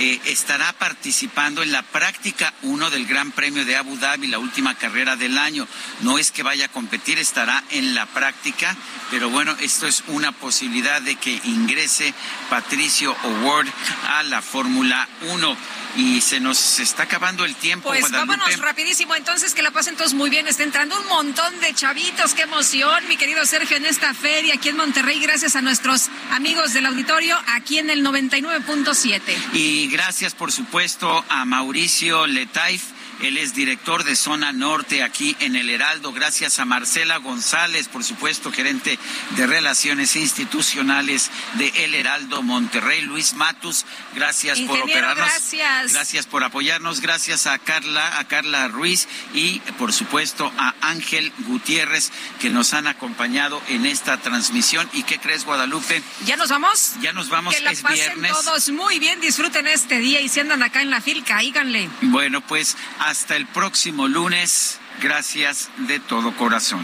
eh, 0.00 0.20
estará 0.26 0.72
participando 0.72 1.62
en 1.62 1.72
la 1.72 1.82
práctica 1.82 2.52
1 2.62 2.90
del 2.90 3.06
Gran 3.06 3.30
Premio 3.32 3.64
de 3.64 3.76
Abu 3.76 3.96
Dhabi, 3.96 4.26
la 4.26 4.38
última 4.38 4.74
carrera 4.74 5.16
del 5.16 5.38
año. 5.38 5.66
No 6.00 6.18
es 6.18 6.30
que 6.30 6.42
vaya 6.42 6.66
a 6.66 6.72
competir, 6.72 7.18
estará 7.18 7.62
en 7.70 7.94
la 7.94 8.06
práctica, 8.06 8.76
pero 9.10 9.30
bueno, 9.30 9.54
esto 9.60 9.86
es 9.86 10.04
una 10.08 10.32
posibilidad 10.32 11.00
de 11.00 11.16
que 11.16 11.40
ingrese 11.44 12.12
Patricio 12.50 13.16
O'Ward 13.24 13.68
a 14.08 14.22
la 14.24 14.42
Fórmula 14.42 15.08
1 15.30 15.56
y 15.96 16.20
se 16.20 16.40
nos 16.40 16.78
está 16.80 17.04
acabando 17.04 17.44
el 17.44 17.54
tiempo. 17.54 17.88
Pues 17.88 18.10
vámonos 18.10 18.56
rapidísimo, 18.58 19.14
entonces 19.14 19.54
que 19.54 19.62
la 19.62 19.70
pasen 19.70 19.96
todos 19.96 20.14
muy 20.14 20.30
bien. 20.30 20.46
Está 20.48 20.62
entrando 20.62 21.00
un 21.00 21.06
montón 21.08 21.60
de 21.60 21.74
chavitos, 21.74 22.34
qué 22.34 22.42
emoción, 22.42 23.06
mi 23.08 23.16
querido 23.16 23.44
Sergio, 23.46 23.76
en 23.76 23.86
esta 23.86 24.14
feria 24.14 24.54
aquí 24.54 24.68
en 24.68 24.76
Monterrey, 24.76 25.20
gracias 25.20 25.56
a 25.56 25.62
nuestros 25.62 26.08
amigos 26.30 26.72
del 26.72 26.86
auditorio 26.86 27.36
aquí 27.48 27.78
en 27.78 27.90
el 27.90 28.04
99.7. 28.04 29.20
Y 29.52 29.88
gracias, 29.88 30.34
por 30.34 30.52
supuesto, 30.52 31.24
a 31.28 31.44
Mauricio 31.44 32.26
Letaif 32.26 32.93
él 33.24 33.38
es 33.38 33.54
director 33.54 34.04
de 34.04 34.16
Zona 34.16 34.52
Norte 34.52 35.02
aquí 35.02 35.34
en 35.40 35.56
el 35.56 35.70
Heraldo. 35.70 36.12
Gracias 36.12 36.58
a 36.58 36.66
Marcela 36.66 37.16
González, 37.16 37.88
por 37.88 38.04
supuesto, 38.04 38.52
gerente 38.52 38.98
de 39.30 39.46
Relaciones 39.46 40.14
Institucionales 40.14 41.30
de 41.54 41.68
El 41.84 41.94
Heraldo 41.94 42.42
Monterrey. 42.42 43.00
Luis 43.00 43.32
Matus, 43.32 43.86
gracias 44.14 44.60
por 44.60 44.78
operarnos. 44.78 45.26
Gracias. 45.26 45.92
Gracias 45.94 46.26
por 46.26 46.44
apoyarnos. 46.44 47.00
Gracias 47.00 47.46
a 47.46 47.58
Carla, 47.58 48.18
a 48.18 48.28
Carla 48.28 48.68
Ruiz 48.68 49.08
y, 49.32 49.60
por 49.78 49.94
supuesto, 49.94 50.52
a 50.58 50.74
Ángel 50.82 51.32
Gutiérrez, 51.46 52.12
que 52.40 52.50
nos 52.50 52.74
han 52.74 52.86
acompañado 52.86 53.62
en 53.68 53.86
esta 53.86 54.18
transmisión. 54.18 54.86
¿Y 54.92 55.02
qué 55.04 55.18
crees, 55.18 55.46
Guadalupe? 55.46 56.02
¿Ya 56.26 56.36
nos 56.36 56.50
vamos? 56.50 56.92
Ya 57.00 57.14
nos 57.14 57.30
vamos, 57.30 57.54
que 57.54 57.62
la 57.62 57.70
es 57.70 57.80
pasen 57.80 58.20
viernes. 58.20 58.32
todos 58.32 58.68
muy 58.68 58.98
bien, 58.98 59.20
disfruten 59.22 59.66
este 59.66 59.98
día 59.98 60.20
y 60.20 60.28
si 60.28 60.40
andan 60.40 60.62
acá 60.62 60.82
en 60.82 60.90
la 60.90 61.00
fil, 61.00 61.24
caíganle. 61.24 61.88
Bueno, 62.02 62.42
pues 62.42 62.76
hasta 62.98 63.13
el 63.36 63.46
próximo 63.46 64.08
lunes. 64.08 64.80
Gracias 65.00 65.70
de 65.86 66.00
todo 66.00 66.36
corazón. 66.36 66.82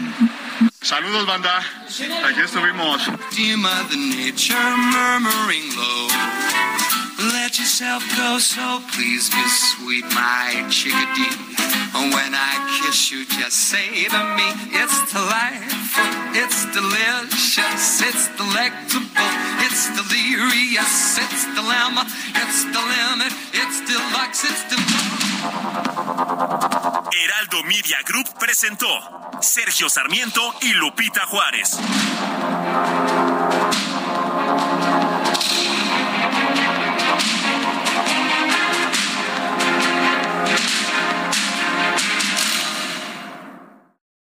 Saludos, 0.81 1.27
banda. 1.27 1.59
Aquí 2.27 2.41
estuvimos. 2.43 3.03
Dear 3.35 3.57
Mother 3.57 3.97
Nature, 3.97 4.77
murmuring 4.77 5.75
low. 5.75 6.07
yourself 7.59 8.03
go, 8.17 8.39
so 8.39 8.81
please 8.93 9.29
be 9.29 9.45
sweet, 9.49 10.05
my 10.15 10.65
chickadee. 10.69 11.29
When 11.93 12.33
I 12.33 12.81
kiss 12.81 13.11
you, 13.11 13.25
just 13.25 13.69
say 13.69 14.09
to 14.09 14.21
me, 14.37 14.47
it's 14.73 14.97
delightful, 15.13 16.09
it's 16.33 16.65
delicious, 16.73 18.01
it's 18.01 18.27
delectable, 18.37 19.31
it's 19.61 19.85
delirious, 19.93 21.19
it's 21.19 21.45
dilemma, 21.53 22.07
it's 22.41 22.63
the 22.65 22.81
limit, 22.81 23.33
it's 23.53 23.81
deluxe, 23.85 24.43
it's 24.45 24.61
Heraldo 27.11 27.63
Media 27.67 27.97
Group 28.05 28.27
presentó 28.39 28.87
Sergio 29.41 29.89
Sarmiento 29.89 30.53
Lupita 30.73 31.25
Juárez. 31.25 31.79